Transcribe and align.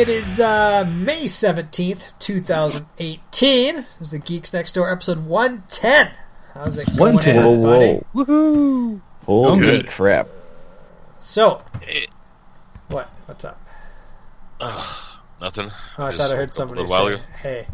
everybody. 0.00 0.12
It 0.18 0.22
is 0.22 0.40
uh, 0.40 0.90
May 0.96 1.24
17th, 1.24 2.18
2018. 2.18 3.74
This 3.76 3.86
is 4.00 4.10
the 4.12 4.18
Geeks 4.18 4.52
Next 4.52 4.72
Door 4.72 4.90
episode 4.92 5.26
110. 5.26 6.10
How's 6.54 6.78
it 6.78 6.86
going, 6.86 7.14
110. 7.16 7.36
everybody? 7.36 7.94
Whoa, 8.12 8.24
Woohoo! 8.24 9.00
Holy 9.24 9.60
Good. 9.60 9.88
crap. 9.88 10.28
So, 11.20 11.62
Hey, 11.82 12.06
what? 12.88 13.06
What's 13.26 13.44
up? 13.44 13.60
nothing. 15.40 15.70
Oh, 15.98 16.04
I 16.04 16.10
Just 16.10 16.18
thought 16.18 16.32
I 16.32 16.36
heard 16.36 16.50
a 16.50 16.52
somebody 16.52 16.80
little 16.82 16.96
while 16.96 17.08
say, 17.08 17.14
ago. 17.14 17.22
hey. 17.42 17.66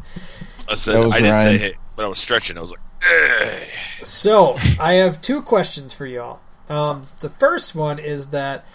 I 0.68 0.74
said 0.76 0.94
That 0.94 1.06
was 1.06 1.14
I 1.14 1.18
didn't 1.18 1.32
Ryan. 1.32 1.46
say 1.46 1.58
hey, 1.58 1.74
but 1.96 2.04
I 2.04 2.08
was 2.08 2.18
stretching. 2.18 2.58
I 2.58 2.60
was 2.60 2.70
like, 2.72 2.80
hey. 3.02 3.68
So, 4.02 4.56
I 4.78 4.94
have 4.94 5.20
two 5.20 5.42
questions 5.42 5.94
for 5.94 6.06
y'all. 6.06 6.40
Um, 6.68 7.06
the 7.20 7.28
first 7.28 7.74
one 7.74 7.98
is 8.00 8.28
that 8.30 8.66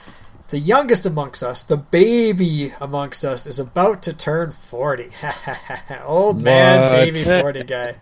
the 0.51 0.59
youngest 0.59 1.05
amongst 1.05 1.43
us, 1.43 1.63
the 1.63 1.77
baby 1.77 2.73
amongst 2.81 3.23
us, 3.23 3.47
is 3.47 3.57
about 3.57 4.03
to 4.03 4.13
turn 4.13 4.51
40. 4.51 5.09
Old 6.05 6.41
man, 6.41 6.91
baby 6.91 7.17
40 7.17 7.63
guy. 7.63 7.95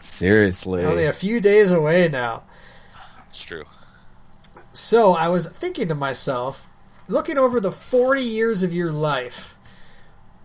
Seriously. 0.00 0.84
Only 0.84 1.06
a 1.06 1.12
few 1.12 1.40
days 1.40 1.70
away 1.70 2.08
now. 2.08 2.42
It's 3.30 3.44
true. 3.44 3.64
So 4.72 5.12
I 5.12 5.28
was 5.28 5.46
thinking 5.46 5.86
to 5.88 5.94
myself, 5.94 6.68
looking 7.06 7.38
over 7.38 7.60
the 7.60 7.72
40 7.72 8.22
years 8.22 8.64
of 8.64 8.74
your 8.74 8.90
life, 8.90 9.56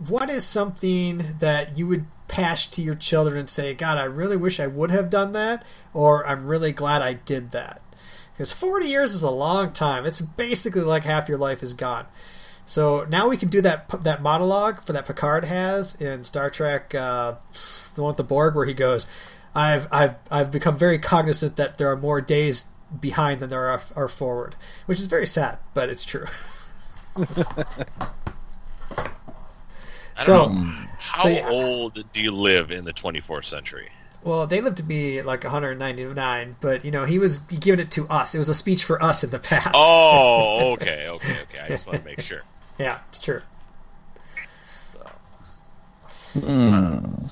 what 0.08 0.30
is 0.30 0.46
something 0.46 1.24
that 1.40 1.78
you 1.78 1.88
would 1.88 2.06
pass 2.28 2.68
to 2.68 2.84
your 2.84 2.96
children 2.96 3.40
and 3.40 3.50
say, 3.50 3.74
God, 3.74 3.98
I 3.98 4.04
really 4.04 4.38
wish 4.38 4.60
I 4.60 4.68
would 4.68 4.92
have 4.92 5.10
done 5.10 5.34
that, 5.34 5.66
or 5.94 6.28
I'm 6.28 6.48
really 6.48 6.72
glad 6.72 7.02
I 7.02 7.14
did 7.14 7.52
that? 7.52 7.82
Because 8.34 8.52
40 8.52 8.88
years 8.88 9.14
is 9.14 9.24
a 9.24 9.30
long 9.30 9.72
time. 9.72 10.06
It's 10.06 10.22
basically 10.22 10.82
like 10.82 11.04
half 11.04 11.30
your 11.30 11.38
life 11.38 11.64
is 11.64 11.74
gone. 11.74 12.06
So 12.66 13.06
now 13.10 13.30
we 13.30 13.38
can 13.38 13.50
do 13.50 13.62
that 13.62 13.90
that 14.04 14.22
monologue 14.22 14.82
for 14.82 14.94
that 14.94 15.06
Picard 15.06 15.46
has 15.46 15.96
in 16.02 16.24
Star 16.24 16.50
Trek, 16.50 16.96
uh, 16.96 17.34
the 17.96 18.02
one 18.02 18.12
with 18.12 18.18
the 18.18 18.24
Borg, 18.24 18.56
where 18.56 18.66
he 18.66 18.74
goes, 18.74 19.06
"I've 19.54 19.88
I've 19.92 20.16
I've 20.32 20.52
become 20.52 20.78
very 20.78 20.98
cognizant 20.98 21.58
that 21.58 21.78
there 21.78 21.92
are 21.92 21.98
more 21.98 22.22
days 22.22 22.66
behind 23.00 23.42
than 23.42 23.50
there 23.50 23.70
are, 23.70 23.82
are 23.96 24.08
forward," 24.08 24.56
which 24.86 25.00
is 25.00 25.08
very 25.08 25.28
sad, 25.28 25.60
but 25.74 25.90
it's 25.90 26.06
true. 26.06 26.26
so, 30.16 30.50
How 30.50 31.24
So, 31.24 31.30
yeah. 31.30 31.50
old 31.50 32.06
do 32.14 32.22
you 32.22 32.32
live 32.32 32.72
in 32.72 32.86
the 32.86 32.94
24th 32.94 33.46
century? 33.46 33.90
Well, 34.24 34.48
they 34.48 34.62
lived 34.62 34.78
to 34.78 34.84
be 34.84 35.22
like 35.22 35.44
199, 35.44 36.56
but 36.62 36.86
you 36.86 36.92
know 36.92 37.06
he 37.06 37.20
was 37.20 37.40
giving 37.40 37.80
it 37.80 37.92
to 37.92 38.08
us. 38.08 38.34
It 38.34 38.38
was 38.38 38.50
a 38.50 38.54
speech 38.54 38.84
for 38.84 39.02
us 39.02 39.24
in 39.24 39.30
the 39.30 39.40
past. 39.40 39.76
Oh, 39.76 40.74
okay, 40.82 41.08
okay, 41.10 41.38
okay. 41.44 41.60
I 41.64 41.68
just 41.68 41.86
want 41.86 42.00
to 42.00 42.06
make 42.06 42.22
sure. 42.22 42.42
yeah, 42.78 43.02
it's 43.10 43.20
true. 43.20 43.42
Hmm. 46.40 47.28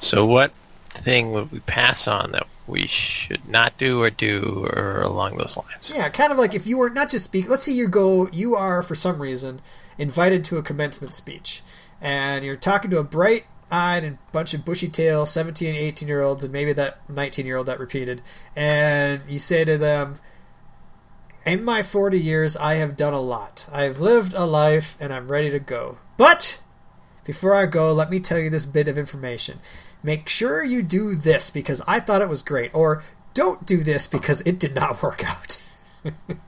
So, 0.00 0.26
what 0.26 0.52
thing 0.90 1.32
would 1.32 1.50
we 1.50 1.60
pass 1.60 2.06
on 2.06 2.32
that 2.32 2.46
we 2.66 2.86
should 2.86 3.48
not 3.48 3.76
do 3.78 4.02
or 4.02 4.10
do, 4.10 4.68
or 4.72 5.02
along 5.02 5.36
those 5.38 5.56
lines? 5.56 5.92
Yeah, 5.94 6.08
kind 6.10 6.30
of 6.30 6.38
like 6.38 6.54
if 6.54 6.66
you 6.66 6.78
were 6.78 6.90
not 6.90 7.10
just 7.10 7.24
speak. 7.24 7.48
Let's 7.48 7.64
say 7.64 7.72
you 7.72 7.88
go, 7.88 8.28
you 8.28 8.54
are 8.54 8.82
for 8.82 8.94
some 8.94 9.20
reason 9.20 9.60
invited 9.98 10.44
to 10.44 10.58
a 10.58 10.62
commencement 10.62 11.14
speech, 11.14 11.62
and 12.00 12.44
you're 12.44 12.56
talking 12.56 12.90
to 12.90 12.98
a 12.98 13.04
bright-eyed 13.68 14.04
and 14.04 14.18
bunch 14.32 14.54
of 14.54 14.64
bushy-tailed 14.64 15.28
17, 15.28 15.74
18 15.74 16.08
year 16.08 16.22
olds, 16.22 16.44
and 16.44 16.52
maybe 16.52 16.72
that 16.72 16.98
19 17.08 17.46
year 17.46 17.56
old 17.56 17.66
that 17.66 17.80
repeated, 17.80 18.22
and 18.54 19.22
you 19.28 19.38
say 19.38 19.64
to 19.64 19.78
them, 19.78 20.18
"In 21.44 21.64
my 21.64 21.82
40 21.82 22.18
years, 22.18 22.56
I 22.56 22.74
have 22.74 22.96
done 22.96 23.14
a 23.14 23.20
lot. 23.20 23.66
I 23.72 23.84
have 23.84 24.00
lived 24.00 24.34
a 24.34 24.44
life, 24.44 24.96
and 25.00 25.12
I'm 25.12 25.28
ready 25.28 25.50
to 25.50 25.58
go. 25.58 25.98
But 26.16 26.60
before 27.24 27.54
I 27.54 27.66
go, 27.66 27.92
let 27.92 28.10
me 28.10 28.20
tell 28.20 28.38
you 28.38 28.50
this 28.50 28.66
bit 28.66 28.88
of 28.88 28.98
information." 28.98 29.60
Make 30.02 30.28
sure 30.28 30.62
you 30.62 30.82
do 30.82 31.14
this 31.16 31.50
because 31.50 31.82
I 31.86 31.98
thought 32.00 32.22
it 32.22 32.28
was 32.28 32.42
great, 32.42 32.72
or 32.74 33.02
don't 33.34 33.66
do 33.66 33.78
this 33.78 34.06
because 34.06 34.40
it 34.42 34.58
did 34.58 34.74
not 34.74 35.02
work 35.02 35.24
out. 35.24 35.62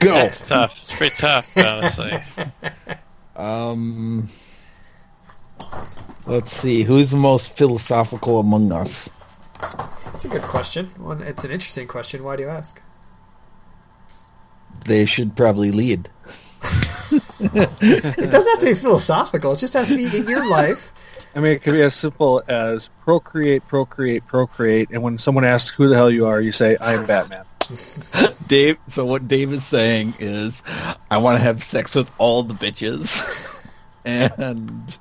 Go. 0.00 0.14
That's 0.14 0.48
tough. 0.48 0.72
It's 0.72 0.96
pretty 0.96 1.16
tough, 1.16 1.56
honestly. 1.56 2.12
Um, 3.36 4.28
let's 6.26 6.52
see. 6.52 6.84
Who's 6.84 7.10
the 7.10 7.16
most 7.16 7.56
philosophical 7.56 8.38
among 8.38 8.70
us? 8.70 9.10
That's 9.60 10.24
a 10.24 10.28
good 10.28 10.42
question. 10.42 10.86
One, 10.98 11.20
it's 11.22 11.44
an 11.44 11.50
interesting 11.50 11.88
question. 11.88 12.22
Why 12.22 12.36
do 12.36 12.44
you 12.44 12.48
ask? 12.48 12.80
They 14.84 15.06
should 15.06 15.36
probably 15.36 15.70
lead. 15.70 16.08
It 17.40 18.30
doesn't 18.30 18.50
have 18.52 18.58
to 18.60 18.66
be 18.66 18.74
philosophical. 18.74 19.52
It 19.52 19.58
just 19.58 19.74
has 19.74 19.88
to 19.88 19.96
be 19.96 20.16
in 20.16 20.26
your 20.26 20.48
life. 20.48 20.92
I 21.36 21.40
mean, 21.40 21.52
it 21.52 21.62
could 21.62 21.74
be 21.74 21.82
as 21.82 21.94
simple 21.94 22.42
as 22.48 22.88
procreate, 23.04 23.66
procreate, 23.68 24.26
procreate, 24.26 24.88
and 24.90 25.02
when 25.02 25.18
someone 25.18 25.44
asks 25.44 25.70
who 25.70 25.88
the 25.88 25.94
hell 25.94 26.10
you 26.10 26.26
are, 26.26 26.40
you 26.40 26.52
say, 26.52 26.76
"I 26.80 26.94
am 26.94 27.06
Batman." 27.06 27.44
Dave. 28.48 28.76
So 28.88 29.04
what 29.04 29.28
Dave 29.28 29.52
is 29.52 29.64
saying 29.64 30.14
is, 30.18 30.62
I 31.10 31.16
want 31.18 31.38
to 31.38 31.42
have 31.44 31.62
sex 31.62 31.94
with 31.94 32.10
all 32.18 32.42
the 32.42 32.54
bitches, 32.54 33.66
and 34.04 34.96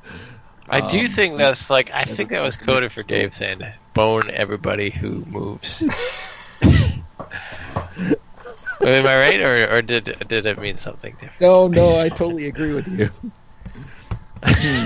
I 0.70 0.82
do 0.90 1.00
Um, 1.02 1.08
think 1.08 1.38
that's 1.38 1.70
like, 1.70 1.92
I 1.94 2.04
think 2.04 2.30
that 2.30 2.42
was 2.42 2.56
coded 2.58 2.92
for 2.92 3.04
Dave 3.04 3.34
saying, 3.34 3.62
bone 3.94 4.30
everybody 4.32 4.90
who 4.90 5.24
moves. 5.26 5.82
Am 8.82 9.06
I 9.08 9.18
right, 9.18 9.40
or, 9.42 9.78
or 9.78 9.82
did 9.82 10.06
did 10.28 10.46
it 10.46 10.60
mean 10.60 10.76
something 10.78 11.14
different? 11.14 11.40
no, 11.42 11.68
no, 11.68 12.00
I 12.00 12.10
totally 12.10 12.48
agree 12.48 12.74
with 12.74 12.88
you. 12.88 13.10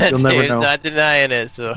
You'll 0.10 0.20
never 0.20 0.42
Dave's 0.42 0.50
know. 0.50 0.60
not 0.62 0.84
denying 0.84 1.32
it, 1.32 1.50
so. 1.52 1.74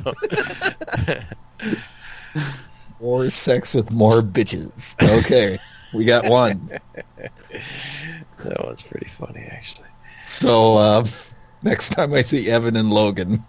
More 3.00 3.30
sex 3.30 3.72
with 3.74 3.90
more 3.92 4.20
bitches. 4.20 4.94
Okay, 5.20 5.58
we 5.92 6.04
got 6.04 6.24
one. 6.26 6.66
that 7.18 8.64
one's 8.64 8.82
pretty 8.82 9.06
funny, 9.06 9.46
actually. 9.50 9.88
So 10.20 10.76
uh, 10.76 11.04
next 11.62 11.90
time 11.90 12.14
I 12.14 12.22
see 12.22 12.50
Evan 12.50 12.76
and 12.76 12.90
Logan, 12.90 13.40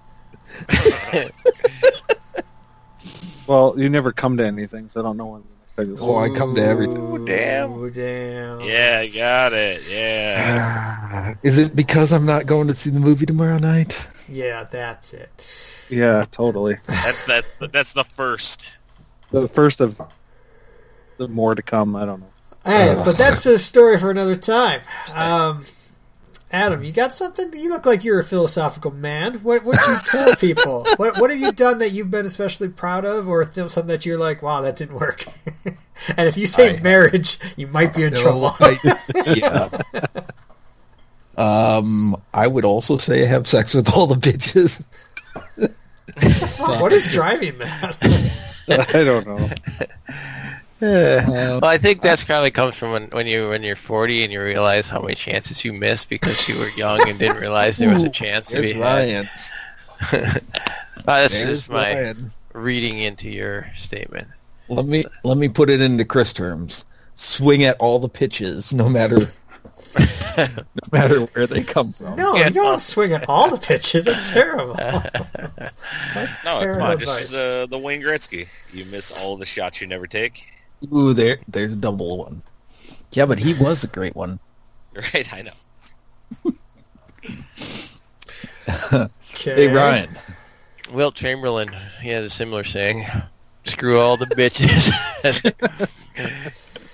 Well, 3.47 3.73
you 3.77 3.89
never 3.89 4.11
come 4.13 4.37
to 4.37 4.45
anything, 4.45 4.87
so 4.89 5.01
I 5.01 5.03
don't 5.03 5.17
know 5.17 5.25
when. 5.27 5.43
the 5.75 5.85
next 5.85 6.01
oh, 6.01 6.17
I 6.17 6.29
come 6.29 6.55
to 6.55 6.63
everything. 6.63 6.97
Ooh, 6.97 7.25
damn. 7.25 7.91
damn. 7.91 8.61
Yeah, 8.61 8.99
I 9.01 9.07
got 9.09 9.51
it. 9.53 9.81
Yeah. 9.91 11.35
Is 11.43 11.57
it 11.57 11.75
because 11.75 12.13
I'm 12.13 12.25
not 12.25 12.45
going 12.45 12.67
to 12.67 12.73
see 12.73 12.89
the 12.91 12.99
movie 12.99 13.25
tomorrow 13.25 13.57
night? 13.57 14.07
Yeah, 14.29 14.63
that's 14.63 15.13
it. 15.13 15.87
Yeah, 15.89 16.25
totally. 16.31 16.77
That's 16.87 17.25
that's 17.25 17.57
that's 17.73 17.93
the 17.93 18.05
first. 18.05 18.65
The 19.31 19.49
first 19.49 19.81
of 19.81 19.99
the 21.17 21.27
more 21.27 21.53
to 21.53 21.61
come. 21.61 21.95
I 21.97 22.05
don't 22.05 22.21
know. 22.21 22.30
Hey, 22.65 22.93
but 23.03 23.17
that's 23.17 23.45
a 23.45 23.57
story 23.57 23.97
for 23.97 24.11
another 24.11 24.35
time. 24.35 24.81
Um, 25.15 25.65
Adam, 26.51 26.83
you 26.83 26.91
got 26.91 27.15
something? 27.15 27.51
You 27.53 27.69
look 27.69 27.85
like 27.85 28.03
you're 28.03 28.19
a 28.19 28.23
philosophical 28.23 28.91
man. 28.91 29.35
What 29.35 29.63
what 29.63 29.79
you 29.87 29.95
tell 30.11 30.35
people? 30.39 30.85
What 30.97 31.19
what 31.19 31.29
have 31.31 31.39
you 31.39 31.51
done 31.51 31.79
that 31.79 31.91
you've 31.91 32.11
been 32.11 32.25
especially 32.25 32.67
proud 32.69 33.05
of, 33.05 33.27
or 33.27 33.43
th- 33.45 33.69
something 33.69 33.87
that 33.87 34.05
you're 34.05 34.17
like, 34.17 34.41
wow, 34.43 34.61
that 34.61 34.75
didn't 34.75 34.95
work? 34.99 35.25
and 35.65 36.27
if 36.27 36.37
you 36.37 36.45
say 36.45 36.77
I- 36.77 36.81
marriage, 36.81 37.39
you 37.57 37.67
might 37.67 37.95
be 37.95 38.03
in 38.03 38.13
trouble. 38.13 38.51
yeah. 39.25 39.69
Um, 41.37 42.21
I 42.33 42.45
would 42.47 42.65
also 42.65 42.97
say 42.97 43.25
have 43.25 43.47
sex 43.47 43.73
with 43.73 43.89
all 43.89 44.05
the 44.05 44.15
bitches. 44.15 44.83
what 46.59 46.91
is 46.91 47.07
driving 47.07 47.57
that? 47.59 47.97
I 48.67 49.03
don't 49.03 49.25
know. 49.25 49.49
Uh, 50.81 51.23
Well, 51.61 51.65
I 51.65 51.77
think 51.77 52.01
that's 52.01 52.23
probably 52.23 52.51
comes 52.51 52.75
from 52.75 52.91
when, 52.91 53.03
when 53.09 53.27
you 53.27 53.49
when 53.49 53.61
you're 53.63 53.75
40 53.75 54.23
and 54.23 54.33
you 54.33 54.41
realize 54.41 54.87
how 54.89 54.99
many 55.01 55.15
chances 55.15 55.63
you 55.63 55.73
missed 55.73 56.09
because 56.09 56.47
you 56.49 56.57
were 56.59 56.69
young 56.75 57.07
and 57.07 57.19
didn't 57.19 57.37
realize 57.39 57.77
there 57.77 57.93
was 57.93 58.03
a 58.03 58.09
chance 58.09 58.47
to 58.47 58.53
there's 58.57 58.73
be 58.73 58.79
had. 58.79 58.81
Ryan's. 58.81 59.53
Uh, 61.01 61.03
that's 61.05 61.33
There's 61.33 61.59
just 61.59 61.69
my 61.71 61.93
Ryan. 61.93 62.31
reading 62.53 62.99
into 62.99 63.27
your 63.29 63.67
statement. 63.75 64.27
Let 64.69 64.85
me 64.85 65.03
let 65.23 65.37
me 65.37 65.49
put 65.49 65.69
it 65.71 65.81
into 65.81 66.05
Chris 66.05 66.31
terms. 66.31 66.85
Swing 67.15 67.63
at 67.63 67.75
all 67.79 67.97
the 67.97 68.07
pitches, 68.09 68.71
no 68.71 68.87
matter 68.87 69.17
no 70.37 70.47
matter 70.91 71.21
where 71.21 71.47
they 71.47 71.63
come 71.63 71.93
from. 71.93 72.15
No, 72.17 72.35
Yeah. 72.35 72.47
you 72.47 72.53
don't 72.53 72.79
swing 72.81 73.13
at 73.13 73.27
all 73.27 73.49
the 73.49 73.57
pitches. 73.57 74.05
That's 74.05 74.29
terrible. 74.29 74.73
That's 74.75 76.43
No, 76.43 76.51
come 76.51 76.81
on, 76.81 76.91
advice. 76.93 77.31
just 77.31 77.35
uh, 77.35 77.65
the 77.65 77.77
Wayne 77.79 78.01
Gretzky. 78.01 78.47
You 78.73 78.85
miss 78.85 79.19
all 79.21 79.37
the 79.37 79.45
shots 79.45 79.81
you 79.81 79.87
never 79.87 80.05
take. 80.07 80.47
Ooh, 80.93 81.13
there 81.13 81.37
there's 81.47 81.73
a 81.73 81.77
double 81.77 82.17
one. 82.17 82.41
Yeah, 83.11 83.25
but 83.25 83.39
he 83.39 83.53
was 83.53 83.83
a 83.83 83.87
great 83.87 84.15
one. 84.15 84.39
Right, 85.13 85.33
I 85.33 85.41
know. 85.43 86.51
okay. 88.93 89.07
Hey 89.55 89.67
Ryan. 89.67 90.09
Wilt 90.91 91.15
Chamberlain, 91.15 91.69
he 92.01 92.09
had 92.09 92.23
a 92.25 92.29
similar 92.29 92.63
saying: 92.65 93.05
"Screw 93.65 93.99
all 93.99 94.17
the 94.17 94.25
bitches." 94.25 94.91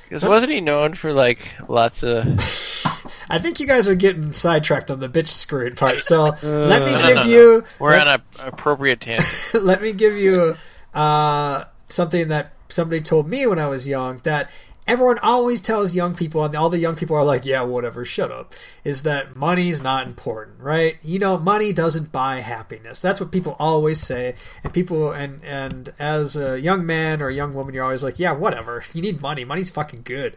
Because 0.08 0.24
wasn't 0.24 0.54
he 0.54 0.62
known 0.62 0.94
for 0.94 1.12
like 1.12 1.52
lots 1.68 2.02
of 2.02 2.24
I 3.30 3.40
think 3.40 3.60
you 3.60 3.68
guys 3.68 3.90
are 3.90 3.96
getting 3.96 4.32
sidetracked 4.32 4.90
on 4.90 5.02
the 5.02 5.10
bitch 5.10 5.28
screwed 5.28 5.76
part. 5.76 5.96
So 5.98 6.30
let 6.44 6.82
me 6.82 6.92
No, 6.94 6.98
no, 6.98 7.08
give 7.08 7.16
no, 7.16 7.24
no. 7.24 7.30
you. 7.30 7.64
We're 7.78 7.92
let, 7.92 8.08
on 8.08 8.22
a 8.42 8.48
appropriate 8.48 9.02
tangent. 9.02 9.66
let 9.66 9.82
me 9.82 9.92
give 9.92 10.16
you 10.16 10.56
uh, 10.94 11.66
something 11.90 12.30
that 12.30 12.54
somebody 12.70 13.02
told 13.02 13.28
me 13.28 13.46
when 13.48 13.60
I 13.60 13.68
was 13.68 13.88
young 13.88 14.18
that 14.24 14.50
everyone 14.88 15.20
always 15.22 15.60
tells 15.60 15.96
young 15.96 16.16
people, 16.16 16.44
and 16.44 16.56
all 16.56 16.70
the 16.70 16.80
young 16.80 16.96
people 16.96 17.16
are 17.16 17.24
like, 17.24 17.46
"Yeah, 17.46 17.64
whatever, 17.64 18.06
shut 18.06 18.32
up." 18.32 18.54
Is 18.84 19.04
that 19.04 19.36
money's 19.36 19.82
not 19.82 20.08
important, 20.08 20.60
right? 20.62 20.98
You 21.04 21.20
know, 21.20 21.38
money 21.38 21.74
doesn't 21.74 22.12
buy 22.12 22.38
happiness. 22.38 23.02
That's 23.02 23.20
what 23.20 23.32
people 23.32 23.56
always 23.60 24.00
say, 24.00 24.36
and 24.64 24.74
people 24.74 25.12
and 25.12 25.44
and 25.44 25.90
as 26.00 26.38
a 26.38 26.60
young 26.60 26.86
man 26.86 27.22
or 27.22 27.28
a 27.28 27.34
young 27.34 27.54
woman, 27.54 27.74
you're 27.74 27.84
always 27.84 28.04
like, 28.04 28.20
"Yeah, 28.20 28.32
whatever. 28.32 28.84
You 28.94 29.02
need 29.04 29.22
money. 29.22 29.46
Money's 29.46 29.70
fucking 29.70 30.02
good," 30.06 30.36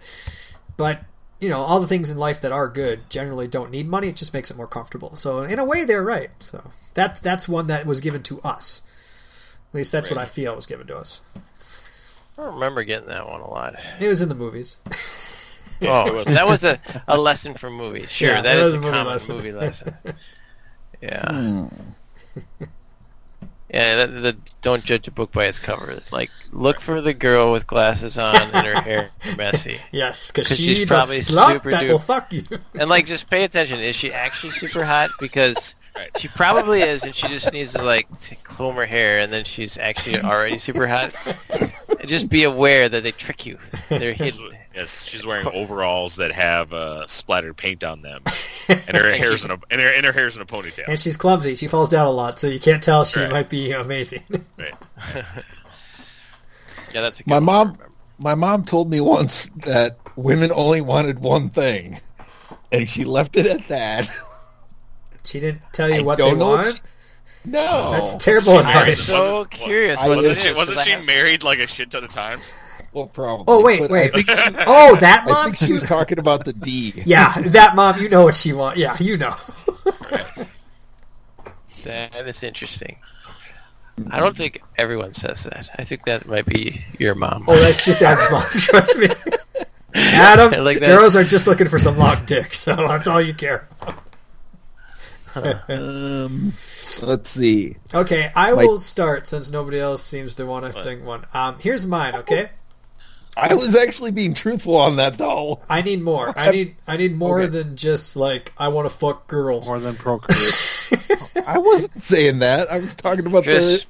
but 0.77 1.05
you 1.39 1.49
know, 1.49 1.61
all 1.61 1.81
the 1.81 1.87
things 1.87 2.11
in 2.11 2.19
life 2.19 2.43
that 2.43 2.53
are 2.53 2.69
good 2.69 3.09
generally 3.09 3.49
don't 3.49 3.71
need 3.71 3.89
money. 3.89 4.09
It 4.09 4.17
just 4.17 4.35
makes 4.35 4.51
it 4.51 4.57
more 4.59 4.67
comfortable. 4.67 5.17
So 5.17 5.43
in 5.43 5.59
a 5.59 5.65
way, 5.65 5.85
they're 5.85 6.05
right. 6.05 6.31
So 6.41 6.71
that's 6.93 7.21
that's 7.21 7.49
one 7.49 7.69
that 7.69 7.87
was 7.87 8.01
given 8.03 8.23
to 8.25 8.41
us. 8.41 8.83
At 9.71 9.75
least 9.75 9.93
that's 9.93 10.11
what 10.11 10.19
I 10.19 10.25
feel 10.25 10.55
was 10.57 10.67
given 10.67 10.87
to 10.89 10.97
us. 10.99 11.21
I 12.39 12.43
don't 12.43 12.55
remember 12.55 12.85
getting 12.85 13.09
that 13.09 13.29
one 13.29 13.41
a 13.41 13.49
lot. 13.51 13.75
It 14.01 14.09
was 14.09 14.23
in 14.23 14.29
the 14.29 14.35
movies. 14.35 14.77
Oh, 15.83 16.25
that 16.25 16.47
was 16.47 16.63
a, 16.63 16.79
a 17.09 17.17
lesson 17.19 17.55
from 17.55 17.73
movies. 17.75 18.11
Sure, 18.11 18.29
Yeah, 18.29 18.43
that 18.43 18.59
it 18.59 18.61
is 18.61 18.65
was 18.67 18.75
a, 18.75 18.77
a 18.77 18.81
movie 18.83 18.93
common 18.93 19.07
lesson. 19.15 19.37
movie 19.37 19.53
lesson. 19.53 19.95
Yeah, 21.01 21.33
Hmm. 21.33 21.67
yeah. 23.73 24.05
The, 24.05 24.13
the 24.21 24.37
don't 24.61 24.85
judge 24.85 25.09
a 25.09 25.11
book 25.11 25.33
by 25.33 25.47
its 25.47 25.59
cover. 25.59 25.99
Like, 26.13 26.31
look 26.53 26.83
for 26.83 27.01
the 27.01 27.15
girl 27.15 27.51
with 27.53 27.67
glasses 27.67 28.19
on 28.19 28.37
and 28.37 28.67
her 28.67 28.83
hair 28.83 29.11
messy, 29.39 29.79
Yes, 29.91 30.31
because 30.31 30.49
'Cause 30.49 30.57
she's 30.59 30.77
she's 30.77 30.79
the 30.81 30.95
probably 30.95 31.17
slut 31.17 31.53
super 31.53 31.71
that 31.71 31.85
duper- 31.85 31.89
will 31.93 31.99
fuck 31.99 32.31
you. 32.35 32.45
and 32.79 32.91
like 32.91 33.07
just 33.07 33.31
pay 33.31 33.45
attention. 33.45 33.81
Is 33.81 33.97
she 33.97 34.13
actually 34.13 34.53
super 34.53 34.85
hot? 34.85 35.09
Because 35.19 35.75
Right. 35.97 36.11
she 36.21 36.29
probably 36.29 36.83
is, 36.83 37.03
and 37.03 37.13
she 37.15 37.27
just 37.29 37.53
needs 37.53 37.73
to 37.73 37.83
like 37.83 38.07
t- 38.21 38.37
comb 38.45 38.77
her 38.77 38.87
hair, 38.87 39.19
and 39.21 39.33
then 39.33 39.45
she's 39.45 39.77
actually 39.79 40.21
already 40.21 40.59
super 40.59 40.87
hot. 40.87 41.13
And 42.01 42.09
just 42.09 42.29
be 42.29 42.45
aware 42.45 42.89
that 42.89 43.03
they 43.03 43.11
trick 43.13 43.45
you. 43.47 43.59
They're 43.89 44.13
hidden. 44.15 44.57
Yes, 44.75 45.05
she's 45.05 45.27
wearing 45.27 45.47
overalls 45.49 46.17
that 46.17 46.33
have 46.33 46.73
uh, 46.73 47.07
splattered 47.07 47.57
paint 47.57 47.83
on 47.85 48.03
them, 48.03 48.23
and 48.69 48.97
her 48.97 49.13
hair's 49.13 49.45
in 49.45 49.51
a 49.51 49.59
and 49.71 49.81
her, 49.81 49.89
and 49.89 50.07
her 50.07 50.13
hair's 50.13 50.37
in 50.37 50.43
a 50.43 50.47
ponytail. 50.47 50.85
and 50.89 50.99
she's 50.99 51.17
clumsy. 51.17 51.57
She 51.57 51.67
falls 51.67 51.91
down 51.91 52.07
a 52.07 52.11
lot, 52.11 52.39
so 52.39 52.47
you 52.47 52.61
can't 52.61 52.83
tell 52.83 53.05
she 53.05 53.21
Right. 53.21 53.31
might 53.33 53.51
be 53.51 53.73
amazing. 53.73 54.23
Right. 54.59 54.73
Yeah, 56.95 57.03
that's 57.03 57.21
a 57.21 57.25
good 57.25 57.31
My 57.31 57.41
mom, 57.41 57.79
my 58.19 58.35
mom 58.35 58.65
told 58.65 58.91
me 58.91 59.01
once 59.01 59.47
that 59.67 59.99
women 60.17 60.51
only 60.53 60.81
wanted 60.81 61.19
one 61.21 61.49
thing, 61.51 62.01
and 62.73 62.89
she 62.89 63.05
left 63.05 63.37
it 63.37 63.47
at 63.47 63.67
that. 63.69 64.11
she 65.25 65.41
didn't 65.41 65.63
tell 65.73 65.89
you 65.89 65.97
I 65.97 66.01
what 66.03 66.19
they 66.19 66.25
don't 66.31 66.39
know 66.39 66.55
if 66.55 66.65
want. 66.67 66.77
she- 66.77 66.83
No, 67.45 67.91
That's 67.93 68.17
terrible 68.17 68.59
She 68.59 68.65
married 68.65 68.79
advice. 68.81 68.99
the- 68.99 69.13
So 69.13 69.33
Wasn't- 69.35 69.51
curious. 69.51 69.99
Was- 70.03 70.07
it 70.07 70.17
Wasn't 70.29 70.39
she, 70.39 70.55
wasn't 70.55 70.79
'cause 70.79 70.87
I 70.89 70.91
she 70.91 70.97
married 71.07 71.43
like 71.43 71.59
a 71.59 71.67
shit 71.67 71.91
ton 71.91 72.05
of 72.05 72.11
times? 72.11 72.53
Well, 72.93 73.07
probably. 73.07 73.45
Oh 73.49 73.65
wait, 73.65 73.81
But 73.81 73.91
wait. 73.91 74.11
I 74.15 74.21
think, 74.23 74.31
she, 74.31 74.65
Oh, 74.67 74.97
that 75.01 75.23
I 75.27 75.31
mom. 75.31 75.45
think 75.53 75.57
she 75.57 75.73
was 75.73 75.85
talking 75.85 76.19
about 76.19 76.45
the 76.45 76.53
D. 76.53 76.93
yeah, 77.07 77.33
that 77.47 77.77
mom. 77.77 78.01
You 78.03 78.09
know 78.09 78.25
what 78.25 78.35
she 78.35 78.53
wants. 78.53 78.79
Yeah, 78.81 78.97
you 79.01 79.17
know. 79.17 79.35
That 81.85 82.27
is 82.29 82.43
interesting. 82.43 82.97
I 84.11 84.21
don't 84.21 84.37
think 84.37 84.63
everyone 84.77 85.15
says 85.15 85.45
that. 85.45 85.69
I 85.79 85.85
think 85.85 86.05
that 86.05 86.27
might 86.27 86.45
be 86.47 86.85
your 86.99 87.15
mom. 87.15 87.45
Oh, 87.49 87.59
that's 87.59 87.85
just 87.85 88.03
Adam's 88.03 88.31
mom. 88.31 88.43
Trust 88.51 88.99
me. 88.99 89.09
Adam, 89.95 90.63
like 90.65 90.79
that. 90.81 90.87
girls 90.87 91.17
are 91.17 91.25
just 91.25 91.47
looking 91.47 91.67
for 91.69 91.79
some 91.79 91.97
long 91.97 92.23
dick, 92.27 92.53
so 92.55 92.75
that's 92.77 93.07
all 93.09 93.21
you 93.21 93.33
care. 93.35 93.67
Um, 95.35 96.53
let's 97.03 97.31
see. 97.31 97.77
Okay, 97.95 98.31
I 98.35 98.53
My- 98.53 98.65
will 98.65 98.81
start 98.81 99.27
since 99.27 99.51
nobody 99.51 99.79
else 99.79 100.03
seems 100.03 100.35
to 100.37 100.47
want 100.47 100.73
to 100.73 100.83
think 100.83 101.05
one. 101.05 101.25
Um, 101.35 101.57
here's 101.61 101.87
mine. 101.87 102.15
Okay, 102.17 102.51
I 103.37 103.55
was 103.55 103.77
actually 103.77 104.11
being 104.11 104.35
truthful 104.35 104.77
on 104.77 104.97
that 104.97 105.17
though. 105.19 105.61
I 105.69 105.83
need 105.83 106.03
more. 106.03 106.37
I 106.37 106.51
need 106.51 106.77
I 106.87 106.97
need 106.97 107.17
more 107.17 107.41
Okay. 107.43 107.49
than 107.51 107.77
just 107.77 108.17
like 108.17 108.53
I 108.59 108.69
want 108.69 108.91
to 108.91 108.97
fuck 108.97 109.27
girls. 109.29 109.69
More 109.69 109.79
than 109.79 109.95
procreate. 109.95 110.55
I 111.47 111.59
wasn't 111.59 112.03
saying 112.03 112.41
that. 112.41 112.71
I 112.71 112.79
was 112.79 112.95
talking 112.95 113.27
about 113.27 113.45
Chris, 113.45 113.87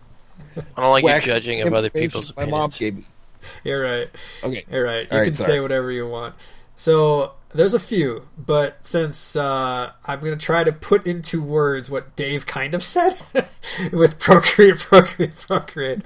the 0.55 0.65
I 0.77 0.83
don't 0.83 0.93
like 1.03 1.05
you 1.05 1.33
judging 1.33 1.63
of 1.63 1.73
other 1.73 1.91
people's 1.91 2.37
my 2.37 2.45
mom 2.45 2.71
opinions. 2.71 2.79
gave 2.79 2.97
me. 2.97 3.05
You're 3.65 3.83
right. 3.83 4.07
Okay, 4.45 4.65
You're 4.71 4.85
right. 4.85 5.03
You 5.05 5.09
All 5.13 5.19
right, 5.19 5.25
can 5.25 5.35
sorry. 5.35 5.53
say 5.55 5.61
whatever 5.61 5.91
you 5.91 6.07
want. 6.07 6.35
So 6.77 7.33
there's 7.53 7.75
a 7.75 7.81
few, 7.81 8.29
but 8.39 8.85
since 8.85 9.35
uh, 9.35 9.93
I'm 10.07 10.21
going 10.21 10.37
to 10.37 10.45
try 10.45 10.63
to 10.63 10.73
put 10.73 11.07
into 11.07 11.43
words 11.43 11.91
what 11.91 12.15
Dave 12.15 12.47
kind 12.47 12.75
of 12.75 12.83
said 12.83 13.15
with 13.93 14.19
procreate, 14.21 14.79
procreate, 14.79 15.37
procreate. 15.37 16.03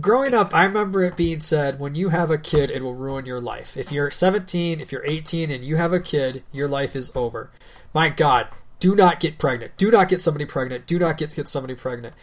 Growing 0.00 0.34
up, 0.34 0.52
I 0.52 0.64
remember 0.64 1.02
it 1.02 1.16
being 1.16 1.38
said, 1.38 1.78
when 1.78 1.94
you 1.94 2.08
have 2.08 2.30
a 2.30 2.38
kid, 2.38 2.70
it 2.70 2.82
will 2.82 2.96
ruin 2.96 3.24
your 3.24 3.40
life. 3.40 3.76
If 3.76 3.92
you're 3.92 4.10
17, 4.10 4.80
if 4.80 4.90
you're 4.90 5.06
18, 5.06 5.52
and 5.52 5.64
you 5.64 5.76
have 5.76 5.92
a 5.92 6.00
kid, 6.00 6.42
your 6.50 6.66
life 6.66 6.96
is 6.96 7.12
over. 7.14 7.50
My 7.94 8.08
God, 8.08 8.48
do 8.80 8.96
not 8.96 9.20
get 9.20 9.38
pregnant. 9.38 9.76
Do 9.76 9.92
not 9.92 10.08
get 10.08 10.20
somebody 10.20 10.44
pregnant. 10.44 10.86
Do 10.86 10.98
not 10.98 11.16
get, 11.16 11.34
get 11.34 11.46
somebody 11.46 11.76
pregnant. 11.76 12.14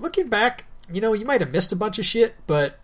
Looking 0.00 0.28
back, 0.28 0.64
you 0.92 1.00
know, 1.00 1.12
you 1.12 1.24
might 1.24 1.40
have 1.40 1.52
missed 1.52 1.72
a 1.72 1.76
bunch 1.76 2.00
of 2.00 2.04
shit, 2.04 2.34
but 2.48 2.80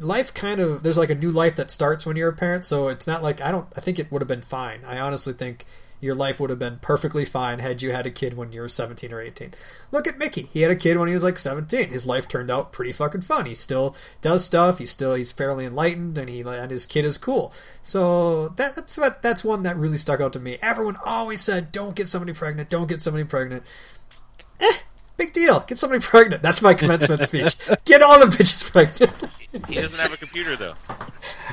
life 0.00 0.32
kind 0.32 0.60
of 0.60 0.82
there's 0.82 0.98
like 0.98 1.10
a 1.10 1.14
new 1.14 1.30
life 1.30 1.56
that 1.56 1.70
starts 1.70 2.06
when 2.06 2.16
you're 2.16 2.30
a 2.30 2.34
parent 2.34 2.64
so 2.64 2.88
it's 2.88 3.06
not 3.06 3.22
like 3.22 3.40
i 3.40 3.50
don't 3.50 3.68
i 3.76 3.80
think 3.80 3.98
it 3.98 4.10
would 4.10 4.22
have 4.22 4.28
been 4.28 4.42
fine. 4.42 4.80
I 4.86 4.98
honestly 4.98 5.32
think 5.32 5.66
your 6.00 6.14
life 6.16 6.40
would 6.40 6.50
have 6.50 6.58
been 6.58 6.80
perfectly 6.82 7.24
fine 7.24 7.60
had 7.60 7.80
you 7.80 7.92
had 7.92 8.06
a 8.06 8.10
kid 8.10 8.34
when 8.34 8.50
you 8.50 8.60
were 8.60 8.68
17 8.68 9.12
or 9.12 9.20
18 9.20 9.54
look 9.92 10.08
at 10.08 10.18
mickey. 10.18 10.48
He 10.52 10.62
had 10.62 10.70
a 10.70 10.76
kid 10.76 10.98
when 10.98 11.08
he 11.08 11.14
was 11.14 11.22
like 11.22 11.38
17 11.38 11.90
his 11.90 12.06
life 12.06 12.26
turned 12.26 12.50
out 12.50 12.72
pretty 12.72 12.92
fucking 12.92 13.20
fun. 13.20 13.46
He 13.46 13.54
still 13.54 13.94
does 14.20 14.44
stuff. 14.44 14.78
He's 14.78 14.90
still 14.90 15.14
he's 15.14 15.30
fairly 15.30 15.64
enlightened 15.64 16.18
and 16.18 16.28
he 16.28 16.40
and 16.40 16.70
his 16.70 16.86
kid 16.86 17.04
is 17.04 17.18
cool. 17.18 17.52
So 17.82 18.48
that, 18.48 18.74
that's 18.74 18.98
what 18.98 19.22
that's 19.22 19.44
one 19.44 19.62
that 19.62 19.76
really 19.76 19.96
stuck 19.96 20.20
out 20.20 20.32
to 20.32 20.40
me. 20.40 20.58
Everyone 20.60 20.96
always 21.04 21.40
said 21.40 21.70
don't 21.70 21.94
get 21.94 22.08
somebody 22.08 22.32
pregnant. 22.32 22.68
Don't 22.68 22.88
get 22.88 23.00
somebody 23.00 23.24
pregnant. 23.24 23.62
Eh, 24.60 24.78
big 25.24 25.32
deal 25.32 25.60
get 25.60 25.78
somebody 25.78 26.00
pregnant 26.00 26.42
that's 26.42 26.60
my 26.62 26.74
commencement 26.74 27.22
speech 27.22 27.56
get 27.84 28.02
all 28.02 28.18
the 28.20 28.26
bitches 28.26 28.70
pregnant 28.70 29.12
He 29.68 29.74
doesn't 29.74 30.00
have 30.00 30.12
a 30.14 30.16
computer 30.16 30.56
though. 30.56 30.72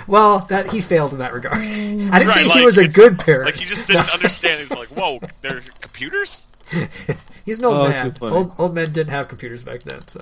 Well, 0.08 0.40
that 0.50 0.68
he 0.68 0.80
failed 0.80 1.12
in 1.12 1.20
that 1.20 1.34
regard. 1.34 1.58
I 1.58 1.62
didn't 1.66 2.10
Right, 2.12 2.28
say 2.30 2.44
he 2.44 2.50
like, 2.50 2.66
was 2.66 2.78
a 2.78 2.88
good 2.88 3.20
parent. 3.20 3.48
Like 3.48 3.56
he 3.56 3.66
just 3.66 3.88
didn't 3.88 4.10
understand. 4.14 4.62
He's 4.62 4.72
like, 4.72 4.88
"Whoa, 4.88 5.20
there's 5.42 5.70
computers." 5.70 6.42
He's 7.46 7.60
an 7.60 7.66
old 7.66 7.76
Oh, 7.76 7.90
man. 7.90 8.14
Old, 8.22 8.54
old 8.58 8.74
men 8.74 8.92
didn't 8.94 9.10
have 9.12 9.28
computers 9.28 9.64
back 9.66 9.84
then, 9.84 10.00
so 10.08 10.22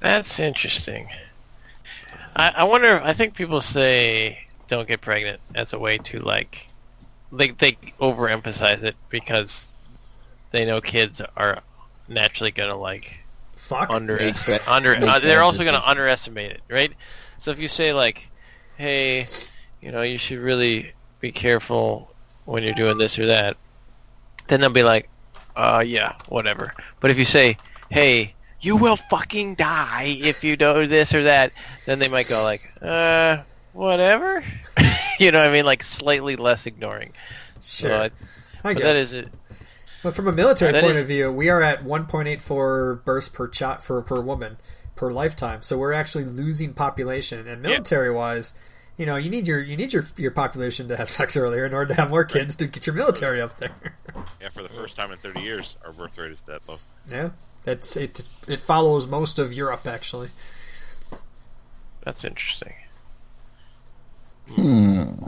That's 0.00 0.38
interesting. 0.40 1.08
I, 2.34 2.52
I 2.58 2.64
wonder. 2.64 3.00
I 3.04 3.12
think 3.12 3.34
people 3.34 3.60
say 3.60 4.38
don't 4.68 4.88
get 4.88 5.00
pregnant 5.00 5.40
as 5.54 5.72
a 5.74 5.78
way 5.78 5.98
to 5.98 6.20
like, 6.20 6.66
they 7.30 7.50
they 7.50 7.72
overemphasize 8.00 8.82
it 8.84 8.96
because 9.10 9.68
they 10.50 10.64
know 10.64 10.80
kids 10.80 11.20
are 11.36 11.62
naturally 12.08 12.50
gonna 12.50 12.76
like 12.76 13.20
fuck. 13.56 13.90
under 13.90 14.18
under. 14.68 14.94
Uh, 14.94 15.18
they're 15.18 15.42
also 15.42 15.64
gonna 15.64 15.82
underestimate 15.84 16.52
it, 16.52 16.60
right? 16.70 16.92
So 17.38 17.50
if 17.50 17.58
you 17.60 17.68
say 17.68 17.92
like, 17.92 18.30
hey, 18.76 19.26
you 19.80 19.92
know, 19.92 20.02
you 20.02 20.18
should 20.18 20.38
really 20.38 20.92
be 21.20 21.32
careful 21.32 22.10
when 22.44 22.62
you're 22.62 22.74
doing 22.74 22.98
this 22.98 23.18
or 23.18 23.26
that, 23.26 23.56
then 24.48 24.60
they'll 24.60 24.70
be 24.70 24.82
like, 24.82 25.08
uh, 25.56 25.84
yeah, 25.86 26.14
whatever. 26.28 26.72
But 27.00 27.10
if 27.10 27.18
you 27.18 27.24
say, 27.24 27.58
hey, 27.90 28.34
you 28.60 28.76
will 28.76 28.96
fucking 28.96 29.54
die 29.56 30.16
if 30.20 30.42
you 30.42 30.56
do 30.56 30.86
this 30.86 31.14
or 31.14 31.24
that, 31.24 31.52
then 31.86 31.98
they 31.98 32.08
might 32.08 32.28
go 32.28 32.42
like, 32.42 32.72
uh, 32.82 33.38
whatever. 33.72 34.42
you 35.20 35.30
know 35.30 35.38
what 35.40 35.48
I 35.48 35.52
mean? 35.52 35.64
Like 35.66 35.82
slightly 35.84 36.36
less 36.36 36.66
ignoring. 36.66 37.12
Sure, 37.60 37.90
So 37.90 38.00
I, 38.00 38.04
I 38.04 38.10
but 38.62 38.74
guess. 38.74 38.82
that 38.82 38.96
is 38.96 39.12
it. 39.12 39.28
But 40.02 40.14
from 40.14 40.28
a 40.28 40.32
military 40.32 40.72
point 40.72 40.96
is- 40.96 41.02
of 41.02 41.06
view, 41.08 41.32
we 41.32 41.48
are 41.48 41.60
at 41.62 41.82
1.84 41.82 43.04
births 43.04 43.28
per 43.28 43.48
child 43.48 43.82
for 43.82 44.00
per 44.02 44.20
woman 44.20 44.56
per 44.94 45.10
lifetime. 45.10 45.62
So 45.62 45.76
we're 45.78 45.92
actually 45.92 46.24
losing 46.24 46.72
population. 46.72 47.46
And 47.48 47.62
military 47.62 48.10
wise, 48.12 48.54
you 48.96 49.06
know, 49.06 49.16
you 49.16 49.30
need 49.30 49.46
your 49.48 49.60
you 49.60 49.76
need 49.76 49.92
your 49.92 50.04
your 50.16 50.30
population 50.30 50.88
to 50.88 50.96
have 50.96 51.08
sex 51.18 51.36
earlier 51.36 51.66
in 51.66 51.74
order 51.74 51.94
to 51.94 52.00
have 52.00 52.10
more 52.10 52.24
kids 52.24 52.54
to 52.56 52.66
get 52.66 52.86
your 52.86 52.94
military 52.96 53.40
up 53.40 53.56
there. 53.58 53.72
Yeah, 54.40 54.48
for 54.50 54.62
the 54.62 54.68
first 54.68 54.96
time 54.96 55.10
in 55.12 55.18
30 55.18 55.40
years, 55.40 55.76
our 55.84 55.92
birth 55.92 56.16
rate 56.18 56.30
is 56.32 56.40
that 56.42 56.68
low. 56.68 56.76
yeah, 57.08 57.30
that's 57.64 57.96
it. 57.96 58.28
It 58.48 58.58
follows 58.60 59.06
most 59.08 59.38
of 59.38 59.52
Europe 59.52 59.86
actually. 59.86 60.28
That's 62.04 62.24
interesting. 62.24 62.72
Hmm. 64.54 65.26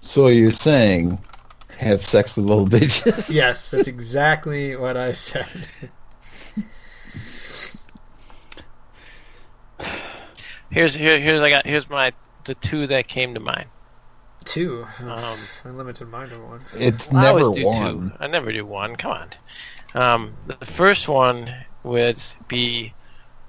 So 0.00 0.26
you're 0.28 0.52
saying 0.52 1.18
have 1.78 2.04
sex 2.04 2.36
with 2.36 2.46
little 2.46 2.66
bitches? 2.66 3.30
Yes, 3.34 3.70
that's 3.70 3.88
exactly 3.96 4.76
what 4.76 4.96
I 4.96 5.12
said. 5.12 5.46
Here's 10.70 10.94
here, 10.94 11.20
here's 11.20 11.40
I 11.40 11.50
got 11.50 11.66
here's 11.66 11.88
my 11.88 12.12
the 12.44 12.54
two 12.56 12.86
that 12.88 13.06
came 13.06 13.34
to 13.34 13.40
mind. 13.40 13.66
Two. 14.44 14.84
Um, 15.00 15.38
I 15.64 15.70
limited 15.70 16.08
mine 16.08 16.28
to 16.30 16.36
one. 16.36 16.60
It's 16.74 17.12
I 17.12 17.22
never 17.22 17.40
always 17.40 17.62
do 17.62 17.66
one. 17.66 18.10
two. 18.10 18.16
I 18.20 18.26
never 18.26 18.52
do 18.52 18.66
one. 18.66 18.96
Come 18.96 19.12
on. 19.12 19.28
Um, 19.94 20.32
the 20.46 20.66
first 20.66 21.08
one 21.08 21.54
would 21.84 22.20
be 22.48 22.92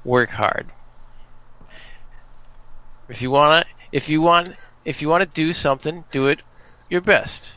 work 0.03 0.29
hard. 0.29 0.71
If 3.09 3.21
you 3.21 3.31
wanna, 3.31 3.65
if 3.91 4.07
you 4.07 4.21
want, 4.21 4.55
if 4.85 5.01
you 5.01 5.09
want 5.09 5.23
to 5.23 5.29
do 5.29 5.51
something, 5.53 6.03
do 6.11 6.27
it 6.27 6.41
your 6.89 7.01
best. 7.01 7.51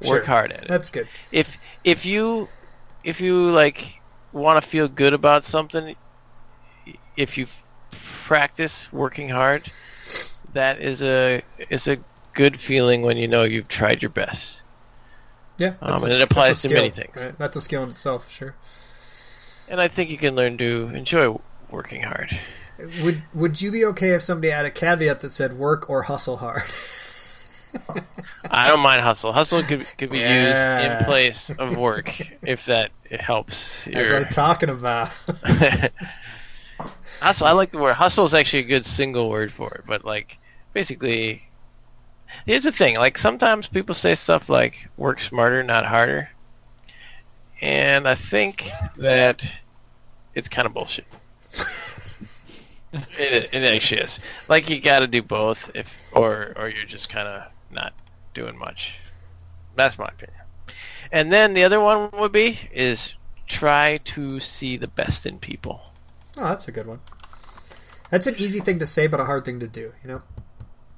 Work 0.00 0.08
Sure. 0.08 0.24
hard 0.24 0.52
at 0.52 0.62
it. 0.62 0.68
That's 0.68 0.90
good. 0.90 1.08
If 1.32 1.62
if 1.84 2.04
you 2.04 2.48
if 3.04 3.20
you 3.20 3.50
like 3.50 4.00
want 4.32 4.62
to 4.62 4.68
feel 4.68 4.88
good 4.88 5.12
about 5.14 5.44
something, 5.44 5.94
if 7.16 7.38
you 7.38 7.46
practice 8.24 8.92
working 8.92 9.28
hard, 9.28 9.62
that 10.52 10.80
is 10.80 11.02
a 11.02 11.42
is 11.70 11.86
a 11.88 11.98
good 12.34 12.60
feeling 12.60 13.02
when 13.02 13.16
you 13.16 13.28
know 13.28 13.44
you've 13.44 13.68
tried 13.68 14.02
your 14.02 14.10
best. 14.10 14.60
Yeah, 15.56 15.74
Um, 15.80 15.90
that's 15.92 16.02
and 16.02 16.12
a- 16.12 16.14
it 16.16 16.20
applies 16.22 16.64
a 16.64 16.68
to 16.68 16.74
many 16.74 16.90
things. 16.90 17.14
right? 17.14 17.38
That's 17.38 17.56
a 17.56 17.60
skill 17.60 17.84
in 17.84 17.90
itself, 17.90 18.28
sure. 18.30 18.56
And 19.70 19.80
I 19.80 19.86
think 19.88 20.10
you 20.10 20.18
can 20.18 20.34
learn 20.34 20.58
to 20.58 20.90
enjoy 20.92 21.38
working 21.70 22.02
hard. 22.02 22.36
Would 23.02 23.22
Would 23.32 23.62
you 23.62 23.70
be 23.70 23.84
okay 23.86 24.10
if 24.10 24.22
somebody 24.22 24.50
had 24.50 24.66
a 24.66 24.70
caveat 24.70 25.20
that 25.20 25.30
said 25.32 25.52
work 25.52 25.88
or 25.88 26.02
hustle 26.02 26.38
hard? 26.38 26.64
I 28.50 28.68
don't 28.68 28.80
mind 28.80 29.02
hustle. 29.02 29.32
Hustle 29.32 29.62
could 29.62 29.86
could 29.98 30.10
be 30.10 30.18
Yeah. 30.18 30.82
used 30.82 30.92
in 31.00 31.04
place 31.06 31.50
of 31.50 31.76
work 31.76 32.12
if 32.42 32.66
that 32.66 32.90
helps. 33.20 33.86
Your 33.86 34.16
I'm 34.16 34.28
talking 34.28 34.68
about. 34.70 35.08
hustle. 37.20 37.46
I 37.46 37.52
like 37.52 37.70
the 37.70 37.78
word 37.78 37.94
hustle 37.94 38.24
is 38.26 38.34
actually 38.34 38.60
a 38.60 38.66
good 38.66 38.86
single 38.86 39.30
word 39.30 39.52
for 39.52 39.72
it. 39.74 39.84
But 39.86 40.04
like 40.04 40.38
basically, 40.72 41.42
here's 42.46 42.62
the 42.64 42.72
thing. 42.72 42.96
Like 42.96 43.18
sometimes 43.18 43.68
people 43.68 43.94
say 43.94 44.14
stuff 44.14 44.48
like 44.48 44.88
"work 44.96 45.20
smarter, 45.20 45.62
not 45.62 45.86
harder," 45.86 46.30
and 47.60 48.06
I 48.06 48.14
think 48.14 48.70
that 48.98 49.42
it's 50.34 50.48
kind 50.48 50.66
of 50.66 50.74
bullshit. 50.74 51.06
it, 52.92 53.48
it 53.52 53.74
actually 53.74 54.00
is. 54.02 54.20
Like 54.48 54.68
you 54.68 54.80
got 54.80 55.00
to 55.00 55.06
do 55.06 55.22
both, 55.22 55.70
if 55.74 55.96
or 56.12 56.52
or 56.56 56.68
you're 56.68 56.84
just 56.86 57.08
kind 57.08 57.26
of 57.28 57.50
not 57.74 57.92
doing 58.32 58.58
much. 58.58 58.98
That's 59.76 59.98
my 59.98 60.06
opinion. 60.06 60.40
And 61.12 61.32
then 61.32 61.54
the 61.54 61.64
other 61.64 61.80
one 61.80 62.10
would 62.12 62.32
be 62.32 62.58
is 62.72 63.14
try 63.46 63.98
to 64.04 64.40
see 64.40 64.76
the 64.76 64.88
best 64.88 65.26
in 65.26 65.38
people. 65.38 65.80
Oh, 66.36 66.44
that's 66.44 66.68
a 66.68 66.72
good 66.72 66.86
one. 66.86 67.00
That's 68.10 68.26
an 68.26 68.34
easy 68.38 68.60
thing 68.60 68.78
to 68.78 68.86
say, 68.86 69.06
but 69.06 69.20
a 69.20 69.24
hard 69.24 69.44
thing 69.44 69.60
to 69.60 69.68
do. 69.68 69.92
You 70.02 70.08
know. 70.08 70.22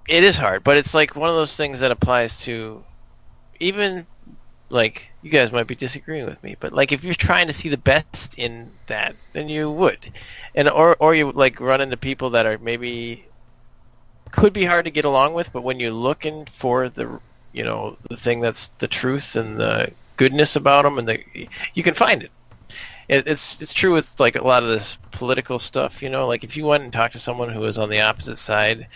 It 0.09 0.23
is 0.23 0.37
hard, 0.37 0.63
but 0.63 0.77
it's 0.77 0.95
like 0.95 1.17
one 1.17 1.29
of 1.29 1.37
those 1.37 1.57
things 1.57 1.81
that 1.81 1.91
applies 1.91 2.41
to 2.43 2.85
even 3.59 4.07
like 4.69 5.11
you 5.23 5.31
guys 5.31 5.53
might 5.53 5.67
be 5.67 5.75
disagreeing 5.75 6.27
with 6.27 6.43
me, 6.43 6.57
but 6.59 6.73
like 6.73 6.93
if 6.93 7.05
you're 7.05 7.15
trying 7.15 7.47
to 7.47 7.53
see 7.53 7.69
the 7.69 7.77
best 7.77 8.39
in 8.39 8.69
that, 8.87 9.15
then 9.33 9.49
you 9.49 9.71
would. 9.71 10.13
And 10.55 10.69
or 10.69 10.97
or 11.01 11.15
you 11.15 11.33
like 11.33 11.61
run 11.61 11.81
into 11.81 11.97
people 11.97 12.31
that 12.31 12.47
are 12.47 12.59
maybe 12.59 13.27
could 14.37 14.53
be 14.53 14.65
hard 14.65 14.85
to 14.85 14.91
get 14.91 15.05
along 15.05 15.35
with, 15.35 15.53
but 15.53 15.63
when 15.63 15.81
you're 15.81 15.91
looking 15.91 16.47
for 16.53 16.89
the 16.89 17.21
you 17.53 17.65
know 17.65 17.97
the 18.09 18.17
thing 18.17 18.41
that's 18.41 18.69
the 18.79 18.87
truth 18.87 19.35
and 19.35 19.59
the 19.59 19.91
goodness 20.17 20.57
about 20.57 20.83
them, 20.83 20.99
and 20.99 21.09
the 21.09 21.49
you 21.75 21.83
can 21.83 21.95
find 21.95 22.23
it. 22.23 22.31
it. 23.09 23.27
It's 23.27 23.61
it's 23.63 23.73
true 23.73 23.95
with 23.95 24.19
like 24.21 24.37
a 24.37 24.47
lot 24.47 24.63
of 24.63 24.69
this 24.69 24.99
political 25.11 25.59
stuff, 25.59 26.03
you 26.03 26.11
know. 26.11 26.27
Like 26.27 26.45
if 26.45 26.57
you 26.57 26.67
went 26.67 26.85
and 26.85 26.93
talked 26.93 27.15
to 27.15 27.19
someone 27.19 27.49
who 27.49 27.61
was 27.61 27.79
on 27.79 27.89
the 27.89 28.01
opposite 28.01 28.37
side, 28.37 28.87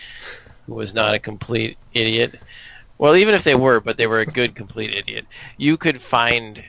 who 0.67 0.75
was 0.75 0.93
not 0.93 1.15
a 1.15 1.19
complete 1.19 1.77
idiot, 1.93 2.39
well, 2.99 3.15
even 3.15 3.33
if 3.33 3.43
they 3.43 3.55
were, 3.55 3.79
but 3.79 3.97
they 3.97 4.07
were 4.07 4.19
a 4.19 4.25
good 4.27 4.53
complete 4.53 4.93
idiot, 4.95 5.25
you 5.57 5.75
could 5.75 6.01
find 6.01 6.63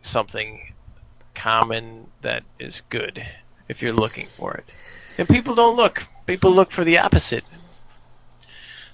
something 0.00 0.72
common 1.34 2.06
that 2.22 2.44
is 2.58 2.80
good 2.88 3.22
if 3.68 3.82
you're 3.82 3.92
looking 3.92 4.24
for 4.24 4.54
it. 4.54 4.72
And 5.18 5.28
people 5.28 5.54
don't 5.54 5.76
look. 5.76 6.06
People 6.26 6.50
look 6.50 6.70
for 6.72 6.82
the 6.82 6.98
opposite. 6.98 7.44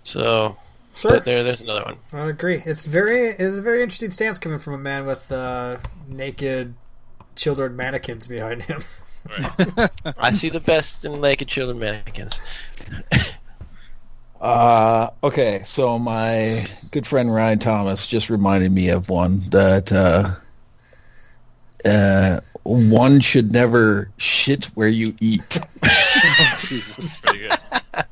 So 0.05 0.57
Sure. 0.95 1.13
but 1.13 1.25
there, 1.25 1.43
there's 1.43 1.63
another 1.63 1.85
one. 1.85 1.97
I 2.13 2.29
agree. 2.29 2.61
It's 2.65 2.85
very 2.85 3.29
it's 3.29 3.59
a 3.59 3.63
very 3.63 3.83
interesting 3.83 4.11
stance 4.11 4.39
coming 4.39 4.59
from 4.59 4.75
a 4.75 4.79
man 4.79 5.07
with 5.07 5.33
uh, 5.33 5.79
naked 6.07 6.75
children 7.35 7.77
mannequins 7.77 8.27
behind 8.27 8.63
him. 8.63 8.81
Right. 9.29 9.91
I 10.19 10.33
see 10.33 10.51
the 10.51 10.61
best 10.61 11.05
in 11.05 11.21
naked 11.21 11.49
children 11.49 11.79
mannequins. 11.79 12.39
Uh, 14.43 15.09
okay, 15.23 15.63
so 15.65 16.01
my 16.01 16.67
good 16.91 17.07
friend 17.07 17.33
Ryan 17.33 17.61
Thomas 17.61 18.09
just 18.09 18.29
reminded 18.29 18.73
me 18.73 18.89
of 18.89 19.09
one 19.09 19.39
that 19.51 19.93
uh, 19.93 20.35
uh, 21.89 22.41
one 22.65 23.21
should 23.21 23.53
never 23.53 24.11
shit 24.17 24.65
where 24.75 24.89
you 24.89 25.15
eat. 25.21 25.61
Pretty 25.83 27.39
good. 27.39 28.05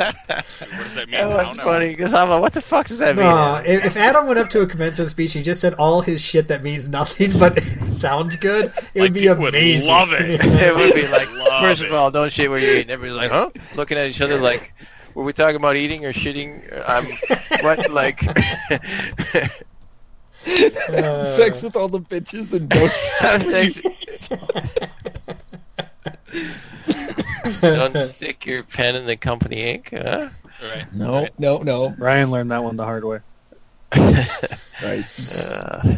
What 0.00 0.84
does 0.84 0.94
that 0.94 1.08
mean? 1.08 1.20
Oh, 1.20 1.32
I 1.36 1.44
that's 1.44 1.56
funny 1.58 1.88
because 1.90 2.12
I'm 2.14 2.28
like, 2.30 2.40
what 2.40 2.52
the 2.52 2.60
fuck 2.62 2.86
does 2.88 2.98
that 2.98 3.16
mean? 3.16 3.26
No, 3.26 3.62
if, 3.64 3.84
if 3.84 3.96
Adam 3.96 4.26
went 4.26 4.38
up 4.38 4.48
to 4.50 4.60
a 4.62 4.66
commencement 4.66 5.10
speech 5.10 5.32
he 5.34 5.42
just 5.42 5.60
said 5.60 5.74
all 5.74 6.00
his 6.00 6.20
shit 6.20 6.48
that 6.48 6.62
means 6.62 6.88
nothing 6.88 7.38
but 7.38 7.58
sounds 7.92 8.36
good, 8.36 8.66
it 8.66 8.72
Like, 8.74 8.94
would 8.96 9.12
be 9.14 9.20
people 9.20 9.36
would 9.42 9.54
amazing. 9.54 9.90
love 9.90 10.12
it. 10.12 10.40
it 10.42 10.74
would 10.74 10.94
be 10.94 11.02
like, 11.08 11.28
Love 11.34 11.60
first 11.62 11.82
it. 11.82 11.88
of 11.88 11.94
all, 11.94 12.10
don't 12.10 12.32
shit 12.32 12.50
where 12.50 12.58
you 12.58 12.78
eat. 12.78 12.82
And 12.82 12.90
everybody's 12.90 13.30
like, 13.30 13.30
huh? 13.30 13.50
Looking 13.76 13.98
at 13.98 14.08
each 14.08 14.20
other 14.20 14.38
like, 14.38 14.72
were 15.14 15.24
we 15.24 15.32
talking 15.32 15.56
about 15.56 15.76
eating 15.76 16.04
or 16.06 16.12
shitting? 16.12 16.62
I'm 16.86 17.04
what 17.64 17.90
like? 17.90 18.22
Uh, 20.88 21.24
Sex 21.24 21.62
with 21.62 21.76
all 21.76 21.88
the 21.88 22.00
bitches 22.00 22.54
and 22.54 22.68
don't. 22.68 22.90
don't 27.60 27.96
stick 28.08 28.46
your 28.46 28.62
pen 28.62 28.96
in 28.96 29.06
the 29.06 29.16
company 29.16 29.56
ink, 29.56 29.90
huh? 29.92 30.28
Right. 30.62 30.92
no, 30.92 31.26
no, 31.38 31.58
no. 31.58 31.94
Ryan 31.96 32.30
learned 32.30 32.50
that 32.50 32.62
one 32.62 32.76
the 32.76 32.84
hard 32.84 33.04
way. 33.04 33.20
Right. 34.82 35.04
Uh, 35.36 35.96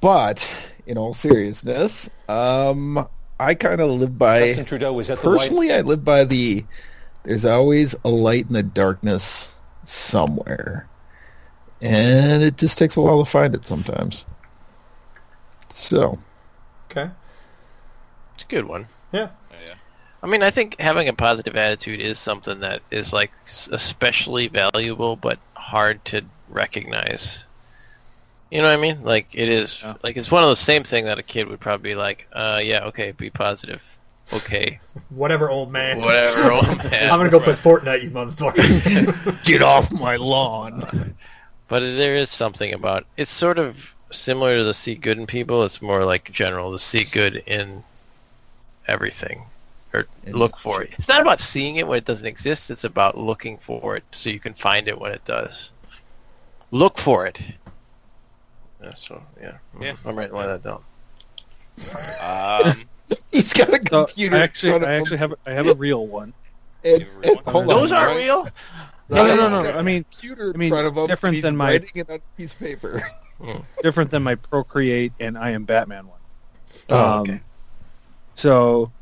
But 0.00 0.74
in 0.86 0.96
all 0.98 1.12
seriousness, 1.12 2.08
um, 2.28 3.06
I 3.38 3.54
kind 3.54 3.80
of 3.80 3.90
live 3.90 4.18
by. 4.18 4.46
Justin 4.46 4.64
Trudeau 4.64 4.92
was 4.92 5.10
at 5.10 5.20
the 5.20 5.28
White 5.28 5.38
Personally, 5.38 5.72
I 5.72 5.80
live 5.80 6.04
by 6.04 6.24
the. 6.24 6.64
There's 7.22 7.44
always 7.44 7.94
a 8.04 8.08
light 8.08 8.46
in 8.46 8.54
the 8.54 8.62
darkness 8.62 9.58
somewhere, 9.84 10.88
and 11.82 12.42
it 12.42 12.56
just 12.56 12.78
takes 12.78 12.96
a 12.96 13.02
while 13.02 13.22
to 13.22 13.30
find 13.30 13.54
it 13.54 13.68
sometimes. 13.68 14.24
So, 15.68 16.18
okay. 16.90 17.10
it's 18.34 18.44
a 18.44 18.48
good 18.48 18.64
one. 18.64 18.86
Yeah. 19.12 19.28
Yeah. 20.22 20.28
I 20.28 20.30
mean, 20.30 20.42
I 20.42 20.50
think 20.50 20.78
having 20.80 21.08
a 21.08 21.12
positive 21.12 21.56
attitude 21.56 22.00
is 22.00 22.18
something 22.18 22.60
that 22.60 22.82
is 22.90 23.12
like 23.12 23.30
especially 23.70 24.48
valuable, 24.48 25.16
but 25.16 25.38
hard 25.54 26.04
to 26.06 26.24
recognize. 26.48 27.44
You 28.50 28.58
know 28.62 28.68
what 28.68 28.78
I 28.78 28.82
mean? 28.82 29.02
Like 29.02 29.28
it 29.32 29.48
is. 29.48 29.80
Yeah. 29.82 29.94
Like 30.02 30.16
it's 30.16 30.30
one 30.30 30.42
of 30.42 30.50
the 30.50 30.56
same 30.56 30.82
thing 30.82 31.04
that 31.04 31.18
a 31.18 31.22
kid 31.22 31.48
would 31.48 31.60
probably 31.60 31.90
be 31.90 31.94
like, 31.94 32.26
uh, 32.32 32.60
yeah, 32.62 32.84
okay, 32.86 33.12
be 33.12 33.30
positive. 33.30 33.82
Okay, 34.32 34.78
Whatever, 35.10 35.50
old 35.50 35.72
man. 35.72 36.00
whatever, 36.00 36.52
old 36.52 36.66
man. 36.90 37.10
I'm 37.10 37.18
gonna 37.18 37.30
go 37.30 37.40
play 37.40 37.52
Fortnite, 37.54 38.02
you 38.02 38.10
motherfucker. 38.10 39.42
get 39.44 39.62
off 39.62 39.90
my 39.92 40.16
lawn. 40.16 41.14
But 41.68 41.80
there 41.80 42.14
is 42.16 42.30
something 42.30 42.72
about 42.72 43.06
it's 43.16 43.32
sort 43.32 43.58
of 43.58 43.94
similar 44.12 44.58
to 44.58 44.64
the 44.64 44.74
see 44.74 44.94
good 44.96 45.18
in 45.18 45.26
people. 45.26 45.64
It's 45.64 45.80
more 45.80 46.04
like 46.04 46.30
general, 46.32 46.70
the 46.72 46.78
see 46.78 47.04
good 47.04 47.42
in 47.46 47.84
everything, 48.86 49.44
or 49.92 50.06
look 50.28 50.56
for 50.56 50.82
it. 50.82 50.90
It's 50.98 51.08
not 51.08 51.20
about 51.20 51.40
seeing 51.40 51.76
it 51.76 51.86
when 51.86 51.98
it 51.98 52.04
doesn't 52.04 52.26
exist. 52.26 52.70
It's 52.70 52.84
about 52.84 53.18
looking 53.18 53.58
for 53.58 53.96
it 53.96 54.04
so 54.12 54.30
you 54.30 54.38
can 54.40 54.54
find 54.54 54.86
it 54.88 54.98
when 54.98 55.12
it 55.12 55.24
does. 55.24 55.70
Look 56.70 56.98
for 56.98 57.26
it. 57.26 57.40
Yeah, 58.82 58.94
so 58.94 59.22
yeah, 59.40 59.58
Yeah. 59.80 59.94
I'm 60.04 60.16
writing 60.16 60.34
one 60.34 60.48
of 60.48 60.62
that 60.62 60.68
down. 60.68 60.82
Um, 62.22 62.84
He's 63.32 63.52
got 63.52 63.68
a 63.70 63.80
So 63.90 64.04
computer. 64.06 64.36
I 64.36 64.38
in 64.38 64.42
actually, 64.44 64.70
front 64.70 64.84
of 64.84 64.88
I 64.88 64.92
him, 64.94 65.00
actually 65.02 65.16
have 65.18 65.34
I 65.46 65.50
have 65.50 65.66
a 65.66 65.74
real 65.74 66.06
one. 66.06 66.32
and- 66.84 67.00
You 67.02 67.06
real 67.18 67.30
and- 67.36 67.46
one? 67.46 67.52
hold 67.52 67.64
on, 67.64 67.68
Those 67.68 67.92
aren't 67.92 68.16
real. 68.16 68.48
No, 69.08 69.26
no, 69.26 69.26
no, 69.26 69.30
He's 69.34 69.38
no. 69.50 69.62
got 69.64 69.76
I 69.76 69.80
a 69.80 69.82
mean, 69.82 70.04
computer 70.04 70.50
in 70.50 70.54
I 70.54 70.58
mean, 70.58 70.70
front 70.70 70.86
of 70.86 70.96
him. 70.96 71.06
different 71.08 71.34
he's 71.34 71.42
than 71.42 71.56
my- 71.56 71.70
writing 71.72 71.90
it 71.96 72.08
on 72.10 72.16
a 72.16 72.36
piece 72.36 72.52
of 72.52 72.60
paper. 72.60 73.02
different 73.82 74.10
than 74.12 74.22
my 74.22 74.36
Procreate 74.36 75.12
and 75.18 75.36
I 75.36 75.50
am 75.50 75.64
Batman 75.64 76.06
one. 76.06 76.18
Oh, 76.88 76.98
Um, 77.14 77.20
okay. 77.22 77.40
So 78.36 78.92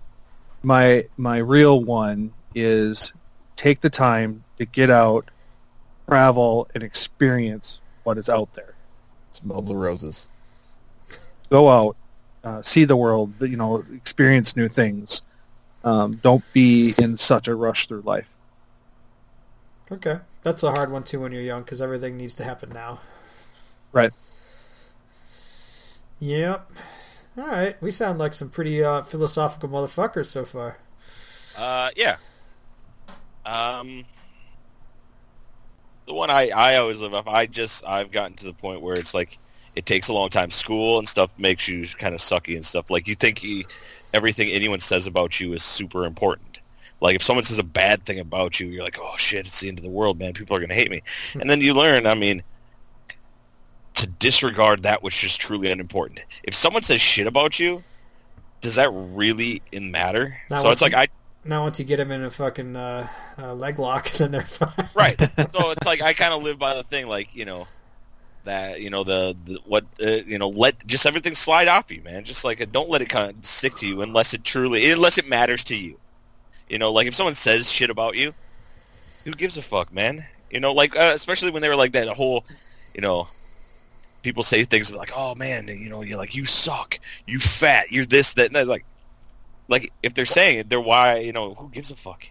my 0.63 1.07
my 1.17 1.39
real 1.39 1.83
one 1.83 2.33
is 2.55 3.13
take 3.57 3.81
the 3.81 3.91
time 3.91 4.45
to 4.59 4.65
get 4.65 4.91
out, 4.91 5.31
travel, 6.09 6.69
and 6.75 6.83
experience 6.83 7.81
what 8.05 8.19
is 8.19 8.29
out 8.29 8.53
there. 8.55 8.75
Smell 9.33 9.63
the 9.63 9.77
roses. 9.77 10.29
Go 11.51 11.69
out, 11.69 11.97
uh, 12.45 12.63
see 12.63 12.85
the 12.85 12.97
world. 12.97 13.33
You 13.41 13.57
know, 13.57 13.85
experience 13.95 14.57
new 14.57 14.69
things. 14.69 15.23
Um, 15.85 16.17
don't 16.17 16.45
be 16.53 16.93
in 16.99 17.17
such 17.17 17.49
a 17.49 17.55
rush 17.55 17.87
through 17.87 18.03
life. 18.03 18.29
Okay, 19.91 20.19
that's 20.43 20.63
a 20.63 20.73
hard 20.73 20.91
one 20.91 21.05
too 21.05 21.21
when 21.21 21.33
you're 21.33 21.43
young 21.43 21.63
because 21.63 21.81
everything 21.81 22.17
needs 22.17 22.35
to 22.35 22.45
happen 22.45 22.71
now. 22.71 23.01
Right. 23.93 24.13
Yep. 26.21 26.73
All 27.39 27.47
right, 27.47 27.81
we 27.81 27.93
sound 27.93 28.19
like 28.19 28.35
some 28.35 28.51
pretty 28.51 28.83
uh, 28.83 29.03
philosophical 29.03 29.69
motherfuckers 29.69 30.27
so 30.27 30.45
far. 30.45 30.77
Uh, 31.57 31.91
yeah. 31.95 32.17
Um, 33.47 34.05
the 36.07 36.15
one 36.15 36.31
I, 36.31 36.49
I 36.49 36.77
always 36.79 37.01
live 37.01 37.15
off. 37.15 37.29
I 37.29 37.47
just 37.47 37.85
I've 37.87 38.11
gotten 38.11 38.35
to 38.39 38.47
the 38.47 38.53
point 38.53 38.83
where 38.83 38.99
it's 38.99 39.15
like 39.15 39.39
it 39.77 39.87
takes 39.87 40.09
a 40.09 40.13
long 40.13 40.31
time. 40.31 40.51
School 40.51 40.99
and 40.99 41.09
stuff 41.09 41.31
makes 41.39 41.69
you 41.69 41.87
kind 41.87 42.13
of 42.13 42.21
sucky 42.21 42.57
and 42.57 42.67
stuff. 42.67 42.91
Like 42.91 43.07
you 43.07 43.15
think 43.15 43.47
everything 44.13 44.49
anyone 44.49 44.81
says 44.81 45.07
about 45.07 45.39
you 45.39 45.53
is 45.53 45.63
super 45.63 46.07
important. 46.07 46.59
Like 47.01 47.15
if 47.15 47.23
someone 47.23 47.45
says 47.45 47.61
a 47.61 47.65
bad 47.65 48.05
thing 48.05 48.19
about 48.19 48.59
you, 48.59 48.67
you're 48.67 48.83
like, 48.83 48.99
oh 49.01 49.15
shit, 49.17 49.47
it's 49.47 49.61
the 49.61 49.69
end 49.69 49.79
of 49.79 49.85
the 49.85 49.91
world, 49.91 50.19
man. 50.19 50.33
People 50.33 50.57
are 50.57 50.61
gonna 50.61 50.75
hate 50.75 50.91
me. 50.91 51.03
and 51.35 51.49
then 51.49 51.61
you 51.61 51.73
learn. 51.73 52.05
I 52.05 52.15
mean. 52.15 52.43
To 53.99 54.07
disregard 54.07 54.83
that 54.85 55.03
which 55.03 55.25
is 55.25 55.37
truly 55.37 55.71
unimportant. 55.71 56.21
If 56.45 56.55
someone 56.55 56.83
says 56.83 57.01
shit 57.01 57.27
about 57.27 57.59
you, 57.59 57.83
does 58.61 58.77
that 58.77 58.91
really 58.93 59.61
matter? 59.73 60.37
Not 60.51 60.61
so 60.63 60.71
it's 60.71 60.81
like 60.83 60.93
you- 60.93 60.99
I 60.99 61.09
Now, 61.45 61.63
once 61.65 61.79
you 61.81 61.85
get 61.85 61.97
them 61.97 62.11
in 62.13 62.23
a 62.23 62.31
fucking 62.31 62.77
uh, 62.77 63.09
uh, 63.39 63.55
leg 63.55 63.79
lock, 63.79 64.09
then 64.19 64.31
they're 64.31 64.43
fine. 64.43 64.89
right 64.95 65.19
so 65.53 65.71
it's 65.71 65.87
like 65.87 66.01
i 66.03 66.13
kind 66.13 66.33
of 66.35 66.43
live 66.43 66.59
by 66.59 66.75
the 66.75 66.83
thing 66.85 67.07
like 67.09 67.35
you 67.35 67.45
know 67.45 67.67
that 68.45 68.81
you 68.81 68.89
know 68.91 69.05
the, 69.05 69.37
the 69.45 69.59
what 69.67 69.85
uh, 70.03 70.07
you 70.27 70.39
know 70.39 70.49
let 70.49 70.87
just 70.87 71.05
everything 71.07 71.35
slide 71.35 71.67
off 71.69 71.91
you 71.91 72.01
man 72.03 72.25
just 72.25 72.45
like 72.45 72.71
don't 72.73 72.89
let 72.91 73.03
it 73.03 73.09
kind 73.09 73.31
of 73.31 73.45
stick 73.45 73.75
to 73.77 73.87
you 73.87 74.01
unless 74.03 74.33
it 74.33 74.45
truly 74.45 74.91
unless 74.91 75.19
it 75.19 75.29
matters 75.29 75.65
to 75.65 75.75
you 75.77 75.99
you 76.69 76.79
know 76.79 76.93
like 76.93 77.07
if 77.07 77.15
someone 77.15 77.35
says 77.35 77.71
shit 77.71 77.91
about 77.91 78.17
you 78.17 78.33
who 79.25 79.33
gives 79.33 79.57
a 79.57 79.63
fuck 79.63 79.93
man 79.93 80.25
you 80.51 80.61
know 80.61 80.73
like 80.73 80.97
uh, 80.97 81.13
especially 81.15 81.51
when 81.51 81.63
they 81.63 81.69
were 81.69 81.77
like 81.77 81.93
that 81.93 82.09
whole 82.09 82.45
you 82.95 83.01
know 83.01 83.27
people 84.29 84.43
say 84.43 84.65
things 84.65 84.93
like 84.93 85.11
oh 85.17 85.35
man 85.35 85.67
you 85.69 85.89
know 85.89 86.03
you're 86.03 86.19
like 86.19 86.35
you 86.35 86.45
suck 86.45 86.99
you 87.27 87.39
fat 87.39 87.91
you're 87.91 88.05
this 88.05 88.35
that 88.35 88.55
and 88.55 88.69
like 88.69 88.85
like 89.69 89.91
if 90.03 90.13
they're 90.15 90.27
saying 90.27 90.59
it 90.59 90.69
they're 90.69 90.81
why 90.81 91.19
you 91.21 91.33
know 91.33 91.55
who 91.55 91.69
gives 91.69 91.91
a 91.91 91.97
fuck? 91.97 92.29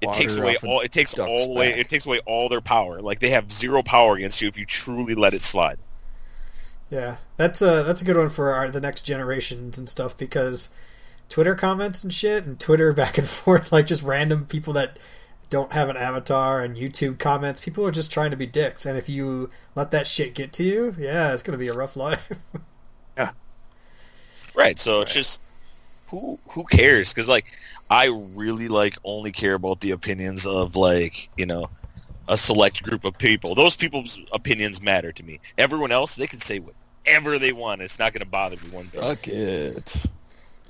It 0.00 0.06
Water 0.06 0.18
takes 0.18 0.36
away 0.36 0.56
all 0.62 0.80
it 0.80 0.92
takes 0.92 1.14
all 1.14 1.52
away 1.52 1.70
back. 1.70 1.80
it 1.80 1.88
takes 1.88 2.06
away 2.06 2.20
all 2.26 2.48
their 2.48 2.60
power. 2.60 3.00
Like 3.00 3.20
they 3.20 3.30
have 3.30 3.50
zero 3.50 3.82
power 3.82 4.16
against 4.16 4.42
you 4.42 4.48
if 4.48 4.58
you 4.58 4.66
truly 4.66 5.14
let 5.14 5.32
it 5.32 5.42
slide. 5.42 5.78
Yeah, 6.90 7.16
that's 7.36 7.62
a 7.62 7.82
that's 7.82 8.02
a 8.02 8.04
good 8.04 8.16
one 8.16 8.28
for 8.28 8.52
our, 8.52 8.68
the 8.68 8.80
next 8.80 9.02
generations 9.02 9.78
and 9.78 9.88
stuff 9.88 10.16
because 10.16 10.68
Twitter 11.30 11.54
comments 11.54 12.04
and 12.04 12.12
shit 12.12 12.44
and 12.44 12.60
Twitter 12.60 12.92
back 13.02 13.16
and 13.16 13.26
forth 13.26 13.72
like 13.72 13.86
just 13.86 14.02
random 14.02 14.44
people 14.44 14.74
that 14.74 14.98
don't 15.50 15.72
have 15.72 15.88
an 15.88 15.96
avatar 15.96 16.60
and 16.60 16.76
YouTube 16.76 17.18
comments. 17.18 17.60
People 17.60 17.86
are 17.86 17.90
just 17.90 18.12
trying 18.12 18.30
to 18.30 18.36
be 18.36 18.46
dicks, 18.46 18.84
and 18.86 18.98
if 18.98 19.08
you 19.08 19.50
let 19.74 19.90
that 19.92 20.06
shit 20.06 20.34
get 20.34 20.52
to 20.54 20.62
you, 20.64 20.94
yeah, 20.98 21.32
it's 21.32 21.42
gonna 21.42 21.58
be 21.58 21.68
a 21.68 21.74
rough 21.74 21.96
life. 21.96 22.30
Yeah. 23.18 23.30
Right 24.54 24.78
so 24.78 25.00
it's 25.00 25.14
just 25.14 25.40
who 26.08 26.38
who 26.50 26.64
cares 26.64 27.12
because 27.12 27.28
like 27.28 27.46
i 27.90 28.06
really 28.34 28.68
like 28.68 28.96
only 29.04 29.32
care 29.32 29.54
about 29.54 29.80
the 29.80 29.90
opinions 29.92 30.46
of 30.46 30.76
like 30.76 31.28
you 31.36 31.46
know 31.46 31.66
a 32.28 32.36
select 32.36 32.82
group 32.82 33.04
of 33.04 33.16
people 33.18 33.54
those 33.54 33.74
people's 33.74 34.18
opinions 34.32 34.80
matter 34.82 35.12
to 35.12 35.22
me 35.22 35.40
everyone 35.58 35.92
else 35.92 36.14
they 36.16 36.26
can 36.26 36.38
say 36.40 36.58
whatever 36.60 37.38
they 37.38 37.52
want 37.52 37.80
it's 37.80 37.98
not 37.98 38.12
going 38.12 38.22
to 38.22 38.28
bother 38.28 38.56
me 38.56 38.76
one 38.76 38.84
bit 38.92 39.00
Fuck 39.00 39.28
it. 39.28 40.06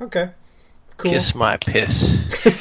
okay, 0.00 0.30
cool. 0.98 1.10
Kiss 1.12 1.34
my 1.34 1.56
piss. 1.56 2.46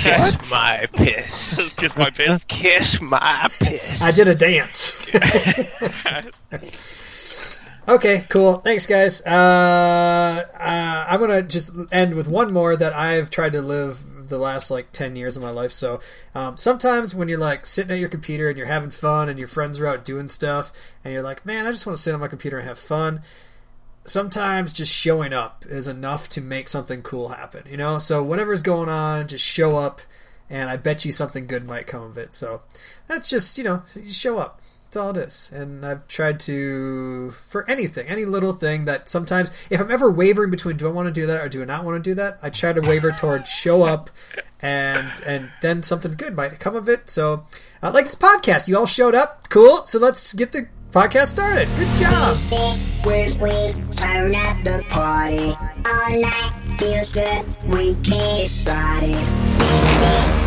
Kiss 0.00 0.50
my 0.50 0.86
piss. 0.92 1.56
Just 1.56 1.76
kiss 1.76 1.96
my 1.96 2.10
piss 2.10 2.44
Kiss 2.44 3.00
my 3.00 3.48
piss. 3.60 4.00
I 4.00 4.12
did 4.12 4.28
a 4.28 4.34
dance. 4.34 5.04
okay, 7.88 8.24
cool. 8.30 8.54
Thanks, 8.54 8.86
guys. 8.86 9.20
Uh, 9.26 10.44
uh, 10.58 11.06
I'm 11.08 11.20
gonna 11.20 11.42
just 11.42 11.70
end 11.92 12.14
with 12.14 12.28
one 12.28 12.52
more 12.52 12.76
that 12.76 12.94
I've 12.94 13.28
tried 13.30 13.52
to 13.52 13.60
live 13.60 14.28
the 14.28 14.38
last 14.38 14.70
like 14.70 14.92
ten 14.92 15.16
years 15.16 15.36
of 15.36 15.42
my 15.42 15.50
life. 15.50 15.72
So 15.72 16.00
um, 16.34 16.56
sometimes 16.56 17.14
when 17.14 17.28
you're 17.28 17.38
like 17.38 17.66
sitting 17.66 17.92
at 17.92 17.98
your 17.98 18.08
computer 18.08 18.48
and 18.48 18.56
you're 18.56 18.66
having 18.66 18.90
fun 18.90 19.28
and 19.28 19.38
your 19.38 19.48
friends 19.48 19.80
are 19.80 19.86
out 19.86 20.04
doing 20.04 20.28
stuff 20.30 20.72
and 21.04 21.12
you're 21.12 21.22
like, 21.22 21.44
man, 21.44 21.66
I 21.66 21.72
just 21.72 21.86
want 21.86 21.96
to 21.96 22.02
sit 22.02 22.14
on 22.14 22.20
my 22.20 22.28
computer 22.28 22.58
and 22.58 22.66
have 22.66 22.78
fun. 22.78 23.20
Sometimes 24.04 24.72
just 24.72 24.92
showing 24.92 25.32
up 25.32 25.64
is 25.66 25.86
enough 25.86 26.28
to 26.30 26.40
make 26.40 26.68
something 26.68 27.02
cool 27.02 27.28
happen, 27.28 27.64
you 27.70 27.76
know? 27.76 27.98
So 27.98 28.22
whatever's 28.22 28.62
going 28.62 28.88
on, 28.88 29.28
just 29.28 29.44
show 29.44 29.76
up 29.76 30.00
and 30.48 30.68
I 30.68 30.76
bet 30.76 31.04
you 31.04 31.12
something 31.12 31.46
good 31.46 31.64
might 31.64 31.86
come 31.86 32.02
of 32.02 32.18
it. 32.18 32.34
So 32.34 32.62
that's 33.06 33.30
just, 33.30 33.56
you 33.56 33.64
know, 33.64 33.82
you 33.94 34.10
show 34.10 34.38
up. 34.38 34.60
That's 34.84 34.96
all 34.96 35.10
it 35.10 35.18
is. 35.18 35.52
And 35.52 35.86
I've 35.86 36.08
tried 36.08 36.40
to, 36.40 37.30
for 37.30 37.68
anything, 37.70 38.08
any 38.08 38.24
little 38.24 38.52
thing 38.52 38.86
that 38.86 39.08
sometimes, 39.08 39.50
if 39.70 39.80
I'm 39.80 39.90
ever 39.90 40.10
wavering 40.10 40.50
between 40.50 40.76
do 40.76 40.88
I 40.88 40.90
want 40.90 41.06
to 41.06 41.12
do 41.12 41.28
that 41.28 41.44
or 41.44 41.48
do 41.48 41.62
I 41.62 41.64
not 41.64 41.84
want 41.84 42.02
to 42.02 42.10
do 42.10 42.14
that, 42.14 42.40
I 42.42 42.50
try 42.50 42.72
to 42.72 42.80
waver 42.80 43.12
towards 43.12 43.48
show 43.48 43.82
up 43.82 44.10
and 44.60 45.08
and 45.24 45.52
then 45.62 45.84
something 45.84 46.14
good 46.14 46.34
might 46.34 46.58
come 46.58 46.74
of 46.74 46.88
it. 46.88 47.08
So, 47.08 47.46
uh, 47.82 47.92
like 47.94 48.06
this 48.06 48.16
podcast, 48.16 48.68
you 48.68 48.76
all 48.76 48.86
showed 48.86 49.14
up. 49.14 49.48
Cool. 49.48 49.76
So 49.84 50.00
let's 50.00 50.32
get 50.32 50.50
the 50.50 50.66
podcast 50.90 51.28
started. 51.28 51.68
Good 51.78 51.94
job. 51.96 52.36
When 53.06 53.38
we 53.38 53.54
turn 53.92 54.34
up 54.34 54.58
the 54.64 54.84
party 54.88 55.54
all 55.86 56.20
night 56.20 56.52
feels 56.78 57.12
good. 57.12 57.46
We 57.64 57.94
can't 58.02 58.48
start 58.48 59.02
it. 59.02 59.26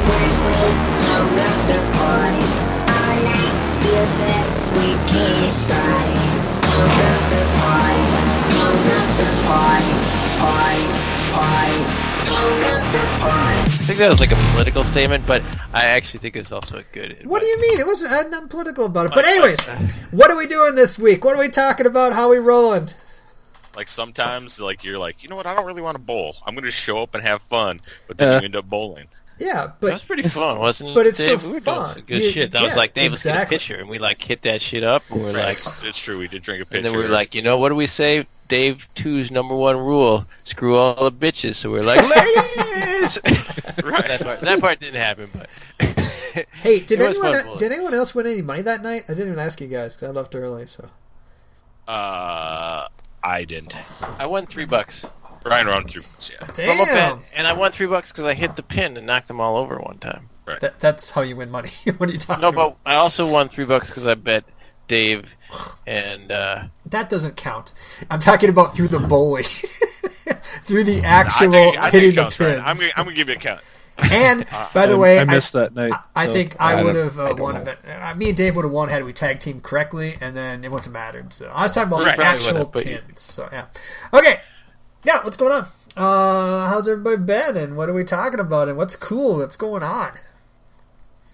When 0.03 0.35
we 0.43 0.59
turn 0.99 1.39
up 1.39 1.59
the 1.71 1.79
party 1.95 2.43
all 2.91 3.15
night 3.23 3.55
feels 3.83 4.13
good. 4.19 4.45
We 4.75 4.99
can't 5.07 5.51
start 5.51 6.07
it. 6.11 6.27
Turn 6.67 6.99
up 7.07 7.23
the 7.31 7.43
party. 7.63 8.03
Turn 8.51 8.83
up 8.99 9.09
the 9.15 9.29
party. 9.47 9.95
Party. 10.43 10.87
Party. 11.31 12.02
Turn 12.33 12.63
up 12.63 12.91
the 12.91 13.19
party. 13.21 13.59
I 13.59 13.85
think 13.85 13.99
that 13.99 14.09
was 14.09 14.19
like 14.19 14.31
a 14.31 14.35
political 14.53 14.83
statement, 14.85 15.25
but 15.27 15.43
I 15.73 15.85
actually 15.85 16.19
think 16.19 16.35
it's 16.35 16.51
also 16.51 16.77
a 16.77 16.83
good. 16.93 17.25
What 17.25 17.41
do 17.41 17.47
you 17.47 17.59
mean? 17.61 17.79
It 17.79 17.85
wasn't 17.85 18.11
I 18.11 18.15
had 18.17 18.31
nothing 18.31 18.47
political 18.47 18.85
about 18.85 19.07
it. 19.07 19.11
But 19.13 19.25
anyways, 19.25 19.67
uh, 19.69 19.75
what 20.11 20.31
are 20.31 20.37
we 20.37 20.47
doing 20.47 20.75
this 20.75 20.97
week? 20.97 21.23
What 21.23 21.35
are 21.35 21.39
we 21.39 21.49
talking 21.49 21.85
about? 21.85 22.13
How 22.13 22.23
are 22.23 22.29
we 22.31 22.37
rolling? 22.37 22.89
like 23.75 23.87
sometimes 23.87 24.59
like 24.59 24.83
you're 24.83 24.99
like 24.99 25.23
you 25.23 25.29
know 25.29 25.35
what 25.35 25.47
i 25.47 25.55
don't 25.55 25.65
really 25.65 25.81
want 25.81 25.95
to 25.95 25.99
bowl 25.99 26.35
i'm 26.45 26.53
going 26.53 26.63
to 26.63 26.69
show 26.69 27.01
up 27.01 27.15
and 27.15 27.23
have 27.23 27.41
fun 27.41 27.79
but 28.07 28.19
then 28.19 28.27
Yeah. 28.31 28.39
you 28.39 28.45
end 28.45 28.55
up 28.55 28.69
bowling 28.69 29.07
Yeah, 29.39 29.65
but 29.65 29.65
That 29.65 29.79
but 29.81 29.93
was 29.93 30.03
pretty 30.03 30.29
fun, 30.29 30.59
wasn't 30.59 30.91
it? 30.91 30.93
But 30.93 31.07
it's 31.07 31.17
Dave? 31.17 31.39
still 31.41 31.53
we 31.53 31.59
fun. 31.59 31.95
some 31.95 32.03
good 32.03 32.21
You- 32.21 32.31
shit. 32.31 32.51
That 32.51 32.61
was 32.61 32.75
like, 32.75 32.93
Dave, 32.93 33.09
let's 33.09 33.25
exactly. 33.25 33.57
get 33.57 33.63
a 33.63 33.65
picture, 33.67 33.81
and 33.81 33.89
we 33.89 33.97
like 33.97 34.21
hit 34.21 34.43
that 34.43 34.61
shit 34.61 34.83
up, 34.83 35.01
and 35.09 35.23
we're 35.23 35.31
like, 35.33 35.57
it's 35.81 35.97
true 35.97 36.19
we 36.19 36.27
did 36.27 36.43
drink 36.43 36.61
a 36.61 36.65
pitcher 36.67 36.77
and 36.77 36.85
then 36.85 36.95
we 36.95 37.03
are 37.03 37.07
like, 37.09 37.33
you 37.33 37.41
know, 37.41 37.57
what 37.57 37.69
do 37.69 37.75
we 37.75 37.87
say? 37.87 38.27
Dave 38.47 38.87
2's 38.95 39.31
number 39.31 39.55
one 39.55 39.77
rule: 39.77 40.25
screw 40.43 40.75
all 40.75 41.09
the 41.09 41.11
bitches. 41.11 41.55
So 41.55 41.71
we're 41.71 41.81
like, 41.83 42.01
ladies. 42.25 43.19
Right. 43.83 44.07
that, 44.07 44.21
part, 44.21 44.39
that 44.41 44.61
part 44.61 44.79
didn't 44.79 45.01
happen, 45.01 45.29
but 45.33 45.49
hey, 46.53 46.79
did 46.79 47.01
anyone 47.01 47.57
did 47.57 47.71
anyone 47.71 47.93
else 47.93 48.13
win 48.15 48.27
any 48.27 48.41
money 48.41 48.61
that 48.61 48.81
night? 48.81 49.03
I 49.09 49.13
didn't 49.13 49.27
even 49.33 49.39
ask 49.39 49.59
you 49.61 49.67
guys 49.67 49.95
because 49.95 50.09
I 50.09 50.11
left 50.11 50.35
early. 50.35 50.67
So 50.67 50.89
uh 51.87 52.87
i 53.23 53.43
didn't 53.45 53.75
I 54.19 54.25
won 54.25 54.45
three 54.45 54.65
bucks 54.65 55.05
ryan 55.45 55.67
won 55.67 55.83
three 55.85 56.01
bucks. 56.01 56.31
yeah 56.31 56.45
from 56.45 56.79
a 56.79 56.85
bet, 56.85 57.09
damn, 57.09 57.19
and 57.35 57.47
I 57.47 57.53
won 57.53 57.71
three 57.71 57.87
bucks 57.87 58.11
because 58.11 58.25
I 58.25 58.33
hit 58.35 58.55
the 58.55 58.63
pin 58.63 58.95
and 58.95 59.05
knocked 59.05 59.27
them 59.27 59.41
all 59.41 59.57
over 59.57 59.77
one 59.79 59.97
time. 59.97 60.29
that, 60.45 60.79
that's 60.79 61.11
how 61.11 61.21
you 61.21 61.35
win 61.35 61.51
money. 61.51 61.69
what 61.97 62.09
are 62.09 62.11
you 62.13 62.17
talking 62.17 62.41
No, 62.41 62.49
about? 62.49 62.77
but 62.83 62.89
I 62.91 62.95
also 62.95 63.29
won 63.31 63.49
three 63.49 63.65
bucks 63.65 63.87
because 63.87 64.07
I 64.07 64.15
bet 64.15 64.45
Dave 64.87 65.33
and 65.87 66.31
uh, 66.31 66.63
That 66.89 67.09
doesn't 67.09 67.35
count. 67.37 67.73
I'm 68.09 68.19
talking 68.19 68.49
about 68.49 68.75
through 68.75 68.89
the 68.89 68.99
bowling, 68.99 69.43
through 70.63 70.83
the 70.83 71.01
actual 71.03 71.49
I 71.49 71.51
think, 71.51 71.77
I 71.77 71.89
think 71.89 71.93
hitting 71.93 72.09
it 72.09 72.15
the 72.15 72.21
counts, 72.21 72.37
pins. 72.37 72.49
Ryan. 72.57 72.61
I'm 72.65 72.75
gonna, 72.77 72.89
I'm 72.97 73.03
gonna 73.05 73.15
give 73.15 73.29
you 73.29 73.35
a 73.35 73.37
count 73.37 73.61
and 73.97 74.45
by 74.73 74.87
the 74.87 74.97
way, 74.97 75.19
I 75.19 75.23
missed 75.25 75.53
that 75.53 75.75
night. 75.75 75.93
I, 76.15 76.23
I 76.23 76.27
so 76.27 76.33
think 76.33 76.59
I 76.59 76.75
don't- 76.75 76.85
would 76.85 76.95
have 76.95 77.19
uh, 77.19 77.27
don't 77.29 77.39
won 77.39 77.53
know. 77.55 77.61
a 77.61 77.65
bit. 77.65 77.77
Uh, 77.87 78.15
me 78.15 78.29
and 78.29 78.37
Dave 78.37 78.55
would 78.55 78.65
have 78.65 78.71
won 78.71 78.89
had 78.89 79.03
we 79.05 79.13
tag 79.13 79.39
team 79.39 79.61
correctly, 79.61 80.15
and 80.19 80.35
then 80.35 80.63
it 80.63 80.71
wouldn't 80.71 80.85
have 80.85 80.93
mattered. 80.93 81.31
So 81.31 81.47
I 81.53 81.61
was 81.63 81.71
talking 81.71 81.89
about 81.93 82.03
Right. 82.03 82.17
the 82.17 82.23
actual 82.25 82.53
would've, 82.53 82.71
but- 82.71 82.83
pins. 82.85 83.21
So 83.21 83.47
yeah, 83.51 83.67
okay, 84.11 84.37
yeah. 85.03 85.23
What's 85.23 85.37
going 85.37 85.51
on? 85.51 85.65
Uh, 85.95 86.69
how's 86.69 86.87
everybody 86.89 87.17
been? 87.17 87.55
And 87.55 87.77
what 87.77 87.87
are 87.87 87.93
we 87.93 88.03
talking 88.03 88.39
about? 88.39 88.67
And 88.67 88.77
what's 88.79 88.95
cool? 88.95 89.37
What's 89.37 89.57
going 89.57 89.83
on? 89.83 90.13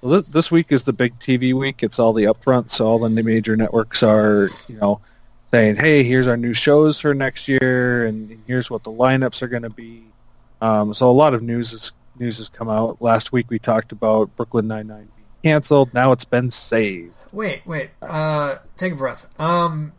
Well, 0.02 0.22
this, 0.22 0.50
week 0.50 0.72
is 0.72 0.84
the 0.84 0.94
big 0.94 1.18
TV 1.20 1.54
week. 1.54 1.84
It's 1.84 2.00
all 2.00 2.14
the 2.14 2.24
upfronts. 2.24 2.80
All 2.80 3.00
the 3.00 3.10
major 3.10 3.58
networks 3.58 4.02
are, 4.02 4.48
you 4.70 4.78
know, 4.80 5.02
saying, 5.52 5.76
"Hey, 5.76 6.04
here's 6.04 6.28
our 6.28 6.38
new 6.38 6.54
shows 6.54 7.02
for 7.02 7.14
next 7.14 7.48
year, 7.50 8.06
and 8.06 8.38
here's 8.48 8.70
what 8.70 8.84
the 8.84 8.92
lineups 8.92 9.42
are 9.42 9.50
going 9.50 9.64
to 9.64 9.70
be." 9.70 10.06
Um, 10.62 10.94
so 10.94 11.10
a 11.10 11.12
lot 11.12 11.34
of 11.34 11.44
news 11.44 11.74
is, 11.74 11.92
news 12.18 12.38
has 12.38 12.48
come 12.48 12.70
out. 12.70 13.02
Last 13.02 13.34
week 13.34 13.50
we 13.50 13.60
talked 13.60 13.92
about 13.92 14.34
Brooklyn 14.38 14.68
Nine 14.68 14.88
Nine 14.88 15.10
being 15.16 15.28
canceled. 15.44 15.94
Now 15.94 16.14
it's 16.14 16.26
been 16.26 16.50
saved. 16.50 17.14
Wait, 17.34 17.62
wait. 17.66 17.90
Uh, 18.02 18.58
take 18.78 18.94
a 18.94 18.96
breath. 18.96 19.30
Um, 19.40 19.92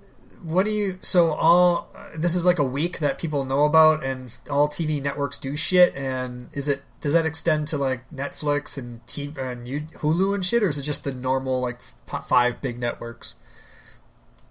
what 0.43 0.65
do 0.65 0.71
you? 0.71 0.99
So 1.03 1.27
all 1.33 1.91
this 2.17 2.35
is 2.35 2.47
like 2.47 2.59
a 2.59 2.65
week 2.65 3.01
that 3.01 3.19
people 3.19 3.45
know 3.45 3.67
about, 3.67 4.03
and 4.03 4.35
all 4.51 4.67
TV 4.67 5.03
networks 5.03 5.37
do 5.39 5.57
shit. 5.57 5.95
And 5.95 6.49
is 6.55 6.69
it 6.69 6.83
does 7.01 7.15
that 7.15 7.25
extend 7.27 7.67
to 7.69 7.79
like 7.79 8.09
Netflix 8.11 8.77
and 8.77 9.07
T 9.07 9.33
and 9.39 9.67
Hulu 9.67 10.35
and 10.35 10.45
shit, 10.45 10.63
or 10.63 10.69
is 10.69 10.79
it 10.79 10.83
just 10.83 11.05
the 11.05 11.13
normal 11.13 11.61
like 11.61 11.81
five 11.83 12.61
big 12.61 12.79
networks? 12.79 13.35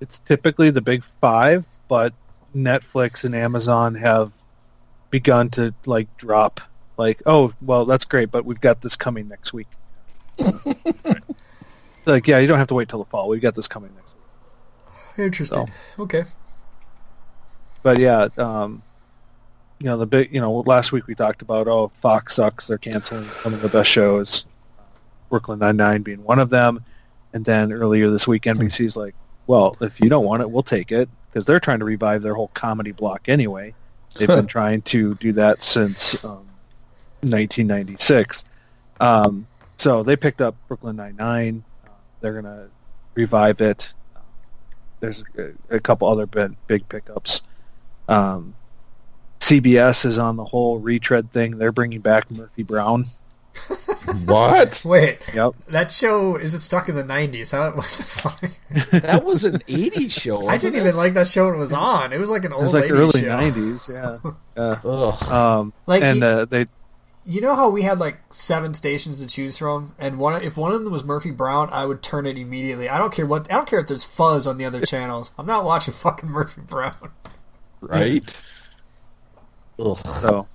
It's 0.01 0.19
typically 0.19 0.71
the 0.71 0.81
big 0.81 1.03
five, 1.21 1.65
but 1.87 2.13
Netflix 2.55 3.23
and 3.23 3.35
Amazon 3.35 3.95
have 3.95 4.31
begun 5.11 5.49
to 5.51 5.73
like 5.85 6.15
drop. 6.17 6.61
Like, 6.97 7.21
oh, 7.25 7.53
well, 7.61 7.85
that's 7.85 8.05
great, 8.05 8.31
but 8.31 8.45
we've 8.45 8.59
got 8.59 8.81
this 8.81 8.95
coming 8.95 9.27
next 9.27 9.53
week. 9.53 9.67
like, 12.05 12.27
yeah, 12.27 12.39
you 12.39 12.47
don't 12.47 12.57
have 12.57 12.67
to 12.67 12.73
wait 12.73 12.89
till 12.89 12.99
the 12.99 13.05
fall. 13.05 13.29
We've 13.29 13.41
got 13.41 13.55
this 13.55 13.67
coming 13.67 13.91
next 13.95 14.13
week. 14.13 15.25
Interesting. 15.25 15.69
Okay. 15.97 16.25
But 17.83 17.99
yeah, 17.99 18.27
um, 18.37 18.83
you 19.79 19.85
know 19.85 19.97
the 19.97 20.05
big. 20.05 20.33
You 20.33 20.41
know, 20.41 20.51
last 20.51 20.91
week 20.91 21.07
we 21.07 21.15
talked 21.15 21.41
about 21.41 21.67
oh 21.67 21.89
Fox 22.01 22.35
sucks. 22.35 22.67
They're 22.67 22.77
canceling 22.77 23.25
some 23.41 23.53
of 23.53 23.61
the 23.61 23.69
best 23.69 23.89
shows. 23.89 24.45
Brooklyn 25.29 25.59
Nine 25.59 25.77
Nine 25.77 26.01
being 26.01 26.23
one 26.23 26.39
of 26.39 26.49
them, 26.49 26.83
and 27.33 27.45
then 27.45 27.71
earlier 27.71 28.09
this 28.09 28.27
week 28.27 28.43
NBC's 28.43 28.97
like, 28.97 29.15
well, 29.47 29.75
if 29.81 29.99
you 29.99 30.09
don't 30.09 30.25
want 30.25 30.41
it, 30.41 30.51
we'll 30.51 30.63
take 30.63 30.91
it 30.91 31.09
because 31.29 31.45
they're 31.45 31.59
trying 31.59 31.79
to 31.79 31.85
revive 31.85 32.21
their 32.21 32.33
whole 32.33 32.49
comedy 32.49 32.91
block 32.91 33.29
anyway. 33.29 33.73
They've 34.15 34.27
been 34.27 34.47
trying 34.57 34.81
to 34.83 35.15
do 35.15 35.33
that 35.33 35.61
since 35.61 36.25
um, 36.25 36.45
1996. 37.21 38.45
Um, 38.99 39.47
so 39.77 40.03
they 40.03 40.17
picked 40.17 40.41
up 40.41 40.55
Brooklyn 40.67 40.97
Nine 40.97 41.15
Nine. 41.15 41.63
Uh, 41.85 41.91
they're 42.19 42.41
gonna 42.41 42.67
revive 43.13 43.61
it. 43.61 43.93
There's 44.99 45.23
a, 45.37 45.51
a 45.69 45.79
couple 45.79 46.09
other 46.09 46.25
big, 46.25 46.55
big 46.67 46.89
pickups. 46.89 47.43
Um, 48.09 48.55
CBS 49.39 50.05
is 50.05 50.17
on 50.17 50.35
the 50.35 50.45
whole 50.45 50.79
retread 50.79 51.31
thing. 51.31 51.57
They're 51.57 51.71
bringing 51.71 52.01
back 52.01 52.29
Murphy 52.31 52.63
Brown. 52.63 53.07
What? 54.25 54.81
Wait, 54.85 55.19
Yep. 55.35 55.55
that 55.69 55.91
show 55.91 56.35
is 56.35 56.55
it 56.55 56.61
stuck 56.61 56.89
in 56.89 56.95
the 56.95 57.03
nineties? 57.03 57.51
How 57.51 57.65
what 57.75 57.85
the 57.85 58.03
fuck? 58.03 58.41
That 59.03 59.23
was 59.23 59.43
an 59.43 59.59
'80s 59.59 60.11
show. 60.11 60.47
I 60.47 60.57
didn't 60.57 60.79
even 60.81 60.95
like 60.95 61.13
that 61.13 61.27
show 61.27 61.45
when 61.45 61.55
it 61.55 61.59
was 61.59 61.73
on. 61.73 62.11
It 62.11 62.19
was 62.19 62.29
like 62.31 62.43
an 62.43 62.51
It 62.51 62.55
old 62.55 62.63
was 62.65 62.73
like 62.73 62.83
lady 62.89 62.93
early 62.95 63.21
show. 63.21 63.27
'90s. 63.27 63.93
Yeah. 63.93 64.31
Uh, 64.57 64.75
Ugh. 64.83 65.23
um, 65.31 65.73
Like, 65.85 66.01
and 66.03 66.19
you- 66.19 66.25
uh, 66.25 66.45
they 66.45 66.65
You 67.25 67.39
know 67.41 67.55
how 67.55 67.69
we 67.69 67.83
had 67.83 67.99
like 67.99 68.17
seven 68.31 68.73
stations 68.73 69.19
to 69.21 69.27
choose 69.27 69.57
from, 69.59 69.91
and 69.99 70.17
one 70.17 70.41
if 70.41 70.57
one 70.57 70.71
of 70.71 70.83
them 70.83 70.91
was 70.91 71.03
Murphy 71.03 71.29
Brown, 71.31 71.69
I 71.71 71.85
would 71.85 72.01
turn 72.01 72.25
it 72.25 72.37
immediately. 72.37 72.89
I 72.89 72.97
don't 72.97 73.13
care 73.13 73.27
what 73.27 73.51
I 73.51 73.55
don't 73.57 73.67
care 73.69 73.79
if 73.79 73.87
there's 73.87 74.03
fuzz 74.05 74.47
on 74.47 74.57
the 74.57 74.65
other 74.65 74.83
channels. 74.85 75.29
I'm 75.37 75.45
not 75.45 75.65
watching 75.65 75.93
fucking 75.93 76.29
Murphy 76.29 76.61
Brown. 76.61 76.95
Right? 77.81 78.41
Ugh. 79.79 79.97
so 79.97 80.47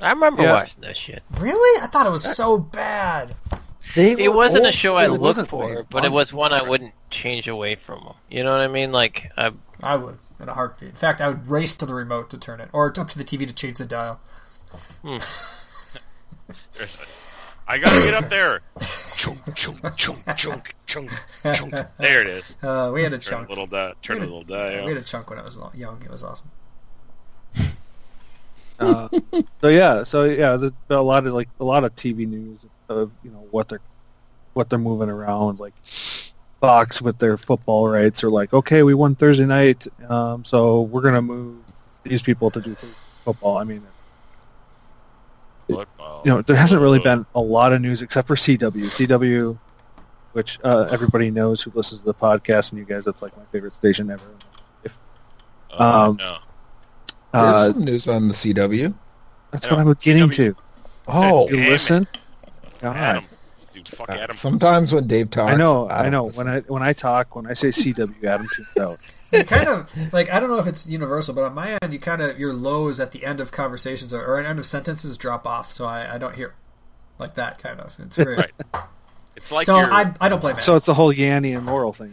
I 0.00 0.10
remember 0.10 0.42
Yeah. 0.42 0.52
watching 0.52 0.80
that 0.82 0.96
shit. 0.96 1.22
Really? 1.38 1.82
I 1.82 1.86
thought 1.86 2.06
it 2.06 2.10
was 2.10 2.24
so 2.24 2.58
bad. 2.58 3.34
They 3.94 4.12
It 4.12 4.32
wasn't 4.32 4.66
a 4.66 4.72
show 4.72 4.94
I 4.96 5.06
looked 5.06 5.46
for, 5.48 5.68
made 5.74 5.86
but 5.90 6.04
it 6.04 6.12
was 6.12 6.32
one 6.32 6.52
I 6.52 6.62
wouldn't 6.62 6.94
change 7.10 7.46
away 7.46 7.74
from. 7.74 8.14
You 8.30 8.42
know 8.42 8.52
what 8.52 8.60
I 8.60 8.68
mean? 8.68 8.90
Like, 8.90 9.30
I, 9.36 9.52
I 9.82 9.96
would 9.96 10.18
in 10.40 10.48
a 10.48 10.54
heartbeat. 10.54 10.88
In 10.90 10.94
fact, 10.96 11.20
I 11.20 11.28
would 11.28 11.46
race 11.48 11.74
to 11.74 11.86
the 11.86 11.94
remote 11.94 12.30
to 12.30 12.38
turn 12.38 12.60
it, 12.60 12.68
or 12.72 12.88
up 12.98 13.08
to 13.08 13.18
the 13.18 13.24
TV 13.24 13.46
to 13.46 13.52
change 13.54 13.78
the 13.78 13.84
dial. 13.84 14.20
There's 16.74 16.96
a- 16.96 17.70
I 17.70 17.78
gotta 17.78 18.00
get 18.00 18.14
up 18.24 18.28
there. 18.30 18.60
chunk, 19.16 19.54
chunk, 19.54 19.96
chunk, 19.96 20.18
chunk, 20.36 20.74
chunk, 20.86 21.10
chunk. 21.44 21.70
There 21.98 22.20
it 22.22 22.26
is. 22.26 22.56
Uh, 22.62 22.90
we 22.92 23.02
had 23.04 23.12
a 23.12 23.18
Turn 23.18 23.34
a 23.34 23.36
chunk. 23.38 23.48
little 23.50 23.66
die. 23.66 23.92
Turn 24.02 24.16
a 24.18 24.20
little 24.20 24.42
die. 24.42 24.82
We 24.84 24.88
had 24.88 24.96
a 24.98 25.02
chunk 25.02 25.30
when 25.30 25.38
I 25.38 25.42
was 25.42 25.58
young. 25.74 26.02
It 26.02 26.10
was 26.10 26.24
awesome. 26.24 26.50
Uh, 28.78 29.08
so 29.60 29.68
yeah, 29.68 30.04
so 30.04 30.24
yeah, 30.24 30.56
there's 30.56 30.72
a 30.90 30.96
lot 30.96 31.26
of 31.26 31.34
like 31.34 31.48
a 31.60 31.64
lot 31.64 31.84
of 31.84 31.94
TV 31.96 32.26
news 32.26 32.64
of 32.88 33.10
you 33.22 33.30
know 33.30 33.46
what 33.50 33.68
they're 33.68 33.80
what 34.54 34.70
they're 34.70 34.78
moving 34.78 35.08
around. 35.08 35.60
Like 35.60 35.74
Fox 36.60 37.00
with 37.02 37.18
their 37.18 37.36
football 37.36 37.88
rights 37.88 38.22
are 38.24 38.30
like, 38.30 38.52
okay, 38.52 38.82
we 38.82 38.94
won 38.94 39.14
Thursday 39.14 39.46
night, 39.46 39.86
um, 40.08 40.44
so 40.44 40.82
we're 40.82 41.02
gonna 41.02 41.22
move 41.22 41.58
these 42.02 42.22
people 42.22 42.50
to 42.50 42.60
do 42.60 42.74
football. 42.74 43.58
I 43.58 43.64
mean, 43.64 43.82
Football. 45.68 46.22
you 46.24 46.30
know, 46.30 46.42
there 46.42 46.56
hasn't 46.56 46.82
really 46.82 46.98
been 46.98 47.24
a 47.34 47.40
lot 47.40 47.72
of 47.72 47.80
news 47.80 48.02
except 48.02 48.28
for 48.28 48.36
CW. 48.36 48.70
CW, 48.70 49.58
which 50.32 50.58
uh, 50.64 50.88
everybody 50.90 51.30
knows 51.30 51.62
who 51.62 51.70
listens 51.74 52.00
to 52.00 52.06
the 52.06 52.14
podcast, 52.14 52.70
and 52.70 52.78
you 52.78 52.84
guys, 52.84 53.04
that's 53.04 53.22
like 53.22 53.36
my 53.36 53.44
favorite 53.52 53.74
station 53.74 54.10
ever. 54.10 54.24
Oh, 55.74 56.10
um, 56.10 56.16
no. 56.18 56.38
There's 57.32 57.44
Uh, 57.44 57.72
some 57.72 57.84
news 57.84 58.08
on 58.08 58.28
the 58.28 58.34
CW. 58.34 58.94
that's 59.50 59.66
what 59.66 59.74
I 59.74 59.82
know, 59.82 59.88
was 59.88 59.98
getting 59.98 60.28
CW. 60.28 60.34
to. 60.36 60.56
Oh, 61.08 61.48
You 61.48 61.56
Damn 61.56 61.66
it. 61.66 61.70
listen. 61.70 62.06
God. 62.80 62.96
Adam. 62.96 63.24
Dude, 63.72 63.88
fuck 63.88 64.10
uh, 64.10 64.32
sometimes 64.34 64.92
when 64.92 65.06
Dave 65.06 65.30
talks, 65.30 65.52
I 65.52 65.56
know, 65.56 65.88
I, 65.88 66.02
don't 66.02 66.12
know. 66.12 66.24
listen. 66.26 66.44
When 66.46 66.54
I 66.54 66.60
when 66.68 66.82
I 66.82 66.92
talk, 66.92 67.34
when 67.34 67.46
I 67.46 67.54
say 67.54 67.68
CW, 67.68 68.22
Adam 68.24 68.46
tunes 68.54 68.76
out. 68.78 68.98
You 69.32 69.44
kind 69.44 69.66
of 69.66 70.12
like 70.12 70.30
I 70.30 70.40
don't 70.40 70.50
know 70.50 70.58
if 70.58 70.66
it's 70.66 70.86
universal, 70.86 71.34
but 71.34 71.44
on 71.44 71.54
my 71.54 71.78
end, 71.82 71.90
you 71.92 71.98
kind 71.98 72.20
of 72.20 72.38
your 72.38 72.52
lows 72.52 73.00
at 73.00 73.12
the 73.12 73.24
end 73.24 73.40
of 73.40 73.50
conversations 73.50 74.12
or, 74.12 74.22
or 74.22 74.38
at 74.38 74.44
end 74.44 74.58
of 74.58 74.66
sentences 74.66 75.16
drop 75.16 75.46
off, 75.46 75.72
so 75.72 75.86
I, 75.86 76.16
I 76.16 76.18
don't 76.18 76.34
hear 76.36 76.54
like 77.18 77.34
that 77.36 77.58
kind 77.62 77.80
of. 77.80 77.94
It's 77.98 78.18
great. 78.18 78.36
Right. 78.36 78.50
It's 79.36 79.50
like 79.50 79.64
so 79.64 79.78
you're, 79.80 79.90
I 79.90 80.12
I 80.20 80.28
don't 80.28 80.40
blame 80.42 80.56
that. 80.56 80.62
So 80.62 80.76
it's 80.76 80.84
the 80.84 80.92
whole 80.92 81.12
Yanny 81.14 81.56
and 81.56 81.64
Laurel 81.64 81.94
thing. 81.94 82.12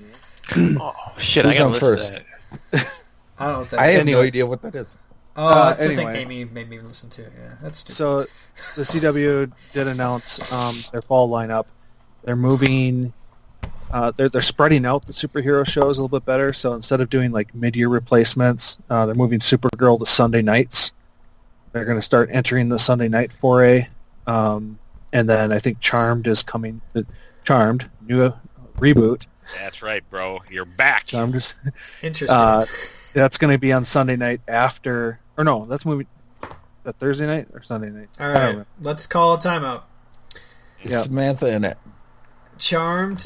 right? 0.56 0.78
oh 0.80 0.94
shit, 1.18 1.46
I 1.46 1.54
gotta 1.58 1.68
listen 1.74 1.80
first? 1.90 2.14
to 2.14 2.24
that. 2.72 2.88
I 3.38 3.46
don't 3.48 3.54
know 3.54 3.60
what 3.60 3.70
that 3.72 3.80
I 3.82 3.88
have 3.88 4.08
is. 4.08 4.14
no 4.16 4.22
idea 4.22 4.46
what 4.46 4.62
that 4.62 4.76
is. 4.76 4.98
Oh, 5.42 5.48
Uh, 5.48 5.70
that's 5.70 5.88
the 5.88 5.96
thing 5.96 6.10
Amy 6.10 6.44
made 6.44 6.70
me 6.70 6.80
listen 6.80 7.10
to. 7.12 7.22
Yeah, 7.22 7.56
that's 7.62 7.78
stupid. 7.80 7.96
So 7.96 8.20
the 8.76 8.84
CW 8.84 9.52
did 9.72 9.88
announce 9.88 10.52
um, 10.52 10.76
their 10.92 11.02
fall 11.02 11.30
lineup. 11.30 11.68
They're 12.26 12.36
moving. 12.36 13.14
Uh, 13.92 14.12
they're 14.18 14.28
they're 14.28 14.42
spreading 14.42 14.86
out 14.86 15.06
the 15.08 15.14
superhero 15.14 15.66
shows 15.66 15.98
a 15.98 16.04
little 16.04 16.20
bit 16.20 16.26
better. 16.26 16.52
So 16.52 16.74
instead 16.74 17.00
of 17.00 17.10
doing 17.10 17.32
like 17.32 17.56
mid-year 17.56 17.88
replacements, 17.88 18.78
uh, 18.90 19.06
they're 19.06 19.16
moving 19.16 19.40
Supergirl 19.40 19.98
to 20.00 20.06
Sunday 20.06 20.42
nights. 20.42 20.92
They're 21.72 21.86
going 21.86 21.98
to 21.98 22.04
start 22.04 22.30
entering 22.34 22.68
the 22.68 22.78
Sunday 22.80 23.08
night 23.08 23.32
foray, 23.32 23.88
um, 24.28 24.78
and 25.14 25.30
then 25.30 25.52
I 25.54 25.60
think 25.60 25.80
Charmed 25.80 26.28
is 26.28 26.44
coming. 26.44 26.82
Uh, 26.94 27.04
Charmed 27.46 27.90
new 28.06 28.24
uh, 28.24 28.34
reboot. 28.78 29.26
That's 29.56 29.82
right, 29.82 30.08
bro. 30.10 30.42
You're 30.52 30.66
back. 30.66 31.06
Charmed 31.06 31.36
is 31.36 31.54
Interesting. 32.04 32.38
uh, 32.38 32.66
that's 33.14 33.38
going 33.40 33.52
to 33.54 33.58
be 33.58 33.72
on 33.72 33.86
Sunday 33.86 34.16
night 34.16 34.42
after, 34.48 35.20
or 35.40 35.44
no, 35.46 35.66
that's 35.66 35.86
moving. 35.86 36.08
That 36.84 36.98
Thursday 36.98 37.26
night 37.28 37.48
or 37.54 37.62
Sunday 37.64 37.90
night? 37.90 38.10
All 38.20 38.28
I 38.30 38.34
don't 38.34 38.44
right, 38.44 38.58
know. 38.58 38.66
let's 38.82 39.06
call 39.08 39.34
a 39.34 39.38
timeout. 39.38 39.84
Is 40.84 40.92
Yeah. 40.92 40.98
Samantha 41.00 41.48
in 41.48 41.64
it? 41.66 41.78
Charmed 42.58 43.26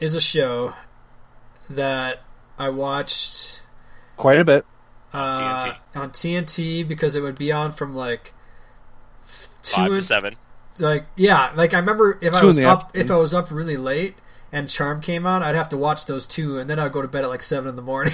is 0.00 0.14
a 0.14 0.20
show 0.20 0.74
that 1.70 2.20
I 2.58 2.68
watched 2.70 3.62
Quite 4.16 4.38
a 4.40 4.44
bit. 4.44 4.64
uh, 5.12 5.74
on 5.94 6.10
TNT 6.10 6.86
because 6.86 7.14
it 7.16 7.20
would 7.20 7.38
be 7.38 7.50
on 7.52 7.72
from 7.72 7.94
like 7.94 8.32
two 9.62 9.76
Five 9.76 9.90
to 9.90 10.02
seven. 10.02 10.36
like 10.78 11.06
yeah, 11.16 11.52
like 11.54 11.72
I 11.74 11.78
remember 11.78 12.18
if 12.22 12.34
I 12.34 12.40
Two 12.40 12.46
in 12.46 12.46
was 12.48 12.60
up 12.60 12.84
afternoon. 12.86 13.06
if 13.06 13.10
I 13.10 13.16
was 13.16 13.32
up 13.34 13.50
really 13.50 13.76
late 13.76 14.16
and 14.52 14.68
Charm 14.68 15.00
came 15.00 15.26
on, 15.26 15.42
I'd 15.42 15.54
have 15.54 15.68
to 15.70 15.76
watch 15.78 16.04
those 16.06 16.26
two, 16.26 16.58
and 16.58 16.68
then 16.68 16.78
I'd 16.78 16.92
go 16.92 17.00
to 17.00 17.08
bed 17.08 17.24
at 17.24 17.28
like 17.30 17.42
seven 17.42 17.70
in 17.70 17.76
the 17.76 17.82
morning. 17.82 18.12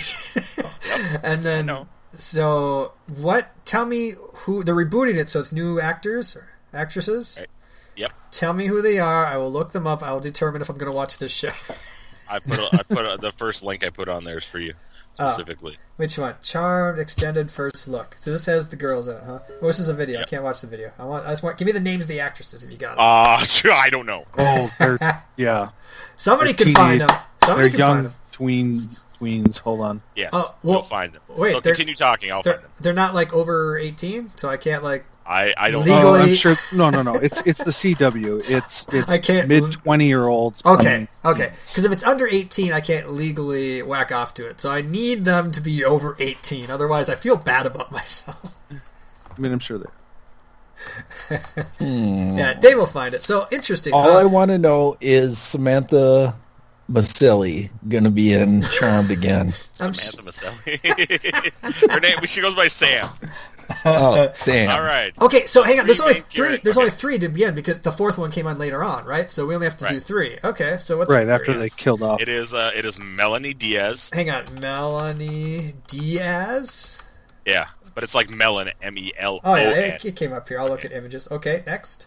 and 1.22 1.42
then 1.42 1.66
know. 1.66 1.88
So 2.12 2.92
what? 3.20 3.50
Tell 3.64 3.84
me 3.86 4.14
who 4.32 4.62
they're 4.64 4.74
rebooting 4.74 5.16
it, 5.16 5.28
so 5.28 5.40
it's 5.40 5.52
new 5.52 5.80
actors 5.80 6.36
or 6.36 6.50
actresses. 6.72 7.36
Right. 7.38 7.48
Yep. 7.96 8.12
Tell 8.30 8.52
me 8.52 8.66
who 8.66 8.80
they 8.80 8.98
are. 8.98 9.26
I 9.26 9.36
will 9.36 9.50
look 9.50 9.72
them 9.72 9.86
up. 9.86 10.02
I 10.02 10.12
will 10.12 10.20
determine 10.20 10.62
if 10.62 10.68
I'm 10.68 10.78
going 10.78 10.90
to 10.90 10.96
watch 10.96 11.18
this 11.18 11.32
show. 11.32 11.50
I 12.30 12.38
put 12.38 12.58
a, 12.58 12.68
I 12.72 12.82
put 12.82 13.06
a, 13.06 13.16
the 13.18 13.32
first 13.32 13.62
link 13.62 13.84
I 13.84 13.90
put 13.90 14.08
on 14.08 14.24
there 14.24 14.38
is 14.38 14.44
for 14.44 14.58
you 14.58 14.74
Oh. 15.20 15.30
specifically. 15.32 15.78
Which 15.96 16.16
one? 16.16 16.36
Charmed 16.42 17.00
extended 17.00 17.50
first 17.50 17.88
look. 17.88 18.14
So 18.20 18.30
this 18.30 18.46
has 18.46 18.68
the 18.68 18.76
girls 18.76 19.08
in 19.08 19.16
it, 19.16 19.22
huh? 19.26 19.40
Oh, 19.60 19.66
this 19.66 19.80
is 19.80 19.88
a 19.88 19.94
video. 19.94 20.20
I 20.20 20.24
can't 20.24 20.44
watch 20.44 20.60
the 20.60 20.68
video. 20.68 20.92
I 20.96 21.06
want. 21.06 21.26
I 21.26 21.30
just 21.30 21.42
want. 21.42 21.58
Give 21.58 21.66
me 21.66 21.72
the 21.72 21.80
names 21.80 22.04
of 22.04 22.08
the 22.08 22.20
actresses 22.20 22.62
if 22.62 22.70
you 22.70 22.78
got 22.78 22.90
them. 22.90 22.98
Uh, 23.00 23.72
I 23.74 23.90
don't 23.90 24.06
know. 24.06 24.26
Oh, 24.38 24.70
yeah. 25.36 25.70
Somebody 26.16 26.52
they're 26.52 26.66
can 26.66 26.74
find 26.74 27.00
them. 27.00 27.08
Somebody 27.42 27.68
They're 27.68 27.70
can 27.70 27.78
young 27.80 27.94
find 27.96 28.06
them. 28.06 28.12
Tween 28.38 28.80
tweens. 29.20 29.58
Hold 29.58 29.80
on. 29.80 30.02
Yes, 30.16 30.30
Oh, 30.32 30.38
uh, 30.38 30.42
well, 30.62 30.72
you'll 30.74 30.82
find 30.84 31.12
them. 31.12 31.22
wait, 31.36 31.52
so 31.52 31.60
continue 31.60 31.94
talking. 31.94 32.32
I'll 32.32 32.42
They're, 32.42 32.54
find 32.54 32.64
them. 32.64 32.72
they're 32.80 32.92
not 32.94 33.14
like 33.14 33.32
over 33.34 33.76
18, 33.78 34.32
so 34.36 34.48
I 34.48 34.56
can't 34.56 34.82
like. 34.82 35.04
I, 35.26 35.52
I 35.58 35.70
don't 35.70 35.84
Legally- 35.84 36.00
know. 36.00 36.08
Oh, 36.08 36.22
I'm 36.22 36.34
sure. 36.34 36.54
No, 36.74 36.88
no, 36.88 37.02
no. 37.02 37.14
It's 37.16 37.46
it's 37.46 37.58
the 37.62 37.70
CW. 37.70 38.48
It's 38.50 38.86
it's 38.90 39.10
I 39.10 39.18
can't- 39.18 39.46
mid 39.46 39.70
twenty 39.72 40.06
year 40.06 40.26
olds. 40.26 40.62
Okay, 40.64 41.06
okay. 41.22 41.52
Because 41.66 41.84
if 41.84 41.92
it's 41.92 42.02
under 42.02 42.26
18, 42.26 42.72
I 42.72 42.80
can't 42.80 43.10
legally 43.12 43.82
whack 43.82 44.10
off 44.10 44.32
to 44.34 44.48
it. 44.48 44.58
So 44.58 44.70
I 44.70 44.80
need 44.80 45.24
them 45.24 45.52
to 45.52 45.60
be 45.60 45.84
over 45.84 46.16
18. 46.18 46.70
Otherwise, 46.70 47.10
I 47.10 47.14
feel 47.14 47.36
bad 47.36 47.66
about 47.66 47.92
myself. 47.98 48.54
I 48.70 49.38
mean, 49.40 49.52
I'm 49.52 49.58
sure 49.58 49.76
they. 49.78 49.84
Yeah, 51.80 52.54
hmm. 52.54 52.60
Dave 52.60 52.76
will 52.76 52.86
find 52.86 53.12
it. 53.14 53.22
So 53.22 53.46
interesting. 53.52 53.92
All 53.92 54.02
huh? 54.04 54.18
I 54.20 54.24
want 54.24 54.50
to 54.50 54.56
know 54.58 54.96
is 55.00 55.38
Samantha 55.38 56.36
Maselli 56.90 57.70
going 57.88 58.04
to 58.04 58.10
be 58.10 58.32
in 58.32 58.62
Charmed 58.62 59.10
again? 59.10 59.48
I'm 59.80 59.92
Samantha 59.92 60.30
Maselli. 60.30 61.90
Her 61.90 62.00
name. 62.00 62.16
She 62.24 62.40
goes 62.40 62.54
by 62.54 62.68
Sam. 62.68 63.08
Oh, 63.84 64.30
Sam. 64.34 64.70
All 64.70 64.80
right. 64.82 65.12
Okay, 65.20 65.44
so 65.46 65.62
hang 65.62 65.80
on. 65.80 65.86
There's 65.86 66.00
only 66.00 66.14
three. 66.20 66.56
There's 66.56 66.78
Okay. 66.78 66.84
only 66.86 66.90
three 66.90 67.18
to 67.18 67.28
begin 67.28 67.54
because 67.54 67.80
the 67.82 67.92
fourth 67.92 68.16
one 68.16 68.30
came 68.30 68.46
on 68.46 68.58
later 68.58 68.82
on, 68.82 69.04
right? 69.04 69.30
So 69.30 69.46
we 69.46 69.54
only 69.54 69.66
have 69.66 69.76
to 69.78 69.86
do 69.86 70.00
three. 70.00 70.38
Okay, 70.42 70.78
so 70.78 70.96
what's 70.96 71.10
right 71.14 71.28
after 71.28 71.52
they 71.52 71.68
killed 71.68 72.02
off. 72.02 72.22
It 72.22 72.28
is. 72.28 72.54
Uh, 72.54 72.70
it 72.74 72.84
is 72.86 72.98
Melonie 72.98 73.56
Diaz. 73.58 74.10
Hang 74.12 74.30
on, 74.30 74.46
Melonie 74.46 75.74
Diaz. 75.86 77.02
Yeah, 77.44 77.66
but 77.94 78.02
it's 78.04 78.14
like 78.14 78.30
Melon. 78.30 78.70
M 78.80 78.96
E 78.96 79.12
L 79.18 79.40
Oh 79.44 79.54
yeah, 79.54 79.70
it, 79.70 80.04
it 80.04 80.16
came 80.16 80.32
up 80.32 80.48
here. 80.48 80.58
I'll 80.58 80.68
look 80.68 80.84
at 80.86 80.92
images. 80.92 81.28
Okay, 81.30 81.62
next, 81.66 82.06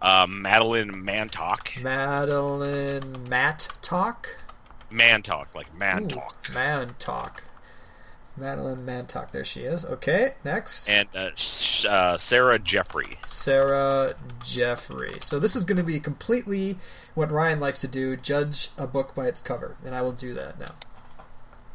Uh, 0.00 0.26
Madeleine 0.28 1.04
Mantock. 1.04 1.80
Madeline 1.82 3.28
Matt 3.28 3.68
Talk. 3.82 4.36
Mantalk, 4.90 5.54
like 5.54 5.72
man 5.76 6.04
Ooh, 6.04 6.08
talk. 6.08 6.50
Man 6.52 6.94
Talk. 6.98 7.44
Madeleine 8.36 8.84
Mantock. 8.84 9.30
There 9.30 9.44
she 9.44 9.60
is. 9.60 9.84
Okay, 9.84 10.34
next. 10.44 10.88
And 10.88 11.08
uh, 11.14 11.30
sh- 11.34 11.84
uh, 11.84 12.16
Sarah 12.16 12.58
Jeffery. 12.58 13.18
Sarah 13.26 14.14
Jeffery. 14.42 15.18
So 15.20 15.38
this 15.38 15.54
is 15.54 15.64
going 15.64 15.76
to 15.76 15.84
be 15.84 16.00
completely 16.00 16.78
what 17.14 17.30
Ryan 17.30 17.60
likes 17.60 17.80
to 17.82 17.88
do: 17.88 18.16
judge 18.16 18.70
a 18.78 18.86
book 18.86 19.14
by 19.14 19.26
its 19.26 19.40
cover, 19.40 19.76
and 19.84 19.94
I 19.94 20.02
will 20.02 20.12
do 20.12 20.34
that 20.34 20.58
now. 20.58 20.74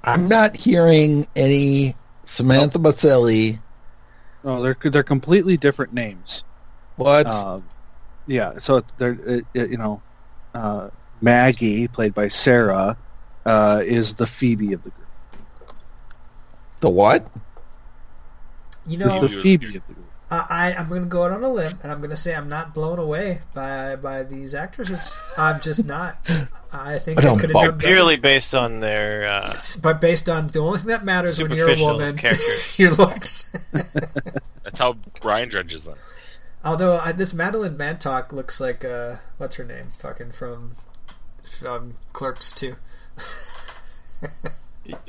I'm 0.03 0.27
not 0.27 0.55
hearing 0.55 1.27
any 1.35 1.95
Samantha 2.23 2.79
Baselli. 2.79 3.59
No, 4.43 4.61
they're 4.61 4.77
they're 4.91 5.03
completely 5.03 5.57
different 5.57 5.93
names. 5.93 6.43
What? 6.95 7.27
Um, 7.27 7.63
yeah, 8.27 8.59
so 8.59 8.83
they're 8.97 9.13
it, 9.25 9.45
it- 9.53 9.69
you 9.71 9.77
know, 9.77 10.01
uh, 10.53 10.89
Maggie, 11.21 11.87
played 11.87 12.13
by 12.13 12.27
Sarah, 12.27 12.97
uh, 13.45 13.81
is 13.85 14.15
the 14.15 14.27
Phoebe 14.27 14.73
of 14.73 14.83
the 14.83 14.89
group. 14.89 15.07
the 16.81 16.89
what? 16.89 17.27
You 18.87 18.97
know, 18.97 19.19
the 19.19 19.27
Phoebe 19.27 19.35
was 19.35 19.43
Phoebe 19.43 19.65
good. 19.67 19.75
of 19.77 19.87
the 19.87 19.93
group. 19.93 20.05
I, 20.29 20.45
I 20.49 20.73
I'm 20.75 20.89
going 20.89 21.03
to 21.03 21.07
go 21.07 21.23
out 21.23 21.31
on 21.31 21.43
a 21.43 21.49
limb, 21.49 21.77
and 21.83 21.91
I'm 21.91 21.99
going 21.99 22.09
to 22.09 22.17
say 22.17 22.33
I'm 22.35 22.49
not 22.49 22.73
blown 22.73 22.97
away 22.99 23.41
by 23.53 23.95
by 23.95 24.23
these 24.23 24.55
actresses. 24.55 25.33
I'm 25.37 25.61
just 25.61 25.85
not. 25.85 26.13
I 26.73 26.97
think 26.97 27.17
they 27.17 27.23
Don't 27.23 27.37
could 27.37 27.51
have 27.51 27.61
done 27.61 27.77
better. 27.77 27.87
Purely 27.93 28.17
based 28.17 28.55
on 28.55 28.79
their 28.79 29.27
uh, 29.29 29.53
But 29.83 30.01
based 30.01 30.27
on 30.27 30.47
the 30.47 30.59
only 30.59 30.79
thing 30.79 30.87
that 30.87 31.05
matters 31.05 31.39
when 31.41 31.51
you're 31.51 31.69
a 31.69 31.79
woman, 31.79 32.19
your 32.77 32.91
looks. 32.91 33.51
That's 34.63 34.79
how 34.79 34.93
Brian 35.21 35.49
judges 35.51 35.85
them. 35.85 35.97
Although 36.65 36.97
I, 36.97 37.11
this 37.11 37.31
Madeleine 37.31 37.77
Mantock 37.77 38.33
looks 38.33 38.59
like 38.59 38.83
uh, 38.83 39.17
what's 39.37 39.55
her 39.57 39.63
name? 39.63 39.89
Fucking 39.91 40.31
from 40.31 40.71
from 41.43 41.93
Clerks 42.11 42.61
II. 42.61 42.73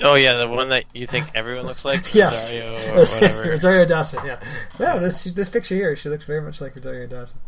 oh 0.02 0.14
yeah, 0.14 0.34
the 0.34 0.48
one 0.48 0.68
that 0.68 0.84
you 0.94 1.06
think 1.06 1.26
everyone 1.34 1.64
looks 1.64 1.84
like, 1.84 2.14
Yes, 2.14 2.52
Rosario 2.52 2.74
or 2.74 3.06
whatever. 3.06 3.42
Rosario 3.50 3.84
Dawson. 3.86 4.26
Yeah. 4.26 4.40
No, 4.78 4.98
this 5.00 5.24
this 5.24 5.48
picture 5.48 5.74
here, 5.74 5.96
she 5.96 6.10
looks 6.10 6.26
very 6.26 6.42
much 6.42 6.60
like 6.60 6.76
Rosario 6.76 7.06
Dawson. 7.06 7.40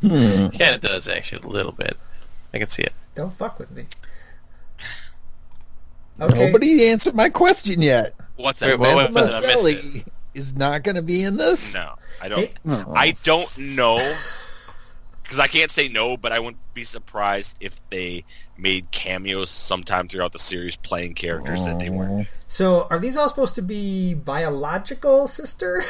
Hmm. 0.00 0.48
yeah, 0.54 0.74
it 0.74 0.80
does 0.80 1.08
actually 1.08 1.42
a 1.42 1.48
little 1.48 1.72
bit. 1.72 1.96
I 2.54 2.58
can 2.58 2.68
see 2.68 2.82
it. 2.82 2.94
Don't 3.14 3.32
fuck 3.32 3.58
with 3.58 3.70
me. 3.70 3.84
Okay. 6.18 6.46
Nobody 6.46 6.88
answered 6.88 7.14
my 7.14 7.28
question 7.28 7.82
yet. 7.82 8.14
What's 8.36 8.62
Wait, 8.62 8.70
that? 8.70 8.78
what 8.78 9.12
Samantha 9.12 9.62
was 9.62 10.04
it? 10.36 10.40
I 10.40 10.44
missed 10.44 10.52
Baselli 10.52 10.52
is 10.52 10.56
not 10.56 10.82
going 10.84 10.96
to 10.96 11.02
be 11.02 11.22
in 11.22 11.36
this. 11.36 11.74
No, 11.74 11.94
I 12.22 12.28
don't. 12.28 12.40
Hey, 12.40 12.52
Oh. 12.68 12.92
I 12.94 13.12
don't 13.24 13.58
know 13.76 13.96
because 15.22 15.38
I 15.40 15.46
can't 15.48 15.70
say 15.70 15.88
no, 15.88 16.16
but 16.16 16.32
I 16.32 16.38
wouldn't 16.38 16.62
be 16.74 16.84
surprised 16.84 17.56
if 17.60 17.80
they 17.90 18.24
made 18.58 18.90
cameos 18.90 19.50
sometime 19.50 20.08
throughout 20.08 20.32
the 20.32 20.38
series 20.38 20.76
playing 20.76 21.14
characters 21.14 21.64
that 21.64 21.78
they 21.78 21.90
weren't. 21.90 22.28
So, 22.46 22.86
are 22.90 22.98
these 22.98 23.16
all 23.16 23.28
supposed 23.28 23.54
to 23.56 23.62
be 23.62 24.14
biological 24.14 25.28
sisters? 25.28 25.84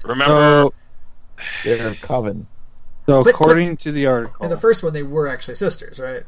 Remember? 0.04 0.34
So, 0.34 0.74
They're 1.64 1.94
Coven. 1.94 2.46
so 3.06 3.24
But- 3.24 3.34
according 3.34 3.76
to 3.78 3.92
the 3.92 4.06
article, 4.06 4.44
In 4.44 4.50
the 4.50 4.56
first 4.58 4.82
one, 4.82 4.92
they 4.92 5.02
were 5.02 5.28
actually 5.28 5.54
sisters, 5.54 5.98
right? 6.00 6.24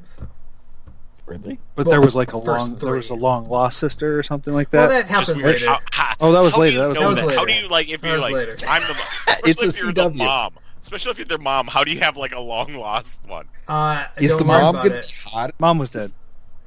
Really? 1.28 1.58
but 1.74 1.86
well, 1.86 1.90
there 1.92 2.00
was 2.00 2.16
like 2.16 2.32
a 2.32 2.42
first 2.42 2.70
long, 2.70 2.76
there 2.76 2.92
was 2.94 3.10
a 3.10 3.14
long 3.14 3.44
lost 3.44 3.76
sister 3.78 4.18
or 4.18 4.22
something 4.22 4.54
like 4.54 4.72
Well, 4.72 4.88
that. 4.88 5.08
that 5.08 5.14
Just 5.14 5.28
happened 5.28 5.44
later. 5.44 5.66
How, 5.66 5.78
how, 5.92 6.14
Oh, 6.20 6.32
that 6.32 6.40
was 6.40 6.56
later. 6.56 6.78
Do 6.78 6.88
you 6.88 6.94
That 6.94 7.06
was 7.06 7.20
know 7.22 7.26
later. 7.26 7.26
that? 7.26 7.26
That 7.34 7.38
How 7.38 7.44
do 7.44 7.52
you 7.52 7.68
like 7.68 7.88
if 7.90 8.00
That 8.00 8.08
you're 8.08 8.18
like 8.20 8.32
later. 8.32 8.56
I'm 8.68 8.82
the 8.82 8.94
It's 9.44 9.62
especially 9.62 9.66
a 9.66 9.68
if 9.68 9.78
you're 9.82 9.92
the 9.92 10.10
mom, 10.10 10.54
especially 10.80 11.10
if 11.12 11.18
you're 11.18 11.26
their 11.26 11.36
mom. 11.38 11.66
How 11.66 11.84
do 11.84 11.90
you 11.92 12.00
have 12.00 12.16
like 12.16 12.32
a 12.32 12.40
long 12.40 12.72
lost 12.74 13.20
one? 13.26 13.46
Uh, 13.68 14.06
Is 14.16 14.36
the 14.38 14.44
mom 14.44 14.74
about 14.74 14.84
going 14.84 14.90
to 14.92 14.98
it. 15.00 15.06
be 15.24 15.30
hot? 15.30 15.54
Mom 15.58 15.78
was 15.78 15.90
dead. 15.90 16.12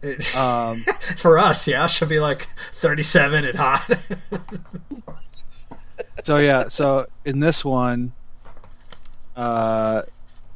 It- 0.04 0.36
Um, 0.38 0.78
For 1.18 1.40
us, 1.40 1.68
yeah, 1.68 1.88
she'll 1.88 2.08
be 2.08 2.20
like 2.20 2.48
37 2.74 3.46
and 3.46 3.58
hot. 3.58 3.90
so 6.24 6.38
yeah, 6.38 6.70
so 6.70 7.08
in 7.26 7.40
this 7.40 7.66
one, 7.66 8.14
uh, 9.36 10.04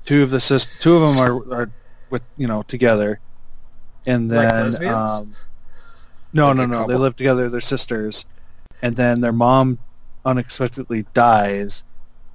two 0.06 0.22
of 0.24 0.30
the 0.30 0.40
sis- 0.40 0.80
two 0.80 0.96
of 0.96 1.02
them 1.02 1.18
are, 1.20 1.54
are 1.62 1.72
with 2.10 2.22
you 2.38 2.48
know 2.48 2.62
together, 2.64 3.20
and 4.08 4.30
then 4.32 4.46
lesbians? 4.64 5.12
um, 5.12 5.34
no, 6.34 6.48
Like 6.50 6.58
no, 6.58 6.66
no, 6.66 6.88
they 6.88 6.96
live 6.96 7.16
together. 7.16 7.50
They're 7.50 7.62
sisters, 7.62 8.26
and 8.82 8.96
then 8.96 9.22
their 9.22 9.32
mom 9.32 9.80
unexpectedly 10.26 11.06
dies, 11.14 11.84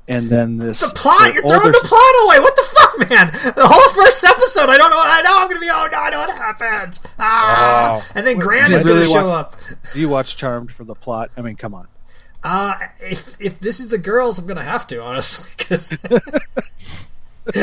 and 0.08 0.28
then 0.30 0.56
this 0.56 0.80
the 0.80 0.88
plot? 0.94 1.34
You're 1.34 1.42
throwing 1.42 1.72
the 1.72 1.80
plot 1.84 2.14
away. 2.26 2.40
What 2.40 2.56
the 2.56 2.62
fuck, 2.62 3.10
man? 3.10 3.30
The 3.54 3.66
whole 3.66 4.04
first 4.04 4.24
episode, 4.24 4.68
I 4.70 4.78
don't 4.78 4.90
know. 4.90 5.00
I 5.02 5.20
know 5.22 5.38
I'm 5.38 5.48
gonna 5.48 5.60
be. 5.60 5.68
Oh 5.70 5.88
no, 5.92 5.98
I 5.98 6.10
know 6.10 6.18
what 6.18 6.30
happens. 6.36 7.02
Ah, 7.18 8.06
and 8.14 8.26
then 8.26 8.38
Grant 8.38 8.70
you 8.70 8.76
is 8.76 8.82
gonna 8.84 8.94
really 9.00 9.12
show 9.12 9.28
want- 9.28 9.46
up. 9.48 9.60
You 9.94 10.08
watch 10.08 10.36
Charmed 10.36 10.72
for 10.72 10.84
the 10.84 10.94
plot. 10.94 11.30
I 11.36 11.42
mean, 11.42 11.56
come 11.56 11.74
on. 11.74 11.86
Uh, 12.42 12.78
if 13.00 13.38
if 13.40 13.60
this 13.60 13.80
is 13.80 13.88
the 13.88 13.98
girls, 13.98 14.38
I'm 14.38 14.46
gonna 14.46 14.62
have 14.62 14.86
to 14.88 15.02
honestly, 15.02 15.50
because. 15.58 15.94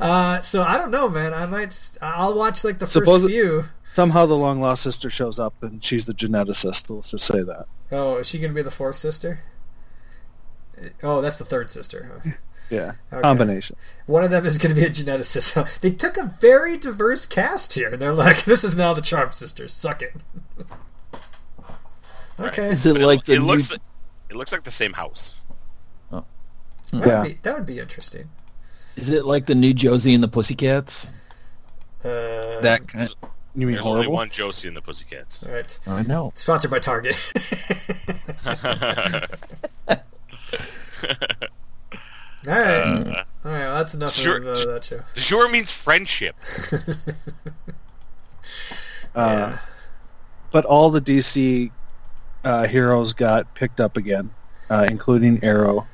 uh, 0.00 0.40
so 0.40 0.62
I 0.62 0.76
don't 0.78 0.90
know, 0.90 1.08
man. 1.08 1.32
I 1.34 1.46
might. 1.46 1.76
I'll 2.02 2.36
watch 2.36 2.64
like 2.64 2.78
the 2.78 2.86
first 2.86 3.06
Suppose- 3.06 3.26
few. 3.26 3.64
Somehow 3.94 4.26
the 4.26 4.34
long 4.34 4.60
lost 4.60 4.82
sister 4.82 5.08
shows 5.08 5.38
up, 5.38 5.54
and 5.62 5.82
she's 5.84 6.04
the 6.04 6.14
geneticist. 6.14 6.90
Let's 6.90 7.10
just 7.12 7.26
say 7.26 7.42
that. 7.44 7.66
Oh, 7.92 8.16
is 8.16 8.28
she 8.28 8.40
gonna 8.40 8.52
be 8.52 8.62
the 8.62 8.70
fourth 8.72 8.96
sister? 8.96 9.38
Oh, 11.04 11.20
that's 11.20 11.36
the 11.36 11.44
third 11.44 11.70
sister. 11.70 12.10
Huh? 12.24 12.30
Yeah, 12.70 12.92
Okay. 13.12 13.22
combination. 13.22 13.76
One 14.06 14.24
of 14.24 14.30
them 14.32 14.44
is 14.46 14.58
going 14.58 14.74
to 14.74 14.80
be 14.80 14.84
a 14.86 14.90
geneticist. 14.90 15.78
They 15.80 15.90
took 15.92 16.16
a 16.16 16.24
very 16.40 16.76
diverse 16.76 17.26
cast 17.26 17.74
here. 17.74 17.90
And 17.92 18.02
they're 18.02 18.10
like, 18.10 18.44
this 18.44 18.64
is 18.64 18.76
now 18.76 18.94
the 18.94 19.02
Charm 19.02 19.30
Sisters. 19.30 19.72
Suck 19.72 20.02
it. 20.02 20.14
okay, 22.40 22.70
Is 22.70 22.86
it 22.86 22.94
But 22.94 23.02
like 23.02 23.20
it, 23.20 23.26
the 23.26 23.32
it 23.34 23.40
looks 23.42 23.70
new- 23.70 23.74
like, 23.74 23.82
it 24.30 24.36
looks 24.36 24.50
like 24.50 24.64
the 24.64 24.70
same 24.70 24.92
house. 24.94 25.36
That, 26.92 27.06
Yeah. 27.06 27.20
would 27.22 27.28
be, 27.28 27.38
that 27.42 27.54
would 27.54 27.66
be 27.66 27.78
interesting. 27.78 28.30
Is 28.96 29.10
it 29.10 29.24
like 29.24 29.46
the 29.46 29.54
new 29.54 29.74
Josie 29.74 30.14
and 30.14 30.22
the 30.22 30.28
Pussycats? 30.28 31.10
Uh, 32.04 32.60
That 32.60 32.86
kind. 32.88 33.10
You 33.56 33.66
mean 33.66 33.76
There's 33.76 33.86
only 33.86 33.96
horrible? 34.04 34.12
one 34.14 34.30
Josie 34.30 34.68
and 34.68 34.76
the 34.76 34.82
Pussycats. 34.82 35.42
all 35.44 35.52
right. 35.52 35.78
I 35.86 36.02
know. 36.02 36.32
Sponsored 36.34 36.70
by 36.70 36.78
Target. 36.80 37.16
all 42.46 42.46
right, 42.46 42.98
all 42.98 43.04
right. 43.06 43.24
Well, 43.44 43.78
that's 43.78 43.94
enough 43.94 44.14
Sure. 44.14 44.36
of 44.38 44.46
uh, 44.46 44.72
that 44.74 44.84
show. 44.84 45.02
Sure 45.14 45.48
means 45.48 45.72
friendship. 45.72 46.36
Uh, 49.14 49.56
But 50.50 50.64
all 50.64 50.90
the 50.90 51.00
DC 51.00 51.70
uh, 52.44 52.66
heroes 52.66 53.12
got 53.12 53.54
picked 53.54 53.78
up 53.80 53.96
again, 53.96 54.30
uh, 54.68 54.86
including 54.90 55.42
Arrow, 55.44 55.86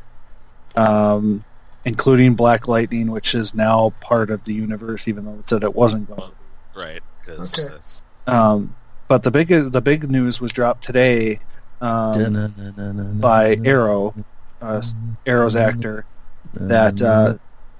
um, 0.76 1.44
including 1.84 2.34
Black 2.34 2.68
Lightning, 2.68 3.10
which 3.10 3.34
is 3.34 3.54
now 3.54 3.92
part 4.00 4.30
of 4.30 4.44
the 4.44 4.52
universe, 4.54 5.08
even 5.08 5.24
though 5.24 5.34
it 5.38 5.48
said 5.48 5.62
it 5.62 5.74
wasn't 5.74 6.08
going. 6.08 6.20
to 6.20 6.28
be. 6.74 6.80
Right. 6.80 7.02
'cause 7.26 7.58
Okay. 7.58 7.68
that's- 7.68 8.02
Um, 8.26 8.74
but 9.08 9.22
the 9.22 9.30
big 9.30 9.48
the 9.48 9.80
big 9.80 10.08
news 10.10 10.40
was 10.40 10.52
dropped 10.52 10.84
today 10.84 11.40
um, 11.80 13.18
by 13.20 13.58
Arrow, 13.64 14.14
uh, 14.62 14.82
Arrow's 15.26 15.56
actor, 15.56 16.04
that 16.54 17.00
uh, 17.02 17.34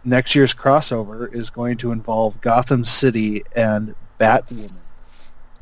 next 0.05 0.35
year's 0.35 0.55
crossover 0.55 1.33
is 1.33 1.51
going 1.51 1.77
to 1.79 1.93
involve 1.93 2.41
Gotham 2.41 2.85
City 2.85 3.45
and 3.55 3.95
Batwoman. 4.19 4.73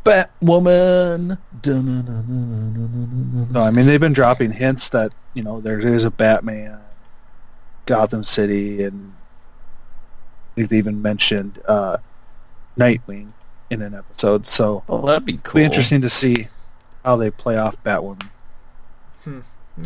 Batwoman. 0.04 1.36
So 3.52 3.60
I 3.60 3.70
mean, 3.70 3.86
they've 3.86 4.00
been 4.00 4.12
dropping 4.12 4.52
hints 4.52 4.88
that 4.90 5.12
you 5.34 5.42
know 5.42 5.60
there 5.60 5.80
is 5.80 6.04
a 6.04 6.10
Batman, 6.10 6.78
Gotham 7.88 8.22
City, 8.22 8.84
and 8.84 9.14
they've 10.54 10.72
even 10.72 11.00
mentioned 11.00 11.60
uh, 11.66 11.96
Nightwing 12.78 13.32
in 13.70 13.80
an 13.82 13.94
episode. 13.94 14.46
So 14.46 14.84
Well, 14.86 15.00
that'd 15.02 15.24
be 15.24 15.38
cool. 15.42 15.54
be 15.60 15.64
interesting 15.64 16.02
to 16.02 16.10
see 16.10 16.48
how 17.04 17.16
they 17.16 17.30
play 17.30 17.56
off 17.56 17.74
Batwoman. 17.82 18.28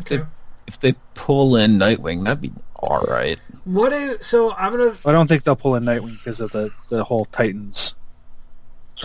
Okay. 0.01 0.23
If 0.67 0.81
they 0.81 0.95
pull 1.15 1.57
in 1.57 1.73
Nightwing, 1.79 2.25
that'd 2.25 2.41
be 2.41 2.53
all 2.77 3.03
right. 3.03 3.39
What 3.65 3.91
do? 3.91 4.17
So 4.21 4.53
I'm 4.55 4.73
gonna. 4.77 4.99
I 5.05 5.13
don't 5.13 5.29
think 5.29 5.45
they'll 5.45 5.55
pull 5.57 5.77
in 5.77 5.85
Nightwing 5.85 6.19
because 6.19 6.41
of 6.41 6.51
the 6.51 6.71
the 6.89 7.05
whole 7.05 7.27
Titans 7.27 7.95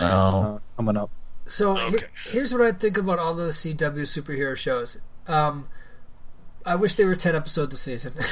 Oh, 0.00 0.04
uh, 0.04 0.58
coming 0.76 0.96
up. 0.96 1.10
So 1.44 1.78
Okay. 1.78 1.90
here, 1.98 2.08
here's 2.26 2.52
what 2.52 2.62
I 2.62 2.72
think 2.72 2.98
about 2.98 3.18
all 3.18 3.34
those 3.34 3.56
CW 3.56 4.02
superhero 4.02 4.56
shows. 4.56 4.98
Um, 5.26 5.68
I 6.66 6.74
wish 6.76 6.94
they 6.96 7.04
were 7.04 7.14
ten 7.16 7.34
episodes 7.36 7.74
a 7.74 7.78
season. 7.78 8.14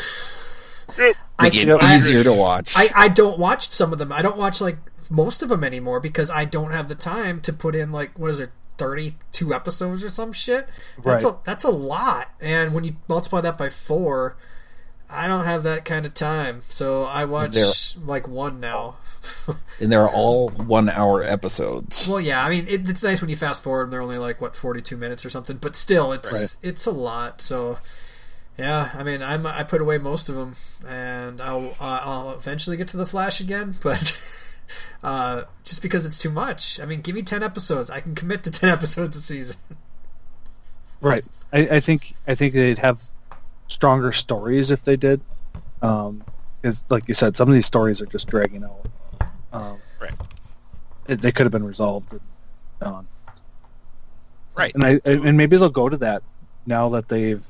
I, 0.99 1.13
Make 1.43 1.55
it 1.57 1.69
I, 1.71 1.97
easier 1.97 2.25
to 2.25 2.33
watch. 2.33 2.73
I, 2.77 2.89
I 2.95 3.09
don't 3.09 3.39
watch 3.39 3.69
some 3.69 3.93
of 3.93 3.99
them. 3.99 4.13
I 4.13 4.23
don't 4.23 4.39
watch 4.39 4.61
like 4.61 4.79
most 5.11 5.43
of 5.43 5.49
them 5.49 5.63
anymore 5.65 6.01
because 6.01 6.31
I 6.31 6.45
don't 6.45 6.71
have 6.73 6.89
the 6.89 6.95
time 6.95 7.41
to 7.43 7.53
put 7.53 7.75
in 7.75 7.93
like 7.93 8.19
what 8.19 8.31
is 8.31 8.41
it, 8.41 8.51
thirty 8.79 9.15
two 9.33 9.53
episodes 9.55 10.03
or 10.05 10.11
some 10.11 10.33
shit. 10.33 10.69
That's 11.03 11.25
Right. 11.25 11.33
a 11.35 11.39
that's 11.45 11.65
a 11.65 11.71
lot. 11.71 12.31
And 12.41 12.73
when 12.75 12.85
you 12.85 12.97
multiply 13.09 13.41
that 13.43 13.59
by 13.59 13.69
four, 13.69 14.37
I 15.11 15.29
don't 15.29 15.45
have 15.45 15.63
that 15.65 15.85
kind 15.85 16.07
of 16.07 16.15
time. 16.15 16.63
So 16.69 17.05
I 17.05 17.25
watch 17.27 17.53
There- 17.53 18.03
like 18.05 18.27
one 18.29 18.59
now. 18.61 18.97
and 19.81 19.91
they're 19.91 20.09
all 20.09 20.51
one-hour 20.51 21.23
episodes. 21.23 22.07
Well, 22.09 22.21
yeah, 22.21 22.45
I 22.45 22.49
mean 22.49 22.65
it, 22.69 22.89
it's 22.89 23.03
nice 23.03 23.21
when 23.21 23.29
you 23.31 23.37
fast 23.37 23.63
forward 23.63 23.85
and 23.85 23.93
they're 23.93 24.01
only 24.03 24.19
like 24.19 24.41
what 24.41 24.55
forty 24.57 24.81
two 24.81 24.97
minutes 24.97 25.25
or 25.27 25.31
something, 25.31 25.57
but 25.59 25.75
still, 25.77 26.13
it's 26.13 26.59
it's 26.63 26.87
a 26.87 26.93
lot. 26.93 27.41
So, 27.41 27.79
yeah, 28.59 28.91
I 28.95 29.03
mean 29.03 29.23
I'm 29.23 29.47
I 29.47 29.63
put 29.63 29.81
away 29.81 29.99
most 29.99 30.29
of 30.29 30.35
them, 30.35 30.55
and 30.87 31.41
I'll 31.41 31.75
I'll 31.81 32.33
eventually 32.33 32.77
get 32.77 32.89
to 32.89 32.97
the 32.97 33.07
Flash 33.07 33.41
again, 33.41 33.75
but 33.83 34.21
uh, 35.03 35.43
just 35.65 35.83
because 35.83 36.07
it's 36.07 36.19
too 36.19 36.31
much. 36.31 36.81
I 36.81 36.87
mean, 36.87 37.01
give 37.01 37.15
me 37.15 37.23
ten 37.23 37.43
episodes, 37.43 37.91
I 37.91 38.01
can 38.01 38.15
commit 38.15 38.43
to 38.45 38.51
ten 38.61 38.71
episodes 38.71 39.17
a 39.17 39.21
season. 39.21 39.57
Right. 41.01 41.25
I, 41.53 41.59
I 41.77 41.81
think 41.81 42.15
I 42.27 42.35
think 42.35 42.55
they'd 42.55 42.79
have 42.79 43.01
stronger 43.69 44.13
stories 44.13 44.71
if 44.71 44.85
they 44.85 44.97
did. 44.97 45.21
Um, 45.83 46.25
because 46.63 46.83
like 46.89 47.07
you 47.07 47.15
said, 47.15 47.37
some 47.37 47.49
of 47.49 47.55
these 47.55 47.67
stories 47.67 48.01
are 48.01 48.07
just 48.07 48.27
dragging 48.29 48.65
out. 48.65 48.87
Um, 49.53 49.77
Right. 50.01 50.15
it- 51.07 51.21
they 51.21 51.31
could 51.33 51.45
have 51.45 51.53
been 51.53 51.65
resolved. 51.65 52.13
And, 52.13 52.21
done. 52.81 53.07
Right. 54.57 54.75
And 54.75 54.85
I 54.85 55.01
and 55.05 55.37
maybe 55.37 55.57
they'll 55.59 55.69
go 55.69 55.89
to 55.89 55.97
that 55.99 56.23
now 56.67 56.89
that 56.91 57.09
they've 57.09 57.43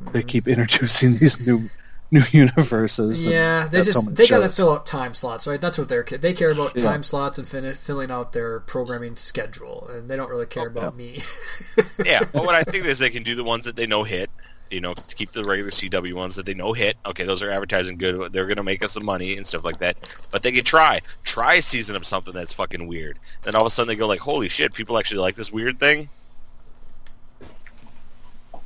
they 0.00 0.22
keep 0.22 0.48
introducing 0.48 1.16
these 1.16 1.46
new 1.46 1.68
new 2.10 2.22
universes. 2.30 3.24
Yeah, 3.24 3.68
they 3.68 3.78
got 3.78 3.84
just 3.84 3.98
so 3.98 4.02
many 4.02 4.14
they 4.14 4.26
got 4.26 4.40
to 4.40 4.48
fill 4.48 4.70
out 4.70 4.86
time 4.86 5.14
slots, 5.14 5.46
right? 5.46 5.60
That's 5.60 5.78
what 5.78 5.88
they're 5.88 6.02
they 6.02 6.32
care 6.32 6.50
about 6.50 6.72
Yeah. 6.76 6.84
time 6.84 7.02
slots 7.02 7.38
and 7.38 7.46
fin- 7.46 7.74
filling 7.74 8.10
out 8.10 8.32
their 8.32 8.60
programming 8.60 9.16
schedule, 9.16 9.88
and 9.90 10.08
they 10.08 10.16
don't 10.16 10.30
really 10.30 10.46
care 10.46 10.64
oh, 10.64 10.66
about 10.66 10.96
me. 10.96 11.22
yeah, 12.04 12.24
but 12.32 12.44
what 12.44 12.54
I 12.54 12.62
think 12.62 12.86
is 12.86 12.98
they 12.98 13.10
can 13.10 13.22
do 13.22 13.34
the 13.34 13.44
ones 13.44 13.64
that 13.64 13.76
they 13.76 13.86
know 13.86 14.04
hit. 14.04 14.30
You 14.70 14.82
know, 14.82 14.92
keep 15.16 15.32
the 15.32 15.44
regular 15.46 15.70
CW 15.70 16.12
ones 16.12 16.34
that 16.34 16.44
they 16.44 16.52
know 16.52 16.74
hit. 16.74 16.98
Okay, 17.06 17.24
those 17.24 17.42
are 17.42 17.50
advertising 17.50 17.96
good. 17.96 18.34
They're 18.34 18.44
going 18.44 18.58
to 18.58 18.62
make 18.62 18.84
us 18.84 18.92
some 18.92 19.04
money 19.04 19.34
and 19.38 19.46
stuff 19.46 19.64
like 19.64 19.78
that. 19.78 19.96
But 20.30 20.42
they 20.42 20.52
can 20.52 20.62
try, 20.62 21.00
try 21.24 21.54
a 21.54 21.62
season 21.62 21.96
of 21.96 22.04
something 22.04 22.34
that's 22.34 22.52
fucking 22.52 22.86
weird. 22.86 23.18
Then 23.44 23.54
all 23.54 23.62
of 23.62 23.66
a 23.66 23.70
sudden 23.70 23.88
they 23.88 23.98
go 23.98 24.06
like, 24.06 24.20
"Holy 24.20 24.50
shit, 24.50 24.74
people 24.74 24.98
actually 24.98 25.20
like 25.20 25.36
this 25.36 25.50
weird 25.50 25.80
thing." 25.80 26.10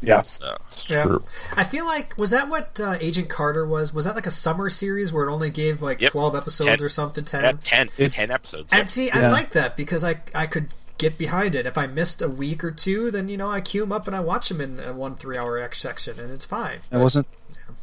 Yeah. 0.03 0.23
So 0.23 0.57
Yeah. 0.89 1.05
True. 1.05 1.25
I 1.57 1.65
feel 1.65 1.85
like 1.87 2.17
was 2.19 2.31
that 2.33 2.49
what 2.49 2.81
uh, 2.81 2.97
Agent 3.01 3.29
Carter 3.29 3.67
was? 3.67 3.95
Was 3.95 4.05
that 4.05 4.15
like 4.15 4.27
a 4.27 4.31
summer 4.33 4.69
series 4.69 5.13
where 5.13 5.27
it 5.29 5.33
only 5.33 5.51
gave 5.51 5.81
like 5.83 6.01
Yep. 6.01 6.11
twelve 6.13 6.35
episodes 6.35 6.69
Ten. 6.71 6.83
or 6.85 6.89
something? 6.89 7.25
Ten. 7.25 7.43
that 7.43 7.63
10, 7.65 7.89
It- 7.99 8.13
10 8.13 8.31
episodes. 8.31 8.73
and 8.73 8.91
see, 8.91 9.11
I 9.11 9.31
like 9.31 9.51
that 9.51 9.77
because 9.77 10.03
I 10.05 10.21
I 10.35 10.47
could 10.47 10.75
get 10.99 11.19
behind 11.19 11.55
it. 11.55 11.67
If 11.67 11.77
I 11.79 11.87
missed 11.87 12.23
a 12.23 12.29
week 12.29 12.63
or 12.63 12.71
two, 12.71 13.11
then 13.11 13.29
you 13.29 13.37
know 13.37 13.51
I 13.51 13.61
queue 13.61 13.81
them 13.81 13.93
up 13.93 14.07
and 14.07 14.15
I 14.15 14.21
watch 14.21 14.49
them 14.49 14.61
in 14.61 14.79
a 14.81 14.93
one 14.93 15.17
three 15.17 15.37
hour 15.37 15.59
X 15.59 15.79
section, 15.81 16.19
and 16.21 16.31
it's 16.33 16.45
fine. 16.47 16.79
It 16.91 16.99
wasn't. 16.99 17.27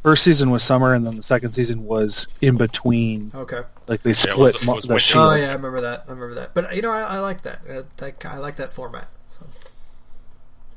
First 0.02 0.24
season 0.24 0.50
was 0.50 0.62
summer, 0.62 0.94
and 0.94 1.06
then 1.06 1.16
the 1.16 1.22
second 1.22 1.52
season 1.52 1.84
was 1.84 2.26
in 2.40 2.56
between. 2.56 3.30
Okay. 3.34 3.60
Like 3.86 4.02
they 4.02 4.10
it 4.12 4.16
split 4.16 4.38
was- 4.38 4.62
it 4.62 4.66
mo- 4.66 4.74
was 4.76 4.84
the 4.84 4.94
winter. 4.94 5.18
Oh 5.18 5.34
yeah, 5.34 5.50
I 5.50 5.52
remember 5.52 5.82
that. 5.82 6.04
I 6.08 6.12
remember 6.12 6.34
that. 6.36 6.54
But 6.54 6.74
you 6.74 6.80
know, 6.80 6.90
I, 6.90 7.02
I 7.02 7.18
like 7.18 7.42
that. 7.42 7.60
Uh, 7.68 7.82
that. 7.98 8.24
I 8.24 8.38
like 8.38 8.56
that 8.56 8.70
format. 8.70 9.06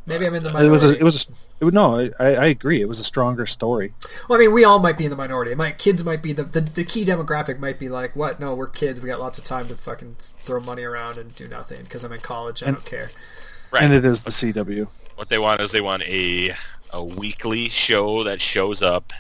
So. 0.06 0.10
Maybe 0.14 0.26
I'm 0.28 0.34
in 0.34 0.44
the 0.44 0.50
It 0.50 0.54
minority. 0.54 0.72
was. 0.72 0.84
A, 0.86 0.98
it 1.00 1.04
was. 1.04 1.32
It 1.60 1.66
was 1.66 1.74
no. 1.74 2.10
I, 2.20 2.26
I 2.36 2.46
agree. 2.48 2.82
It 2.82 2.88
was 2.90 3.00
a 3.00 3.04
stronger 3.04 3.46
story. 3.46 3.94
Well, 4.28 4.38
I 4.38 4.42
mean, 4.42 4.54
we 4.54 4.66
all 4.66 4.80
might 4.80 4.98
be 4.98 5.06
in 5.06 5.10
the 5.10 5.16
minority. 5.16 5.56
My 5.56 5.72
kids 5.72 6.04
might 6.04 6.22
be 6.22 6.34
the, 6.34 6.44
the 6.44 6.62
the 6.62 6.84
key 6.84 7.06
demographic 7.06 7.60
might 7.60 7.80
be 7.80 7.88
like, 7.90 8.16
what? 8.16 8.40
No, 8.40 8.54
we're 8.56 8.68
kids. 8.68 9.02
We 9.02 9.08
got 9.10 9.20
lots 9.20 9.38
of 9.40 9.46
time 9.46 9.68
to 9.70 9.76
fucking 9.76 10.16
throw 10.20 10.60
money 10.60 10.84
around 10.84 11.18
and 11.18 11.34
do 11.36 11.48
nothing 11.48 11.84
because 11.84 12.04
I'm 12.04 12.12
in 12.12 12.20
college. 12.20 12.64
I 12.64 12.68
And- 12.68 12.76
don't 12.78 12.86
care. 12.86 13.10
right. 13.72 13.84
And 13.84 13.94
it 13.94 14.04
is 14.04 14.22
the 14.24 14.32
CW. 14.32 14.88
what 15.16 15.30
they 15.30 15.40
want 15.40 15.62
is 15.62 15.72
they 15.72 15.82
want 15.82 16.04
a 16.04 16.54
a 16.92 17.04
weekly 17.04 17.70
show 17.70 18.24
that 18.24 18.40
shows 18.42 18.82
up, 18.82 19.14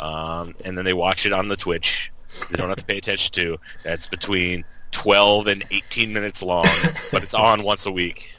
um, 0.00 0.54
and 0.64 0.78
then 0.78 0.84
they 0.84 0.94
watch 0.94 1.26
it 1.26 1.32
on 1.32 1.48
the 1.48 1.56
Twitch. 1.56 2.12
They 2.50 2.56
don't 2.56 2.68
have 2.68 2.78
to 2.78 2.84
pay 2.84 2.98
attention 2.98 3.32
to. 3.32 3.58
That's 3.82 4.08
between 4.08 4.64
twelve 4.92 5.48
and 5.48 5.64
eighteen 5.72 6.12
minutes 6.12 6.42
long, 6.42 6.64
but 7.10 7.22
it's 7.24 7.34
on 7.34 7.62
once 7.64 7.86
a 7.86 7.92
week, 7.92 8.32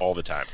all 0.00 0.14
the 0.14 0.22
time. 0.22 0.46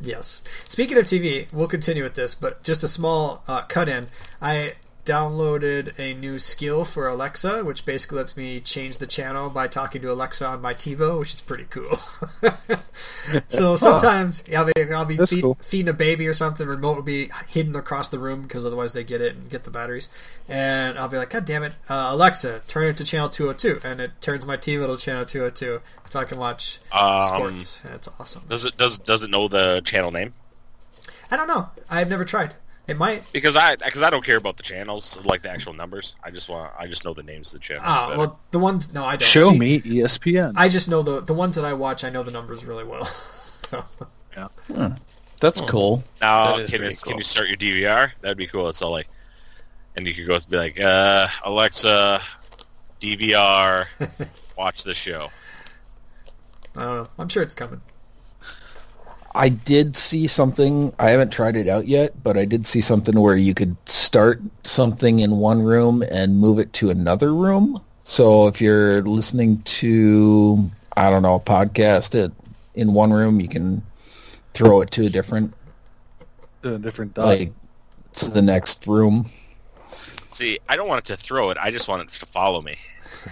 Yes. 0.00 0.42
Speaking 0.64 0.98
of 0.98 1.04
TV, 1.04 1.52
we'll 1.54 1.68
continue 1.68 2.02
with 2.02 2.14
this, 2.14 2.34
but 2.34 2.62
just 2.62 2.82
a 2.82 2.88
small 2.88 3.42
uh, 3.48 3.62
cut 3.62 3.88
in. 3.88 4.08
I 4.40 4.74
downloaded 5.06 5.98
a 5.98 6.12
new 6.18 6.38
skill 6.38 6.84
for 6.84 7.08
Alexa, 7.08 7.64
which 7.64 7.86
basically 7.86 8.18
lets 8.18 8.36
me 8.36 8.60
change 8.60 8.98
the 8.98 9.06
channel 9.06 9.48
by 9.48 9.68
talking 9.68 10.02
to 10.02 10.12
Alexa 10.12 10.44
on 10.46 10.60
my 10.60 10.74
TiVo, 10.74 11.18
which 11.20 11.32
is 11.34 11.40
pretty 11.40 11.64
cool. 11.70 11.98
so 13.48 13.76
sometimes 13.76 14.42
I'll 14.54 14.66
be, 14.66 14.72
I'll 14.92 15.04
be 15.04 15.16
feed, 15.16 15.42
cool. 15.42 15.54
feeding 15.62 15.88
a 15.88 15.94
baby 15.94 16.26
or 16.26 16.32
something. 16.32 16.66
Remote 16.66 16.96
will 16.96 17.02
be 17.02 17.30
hidden 17.48 17.76
across 17.76 18.08
the 18.08 18.18
room 18.18 18.42
because 18.42 18.64
otherwise 18.66 18.92
they 18.92 19.04
get 19.04 19.20
it 19.20 19.34
and 19.36 19.48
get 19.48 19.64
the 19.64 19.70
batteries. 19.70 20.08
And 20.48 20.98
I'll 20.98 21.08
be 21.08 21.16
like, 21.16 21.30
God 21.30 21.44
damn 21.44 21.62
it, 21.62 21.72
uh, 21.88 22.08
Alexa, 22.10 22.62
turn 22.66 22.88
it 22.88 22.96
to 22.98 23.04
channel 23.04 23.28
202. 23.28 23.86
And 23.88 24.00
it 24.00 24.20
turns 24.20 24.46
my 24.46 24.56
TiVo 24.56 24.96
to 24.98 25.02
channel 25.02 25.24
202 25.24 25.80
so 26.06 26.20
I 26.20 26.24
can 26.24 26.38
watch 26.38 26.80
Um, 26.92 27.22
sports. 27.24 27.84
And 27.84 27.94
it's 27.94 28.08
awesome. 28.20 28.42
Does 28.48 28.64
it 28.64 28.76
does 28.76 28.98
does 28.98 29.22
it 29.22 29.30
know 29.30 29.48
the 29.48 29.80
channel 29.84 30.10
name? 30.10 30.34
I 31.30 31.36
don't 31.36 31.48
know. 31.48 31.68
I've 31.88 32.08
never 32.10 32.24
tried. 32.24 32.54
It 32.88 32.96
might. 32.96 33.30
Because 33.32 33.56
I 33.56 33.74
because 33.76 34.02
I 34.02 34.10
don't 34.10 34.24
care 34.24 34.36
about 34.36 34.56
the 34.56 34.62
channels 34.62 35.18
like 35.24 35.42
the 35.42 35.50
actual 35.50 35.72
numbers. 35.72 36.14
I 36.22 36.30
just 36.30 36.48
want 36.48 36.72
I 36.78 36.86
just 36.86 37.04
know 37.04 37.14
the 37.14 37.22
names 37.22 37.48
of 37.48 37.54
the 37.54 37.58
channels. 37.58 37.84
Ah, 37.86 38.08
better. 38.08 38.18
well, 38.20 38.40
the 38.52 38.58
ones. 38.60 38.94
No, 38.94 39.04
I 39.04 39.16
don't. 39.16 39.28
Show 39.28 39.50
See, 39.50 39.58
me 39.58 39.80
ESPN. 39.80 40.52
I 40.56 40.68
just 40.68 40.88
know 40.88 41.02
the 41.02 41.20
the 41.20 41.34
ones 41.34 41.56
that 41.56 41.64
I 41.64 41.72
watch. 41.72 42.04
I 42.04 42.10
know 42.10 42.22
the 42.22 42.30
numbers 42.30 42.64
really 42.64 42.84
well. 42.84 43.04
so 43.62 43.84
yeah, 44.36 44.94
That's 45.40 45.60
cool. 45.62 46.04
now 46.20 46.56
That 46.56 46.62
is 46.62 46.70
can 46.70 46.82
you, 46.82 46.88
very 46.90 46.94
can 46.94 47.16
you 47.16 47.24
start 47.24 47.48
your 47.48 47.56
DVR? 47.56 48.12
That'd 48.20 48.38
be 48.38 48.46
cool. 48.46 48.68
It's 48.68 48.82
all 48.82 48.92
like, 48.92 49.08
and 49.96 50.06
you 50.06 50.14
could 50.14 50.26
go 50.26 50.38
be 50.48 50.56
like, 50.56 50.78
uh, 50.78 51.26
Alexa, 51.44 52.20
DVR, 53.00 53.86
watch 54.58 54.84
the 54.84 54.94
show. 54.94 55.28
I 56.76 56.84
don't 56.84 56.96
know. 56.98 57.08
I'm 57.18 57.28
sure 57.28 57.42
it's 57.42 57.54
coming. 57.54 57.80
I 59.36 59.50
did 59.50 59.96
see 59.96 60.26
something. 60.26 60.94
I 60.98 61.10
haven't 61.10 61.30
tried 61.30 61.56
it 61.56 61.68
out 61.68 61.86
yet, 61.86 62.14
but 62.24 62.38
I 62.38 62.46
did 62.46 62.66
see 62.66 62.80
something 62.80 63.20
where 63.20 63.36
you 63.36 63.52
could 63.52 63.76
start 63.86 64.40
something 64.64 65.20
in 65.20 65.36
one 65.36 65.60
room 65.60 66.02
and 66.10 66.38
move 66.38 66.58
it 66.58 66.72
to 66.74 66.88
another 66.88 67.34
room. 67.34 67.78
So 68.02 68.46
if 68.46 68.62
you're 68.62 69.02
listening 69.02 69.60
to, 69.62 70.70
I 70.96 71.10
don't 71.10 71.22
know, 71.22 71.34
a 71.34 71.40
podcast 71.40 72.18
at, 72.24 72.32
in 72.74 72.94
one 72.94 73.12
room, 73.12 73.38
you 73.38 73.48
can 73.48 73.82
throw 74.54 74.80
it 74.80 74.90
to 74.92 75.04
a 75.04 75.10
different, 75.10 75.52
a 76.62 76.78
different 76.78 77.12
dot. 77.12 77.26
like, 77.26 77.52
to 78.14 78.30
the 78.30 78.40
next 78.40 78.86
room. 78.86 79.26
See, 80.32 80.58
I 80.66 80.76
don't 80.76 80.88
want 80.88 81.00
it 81.04 81.14
to 81.14 81.16
throw 81.22 81.50
it. 81.50 81.58
I 81.60 81.70
just 81.70 81.88
want 81.88 82.02
it 82.02 82.08
to 82.20 82.26
follow 82.26 82.62
me. 82.62 82.78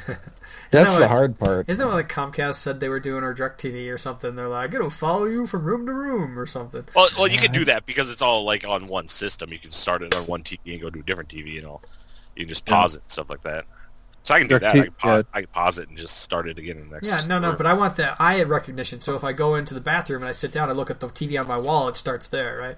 That's 0.74 0.92
No, 0.94 0.98
the 1.00 1.04
I- 1.06 1.08
hard 1.08 1.38
part. 1.38 1.68
Isn't 1.68 1.82
that 1.82 1.86
what 1.88 1.94
like 1.96 2.08
Comcast 2.08 2.54
said 2.54 2.80
they 2.80 2.88
were 2.88 3.00
doing 3.00 3.22
or 3.24 3.34
DirecTV 3.34 3.92
or 3.92 3.98
something? 3.98 4.36
They're 4.36 4.48
like, 4.48 4.74
it'll 4.74 4.90
follow 4.90 5.24
you 5.24 5.46
from 5.46 5.64
room 5.64 5.86
to 5.86 5.92
room 5.92 6.38
or 6.38 6.46
something. 6.46 6.84
Well, 6.94 7.08
well, 7.18 7.26
you 7.28 7.38
can 7.38 7.52
do 7.52 7.64
that 7.66 7.86
because 7.86 8.10
it's 8.10 8.22
all 8.22 8.44
like 8.44 8.66
on 8.66 8.86
one 8.86 9.08
system. 9.08 9.52
You 9.52 9.58
can 9.58 9.70
start 9.70 10.02
it 10.02 10.14
on 10.16 10.22
one 10.26 10.42
TV 10.42 10.58
and 10.72 10.80
go 10.80 10.90
to 10.90 11.00
a 11.00 11.02
different 11.02 11.28
TV 11.28 11.58
and 11.58 11.66
all. 11.66 11.82
You 12.36 12.42
can 12.44 12.48
just 12.48 12.66
pause 12.66 12.94
it 12.96 13.02
and 13.02 13.10
stuff 13.10 13.30
like 13.30 13.42
that. 13.42 13.64
So 14.24 14.34
I 14.34 14.38
can 14.38 14.48
do 14.48 14.58
that. 14.58 14.74
I 14.74 14.80
can, 14.84 14.92
pause, 14.92 15.24
Yeah. 15.28 15.36
I 15.38 15.40
can 15.42 15.50
pause 15.50 15.78
it 15.78 15.88
and 15.90 15.98
just 15.98 16.16
start 16.22 16.48
it 16.48 16.58
again 16.58 16.78
in 16.78 16.88
the 16.88 16.94
next. 16.94 17.06
Yeah, 17.06 17.20
no, 17.26 17.38
no, 17.38 17.48
room. 17.48 17.56
but 17.58 17.66
I 17.66 17.74
want 17.74 17.96
the 17.96 18.14
eye 18.18 18.42
recognition. 18.42 19.00
So 19.00 19.14
if 19.14 19.22
I 19.22 19.32
go 19.32 19.54
into 19.54 19.74
the 19.74 19.80
bathroom 19.82 20.22
and 20.22 20.28
I 20.28 20.32
sit 20.32 20.50
down 20.50 20.70
and 20.70 20.78
look 20.78 20.90
at 20.90 21.00
the 21.00 21.08
TV 21.08 21.38
on 21.38 21.46
my 21.46 21.58
wall, 21.58 21.88
it 21.88 21.96
starts 21.96 22.26
there, 22.28 22.56
right? 22.56 22.76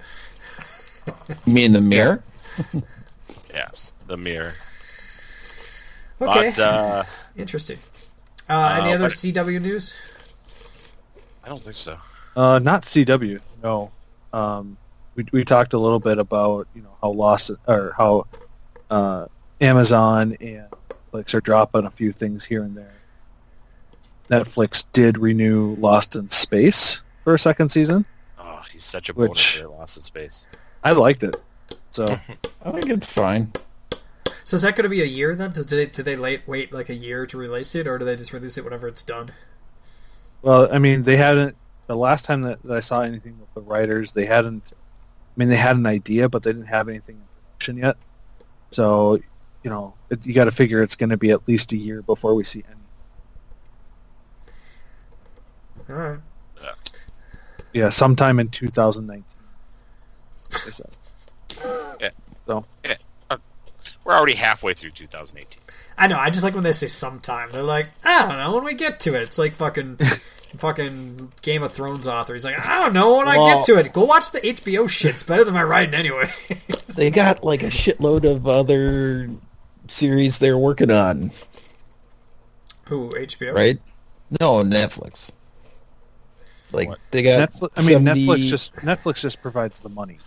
You 1.47 1.53
mean 1.53 1.73
the 1.73 1.81
mirror? 1.81 2.23
yes, 3.55 3.93
the 4.09 4.17
mirror. 4.17 4.55
Okay, 6.21 6.51
But 6.57 6.59
uh, 6.59 7.05
interesting. 7.37 7.79
Uh, 8.49 8.79
any 8.81 8.93
uh, 8.93 8.95
other 8.97 9.05
but- 9.05 9.13
CW 9.13 9.61
news? 9.61 10.13
I 11.45 11.49
don't 11.49 11.63
think 11.63 11.77
so. 11.77 11.99
Uh, 12.37 12.59
not 12.59 12.83
CW. 12.83 13.41
No. 13.63 13.91
Um, 14.33 14.77
we 15.15 15.25
we 15.33 15.45
talked 15.45 15.73
a 15.73 15.79
little 15.79 16.01
bit 16.01 16.19
about 16.19 16.67
you 16.75 16.83
know 16.83 16.95
how 17.01 17.11
Lost 17.11 17.51
or 17.67 17.95
how 17.97 18.27
uh, 18.91 19.27
Amazon 19.61 20.37
and 20.41 20.67
Netflix 21.13 21.35
are 21.35 21.41
dropping 21.41 21.85
a 21.87 21.91
few 21.91 22.13
things 22.13 22.45
here 22.45 22.63
and 22.63 22.77
there. 22.77 22.93
Netflix 24.29 24.85
did 24.93 25.19
renew 25.19 25.77
Lost 25.77 26.17
in 26.17 26.29
Space 26.29 27.01
for 27.25 27.35
a 27.35 27.39
second 27.39 27.71
season. 27.71 28.05
Oh, 28.39 28.63
he's 28.73 28.85
such 28.85 29.09
a 29.09 29.15
bonus 29.15 29.57
Which- 29.57 29.65
Lost 29.65 29.97
in 29.97 30.03
Space. 30.03 30.47
I 30.85 30.91
liked 30.91 31.23
it. 31.23 31.37
So 31.93 32.05
I 32.65 32.71
think 32.73 32.91
it's 32.91 33.11
fine. 33.11 33.53
So 34.47 34.55
is 34.55 34.63
that 34.63 34.77
going 34.77 34.85
to 34.85 34.89
be 34.89 35.03
a 35.03 35.07
year 35.07 35.35
then? 35.35 35.51
Do 35.51 35.65
they 35.65 35.87
do 35.87 36.05
they 36.05 36.15
late 36.15 36.47
wait 36.47 36.73
like 36.73 36.89
a 36.89 36.95
year 36.95 37.27
to 37.27 37.37
release 37.37 37.75
it, 37.75 37.89
or 37.89 37.99
do 37.99 38.05
they 38.05 38.15
just 38.15 38.33
release 38.33 38.57
it 38.57 38.63
whenever 38.63 38.87
it's 38.87 39.03
done? 39.03 39.33
Well, 40.41 40.73
I 40.73 40.79
mean, 40.79 41.03
they 41.03 41.17
hadn't. 41.17 41.57
The 41.89 41.97
last 41.97 42.25
time 42.25 42.43
that, 42.43 42.63
that 42.63 42.77
I 42.77 42.79
saw 42.79 43.01
anything 43.01 43.41
with 43.41 43.53
the 43.55 43.61
writers, 43.61 44.13
they 44.13 44.25
hadn't. 44.25 44.63
I 44.73 45.35
mean, 45.35 45.49
they 45.49 45.57
had 45.57 45.75
an 45.75 45.85
idea, 45.85 46.29
but 46.29 46.45
they 46.45 46.53
didn't 46.53 46.69
have 46.69 46.89
anything 46.89 47.17
in 47.17 47.23
production 47.35 47.77
yet. 47.79 47.97
So, 48.71 49.19
you 49.65 49.71
know, 49.71 49.95
it, 50.11 50.25
you 50.25 50.33
got 50.33 50.45
to 50.45 50.53
figure 50.53 50.81
it's 50.81 50.95
going 50.95 51.11
to 51.11 51.17
be 51.17 51.33
at 51.33 51.49
least 51.49 51.73
a 51.73 51.77
year 51.77 52.03
before 52.03 52.37
we 52.37 52.45
see 52.45 52.63
any. 52.69 52.77
All 55.91 55.97
right. 55.97 56.21
Yeah, 57.73 57.91
sometime 57.91 58.39
in 58.39 58.49
2019. 58.51 59.25
they 60.65 60.71
said. 60.71 60.87
We're 64.07 64.15
already 64.15 64.35
halfway 64.35 64.73
through 64.73 64.91
2018. 64.91 65.59
I 65.99 66.07
know. 66.07 66.17
I 66.17 66.31
just 66.31 66.45
like 66.45 66.55
when 66.55 66.63
they 66.63 66.71
say 66.71 66.87
sometime. 66.87 67.49
They're 67.51 67.65
like, 67.65 67.89
I 68.05 68.29
don't 68.29 68.39
know 68.39 68.55
when 68.55 68.63
we 68.65 68.75
get 68.75 69.01
to 69.01 69.15
it. 69.17 69.23
It's 69.23 69.37
like 69.37 69.53
fucking, 69.55 69.97
fucking 70.59 71.33
Game 71.43 71.65
of 71.65 71.73
Thrones 71.73 72.07
author. 72.07 72.35
He's 72.35 72.45
like, 72.45 72.57
I 72.65 72.85
don't 72.85 72.93
know 72.93 73.17
when 73.17 73.27
I 73.27 73.35
get 73.35 73.65
to 73.65 73.79
it. 73.81 73.93
Go 73.93 74.05
watch 74.05 74.31
the 74.31 74.39
HBO 74.39 74.89
shit. 74.89 75.15
It's 75.15 75.25
better 75.25 75.43
than 75.43 75.55
my 75.55 75.65
writing 75.65 75.95
anyway. 75.95 76.31
They 76.97 77.11
got 77.11 77.45
like 77.45 77.63
a 77.63 77.67
shitload 77.67 78.25
of 78.25 78.47
other 78.49 79.29
series 79.87 80.39
they're 80.39 80.57
working 80.57 80.91
on, 80.91 81.31
Who 82.87 83.11
HBO? 83.15 83.53
right? 83.55 83.79
No, 84.41 84.63
Netflix. 84.63 85.31
Like 86.73 86.89
What? 86.89 86.99
they 87.11 87.23
got. 87.23 87.53
Netflix, 87.53 87.69
I 87.77 87.81
mean, 87.83 88.03
70 88.07 88.27
Netflix 88.27 88.49
just 88.49 88.73
Netflix 88.77 89.21
just 89.21 89.43
provides 89.43 89.81
the 89.81 89.91
money. 89.91 90.19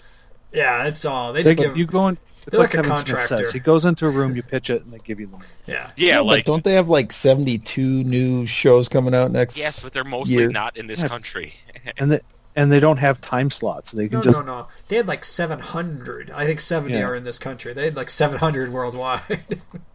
Yeah, 0.51 0.87
it's 0.87 1.05
all 1.05 1.33
they 1.33 1.43
They, 1.43 1.51
just 1.55 1.63
give. 1.67 1.77
you 1.77 1.85
go 1.85 2.07
in. 2.07 2.17
They're 2.49 2.59
like 2.61 2.73
a 2.73 2.77
Kevin 2.77 2.89
contractor. 2.91 3.51
He 3.51 3.59
goes 3.59 3.85
into 3.85 4.07
a 4.07 4.09
room, 4.09 4.35
you 4.35 4.41
pitch 4.41 4.69
it, 4.71 4.83
and 4.83 4.91
they 4.91 4.97
give 4.99 5.19
you 5.19 5.27
the 5.27 5.33
money. 5.33 5.45
yeah, 5.67 5.91
Yeah, 5.95 6.17
but 6.19 6.25
like 6.25 6.45
don't 6.45 6.63
they 6.63 6.73
have 6.73 6.89
like 6.89 7.11
seventy-two 7.13 8.03
new 8.05 8.45
shows 8.47 8.89
coming 8.89 9.13
out 9.13 9.31
next? 9.31 9.57
yes, 9.57 9.83
but 9.83 9.93
they're 9.93 10.03
mostly 10.03 10.33
year? 10.35 10.49
not 10.49 10.75
in 10.77 10.87
this 10.87 11.01
Yeah. 11.01 11.07
country. 11.09 11.53
And 11.97 12.11
they 12.13 12.19
and 12.55 12.71
they 12.71 12.79
don't 12.79 12.97
have 12.97 13.21
time 13.21 13.51
slots. 13.51 13.91
They 13.91 14.09
can 14.09 14.17
no, 14.19 14.23
just 14.23 14.39
no, 14.39 14.43
no. 14.45 14.67
They 14.89 14.95
had 14.97 15.07
like 15.07 15.23
seven 15.23 15.59
hundred. 15.59 16.29
I 16.31 16.45
think 16.45 16.59
seventy 16.59 16.95
Yeah. 16.95 17.05
are 17.05 17.15
in 17.15 17.23
this 17.23 17.39
country. 17.39 17.71
They 17.73 17.85
had 17.85 17.95
like 17.95 18.09
seven 18.09 18.37
hundred 18.39 18.71
worldwide. 18.73 19.21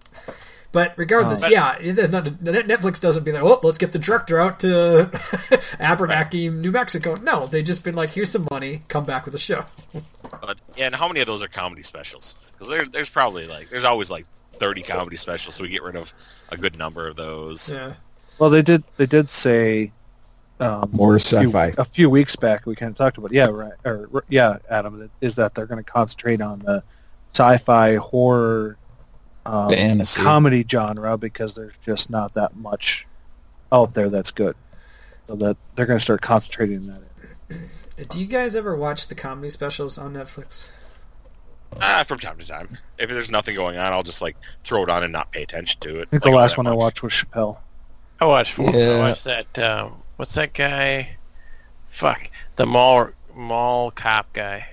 but 0.75 0.93
regardless, 0.99 1.43
Oh. 1.45 1.49
yeah, 1.49 1.77
it- 1.81 1.95
there's 1.97 2.11
not. 2.13 2.25
Netflix 2.25 3.01
doesn't 3.01 3.25
be 3.25 3.33
like, 3.33 3.43
oh, 3.43 3.59
let's 3.63 3.79
get 3.79 3.93
the 3.93 3.99
director 3.99 4.39
out 4.39 4.61
to 4.61 5.09
Abernathy, 5.81 6.53
New 6.53 6.71
Mexico. 6.73 7.15
No, 7.23 7.47
they 7.47 7.63
just 7.63 7.83
been 7.85 7.95
like, 7.95 8.11
here's 8.11 8.31
some 8.31 8.47
money, 8.51 8.83
come 8.89 9.05
back 9.07 9.25
with 9.25 9.35
a 9.35 9.39
show. 9.39 9.65
But 10.43 10.59
yeah, 10.77 10.87
and 10.87 10.95
how 10.95 11.09
many 11.09 11.21
of 11.21 11.27
those 11.27 11.43
are 11.43 11.49
comedy 11.49 11.83
specials? 11.83 12.35
Because 12.53 12.69
there, 12.69 12.85
there's 12.85 13.09
probably 13.09 13.47
like 13.47 13.69
there's 13.71 13.85
always 13.85 14.11
like 14.11 14.27
30 14.55 14.83
comedy 14.83 15.17
specials, 15.17 15.55
so 15.55 15.63
we 15.63 15.69
get 15.71 15.83
rid 15.83 15.97
of 15.97 16.13
a 16.51 16.57
good 16.57 16.79
number 16.79 17.09
of 17.09 17.17
those. 17.17 17.71
Yeah. 17.71 17.95
Well, 18.39 18.51
they 18.51 18.63
did. 18.63 18.85
They 18.97 19.07
did 19.07 19.31
say 19.31 19.93
um, 20.61 20.91
More 20.93 21.17
a 21.17 21.21
few- 21.21 21.39
sci-fi. 21.49 21.73
A 21.79 21.85
few 21.85 22.11
weeks 22.11 22.37
back, 22.37 22.67
we 22.67 22.75
kind 22.75 22.91
of 22.91 22.97
talked 22.97 23.17
about. 23.19 23.33
Yeah, 23.33 23.47
right. 23.47 23.73
Or 23.85 24.25
yeah, 24.29 24.59
Adam 24.69 25.11
is 25.21 25.37
that 25.37 25.55
they're 25.55 25.67
going 25.67 25.83
to 25.83 25.91
concentrate 25.91 26.41
on 26.41 26.59
the 26.61 26.83
sci-fi 27.33 27.97
horror 27.97 28.77
um, 29.47 29.69
Fantasy. 29.71 30.21
comedy 30.21 30.65
genre 30.69 31.17
because 31.19 31.55
there's 31.55 31.75
just 31.85 32.11
not 32.11 32.35
that 32.35 32.57
much 32.57 33.07
out 33.73 33.95
there 33.95 34.09
that's 34.09 34.31
good. 34.31 34.57
So 35.27 35.37
that 35.37 35.57
they're 35.75 35.87
going 35.87 35.99
to 35.99 36.03
start 36.05 36.21
concentrating 36.23 36.89
on 36.91 37.03
that. 37.49 38.09
Do 38.09 38.21
you 38.21 38.27
guys 38.27 38.57
ever 38.57 38.75
watch 38.77 39.07
the 39.09 39.15
comedy 39.15 39.49
specials 39.49 39.97
on 39.99 40.15
Netflix? 40.15 40.69
Ah, 41.81 42.05
from 42.07 42.19
time 42.19 42.39
to 42.39 42.47
time. 42.47 42.79
If 42.99 43.09
there's 43.11 43.31
nothing 43.31 43.55
going 43.57 43.77
on, 43.79 43.93
I'll 43.93 44.03
just 44.03 44.23
like 44.23 44.37
throw 44.65 44.83
it 44.85 44.91
on 44.91 45.03
and 45.03 45.13
not 45.13 45.33
pay 45.33 45.43
attention 45.43 45.81
to 45.81 46.01
it. 46.01 46.09
I 46.09 46.11
think 46.11 46.25
Like, 46.25 46.33
the 46.33 46.37
last 46.37 46.53
that 46.53 46.59
one 46.59 46.67
I 46.67 46.73
watched 46.73 47.03
was 47.03 47.13
Chappelle. 47.13 47.59
I 48.21 48.27
watched. 48.27 48.59
I 48.59 48.99
watched 48.99 49.25
that. 49.25 49.59
Um, 49.59 50.03
what's 50.17 50.35
that 50.35 50.53
guy? 50.55 51.17
Fuck 51.89 52.31
the 52.57 52.67
mall 52.67 53.11
mall 53.35 53.91
cop 53.91 54.33
guy. 54.33 54.67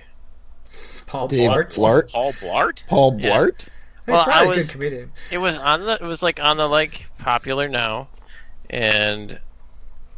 Paul 1.06 1.28
Dave 1.28 1.50
Blart. 1.50 1.76
Blart. 1.76 2.10
Paul 2.12 2.32
Blart. 2.34 2.86
Paul 2.86 3.16
Yeah. 3.20 3.30
Blart. 3.30 3.68
He's 4.06 4.12
Well, 4.12 4.24
probably 4.24 4.40
I 4.40 4.44
a 4.44 4.48
was- 4.48 4.56
good 4.58 4.68
comedian. 4.70 5.12
It 5.30 5.38
was 5.38 5.58
on 5.58 5.82
the. 5.86 5.92
It 5.94 6.02
was 6.02 6.22
like 6.22 6.40
on 6.42 6.56
the 6.56 6.68
like 6.68 7.06
popular 7.18 7.68
now, 7.68 8.08
and 8.70 9.38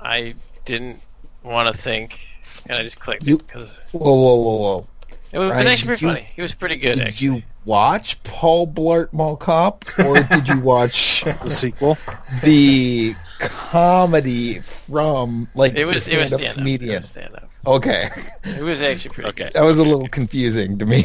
I 0.01 0.35
didn't 0.65 1.01
want 1.43 1.75
to 1.75 1.79
think, 1.81 2.27
and 2.69 2.79
I 2.79 2.83
just 2.83 2.99
clicked 2.99 3.27
You- 3.27 3.39
because 3.39 3.77
Whoa, 3.93 4.01
whoa, 4.15 4.35
whoa, 4.37 4.57
whoa! 4.57 4.87
it 5.33 5.39
was 5.39 5.51
Ryan, 5.51 5.67
actually 5.67 5.87
pretty 5.89 6.05
you- 6.07 6.13
funny. 6.13 6.27
He 6.35 6.43
was 6.43 6.55
pretty 6.55 6.77
good. 6.77 6.99
did 6.99 7.09
actually. 7.09 7.27
you 7.27 7.43
watch 7.67 8.23
Paul 8.23 8.67
Blart 8.67 9.13
Mall 9.13 9.37
Cop, 9.37 9.85
or 9.99 10.21
did 10.23 10.49
you 10.49 10.61
watch 10.61 11.23
The 11.45 11.51
sequel. 11.51 11.99
the 12.43 13.15
comedy 13.39 14.61
from 14.61 15.49
like 15.55 15.77
It 15.77 15.85
was 15.85 16.07
the 16.07 16.13
it 16.15 16.19
was 16.19 16.29
stand-up 16.29 16.41
stand 16.41 16.51
up. 16.53 16.57
It 16.57 16.59
comedian? 16.59 17.03
was 17.03 17.11
stand 17.11 17.35
up. 17.37 17.51
Okay, 17.67 18.09
It 18.45 18.63
was 18.63 18.81
actually 18.81 19.15
pretty 19.15 19.29
Okay. 19.31 19.45
good. 19.45 19.53
that 19.55 19.63
was 19.63 19.79
a 19.79 19.83
little 19.83 20.07
confusing 20.09 20.79
to 20.79 20.87
me. 20.87 21.05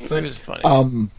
It 0.00 0.10
was 0.10 0.38
funny. 0.38 0.62
Um, 0.64 1.10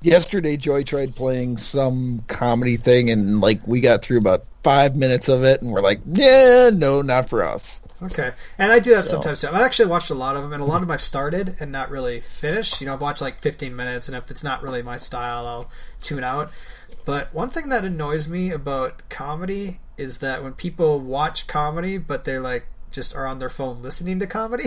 yesterday 0.00 0.56
Joy 0.56 0.84
tried 0.84 1.14
playing 1.16 1.56
some 1.56 2.24
comedy 2.28 2.76
thing, 2.76 3.10
and 3.10 3.40
like 3.40 3.66
we 3.66 3.80
got 3.80 4.02
through 4.02 4.18
about 4.18 4.42
five 4.64 4.96
minutes 4.96 5.28
of 5.28 5.44
it, 5.44 5.62
and 5.62 5.70
we're 5.72 5.80
like, 5.80 6.00
yeah, 6.12 6.70
no, 6.72 7.02
not 7.02 7.28
for 7.28 7.42
us. 7.42 7.80
Okay, 8.00 8.30
and 8.58 8.70
I 8.70 8.78
do 8.78 8.94
that 8.94 9.06
So- 9.06 9.12
sometimes 9.12 9.40
too. 9.40 9.48
I've 9.48 9.54
actually 9.56 9.90
watched 9.90 10.10
a 10.10 10.14
lot 10.14 10.36
of 10.36 10.42
them, 10.42 10.52
and 10.52 10.62
a 10.62 10.66
lot 10.66 10.76
of 10.76 10.82
them 10.82 10.90
I've 10.92 11.00
started 11.00 11.56
and 11.58 11.72
not 11.72 11.90
really 11.90 12.20
finished. 12.20 12.80
You 12.80 12.86
know, 12.86 12.94
I've 12.94 13.00
watched 13.00 13.20
like 13.20 13.40
15 13.40 13.74
minutes, 13.74 14.06
and 14.08 14.16
if 14.16 14.30
it's 14.30 14.44
not 14.44 14.62
really 14.62 14.82
my 14.82 14.96
style, 14.96 15.46
I'll 15.46 15.70
tune 16.00 16.22
out. 16.22 16.50
But 17.04 17.32
one 17.34 17.50
thing 17.50 17.70
that 17.70 17.84
annoys 17.84 18.28
me 18.28 18.50
about 18.52 19.08
comedy 19.08 19.80
is 19.96 20.18
that 20.18 20.44
when 20.44 20.52
people 20.52 21.00
watch 21.00 21.46
comedy, 21.48 21.98
but 21.98 22.24
they 22.24 22.38
like 22.38 22.66
just 22.92 23.16
are 23.16 23.26
on 23.26 23.38
their 23.40 23.48
phone 23.48 23.82
listening 23.82 24.18
to 24.20 24.26
comedy, 24.28 24.64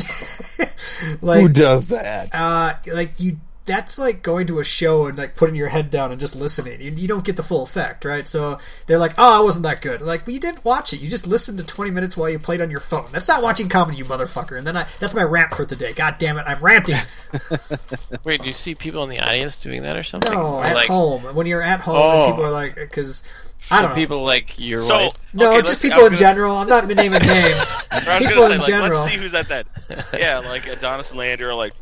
like 1.21 1.41
Who 1.41 1.47
does 1.49 1.87
that? 1.87 2.29
uh, 2.33 2.73
like 2.93 3.19
you. 3.19 3.37
That's 3.65 3.99
like 3.99 4.23
going 4.23 4.47
to 4.47 4.59
a 4.59 4.63
show 4.63 5.05
and 5.05 5.15
like 5.17 5.35
putting 5.35 5.55
your 5.55 5.69
head 5.69 5.91
down 5.91 6.11
and 6.11 6.19
just 6.19 6.35
listening. 6.35 6.81
You, 6.81 6.91
you 6.91 7.07
don't 7.07 7.23
get 7.23 7.37
the 7.37 7.43
full 7.43 7.63
effect, 7.63 8.03
right? 8.03 8.27
So 8.27 8.57
they're 8.87 8.97
like, 8.97 9.13
"Oh, 9.19 9.39
I 9.39 9.43
wasn't 9.43 9.63
that 9.63 9.81
good." 9.81 10.01
Like, 10.01 10.25
well, 10.25 10.33
you 10.33 10.39
didn't 10.39 10.65
watch 10.65 10.93
it. 10.93 10.99
You 10.99 11.07
just 11.09 11.27
listened 11.27 11.59
to 11.59 11.65
twenty 11.65 11.91
minutes 11.91 12.17
while 12.17 12.29
you 12.29 12.39
played 12.39 12.59
on 12.59 12.71
your 12.71 12.79
phone. 12.79 13.05
That's 13.11 13.27
not 13.27 13.43
watching 13.43 13.69
comedy, 13.69 13.99
you 13.99 14.05
motherfucker. 14.05 14.57
And 14.57 14.65
then 14.65 14.75
I, 14.75 14.85
that's 14.99 15.13
my 15.13 15.21
rant 15.23 15.53
for 15.53 15.63
the 15.63 15.75
day. 15.75 15.93
God 15.93 16.15
damn 16.17 16.37
it, 16.39 16.43
I'm 16.47 16.59
ranting. 16.59 16.97
Wait, 18.23 18.41
do 18.41 18.47
you 18.47 18.53
see 18.53 18.75
people 18.75 19.03
in 19.03 19.09
the 19.09 19.19
audience 19.19 19.61
doing 19.61 19.83
that 19.83 19.95
or 19.97 20.03
something? 20.03 20.33
No, 20.33 20.55
Or, 20.55 20.63
at 20.63 20.75
like, 20.75 20.87
home. 20.87 21.23
When 21.35 21.45
you're 21.47 21.61
at 21.61 21.81
home, 21.81 21.95
Oh. 21.97 22.23
and 22.25 22.31
people 22.33 22.45
are 22.45 22.51
like, 22.51 22.75
because 22.75 23.23
I 23.69 23.81
don't 23.81 23.91
know. 23.91 23.95
People 23.95 24.23
like 24.23 24.59
your 24.59 24.79
So 24.81 24.95
wife. 24.95 25.33
no, 25.33 25.49
okay, 25.51 25.59
just 25.59 25.69
let's 25.69 25.81
see, 25.81 25.87
I 25.87 25.91
people 25.91 26.05
in 26.05 26.13
gonna- 26.13 26.17
general. 26.17 26.55
I'm 26.57 26.67
not 26.67 26.87
naming 26.87 27.21
names. 27.27 27.87
I 27.91 28.15
was 28.17 28.25
people 28.25 28.41
gonna 28.41 28.55
in 28.55 28.59
like, 28.61 28.67
general. 28.67 29.01
let's 29.01 29.13
see 29.13 29.19
who's 29.19 29.33
at 29.35 29.49
that. 29.49 29.67
Yeah, 30.17 30.39
like 30.39 30.65
Adonis 30.67 31.11
and 31.11 31.19
Lander 31.19 31.49
are 31.49 31.53
like, 31.53 31.73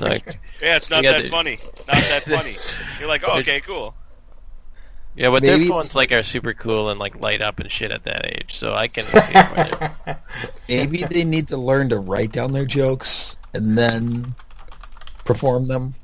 Like, 0.00 0.40
yeah, 0.62 0.76
it's 0.76 0.88
not 0.90 1.02
You 1.04 1.10
that 1.10 1.22
the- 1.24 1.28
funny, 1.30 1.58
not 1.88 1.96
that 1.96 2.22
funny. 2.26 2.54
You're 3.00 3.08
like, 3.08 3.22
oh, 3.26 3.38
okay, 3.40 3.60
cool. 3.60 3.94
yeah, 5.16 5.30
but 5.30 5.42
Maybe- 5.42 5.64
their 5.64 5.68
phones 5.72 5.94
like 5.94 6.12
are 6.12 6.22
super 6.22 6.54
cool 6.54 6.88
and 6.90 6.98
like 7.00 7.20
light 7.20 7.42
up 7.42 7.58
and 7.60 7.70
shit 7.70 7.90
at 7.90 8.04
that 8.04 8.26
age. 8.26 8.56
So 8.58 8.74
I 8.74 8.88
can. 8.88 9.04
see 9.04 9.18
why 9.18 9.92
they're- 10.06 10.18
Maybe 10.68 11.04
they 11.04 11.24
need 11.24 11.48
to 11.48 11.56
learn 11.56 11.88
to 11.90 11.98
write 11.98 12.32
down 12.32 12.52
their 12.52 12.64
jokes 12.66 13.36
and 13.54 13.76
then 13.76 14.34
perform 15.24 15.66
them. 15.68 15.94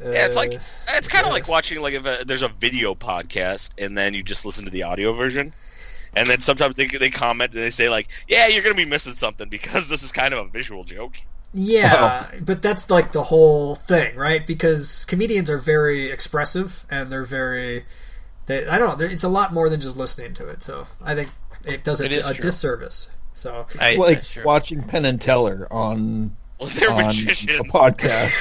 Yeah, 0.00 0.26
it's 0.26 0.36
like 0.36 0.52
it's 0.52 1.08
kind 1.08 1.26
of 1.26 1.32
like 1.32 1.48
watching 1.48 1.80
like 1.80 1.94
if 1.94 2.04
a, 2.04 2.24
there's 2.26 2.42
a 2.42 2.48
video 2.48 2.94
podcast 2.94 3.70
and 3.78 3.96
then 3.96 4.12
you 4.12 4.22
just 4.22 4.44
listen 4.44 4.64
to 4.66 4.70
the 4.70 4.82
audio 4.82 5.14
version, 5.14 5.54
and 6.14 6.28
then 6.28 6.40
sometimes 6.40 6.76
they 6.76 6.86
they 6.86 7.08
comment 7.10 7.52
and 7.54 7.62
they 7.62 7.70
say 7.70 7.88
like, 7.88 8.08
yeah, 8.28 8.46
you're 8.46 8.62
gonna 8.62 8.74
be 8.74 8.84
missing 8.84 9.14
something 9.14 9.48
because 9.48 9.88
this 9.88 10.02
is 10.02 10.12
kind 10.12 10.34
of 10.34 10.46
a 10.46 10.50
visual 10.50 10.84
joke. 10.84 11.14
Yeah, 11.52 12.26
oh. 12.30 12.38
but 12.42 12.60
that's 12.60 12.90
like 12.90 13.12
the 13.12 13.22
whole 13.22 13.76
thing, 13.76 14.16
right? 14.16 14.46
Because 14.46 15.04
comedians 15.04 15.48
are 15.48 15.58
very 15.58 16.10
expressive 16.10 16.84
and 16.90 17.10
they're 17.10 17.24
very. 17.24 17.84
They, 18.46 18.66
I 18.66 18.78
don't 18.78 18.98
know—it's 18.98 19.24
a 19.24 19.28
lot 19.28 19.52
more 19.52 19.68
than 19.68 19.80
just 19.80 19.96
listening 19.96 20.34
to 20.34 20.48
it. 20.48 20.62
So 20.62 20.86
I 21.02 21.14
think 21.14 21.30
it 21.66 21.82
does 21.82 22.00
It 22.00 22.12
a, 22.12 22.28
a 22.28 22.34
disservice. 22.34 23.10
So 23.34 23.66
I, 23.80 23.90
It's 23.90 23.98
like 23.98 24.22
that's 24.22 24.44
watching 24.44 24.82
Penn 24.82 25.04
and 25.04 25.20
Teller 25.20 25.68
on, 25.70 26.36
Well, 26.58 26.70
they're 26.70 26.90
on 26.90 27.04
a 27.04 27.12
podcast. 27.64 28.32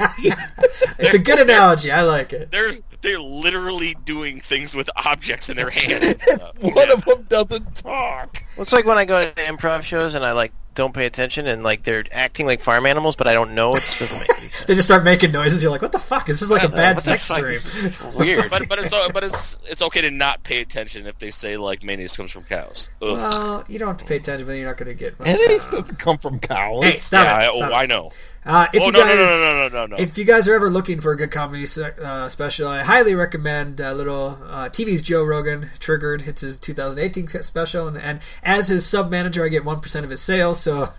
it's 0.98 1.14
a 1.14 1.18
good 1.18 1.38
analogy. 1.38 1.90
I 1.90 2.02
like 2.02 2.32
it. 2.32 2.50
They're 2.50 2.78
they're 3.02 3.20
literally 3.20 3.96
doing 4.04 4.40
things 4.40 4.74
with 4.74 4.90
objects 4.96 5.48
in 5.48 5.56
their 5.56 5.70
hands. 5.70 6.22
One 6.60 6.90
of 6.90 7.04
them 7.04 7.22
doesn't 7.28 7.76
talk. 7.76 8.42
Well, 8.56 8.62
it's 8.62 8.72
like 8.72 8.84
when 8.84 8.98
I 8.98 9.04
go 9.04 9.22
to 9.22 9.32
improv 9.42 9.82
shows 9.82 10.14
and 10.14 10.24
I 10.24 10.32
like 10.32 10.52
don't 10.74 10.94
pay 10.94 11.06
attention 11.06 11.46
and 11.46 11.62
like 11.62 11.82
they're 11.82 12.04
acting 12.12 12.46
like 12.46 12.62
farm 12.62 12.86
animals, 12.86 13.16
but 13.16 13.26
I 13.26 13.32
don't 13.32 13.54
know. 13.54 13.74
It 13.74 13.96
doesn't 13.98 14.18
make 14.18 14.30
any 14.30 14.48
sense. 14.48 14.64
They 14.66 14.74
just 14.74 14.88
start 14.88 15.04
making 15.04 15.32
noises. 15.32 15.62
You're 15.62 15.72
like, 15.72 15.80
what 15.80 15.92
the 15.92 15.98
fuck? 15.98 16.26
This 16.26 16.42
is 16.42 16.50
like 16.50 16.62
a 16.62 16.68
bad 16.68 17.00
sex 17.00 17.28
dream. 17.28 17.60
Weird. 18.16 18.50
but 18.50 18.68
but 18.68 18.78
it's 18.78 18.90
but 19.12 19.24
it's 19.24 19.58
it's 19.66 19.80
okay 19.82 20.02
to 20.02 20.10
not 20.10 20.42
pay 20.42 20.60
attention 20.60 21.06
if 21.06 21.18
they 21.18 21.30
say 21.30 21.56
like 21.56 21.82
mayonnaise 21.82 22.16
comes 22.16 22.30
from 22.30 22.44
cows. 22.44 22.88
Ugh. 23.00 23.16
Well, 23.16 23.64
you 23.68 23.78
don't 23.78 23.88
have 23.88 23.96
to 23.98 24.04
pay 24.04 24.16
attention, 24.16 24.46
but 24.46 24.52
you're 24.52 24.66
not 24.66 24.76
going 24.76 24.88
to 24.88 24.94
get 24.94 25.18
much. 25.18 25.28
And 25.28 25.38
it 25.38 25.48
doesn't 25.48 25.98
come 25.98 26.18
from 26.18 26.40
cows. 26.40 26.84
Hey, 26.84 26.92
stop 26.96 27.24
yeah, 27.24 27.38
it! 27.38 27.48
I, 27.48 27.56
Stop 27.56 27.70
oh, 27.70 27.72
it. 27.72 27.76
I 27.76 27.86
know. 27.86 28.10
Uh, 28.44 28.66
if 28.72 28.80
oh 28.80 28.86
you 28.86 28.92
no, 28.92 29.00
guys, 29.00 29.16
no, 29.16 29.24
no, 29.24 29.26
no, 29.26 29.68
no, 29.68 29.68
no, 29.68 29.96
no. 29.96 30.02
If 30.02 30.16
you 30.16 30.24
guys 30.24 30.48
are 30.48 30.54
ever 30.54 30.70
looking 30.70 30.98
for 31.00 31.12
a 31.12 31.16
good 31.16 31.30
comedy 31.30 31.64
uh, 32.02 32.28
special, 32.28 32.68
I 32.68 32.82
highly 32.82 33.14
recommend 33.14 33.80
uh, 33.80 33.92
little 33.92 34.38
uh, 34.44 34.70
TV's 34.70 35.02
Joe 35.02 35.24
Rogan. 35.24 35.68
Triggered. 35.78 36.26
It's 36.26 36.40
his 36.40 36.56
2018 36.56 37.28
special, 37.42 37.86
and, 37.86 37.98
and 37.98 38.20
as 38.42 38.68
his 38.68 38.86
sub 38.86 39.10
manager, 39.10 39.44
I 39.44 39.48
get 39.48 39.64
one 39.64 39.80
percent 39.80 40.04
of 40.04 40.10
his 40.10 40.22
sales, 40.22 40.58
so 40.60 40.88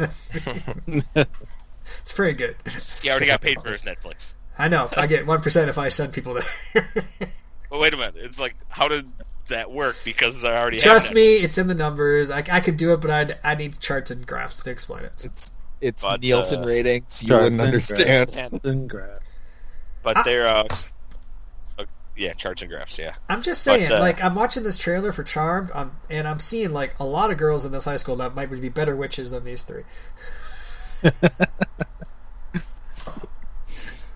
it's 0.85 2.11
pretty 2.13 2.37
good. 2.37 2.55
he 3.01 3.09
already 3.09 3.25
got 3.25 3.41
paid 3.41 3.59
for 3.61 3.71
his 3.71 3.81
Netflix. 3.81 4.35
I 4.59 4.67
know. 4.67 4.89
I 4.95 5.07
get 5.07 5.25
one 5.25 5.41
percent 5.41 5.69
if 5.69 5.79
I 5.79 5.89
send 5.89 6.13
people 6.13 6.35
there. 6.35 6.87
But 7.71 7.79
wait 7.79 7.93
a 7.93 7.97
minute, 7.97 8.15
it's 8.17 8.37
like 8.37 8.53
how 8.67 8.89
did 8.89 9.09
that 9.47 9.71
work? 9.71 9.95
Because 10.03 10.43
I 10.43 10.57
already 10.57 10.77
Trust 10.77 11.07
have 11.07 11.15
me, 11.15 11.37
it's 11.37 11.57
in 11.57 11.67
the 11.67 11.73
numbers. 11.73 12.29
I, 12.29 12.43
I 12.51 12.59
could 12.59 12.75
do 12.75 12.91
it, 12.91 12.99
but 12.99 13.09
I'd, 13.09 13.37
I 13.45 13.55
need 13.55 13.79
charts 13.79 14.11
and 14.11 14.27
graphs 14.27 14.61
to 14.63 14.69
explain 14.69 15.05
it. 15.05 15.13
It's 15.23 15.51
it's 15.81 16.03
But, 16.03 16.21
Nielsen 16.21 16.63
uh, 16.63 16.67
ratings. 16.67 17.23
You 17.23 17.33
wouldn't 17.33 17.53
and 17.53 17.61
understand. 17.61 18.29
Netflix. 18.31 18.63
And 18.63 18.89
graphs. 18.89 19.19
But 20.03 20.17
Ah. 20.17 20.23
they're 20.23 20.47
uh, 20.47 20.67
uh, 21.79 21.85
yeah, 22.15 22.33
charts 22.33 22.61
and 22.61 22.71
graphs. 22.71 22.97
Yeah, 22.97 23.13
I'm 23.29 23.41
just 23.41 23.61
saying, 23.63 23.89
But, 23.89 23.97
uh, 23.97 23.99
like, 23.99 24.23
I'm 24.23 24.35
watching 24.35 24.63
this 24.63 24.77
trailer 24.77 25.11
for 25.11 25.23
Charmed, 25.23 25.69
um, 25.73 25.97
and 26.09 26.27
I'm 26.27 26.39
seeing 26.39 26.71
like 26.73 26.99
a 26.99 27.05
lot 27.05 27.31
of 27.31 27.37
girls 27.37 27.65
in 27.65 27.71
this 27.71 27.85
high 27.85 27.95
school 27.97 28.15
that 28.17 28.35
might 28.35 28.49
be 28.49 28.69
better 28.69 28.95
witches 28.95 29.31
than 29.31 29.43
these 29.43 29.61
three. 29.63 29.83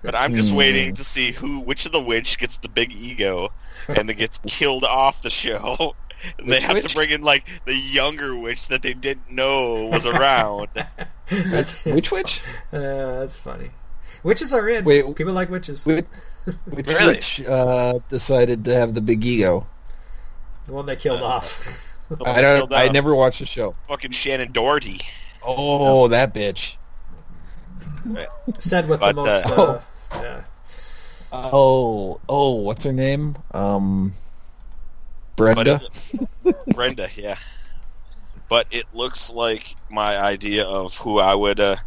but 0.02 0.14
I'm 0.14 0.36
just 0.36 0.50
Hmm. 0.52 0.56
waiting 0.56 0.94
to 0.96 1.04
see 1.04 1.32
who, 1.32 1.60
which 1.60 1.86
of 1.86 1.92
the 1.92 2.02
witch 2.02 2.38
gets 2.38 2.58
the 2.58 2.70
big 2.70 2.92
ego, 2.94 3.52
and 3.88 4.08
that 4.10 4.16
gets 4.16 4.40
killed 4.48 4.84
off 4.86 5.22
the 5.24 5.30
show. 5.32 5.96
they 6.44 6.60
have 6.62 6.74
witch? 6.76 6.88
to 6.88 6.94
bring 6.96 7.10
in 7.12 7.22
like 7.22 7.46
the 7.66 7.76
younger 7.76 8.36
witch 8.36 8.68
that 8.70 8.82
they 8.82 8.94
didn't 8.94 9.32
know 9.32 9.86
was 9.88 10.06
around. 10.06 10.70
that's, 11.48 11.84
Which 11.86 12.12
witch? 12.12 12.42
uh, 12.72 13.20
that's 13.20 13.38
funny. 13.38 13.70
Witches 14.24 14.54
are 14.54 14.68
in. 14.70 14.86
Wait. 14.86 15.16
People 15.16 15.34
like 15.34 15.50
witches. 15.50 15.86
Which, 15.86 16.06
which 16.66 16.88
Really? 16.88 17.16
witch 17.16 17.42
uh, 17.44 18.00
decided 18.10 18.64
to 18.66 18.74
have 18.74 18.94
the 18.94 19.02
big 19.02 19.24
ego? 19.26 19.68
The 20.68 20.74
one 20.74 20.86
they 20.86 20.96
killed 20.96 21.22
off. 21.22 21.92
I 22.26 22.42
don't. 22.42 22.72
I 22.74 22.88
uh, 22.88 22.92
never 22.92 23.16
watched 23.16 23.40
the 23.40 23.46
show. 23.46 23.76
fucking 23.88 24.12
Shannen 24.12 24.52
Doherty. 24.54 25.02
Oh, 25.44 26.08
that 26.08 26.34
bitch. 26.34 26.78
Said 28.60 28.88
with 28.88 29.00
But, 29.00 29.16
the 29.16 29.22
most. 29.24 29.46
uh, 29.48 29.62
Uh, 29.62 29.82
yeah. 30.22 30.44
Oh, 31.34 32.20
oh, 32.30 32.54
what's 32.56 32.86
her 32.86 32.94
name? 32.94 33.36
Um, 33.52 34.14
Brenda. 35.36 35.82
But 36.44 36.66
Brenda, 36.68 37.10
yeah. 37.16 37.38
But 38.48 38.68
it 38.72 38.86
looks 38.94 39.32
like 39.32 39.76
my 39.90 40.18
idea 40.18 40.66
of 40.66 40.96
who 40.98 41.20
I 41.20 41.34
would 41.34 41.60
uh, 41.60 41.78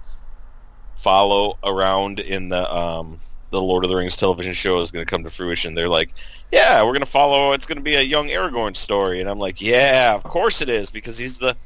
follow 0.96 1.56
around 1.64 2.20
in 2.20 2.48
the 2.48 2.74
um, 2.74 3.20
the 3.50 3.62
Lord 3.62 3.84
of 3.84 3.90
the 3.90 3.96
Rings 3.96 4.16
television 4.16 4.52
show 4.52 4.80
is 4.82 4.90
going 4.90 5.04
to 5.04 5.10
come 5.10 5.24
to 5.24 5.30
fruition. 5.30 5.74
They're 5.74 5.88
like, 5.88 6.10
"Yeah, 6.50 6.82
we're 6.82 6.92
going 6.92 7.00
to 7.00 7.06
follow. 7.06 7.52
It's 7.52 7.66
going 7.66 7.78
to 7.78 7.84
be 7.84 7.94
a 7.94 8.02
young 8.02 8.28
Aragorn 8.28 8.76
story," 8.76 9.20
and 9.20 9.30
I'm 9.30 9.38
like, 9.38 9.60
"Yeah, 9.60 10.14
of 10.14 10.24
course 10.24 10.60
it 10.60 10.68
is 10.68 10.90
because 10.90 11.16
he's 11.16 11.38
the 11.38 11.56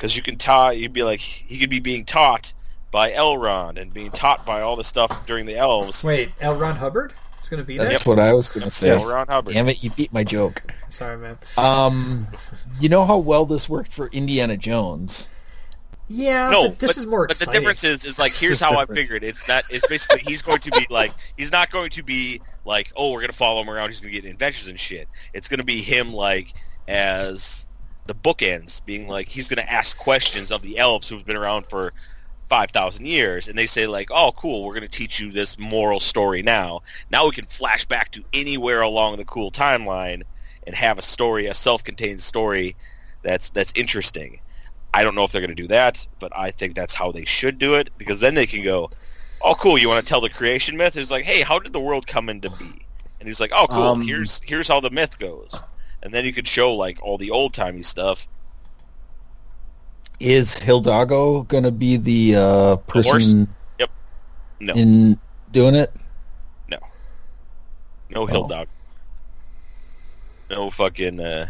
because 0.00 0.16
you 0.16 0.22
can 0.22 0.38
taught. 0.38 0.78
You'd 0.78 0.94
be 0.94 1.02
like, 1.02 1.20
he 1.20 1.58
could 1.58 1.68
be 1.68 1.78
being 1.78 2.06
taught 2.06 2.54
by 2.90 3.12
Elrond 3.12 3.78
and 3.78 3.92
being 3.92 4.10
taught 4.10 4.46
by 4.46 4.62
all 4.62 4.74
the 4.74 4.84
stuff 4.84 5.26
during 5.26 5.44
the 5.44 5.56
elves. 5.56 6.02
Wait, 6.02 6.34
Elrond 6.38 6.76
Hubbard 6.76 7.12
is 7.42 7.48
going 7.48 7.62
to 7.62 7.66
be 7.66 7.78
there. 7.78 7.88
That's 7.88 8.06
what 8.06 8.18
I 8.18 8.32
was 8.32 8.48
gonna 8.48 8.70
say. 8.70 8.88
Elrond 8.88 9.44
Damn 9.46 9.68
it, 9.68 9.82
you 9.82 9.90
beat 9.90 10.12
my 10.12 10.24
joke. 10.24 10.62
Sorry, 10.90 11.16
man. 11.16 11.38
Um, 11.56 12.26
you 12.80 12.88
know 12.88 13.04
how 13.04 13.18
well 13.18 13.46
this 13.46 13.68
worked 13.68 13.92
for 13.92 14.08
Indiana 14.08 14.56
Jones. 14.56 15.28
Yeah, 16.12 16.50
No, 16.50 16.68
but 16.68 16.78
this 16.80 16.94
but, 16.94 16.96
is 16.96 17.06
more 17.06 17.26
but 17.26 17.36
exciting. 17.36 17.52
the 17.52 17.60
difference 17.60 17.84
is, 17.84 18.04
is 18.04 18.18
like 18.18 18.32
here's 18.32 18.58
how 18.58 18.76
I 18.76 18.84
figured. 18.84 19.22
It's 19.22 19.46
that 19.46 19.64
it's 19.70 19.86
basically 19.86 20.20
he's 20.20 20.42
going 20.42 20.58
to 20.60 20.70
be 20.72 20.86
like 20.90 21.12
he's 21.36 21.52
not 21.52 21.70
going 21.70 21.90
to 21.90 22.02
be 22.02 22.40
like 22.64 22.92
oh 22.96 23.12
we're 23.12 23.20
gonna 23.20 23.32
follow 23.32 23.60
him 23.62 23.70
around. 23.70 23.90
He's 23.90 24.00
gonna 24.00 24.12
get 24.12 24.24
adventures 24.24 24.66
and 24.66 24.78
shit. 24.78 25.08
It's 25.32 25.46
gonna 25.46 25.64
be 25.64 25.80
him 25.82 26.12
like 26.12 26.52
as 26.88 27.64
the 28.06 28.14
bookends, 28.14 28.84
being 28.84 29.06
like 29.06 29.28
he's 29.28 29.46
gonna 29.46 29.62
ask 29.62 29.96
questions 29.96 30.50
of 30.50 30.62
the 30.62 30.78
elves 30.78 31.08
who've 31.08 31.24
been 31.24 31.36
around 31.36 31.66
for 31.66 31.92
five 32.50 32.70
thousand 32.72 33.06
years, 33.06 33.48
and 33.48 33.56
they 33.56 33.66
say 33.66 33.86
like 33.86 34.10
oh 34.10 34.32
cool 34.32 34.64
we're 34.64 34.74
gonna 34.74 34.88
teach 34.88 35.18
you 35.20 35.32
this 35.32 35.58
moral 35.58 36.00
story 36.00 36.42
now. 36.42 36.82
Now 37.10 37.24
we 37.24 37.32
can 37.32 37.46
flash 37.46 37.86
back 37.86 38.10
to 38.12 38.24
anywhere 38.34 38.82
along 38.82 39.16
the 39.16 39.24
cool 39.24 39.50
timeline 39.50 40.24
and 40.66 40.74
have 40.76 40.98
a 40.98 41.02
story, 41.02 41.46
a 41.46 41.54
self-contained 41.54 42.20
story 42.20 42.76
that's 43.22 43.48
that's 43.50 43.72
interesting. 43.74 44.40
I 44.92 45.04
don't 45.04 45.14
know 45.14 45.24
if 45.24 45.32
they're 45.32 45.40
going 45.40 45.54
to 45.54 45.62
do 45.62 45.68
that, 45.68 46.06
but 46.18 46.36
I 46.36 46.50
think 46.50 46.74
that's 46.74 46.94
how 46.94 47.12
they 47.12 47.24
should 47.24 47.58
do 47.58 47.74
it 47.74 47.90
because 47.96 48.20
then 48.20 48.34
they 48.34 48.46
can 48.46 48.64
go, 48.64 48.90
"Oh, 49.42 49.54
cool! 49.54 49.78
You 49.78 49.88
want 49.88 50.02
to 50.02 50.08
tell 50.08 50.20
the 50.20 50.28
creation 50.28 50.76
myth?" 50.76 50.96
It's 50.96 51.10
like, 51.10 51.24
"Hey, 51.24 51.42
how 51.42 51.58
did 51.58 51.72
the 51.72 51.80
world 51.80 52.06
come 52.06 52.28
into 52.28 52.50
be?" 52.50 52.84
And 53.20 53.28
he's 53.28 53.40
like, 53.40 53.52
"Oh, 53.54 53.66
cool! 53.68 53.82
Um, 53.82 54.02
here's 54.02 54.40
here's 54.44 54.68
how 54.68 54.80
the 54.80 54.90
myth 54.90 55.18
goes." 55.18 55.60
And 56.02 56.12
then 56.12 56.24
you 56.24 56.32
could 56.32 56.48
show 56.48 56.74
like 56.74 56.98
all 57.02 57.18
the 57.18 57.30
old 57.30 57.54
timey 57.54 57.82
stuff. 57.82 58.26
Is 60.20 60.54
Hidalgo 60.58 61.42
gonna 61.44 61.70
be 61.70 61.96
the 61.96 62.36
uh, 62.36 62.76
person 62.76 63.48
No, 64.60 64.74
in 64.74 65.18
doing 65.50 65.74
it? 65.74 65.90
no 66.68 68.22
Oh. 68.22 68.26
hill 68.26 68.46
dog, 68.48 68.68
no 70.50 70.70
fucking 70.70 71.20
uh, 71.20 71.48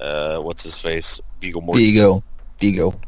uh, 0.00 0.38
what's 0.38 0.62
his 0.62 0.76
face, 0.76 1.20
Viggo 1.40 1.60
Mortensen. 1.60 1.74
Viggo. 1.76 2.22
Viggo. 2.58 3.00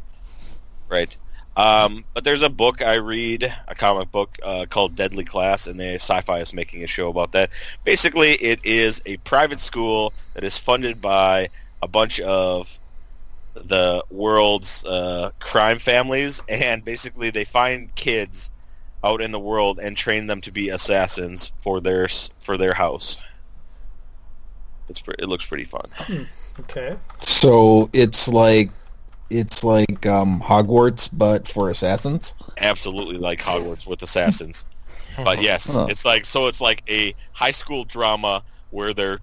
right? 0.89 1.15
Um, 1.55 2.03
but 2.13 2.23
there's 2.23 2.41
a 2.41 2.49
book 2.49 2.81
I 2.81 2.95
read, 2.95 3.51
a 3.67 3.73
comic 3.75 4.11
book 4.11 4.37
uh, 4.43 4.65
called 4.69 4.95
Deadly 4.95 5.23
Class, 5.23 5.65
and 5.67 5.79
the 5.79 5.97
Syfy 5.97 6.41
is 6.41 6.51
making 6.53 6.83
a 6.83 6.87
show 6.87 7.09
about 7.09 7.31
that. 7.33 7.49
Basically, 7.83 8.31
it 8.33 8.59
is 8.65 9.01
a 9.05 9.17
private 9.17 9.59
school 9.59 10.13
that 10.33 10.43
is 10.43 10.57
funded 10.57 11.01
by 11.01 11.49
a 11.81 11.87
bunch 11.87 12.19
of 12.19 12.77
the 13.53 14.03
world's 14.09 14.83
uh, 14.85 15.31
crime 15.39 15.79
families, 15.79 16.41
and 16.49 16.83
basically 16.83 17.29
they 17.29 17.45
find 17.45 17.93
kids 17.95 18.49
out 19.03 19.21
in 19.21 19.31
the 19.31 19.39
world 19.39 19.79
and 19.81 19.95
train 19.97 20.27
them 20.27 20.41
to 20.41 20.51
be 20.51 20.69
assassins 20.69 21.51
for 21.61 21.79
their 21.81 22.07
for 22.39 22.57
their 22.57 22.73
house. 22.73 23.19
It's 24.89 24.99
pre- 24.99 25.15
it 25.19 25.27
looks 25.29 25.45
pretty 25.45 25.65
fun. 25.65 25.85
Okay. 26.61 26.97
So 27.21 27.89
it's 27.93 28.27
like 28.27 28.69
it's 29.29 29.63
like 29.63 30.05
um, 30.05 30.39
Hogwarts, 30.41 31.09
but 31.11 31.47
for 31.47 31.69
assassins. 31.69 32.35
absolutely 32.57 33.17
like 33.17 33.41
Hogwarts 33.41 33.87
with 33.87 34.01
assassins. 34.03 34.65
But 35.23 35.41
yes, 35.41 35.71
Huh. 35.73 35.87
it's 35.89 36.05
like 36.05 36.25
so 36.25 36.47
it's 36.47 36.61
like 36.61 36.83
a 36.89 37.13
high 37.33 37.51
school 37.51 37.83
drama 37.85 38.43
where 38.71 38.93
they're 38.93 39.19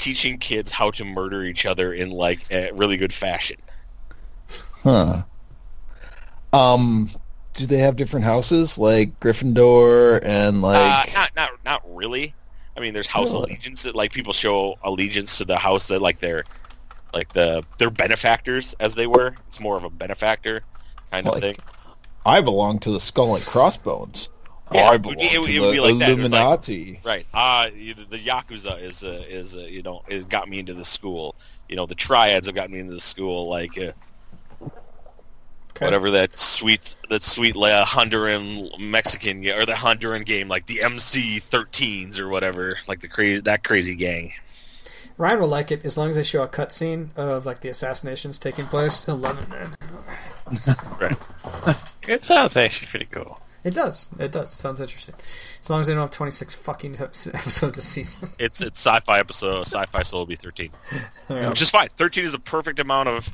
teaching 0.00 0.38
kids 0.38 0.70
how 0.70 0.90
to 0.92 1.04
murder 1.04 1.44
each 1.44 1.66
other 1.66 1.92
in 1.92 2.10
like 2.10 2.40
a 2.50 2.72
really 2.72 2.96
good 2.96 3.12
fashion. 3.12 3.58
Huh. 4.82 5.22
Um, 6.52 7.10
do 7.54 7.66
they 7.66 7.78
have 7.78 7.96
different 7.96 8.24
houses 8.24 8.78
like 8.78 9.20
Gryffindor 9.20 10.20
and 10.24 10.62
like? 10.62 11.08
uh, 11.08 11.12
not 11.14 11.30
not 11.36 11.50
not 11.64 11.96
really. 11.96 12.34
I 12.76 12.80
mean, 12.80 12.94
there's 12.94 13.06
house 13.06 13.32
Really? 13.32 13.52
allegiance 13.52 13.82
that 13.82 13.94
like 13.94 14.12
people 14.12 14.32
show 14.32 14.78
allegiance 14.82 15.38
to 15.38 15.44
the 15.44 15.58
house 15.58 15.88
that 15.88 16.00
like 16.00 16.18
they're 16.18 16.44
like 17.12 17.32
the 17.32 17.64
they're 17.78 17.90
benefactors 17.90 18.74
as 18.80 18.94
they 18.94 19.06
were. 19.06 19.34
It's 19.48 19.60
more 19.60 19.76
of 19.76 19.84
a 19.84 19.90
benefactor 19.90 20.62
kind 21.10 21.26
of 21.28 21.38
thing. 21.40 21.56
I 22.24 22.40
belong 22.40 22.78
to 22.80 22.90
the 22.90 23.00
Skull 23.00 23.34
and 23.34 23.44
Crossbones. 23.44 24.28
Yeah, 24.72 24.82
I 24.82 24.88
it 24.88 24.92
would 24.92 25.02
belong 25.02 25.16
be- 25.18 25.24
it 25.34 25.38
would- 25.40 25.46
to 25.46 25.52
it 25.54 25.60
would 25.60 25.70
be 25.72 25.76
the 25.78 25.82
like 25.82 25.98
that. 25.98 26.08
Like- 26.08 26.08
Illuminati. 26.18 27.00
Right. 27.04 27.26
Uh, 27.34 27.68
you- 27.74 27.94
the 27.94 28.18
Yakuza 28.18 28.80
is, 28.82 29.02
uh, 29.04 29.24
is 29.28 29.56
uh, 29.56 29.60
you 29.60 29.82
know, 29.82 30.02
it 30.08 30.28
got 30.28 30.48
me 30.48 30.58
into 30.60 30.74
the 30.74 30.84
school. 30.84 31.34
You 31.68 31.76
know, 31.76 31.86
the 31.86 31.94
Triads 31.94 32.46
have 32.46 32.54
gotten 32.54 32.72
me 32.72 32.80
into 32.80 32.94
the 32.94 33.00
school, 33.00 33.48
like, 33.48 33.76
uh, 33.78 33.92
Okay. 35.72 35.86
whatever 35.86 36.10
that 36.10 36.36
sweet, 36.38 36.94
that 37.08 37.22
sweet 37.22 37.56
uh, 37.56 37.84
Honduran 37.86 38.78
Mexican, 38.78 39.46
or 39.48 39.64
the 39.64 39.72
Honduran 39.72 40.26
game, 40.26 40.48
like 40.48 40.66
the 40.66 40.82
MC-13s 40.82 42.18
or 42.18 42.28
whatever, 42.28 42.76
like 42.88 43.00
the 43.00 43.08
crazy, 43.08 43.40
that 43.42 43.62
crazy 43.64 43.94
gang. 43.94 44.32
Ryan 45.16 45.40
will 45.40 45.48
like 45.48 45.70
it 45.70 45.84
as 45.84 45.96
long 45.96 46.10
as 46.10 46.16
they 46.16 46.22
show 46.22 46.42
a 46.42 46.48
cutscene 46.48 47.16
of 47.16 47.46
like 47.46 47.60
the 47.60 47.68
assassinations 47.68 48.36
taking 48.38 48.66
place. 48.66 49.04
He'll 49.06 49.16
love 49.16 49.40
it, 49.42 49.48
man. 49.48 49.74
Right. 51.00 51.16
It 52.08 52.24
sounds 52.24 52.56
actually 52.56 52.88
pretty 52.88 53.06
cool. 53.10 53.40
It 53.62 53.74
does. 53.74 54.08
It 54.18 54.32
does. 54.32 54.50
Sounds 54.50 54.80
interesting. 54.80 55.14
As 55.60 55.68
long 55.68 55.80
as 55.80 55.86
they 55.86 55.92
don't 55.92 56.00
have 56.02 56.10
26 56.10 56.54
fucking 56.54 56.92
episodes 57.00 57.78
a 57.78 57.82
season. 57.82 58.28
It's, 58.38 58.60
it's 58.60 58.80
sci-fi 58.80 59.18
episode, 59.18 59.66
sci-fi, 59.66 60.02
so 60.02 60.16
it'll 60.16 60.26
be 60.26 60.36
13. 60.36 60.70
Alright. 61.30 61.48
Which 61.50 61.60
is 61.62 61.70
fine. 61.70 61.88
13 61.96 62.24
is 62.24 62.32
a 62.34 62.38
perfect 62.38 62.78
amount 62.78 63.08
of, 63.10 63.28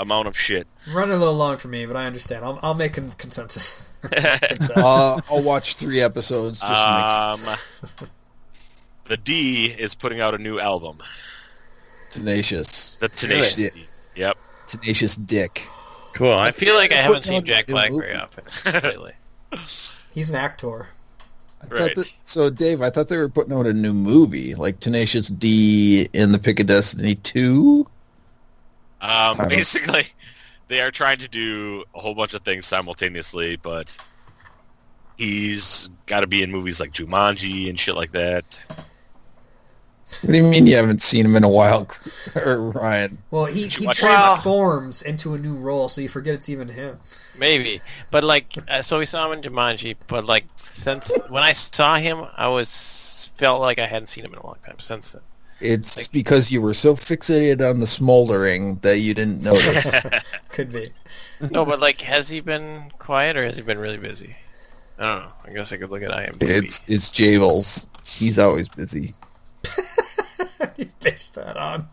amount 0.00 0.26
of 0.28 0.36
shit. 0.36 0.66
Running 0.92 1.14
a 1.14 1.18
little 1.18 1.34
long 1.34 1.58
for 1.58 1.68
me, 1.68 1.86
but 1.86 1.96
I 1.96 2.06
understand. 2.06 2.44
I'll, 2.44 2.58
I'll 2.62 2.74
make 2.74 2.98
a 2.98 3.02
consensus. 3.18 3.88
Consensus. 4.02 4.70
Uh, 4.76 5.20
I'll 5.30 5.42
watch 5.42 5.76
three 5.76 6.00
episodes. 6.00 6.58
Just 6.58 6.70
to 6.72 7.46
make 7.46 8.00
Um, 8.02 8.08
the 9.06 9.16
D 9.16 9.66
is 9.66 9.94
putting 9.94 10.20
out 10.20 10.34
a 10.34 10.38
new 10.38 10.58
album. 10.58 10.98
tenacious, 12.10 12.96
The 13.00 13.08
Tenacious 13.08 13.58
Really? 13.58 13.70
D. 13.70 13.86
Yep. 14.16 14.38
tenacious 14.66 15.16
dick. 15.16 15.62
Cool. 16.14 16.32
I 16.32 16.50
feel 16.52 16.74
like 16.74 16.92
I 16.92 16.96
haven't 16.96 17.24
seen 17.24 17.44
Jack 17.44 17.66
Black 17.68 17.90
very 17.92 18.14
often 18.14 18.44
lately. 18.82 19.12
He's 20.14 20.30
an 20.30 20.36
actor. 20.36 20.88
Right. 21.70 21.94
that, 21.94 22.06
so, 22.24 22.50
Dave, 22.50 22.82
I 22.82 22.90
thought 22.90 23.08
they 23.08 23.16
were 23.16 23.28
putting 23.28 23.52
out 23.52 23.66
a 23.66 23.72
new 23.72 23.94
movie, 23.94 24.54
like 24.54 24.80
Tenacious 24.80 25.28
D 25.28 26.08
in 26.12 26.32
the 26.32 26.38
Pick 26.38 26.58
of 26.60 26.66
Destiny 26.66 27.14
2. 27.14 27.86
Um, 29.00 29.38
basically, 29.48 30.08
they 30.68 30.80
are 30.80 30.90
trying 30.90 31.18
to 31.18 31.28
do 31.28 31.84
a 31.94 32.00
whole 32.00 32.14
bunch 32.14 32.34
of 32.34 32.42
things 32.42 32.66
simultaneously, 32.66 33.56
but 33.56 33.96
he's 35.18 35.90
got 36.06 36.20
to 36.20 36.26
be 36.26 36.42
in 36.42 36.50
movies 36.50 36.80
like 36.80 36.92
Jumanji 36.92 37.68
and 37.68 37.78
shit 37.78 37.94
like 37.94 38.12
that. 38.12 38.44
What 40.20 40.30
do 40.32 40.36
you 40.36 40.44
mean 40.46 40.66
you 40.66 40.76
haven't 40.76 41.02
seen 41.02 41.24
him 41.24 41.34
in 41.36 41.44
a 41.44 41.48
while, 41.48 41.88
Ryan? 42.34 43.18
Well, 43.30 43.46
he, 43.46 43.68
he 43.68 43.86
watch- 43.86 43.98
transforms 43.98 45.02
into 45.02 45.34
a 45.34 45.38
new 45.38 45.54
role, 45.54 45.88
so 45.88 46.00
you 46.00 46.08
forget 46.08 46.34
it's 46.34 46.48
even 46.48 46.68
him. 46.68 46.98
Maybe, 47.38 47.80
but 48.10 48.22
like, 48.22 48.56
uh, 48.68 48.82
so 48.82 48.98
we 48.98 49.06
saw 49.06 49.26
him 49.30 49.38
in 49.42 49.50
Jumanji. 49.50 49.96
But 50.08 50.26
like, 50.26 50.44
since 50.56 51.10
when 51.28 51.42
I 51.42 51.52
saw 51.54 51.96
him, 51.96 52.24
I 52.36 52.48
was 52.48 53.30
felt 53.36 53.60
like 53.60 53.78
I 53.78 53.86
hadn't 53.86 54.06
seen 54.08 54.24
him 54.24 54.32
in 54.34 54.38
a 54.38 54.46
long 54.46 54.56
time. 54.64 54.78
Since 54.78 55.12
then, 55.12 55.22
It's 55.60 56.06
because 56.08 56.52
you 56.52 56.60
were 56.60 56.74
so 56.74 56.94
fixated 56.94 57.68
on 57.68 57.80
the 57.80 57.86
smoldering 57.86 58.76
that 58.82 58.98
you 58.98 59.14
didn't 59.14 59.42
notice. 59.42 59.90
Could 60.50 60.72
be. 60.72 60.86
no, 61.50 61.64
but 61.64 61.80
like, 61.80 62.00
has 62.02 62.28
he 62.28 62.40
been 62.40 62.92
quiet 62.98 63.36
or 63.36 63.44
has 63.44 63.56
he 63.56 63.62
been 63.62 63.78
really 63.78 63.98
busy? 63.98 64.36
I 64.98 65.02
don't 65.16 65.26
know. 65.26 65.32
I 65.46 65.50
guess 65.52 65.72
I 65.72 65.78
could 65.78 65.90
look 65.90 66.02
at 66.02 66.10
IMDb. 66.12 66.42
it's 66.48 66.84
it's 66.86 67.08
Jables. 67.10 67.86
He's 68.06 68.38
always 68.38 68.68
busy. 68.68 69.14
he 70.76 70.86
pitched 71.00 71.34
that 71.34 71.56
on. 71.56 71.88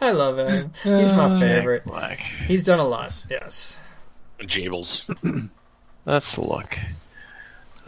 I 0.00 0.12
love 0.12 0.38
him. 0.38 0.70
He's 0.82 1.12
my 1.12 1.24
uh, 1.24 1.40
favorite. 1.40 1.84
Black. 1.84 2.18
He's 2.18 2.62
done 2.62 2.78
a 2.78 2.86
lot. 2.86 3.24
Yes. 3.30 3.78
Jables. 4.40 5.02
Let's 6.06 6.38
look. 6.38 6.78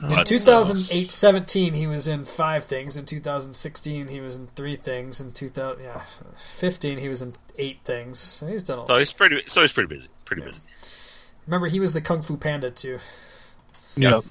In 0.03 0.11
But- 0.11 0.27
2008 0.27 1.11
17, 1.11 1.73
he 1.73 1.87
was 1.87 2.07
in 2.09 2.25
five 2.25 2.65
things. 2.65 2.97
In 2.97 3.05
2016, 3.05 4.09
he 4.09 4.21
was 4.21 4.37
in 4.37 4.47
three 4.55 4.77
things. 4.77 5.21
In 5.21 5.33
2000, 5.33 5.83
yeah, 5.83 6.03
15, 6.37 6.99
he 6.99 7.09
was 7.09 7.23
in 7.23 7.35
eight 7.59 7.79
things. 7.85 8.19
So 8.21 8.47
he's 8.47 8.63
done 8.63 8.79
a 8.79 8.87
So 8.87 8.99
he's 8.99 9.13
pretty. 9.13 9.43
So 9.49 9.61
he's 9.63 9.73
pretty 9.73 9.93
busy. 9.93 10.09
Pretty 10.25 10.43
busy. 10.43 10.61
Remember, 11.47 11.67
he 11.67 11.81
was 11.81 11.93
the 11.95 12.01
Kung 12.01 12.23
Fu 12.23 12.37
Panda 12.37 12.71
too. 12.71 12.99
Yep. 13.97 14.23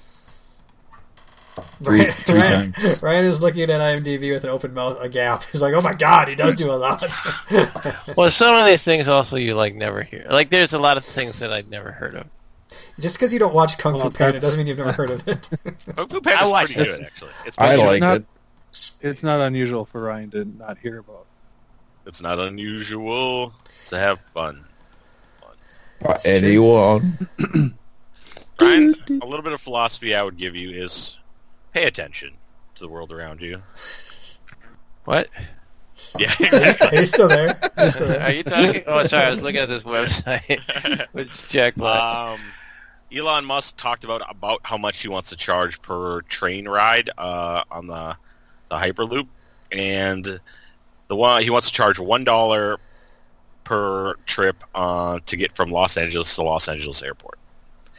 Three- 1.82 2.00
Ryan, 2.00 2.12
three 2.12 2.40
Ryan, 2.40 2.72
times. 2.72 3.02
Ryan 3.02 3.24
is 3.24 3.40
looking 3.40 3.62
at 3.70 3.80
IMDb 3.80 4.32
with 4.32 4.44
an 4.44 4.50
open 4.50 4.74
mouth, 4.74 4.98
a 5.00 5.08
gap. 5.08 5.44
He's 5.44 5.62
like, 5.62 5.74
"Oh 5.74 5.80
my 5.80 5.94
god, 5.94 6.28
he 6.28 6.34
does 6.34 6.54
do 6.54 6.70
a 6.70 6.74
lot." 6.74 7.04
Well, 8.16 8.30
some 8.30 8.54
of 8.56 8.66
these 8.66 8.82
things 8.82 9.06
also 9.08 9.36
you 9.36 9.54
like 9.54 9.74
never 9.74 10.02
hear. 10.02 10.26
Like, 10.30 10.50
there's 10.50 10.72
a 10.72 10.78
lot 10.78 10.96
of 10.96 11.04
things 11.04 11.38
that 11.40 11.52
I'd 11.52 11.70
never 11.70 11.92
heard 11.92 12.14
of. 12.14 12.26
Just 13.00 13.16
because 13.16 13.32
you 13.32 13.38
don't 13.38 13.54
watch 13.54 13.78
Kung 13.78 13.94
Well, 13.94 14.10
Fu 14.10 14.16
Panda 14.16 14.32
that's- 14.34 14.42
doesn't 14.42 14.58
mean 14.58 14.66
you've 14.66 14.78
never 14.78 14.92
heard 14.92 15.10
of 15.10 15.26
it. 15.28 15.48
Kung 15.96 16.08
Fu 16.08 16.16
I 16.16 16.20
Panda's 16.20 16.48
watched 16.50 16.74
pretty 16.74 16.90
it. 16.90 16.96
good, 16.98 17.06
actually. 17.06 17.30
It's 17.46 17.58
I 17.58 17.74
like 17.76 18.00
not- 18.00 18.16
it. 18.18 18.26
It's 19.00 19.22
not 19.22 19.40
unusual 19.40 19.84
for 19.86 20.02
Ryan 20.02 20.30
to 20.32 20.44
not 20.44 20.78
hear 20.78 20.98
about. 20.98 21.26
It's 22.06 22.20
not 22.22 22.38
unusual 22.38 23.52
to 23.88 23.98
have 23.98 24.20
fun. 24.34 24.64
That's 26.00 26.22
true. 26.22 26.32
Anyone? 26.32 27.18
Ryan, 28.60 28.94
a 29.22 29.26
little 29.26 29.42
bit 29.42 29.52
of 29.52 29.60
philosophy 29.60 30.14
I 30.14 30.22
would 30.22 30.36
give 30.36 30.56
you 30.56 30.70
is 30.70 31.17
pay 31.78 31.86
attention 31.86 32.32
to 32.74 32.80
the 32.80 32.88
world 32.88 33.12
around 33.12 33.40
you. 33.40 33.62
What? 35.04 35.28
Yeah. 36.18 36.32
Are 36.80 36.94
you 36.94 37.06
still 37.06 37.28
there? 37.28 37.58
Are 37.76 37.84
you 37.86 37.90
still 37.90 38.08
there? 38.08 38.20
Are 38.22 38.30
you 38.30 38.42
talking? 38.42 38.82
Oh, 38.86 39.02
sorry. 39.04 39.24
I 39.24 39.30
was 39.30 39.42
looking 39.42 39.60
at 39.60 39.68
this 39.68 39.84
website 39.84 41.06
with 41.12 41.30
Jack 41.48 41.76
Black. 41.76 42.00
um, 42.00 42.40
Elon 43.14 43.44
Musk 43.44 43.76
talked 43.76 44.04
about 44.04 44.22
about 44.28 44.60
how 44.64 44.76
much 44.76 45.00
he 45.02 45.08
wants 45.08 45.30
to 45.30 45.36
charge 45.36 45.80
per 45.82 46.20
train 46.22 46.68
ride 46.68 47.10
uh, 47.16 47.62
on 47.70 47.86
the 47.86 48.16
the 48.68 48.76
Hyperloop, 48.76 49.28
and 49.72 50.40
the 51.08 51.16
one 51.16 51.42
he 51.42 51.50
wants 51.50 51.68
to 51.68 51.72
charge 51.72 51.98
one 51.98 52.22
dollar 52.24 52.78
per 53.64 54.14
trip 54.26 54.62
uh, 54.74 55.20
to 55.26 55.36
get 55.36 55.54
from 55.56 55.70
Los 55.70 55.96
Angeles 55.96 56.34
to 56.34 56.42
Los 56.42 56.68
Angeles 56.68 57.02
Airport. 57.02 57.37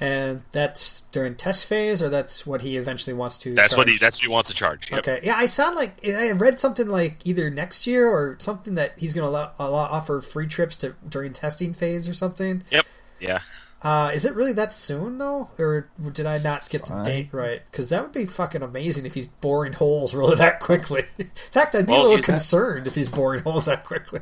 And 0.02 0.44
that's 0.54 1.02
during 1.12 1.36
test 1.36 1.66
phase, 1.66 2.02
or 2.02 2.08
that's 2.08 2.46
what 2.48 2.62
he 2.62 2.78
eventually 2.78 3.14
wants 3.14 3.38
to. 3.40 3.54
That's 3.54 3.76
what 3.76 3.90
he 3.90 3.98
that's 3.98 4.18
what 4.18 4.22
he 4.24 4.30
wants 4.30 4.50
to 4.50 4.56
charge. 4.56 4.90
Yep. 4.92 5.00
Okay, 5.00 5.20
yeah, 5.24 5.36
I 5.36 5.46
sound 5.46 5.76
like 5.76 6.00
I 6.08 6.32
read 6.32 6.58
something 6.58 6.88
like 6.88 7.26
either 7.28 7.50
next 7.50 7.86
year 7.86 8.08
or 8.08 8.38
something 8.40 8.76
that 8.76 8.98
he's 8.98 9.14
going 9.14 9.30
to 9.30 9.52
offer 9.60 10.22
free 10.22 10.48
trips 10.48 10.78
to 10.78 10.96
during 11.10 11.34
testing 11.34 11.74
phase 11.74 12.08
or 12.08 12.14
something. 12.14 12.64
Yep. 12.72 12.86
Yeah. 13.20 13.40
Uh, 13.82 14.12
is 14.14 14.26
it 14.26 14.36
really 14.36 14.54
that 14.54 14.74
soon 14.74 15.18
though, 15.18 15.50
or 15.58 15.90
did 16.14 16.26
I 16.26 16.38
not 16.40 16.68
get 16.70 16.86
the 16.86 17.02
date 17.02 17.30
right? 17.34 17.62
Because 17.72 17.90
that 17.90 18.02
would 18.02 18.12
be 18.14 18.26
fucking 18.26 18.62
amazing 18.62 19.06
if 19.06 19.14
he's 19.14 19.28
boring 19.28 19.74
holes 19.74 20.16
really 20.16 20.36
that 20.38 20.60
quickly. 20.62 21.04
In 21.18 21.30
fact, 21.36 21.76
I'd 21.76 21.86
be 21.88 21.92
Well, 21.92 22.02
a 22.02 22.04
little 22.04 22.18
you- 22.18 22.24
concerned 22.24 22.88
if 22.88 22.96
he's 22.96 23.10
boring 23.10 23.42
holes 23.44 23.66
that 23.66 23.84
quickly. 23.86 24.20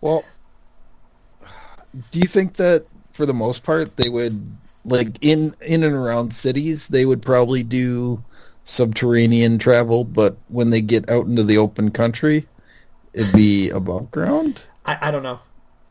Well, 0.00 0.24
do 2.10 2.18
you 2.20 2.26
think 2.26 2.54
that 2.54 2.86
for 3.14 3.24
the 3.24 3.32
most 3.34 3.62
part 3.64 3.96
they 3.96 4.10
would 4.10 4.54
like 4.84 5.16
in 5.22 5.54
in 5.62 5.82
and 5.82 5.94
around 5.94 6.34
cities 6.34 6.88
they 6.88 7.06
would 7.06 7.22
probably 7.22 7.62
do 7.62 8.22
subterranean 8.64 9.58
travel, 9.58 10.04
but 10.04 10.36
when 10.48 10.70
they 10.70 10.80
get 10.80 11.08
out 11.08 11.26
into 11.26 11.42
the 11.42 11.56
open 11.58 11.90
country, 11.90 12.46
it'd 13.12 13.32
be 13.34 13.70
above 13.70 14.10
ground? 14.10 14.62
I, 14.84 14.98
I 15.02 15.10
don't 15.10 15.22
know. 15.22 15.40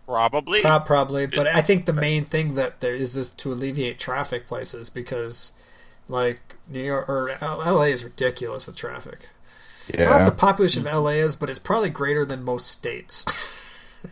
Probably. 0.06 0.62
Pro- 0.62 0.80
probably, 0.82 1.26
but 1.28 1.48
I 1.48 1.62
think 1.62 1.86
the 1.86 1.94
main 1.94 2.24
thing 2.26 2.56
that 2.56 2.82
there 2.82 2.94
is 2.94 3.16
is 3.16 3.32
to 3.34 3.52
alleviate 3.54 4.00
traffic 4.00 4.46
places 4.46 4.90
because, 4.90 5.54
like 6.10 6.56
New 6.70 6.82
York 6.84 7.08
or 7.08 7.30
L.A. 7.42 7.90
is 7.90 8.04
ridiculous 8.04 8.68
with 8.68 8.76
traffic. 8.76 9.30
I 9.94 9.98
don't 9.98 10.06
know 10.06 10.12
what 10.12 10.20
Yeah. 10.20 10.26
the 10.26 10.36
population 10.36 10.88
of 10.88 10.94
LA 10.94 11.12
is, 11.12 11.36
but 11.36 11.50
it's 11.50 11.60
probably 11.60 11.90
greater 11.90 12.26
than 12.26 12.44
most 12.44 12.68
states. 12.68 13.26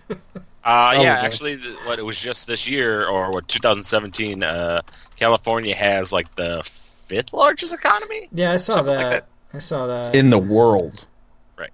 Uh, 0.64 0.90
Probably. 0.92 1.04
yeah, 1.06 1.22
actually, 1.22 1.58
what 1.86 1.98
it 2.00 2.04
was 2.04 2.20
just 2.20 2.46
this 2.48 2.68
year 2.68 3.08
or 3.08 3.32
what 3.32 3.48
2017. 3.48 4.44
Uh, 4.44 4.82
California 5.16 5.76
has 5.76 6.12
like 6.12 6.34
the 6.36 6.62
fifth 7.08 7.34
largest 7.34 7.74
economy. 7.74 8.28
yeah, 8.32 8.52
I 8.52 8.58
saw 8.58 8.82
that. 8.84 9.12
like 9.12 9.56
I 9.56 9.60
saw 9.60 9.88
that. 9.88 10.16
In 10.16 10.30
the 10.30 10.38
world. 10.40 11.06
Right. 11.58 11.72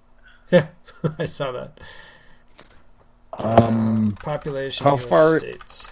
Yeah, 0.50 0.66
I 1.18 1.26
saw 1.26 1.52
that. 1.52 1.78
Um 3.38 4.16
Population. 4.22 4.84
How 4.84 4.96
far- 4.96 5.38
States. 5.38 5.90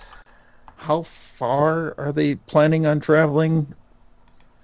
how 0.76 1.02
far 1.02 1.94
are 1.98 2.12
they 2.12 2.34
planning 2.34 2.86
on 2.86 2.98
traveling 3.00 3.72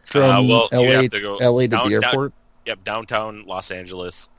from 0.04 0.22
Uh, 0.22 0.42
well, 0.42 0.68
LA 0.72 1.02
to 1.08 1.20
go 1.20 1.36
LA 1.36 1.60
to 1.62 1.68
down- 1.68 1.88
the 1.90 2.00
down- 2.00 2.04
airport? 2.04 2.32
Yep, 2.66 2.84
downtown 2.84 3.44
Los 3.46 3.70
Angeles. 3.70 4.30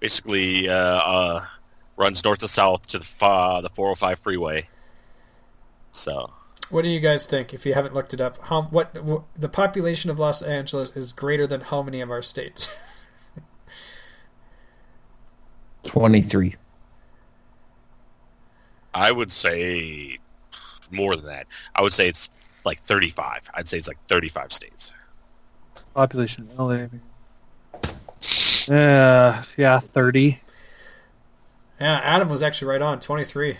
Basically, 0.00 0.68
uh, 0.68 0.74
uh, 0.74 1.44
runs 1.98 2.24
north 2.24 2.38
to 2.38 2.48
south 2.48 2.86
to 2.88 3.00
the 3.00 3.06
uh, 3.20 3.60
the 3.60 3.68
405 3.70 4.18
freeway. 4.20 4.68
So, 5.90 6.32
What 6.70 6.82
do 6.82 6.88
you 6.88 7.00
guys 7.00 7.26
think? 7.26 7.52
If 7.52 7.66
you 7.66 7.74
haven't 7.74 7.94
looked 7.94 8.14
it 8.14 8.20
up, 8.20 8.40
how 8.42 8.62
what, 8.62 9.02
what 9.02 9.24
the 9.34 9.48
population 9.48 10.10
of 10.10 10.18
Los 10.18 10.40
Angeles 10.40 10.96
is 10.96 11.12
greater 11.12 11.46
than 11.46 11.62
how 11.62 11.82
many 11.82 12.00
of 12.00 12.10
our 12.10 12.22
states? 12.22 12.74
23. 15.84 16.54
I 18.94 19.12
would 19.12 19.32
say 19.32 20.18
more 20.90 21.16
than 21.16 21.26
that. 21.26 21.46
I 21.74 21.82
would 21.82 21.92
say 21.92 22.08
it's 22.08 22.62
like 22.64 22.80
35. 22.80 23.50
I'd 23.54 23.68
say 23.68 23.78
it's 23.78 23.88
like 23.88 23.98
35 24.08 24.52
states. 24.52 24.92
Population 25.94 26.48
in 26.50 26.56
LA. 26.56 26.86
Uh, 28.70 29.42
yeah, 29.56 29.78
thirty. 29.78 30.38
Yeah, 31.80 32.00
Adam 32.02 32.28
was 32.28 32.42
actually 32.42 32.68
right 32.68 32.82
on. 32.82 33.00
Twenty 33.00 33.24
three. 33.24 33.52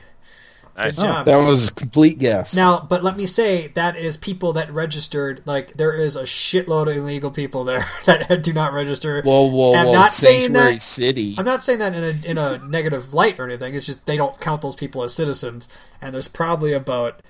Good 0.77 0.95
Nice. 0.97 0.97
job. 0.97 1.27
That 1.27 1.39
was 1.39 1.69
a 1.69 1.73
complete 1.73 2.21
guess. 2.21 2.55
Now, 2.55 2.79
but 2.79 3.03
let 3.03 3.17
me 3.17 3.27
say 3.27 3.67
that 3.75 3.97
is 3.97 4.17
people 4.17 4.53
that 4.53 4.71
registered. 4.73 5.45
Like 5.45 5.73
there 5.73 5.93
is 5.93 6.15
a 6.15 6.23
shitload 6.23 6.89
of 6.89 6.97
illegal 6.97 7.33
people 7.33 7.65
there 7.65 7.85
that 8.07 8.43
do 8.45 8.53
not 8.53 8.73
register. 8.73 9.21
whoa, 9.23 9.43
whoa, 9.51 9.75
I'm 9.75 9.87
whoa! 9.87 9.93
not 9.93 10.13
saying 10.13 10.53
Sanctuary 10.55 10.73
that- 10.75 10.83
City. 10.83 11.35
I'm 11.37 11.45
not 11.45 11.63
saying 11.65 11.81
that 11.81 11.95
in 11.95 12.05
a 12.05 12.31
in 12.31 12.39
a 12.39 12.65
negative 12.69 13.13
light 13.13 13.41
or 13.41 13.45
anything. 13.47 13.75
It's 13.75 13.87
just 13.87 14.07
they 14.07 14.17
don't 14.17 14.41
count 14.41 14.63
those 14.63 14.77
people 14.77 15.03
as 15.03 15.13
citizens, 15.13 15.69
and 16.01 16.15
there's 16.15 16.29
probably 16.29 16.73
about 16.75 17.23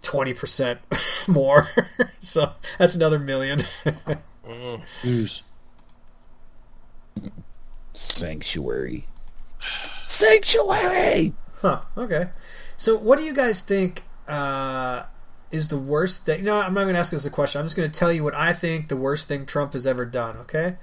twenty 0.00 0.32
percent 0.32 0.80
more. 1.28 1.68
so 2.20 2.52
that's 2.78 2.96
another 2.96 3.18
million. 3.18 3.64
Jeez. 5.02 5.42
Sanctuary. 7.92 9.06
Sanctuary. 10.06 11.32
Huh. 11.60 11.82
Okay. 11.96 12.28
So, 12.76 12.96
what 12.96 13.18
do 13.18 13.24
you 13.24 13.32
guys 13.34 13.60
think 13.60 14.02
uh, 14.28 15.04
is 15.50 15.68
the 15.68 15.78
worst 15.78 16.26
thing? 16.26 16.44
No, 16.44 16.58
I'm 16.58 16.74
not 16.74 16.82
going 16.82 16.94
to 16.94 17.00
ask 17.00 17.12
this 17.12 17.26
a 17.26 17.30
question. 17.30 17.60
I'm 17.60 17.66
just 17.66 17.76
going 17.76 17.90
to 17.90 17.98
tell 17.98 18.12
you 18.12 18.22
what 18.24 18.34
I 18.34 18.52
think 18.52 18.88
the 18.88 18.96
worst 18.96 19.28
thing 19.28 19.46
Trump 19.46 19.72
has 19.74 19.86
ever 19.86 20.04
done. 20.04 20.36
Okay. 20.38 20.76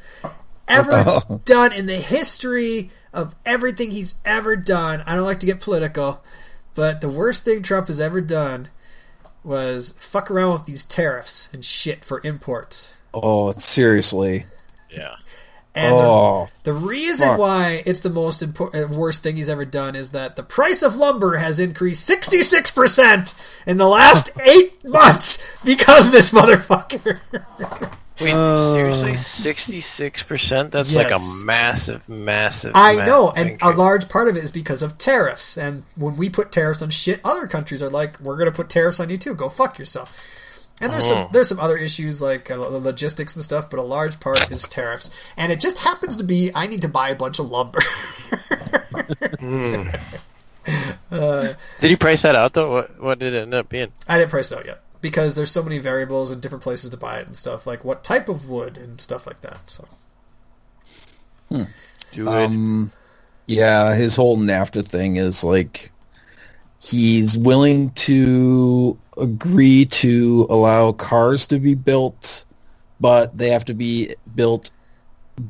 Ever 0.68 0.92
Oh. 1.06 1.42
done 1.44 1.74
in 1.74 1.86
the 1.86 1.98
history 1.98 2.92
of 3.14 3.36
everything 3.46 3.92
he's 3.92 4.16
ever 4.26 4.56
done. 4.56 5.04
I 5.06 5.16
don't 5.16 5.26
like 5.26 5.40
to 5.42 5.46
get 5.46 5.60
political, 5.60 6.24
But 6.74 7.02
the 7.02 7.10
worst 7.10 7.44
thing 7.44 7.62
Trump 7.62 7.88
has 7.88 8.00
ever 8.00 8.22
done 8.22 8.70
was 9.44 9.94
fuck 9.98 10.32
around 10.32 10.54
with 10.54 10.66
these 10.66 10.86
tariffs 10.86 11.50
and 11.52 11.66
shit 11.66 12.06
for 12.06 12.22
imports. 12.24 12.94
Oh, 13.14 13.52
seriously. 13.54 14.46
Yeah. 14.90 15.16
And 15.74 15.98
the- 15.98 16.04
oh, 16.04 16.48
the, 16.64 16.74
reason 16.74 17.30
fuck. 17.30 17.40
why 17.40 17.82
it's 17.86 18.02
the 18.02 18.10
most 18.10 18.42
important, 18.42 18.92
uh, 18.92 18.94
worst 18.98 19.24
thing 19.24 19.38
he's 19.38 19.48
ever 19.50 19.64
done 19.64 19.96
is 19.96 20.12
that 20.12 20.36
the 20.36 20.44
price 20.44 20.84
of 20.84 20.98
lumber 20.98 21.38
has 21.38 21.62
increased 21.62 22.10
66% 22.10 23.34
in 23.66 23.78
the 23.78 23.88
last 23.88 24.32
eight 24.44 24.84
months 24.84 25.58
because 25.64 26.08
of 26.08 26.12
this 26.12 26.32
motherfucker. 26.32 27.22
Wait, 28.20 28.34
Oh. 28.36 28.74
seriously, 28.76 29.16
sixty-six 29.16 30.22
percent? 30.22 30.72
That's 30.72 30.94
like 30.94 31.12
a 31.12 31.18
massive, 31.44 32.08
massive. 32.08 32.74
I 32.76 32.98
massive 32.98 33.08
know, 33.08 33.34
and 33.36 33.58
a 33.64 33.72
large 33.72 34.10
part 34.10 34.28
of 34.28 34.38
it 34.38 34.44
is 34.44 34.52
because 34.52 34.84
of 34.84 34.96
tariffs. 34.98 35.58
And 35.58 35.86
when 35.96 36.18
we 36.18 36.30
put 36.30 36.52
tariffs 36.52 36.84
on 36.84 36.92
shit, 36.92 37.20
other 37.24 37.48
countries 37.48 37.82
are 37.82 37.90
like, 37.90 38.20
"We're 38.20 38.36
going 38.38 38.52
to 38.52 38.56
put 38.56 38.70
tariffs 38.70 39.00
on 39.00 39.10
you 39.10 39.18
too. 39.18 39.34
Go 39.34 39.50
fuck 39.50 39.80
yourself." 39.80 40.24
And 40.82 40.92
there's 40.92 41.06
some 41.08 41.18
Oh. 41.20 41.30
there's 41.32 41.48
some 41.48 41.60
other 41.60 41.78
issues 41.78 42.22
like 42.22 42.50
uh, 42.52 42.58
logistics 42.58 43.36
and 43.36 43.44
stuff, 43.44 43.70
but 43.70 43.80
a 43.80 43.84
large 43.84 44.20
part 44.20 44.52
is 44.52 44.68
tariffs. 44.68 45.10
And 45.38 45.52
it 45.52 45.60
just 45.60 45.78
happens 45.80 46.16
to 46.18 46.24
be 46.24 46.52
I 46.56 46.68
need 46.68 46.82
to 46.82 46.90
buy 46.90 47.10
a 47.10 47.16
bunch 47.16 47.38
of 47.40 47.50
lumber. 47.52 47.80
uh, 51.12 51.54
Did 51.80 51.92
you 51.92 51.98
price 51.98 52.22
that 52.24 52.36
out 52.36 52.54
though? 52.54 52.72
What 52.72 53.00
what 53.02 53.20
did 53.20 53.34
it 53.34 53.44
end 53.44 53.54
up 53.54 53.70
being? 53.70 53.92
I 54.08 54.18
didn't 54.18 54.32
price 54.32 54.52
it 54.52 54.58
out 54.60 54.66
yet 54.66 54.82
because 55.02 55.36
there's 55.36 55.52
so 55.52 55.64
many 55.64 55.78
variables 55.80 56.32
and 56.32 56.42
different 56.42 56.64
places 56.64 56.90
to 56.92 56.98
buy 56.98 57.20
it 57.20 57.28
and 57.28 57.36
stuff 57.36 57.66
like 57.66 57.84
what 57.84 58.04
type 58.04 58.30
of 58.30 58.48
wood 58.50 58.78
and 58.78 59.00
stuff 59.02 59.26
like 59.28 59.42
that. 59.42 59.60
So 59.68 59.88
Do 61.50 61.68
it. 62.14 62.28
um, 62.28 62.92
yeah, 63.48 63.96
his 63.96 64.16
whole 64.16 64.38
NAFTA 64.38 64.86
thing 64.86 65.16
is 65.18 65.44
like 65.44 65.92
he's 66.80 67.38
willing 67.38 67.90
to 67.92 68.98
agree 69.22 69.86
to 69.86 70.46
allow 70.50 70.92
cars 70.92 71.48
to 71.48 71.60
be 71.60 71.76
built, 71.76 72.46
but 73.00 73.38
they 73.38 73.50
have 73.50 73.66
to 73.66 73.74
be 73.74 74.16
built 74.36 74.72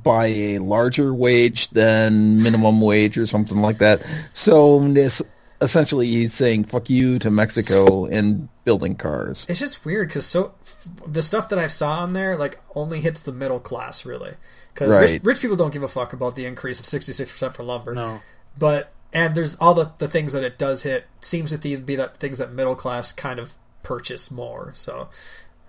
by 0.04 0.28
a 0.28 0.60
larger 0.60 1.14
wage 1.14 1.70
than 1.70 2.42
minimum 2.44 2.80
wage 2.82 3.18
or 3.18 3.26
something 3.26 3.62
like 3.62 3.80
that. 3.80 4.06
So 4.34 4.80
this 4.88 5.22
essentially 5.62 6.08
he's 6.08 6.34
saying 6.34 6.64
fuck 6.66 6.90
you 6.90 7.20
to 7.20 7.30
Mexico 7.30 8.06
and 8.06 8.48
building 8.64 8.96
cars. 8.96 9.46
it's 9.50 9.60
just 9.60 9.86
weird 9.86 10.08
because 10.08 10.26
so 10.26 10.54
f- 10.62 10.88
the 11.08 11.22
stuff 11.22 11.50
that 11.50 11.60
I 11.60 11.68
saw 11.68 12.00
on 12.00 12.14
there 12.14 12.36
like 12.38 12.60
only 12.76 13.00
hits 13.02 13.22
the 13.22 13.32
middle 13.32 13.60
class 13.60 14.06
really 14.06 14.34
because 14.74 14.94
rich, 14.94 15.12
Right. 15.12 15.24
rich 15.24 15.42
people 15.42 15.58
don't 15.58 15.74
give 15.74 15.84
a 15.84 15.88
fuck 15.88 16.14
about 16.14 16.36
the 16.36 16.46
increase 16.46 16.80
of 16.80 16.86
66% 16.86 17.54
for 17.54 17.64
lumber. 17.64 17.94
No. 17.94 18.22
But 18.58 18.92
and 19.14 19.36
there's 19.36 19.56
all 19.56 19.74
the, 19.74 19.92
the 19.98 20.08
things 20.08 20.34
that 20.34 20.44
it 20.44 20.58
does 20.58 20.84
hit 20.84 21.06
seems 21.20 21.52
to 21.52 21.58
be 21.58 21.76
be 21.76 21.96
that 21.96 22.18
things 22.18 22.38
that 22.40 22.52
middle 22.54 22.76
class 22.76 23.12
kind 23.14 23.40
of 23.40 23.56
purchase 23.84 24.32
more. 24.32 24.72
So 24.76 25.10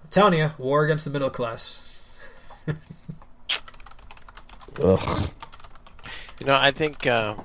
I'm 0.02 0.08
telling 0.10 0.38
you, 0.38 0.50
war 0.58 0.84
against 0.84 1.04
the 1.04 1.10
middle 1.10 1.30
class. 1.30 1.88
Ugh. 4.82 5.30
You 6.40 6.46
know, 6.46 6.56
I 6.60 6.70
think. 6.70 7.06
Uh, 7.06 7.36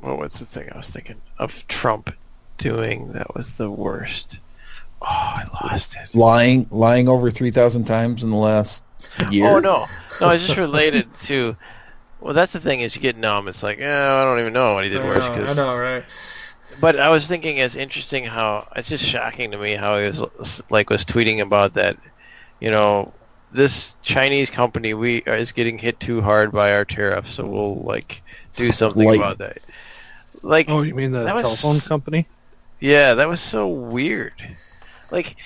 what 0.00 0.18
was 0.18 0.34
the 0.38 0.44
thing 0.46 0.68
I 0.72 0.76
was 0.76 0.90
thinking 0.90 1.20
of 1.38 1.66
Trump 1.68 2.14
doing 2.58 3.12
that 3.12 3.34
was 3.34 3.56
the 3.56 3.70
worst? 3.70 4.38
Oh, 5.02 5.06
I 5.08 5.44
lost 5.62 5.96
it. 5.96 6.14
Lying 6.14 6.66
lying 6.70 7.08
over 7.08 7.30
three 7.30 7.50
thousand 7.50 7.84
times 7.84 8.22
in 8.22 8.30
the 8.30 8.36
last 8.36 8.82
year. 9.30 9.46
Oh 9.48 9.58
no, 9.58 9.86
no, 10.20 10.30
it's 10.30 10.46
just 10.46 10.58
related 10.58 11.12
to. 11.24 11.56
Well, 12.20 12.34
that's 12.34 12.52
the 12.52 12.60
thing 12.60 12.80
is 12.80 12.94
you 12.96 13.02
get 13.02 13.16
numb. 13.16 13.46
It's 13.48 13.62
like, 13.62 13.78
eh, 13.78 13.84
I 14.12 14.24
don't 14.24 14.40
even 14.40 14.52
know 14.52 14.74
what 14.74 14.84
he 14.84 14.90
did 14.90 15.00
I 15.02 15.06
worse. 15.06 15.28
know, 15.28 15.34
'cause- 15.34 15.50
I 15.50 15.52
know, 15.54 15.78
right? 15.78 16.04
But 16.80 16.98
I 16.98 17.08
was 17.10 17.26
thinking, 17.26 17.56
it's 17.58 17.76
interesting 17.76 18.24
how 18.24 18.68
it's 18.76 18.88
just 18.88 19.04
shocking 19.04 19.50
to 19.52 19.58
me 19.58 19.72
how 19.74 19.98
he 19.98 20.06
was 20.06 20.62
like 20.70 20.90
was 20.90 21.04
tweeting 21.04 21.40
about 21.40 21.74
that. 21.74 21.96
You 22.60 22.70
know, 22.70 23.12
this 23.52 23.96
Chinese 24.02 24.50
company 24.50 24.94
we 24.94 25.18
is 25.18 25.52
getting 25.52 25.78
hit 25.78 25.98
too 26.00 26.20
hard 26.20 26.52
by 26.52 26.72
our 26.74 26.84
tariffs, 26.84 27.32
so 27.34 27.46
we'll 27.46 27.76
like 27.82 28.22
do 28.54 28.72
something 28.82 29.06
Like- 29.06 29.18
about 29.18 29.38
that. 29.38 29.58
Like, 30.42 30.68
Oh, 30.68 30.82
you 30.82 30.94
mean 30.94 31.10
the 31.12 31.24
That 31.24 31.34
was- 31.34 31.60
telephone 31.60 31.80
company? 31.80 32.26
yeah, 32.78 33.14
that 33.14 33.28
was 33.28 33.40
so 33.40 33.66
weird. 33.68 34.34
Like 35.10 35.36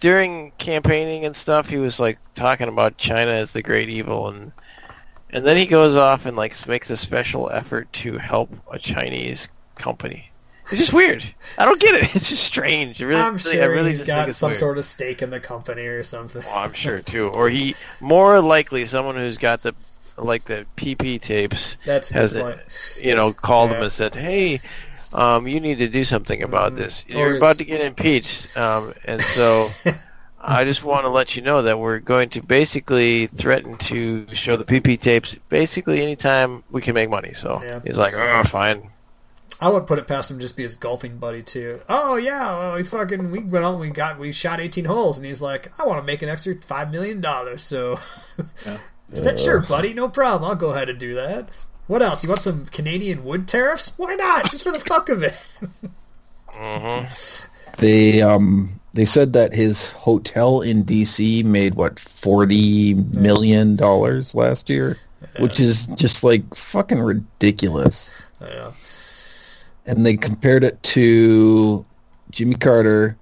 during 0.00 0.52
campaigning 0.58 1.24
and 1.24 1.34
stuff, 1.34 1.68
he 1.68 1.78
was 1.78 1.98
like 1.98 2.18
talking 2.34 2.68
about 2.68 2.96
China 2.96 3.32
as 3.32 3.52
the 3.52 3.62
great 3.62 3.88
evil, 3.88 4.28
and 4.28 4.52
and 5.30 5.44
then 5.44 5.56
he 5.56 5.66
goes 5.66 5.96
off 5.96 6.26
and 6.26 6.36
like 6.36 6.54
makes 6.68 6.90
a 6.90 6.96
special 6.96 7.50
effort 7.50 7.92
to 7.94 8.18
help 8.18 8.50
a 8.70 8.78
Chinese 8.78 9.48
company. 9.74 10.30
It's 10.70 10.80
just 10.80 10.92
weird. 10.92 11.22
I 11.58 11.64
don't 11.64 11.80
get 11.80 11.94
it. 11.94 12.10
It's 12.16 12.28
just 12.28 12.44
strange. 12.44 13.00
Really, 13.00 13.20
I'm 13.20 13.38
sure 13.38 13.62
I 13.62 13.66
really 13.66 13.90
he's 13.90 14.00
got 14.00 14.34
some 14.34 14.48
weird. 14.50 14.58
sort 14.58 14.78
of 14.78 14.84
stake 14.84 15.22
in 15.22 15.30
the 15.30 15.40
company 15.40 15.86
or 15.86 16.02
something. 16.02 16.42
Oh, 16.46 16.56
I'm 16.56 16.72
sure 16.72 17.00
too. 17.00 17.28
Or 17.28 17.48
he 17.50 17.74
more 18.00 18.40
likely 18.40 18.84
someone 18.86 19.14
who's 19.16 19.38
got 19.38 19.62
the 19.62 19.74
like 20.18 20.44
the 20.44 20.66
PP 20.76 21.20
tapes 21.20 21.76
That's 21.84 22.08
has 22.10 22.32
it, 22.32 22.98
you 23.04 23.14
know 23.14 23.32
called 23.32 23.70
him 23.70 23.82
and 23.82 23.92
said, 23.92 24.14
"Hey, 24.14 24.60
um, 25.12 25.46
you 25.46 25.60
need 25.60 25.78
to 25.78 25.88
do 25.88 26.04
something 26.04 26.42
about 26.42 26.72
Mhm. 26.72 26.76
this. 26.76 27.04
You're 27.06 27.36
about 27.36 27.58
to 27.58 27.64
get 27.64 27.80
impeached." 27.82 28.56
Um, 28.56 28.94
and 29.04 29.20
so 29.20 29.68
I 30.40 30.64
just 30.64 30.82
want 30.84 31.04
to 31.04 31.10
let 31.10 31.36
you 31.36 31.42
know 31.42 31.62
that 31.62 31.78
we're 31.78 31.98
going 31.98 32.28
to 32.30 32.42
basically 32.42 33.26
threaten 33.26 33.76
to 33.76 34.26
show 34.34 34.56
the 34.56 34.64
PP 34.64 34.98
tapes 34.98 35.36
basically 35.48 36.02
anytime 36.02 36.64
we 36.70 36.80
can 36.80 36.94
make 36.94 37.10
money. 37.10 37.34
So 37.34 37.60
Yeah. 37.62 37.80
he's 37.84 37.98
like, 37.98 38.14
"Oh, 38.16 38.42
fine." 38.44 38.90
I 39.60 39.70
would 39.70 39.86
put 39.86 39.98
it 39.98 40.06
past 40.06 40.30
him 40.30 40.38
to 40.38 40.42
just 40.42 40.56
be 40.56 40.64
his 40.64 40.76
golfing 40.76 41.16
buddy 41.16 41.42
too. 41.42 41.80
Oh 41.88 42.16
yeah, 42.16 42.44
well, 42.58 42.76
we 42.76 42.82
fucking 42.82 43.30
we 43.30 43.38
went 43.38 43.64
out 43.64 43.72
and 43.72 43.80
we 43.80 43.90
got 43.90 44.18
we 44.18 44.32
shot 44.32 44.60
18 44.60 44.84
holes, 44.84 45.16
and 45.18 45.26
he's 45.26 45.40
like, 45.40 45.78
I 45.80 45.86
want 45.86 46.00
to 46.00 46.06
make 46.06 46.22
an 46.22 46.28
extra 46.28 46.54
five 46.60 46.90
million 46.90 47.20
dollars. 47.22 47.62
So 47.62 47.98
that 49.10 49.40
sure, 49.40 49.60
buddy, 49.60 49.94
no 49.94 50.08
problem. 50.08 50.50
I'll 50.50 50.56
go 50.56 50.70
ahead 50.72 50.90
and 50.90 50.98
do 50.98 51.14
that. 51.14 51.48
What 51.86 52.02
else? 52.02 52.22
You 52.22 52.28
want 52.28 52.40
some 52.40 52.66
Canadian 52.66 53.24
wood 53.24 53.48
tariffs? 53.48 53.92
Why 53.96 54.14
not? 54.14 54.50
Just 54.50 54.64
for 54.64 54.72
the 54.72 54.80
fuck 54.80 55.08
of 55.08 55.22
it. 55.22 55.34
hmm 56.48 57.04
They 57.78 58.20
um 58.20 58.78
they 58.92 59.04
said 59.04 59.32
that 59.34 59.52
his 59.54 59.92
hotel 59.92 60.60
in 60.60 60.84
DC 60.84 61.44
made 61.44 61.76
what 61.76 61.98
forty 61.98 62.94
million 62.94 63.76
dollars 63.76 64.34
last 64.34 64.68
year, 64.68 64.98
which 65.38 65.60
is 65.60 65.86
just 65.88 66.24
like 66.24 66.54
fucking 66.54 67.00
ridiculous. 67.00 68.10
Yeah. 68.40 68.72
And 69.86 70.04
they 70.04 70.16
compared 70.16 70.64
it 70.64 70.82
to 70.82 71.86
Jimmy 72.30 72.56
Carter, 72.56 73.16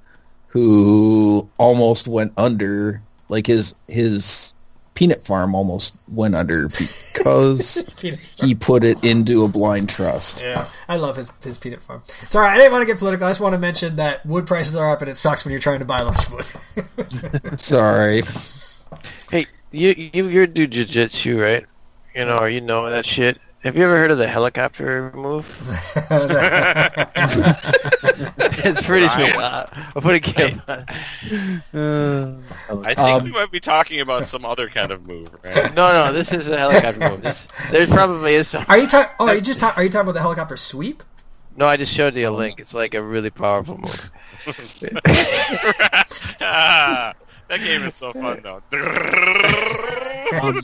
who 0.49 1.49
almost 1.59 2.09
went 2.09 2.33
under. 2.37 3.03
Like 3.29 3.47
his 3.47 3.75
his 3.89 4.55
peanut 4.95 5.25
farm 5.25 5.55
almost 5.55 5.95
went 6.09 6.35
under 6.35 6.69
because 7.15 7.95
he 8.41 8.55
put 8.55 8.85
it 8.85 9.03
into 9.05 9.45
a 9.45 9.49
blind 9.49 9.89
trust. 9.89 10.41
Yeah, 10.41 10.67
I 10.89 10.97
love 10.97 11.17
his 11.17 11.31
his 11.43 11.59
peanut 11.59 11.83
farm. 11.83 12.03
Sorry, 12.05 12.49
I 12.49 12.57
didn't 12.57 12.73
want 12.73 12.83
to 12.83 12.87
get 12.87 12.99
political. 12.99 13.27
I 13.27 13.31
just 13.31 13.41
want 13.41 13.55
to 13.55 13.59
mention 13.59 13.97
that 13.97 14.25
wood 14.25 14.47
prices 14.47 14.77
are 14.77 14.91
up, 14.91 15.01
and 15.01 15.11
it 15.11 15.17
sucks 15.17 15.45
when 15.45 15.53
you're 15.53 15.61
trying 15.61 15.81
to 15.81 15.85
buy 15.85 15.99
a 15.99 16.05
bunch 16.05 16.27
of 16.27 16.33
wood. 17.43 17.61
Sorry. 17.61 18.23
Hey, 19.31 19.47
you 19.73 20.11
you 20.13 20.29
you 20.29 20.47
do 20.47 20.69
jujitsu, 20.69 21.43
right? 21.43 21.67
You 22.15 22.27
know, 22.27 22.39
or 22.39 22.49
you 22.49 22.61
know 22.61 22.89
that 22.89 23.07
shit. 23.07 23.39
Have 23.65 23.77
you 23.77 23.85
ever 23.85 23.97
heard 23.97 24.11
of 24.11 24.19
the 24.19 24.29
helicopter 24.29 25.11
move? 25.15 25.47
it's 28.63 28.83
pretty 28.83 29.09
sweet. 29.09 29.35
Uh, 29.35 29.65
I'll 29.97 30.03
put 30.03 30.15
a 30.17 30.21
game. 30.21 30.61
Uh, 30.69 32.35
I 32.83 32.95
think 32.95 32.99
Um, 32.99 33.25
we 33.25 33.31
might 33.33 33.51
be 33.51 33.61
talking 33.61 34.01
about 34.01 34.27
some 34.27 34.45
other 34.45 34.69
kind 34.69 34.93
of 34.93 35.07
move, 35.07 35.31
right? 35.43 35.75
No, 35.75 35.93
no, 35.93 36.13
this 36.13 36.31
is 36.33 36.49
a 36.49 36.59
helicopter 36.59 37.09
move. 37.11 37.23
This, 37.23 37.47
there 37.71 37.87
probably 37.87 38.35
is 38.35 38.49
some. 38.49 38.67
are 38.69 38.77
you 38.79 38.87
talking? 38.87 39.13
Oh, 39.19 39.29
are 39.29 39.35
you 39.35 39.41
just 39.41 39.61
ta- 39.61 39.73
are 39.77 39.83
you 39.83 39.89
talking 39.89 40.03
about 40.09 40.15
the 40.15 40.21
helicopter 40.21 40.59
sweep? 40.59 41.03
No, 41.57 41.67
I 41.67 41.79
just 41.79 41.93
showed 41.93 42.15
you 42.17 42.29
a 42.29 42.31
link. 42.31 42.61
It's 42.61 42.75
like 42.75 42.93
a 42.95 43.03
really 43.03 43.31
powerful 43.31 43.79
move. 43.79 44.11
Ah, 46.41 47.15
that 47.49 47.61
game 47.61 47.83
is 47.85 47.95
so 47.95 48.13
fun 48.13 48.41
though. 48.43 48.63
um, 50.43 50.61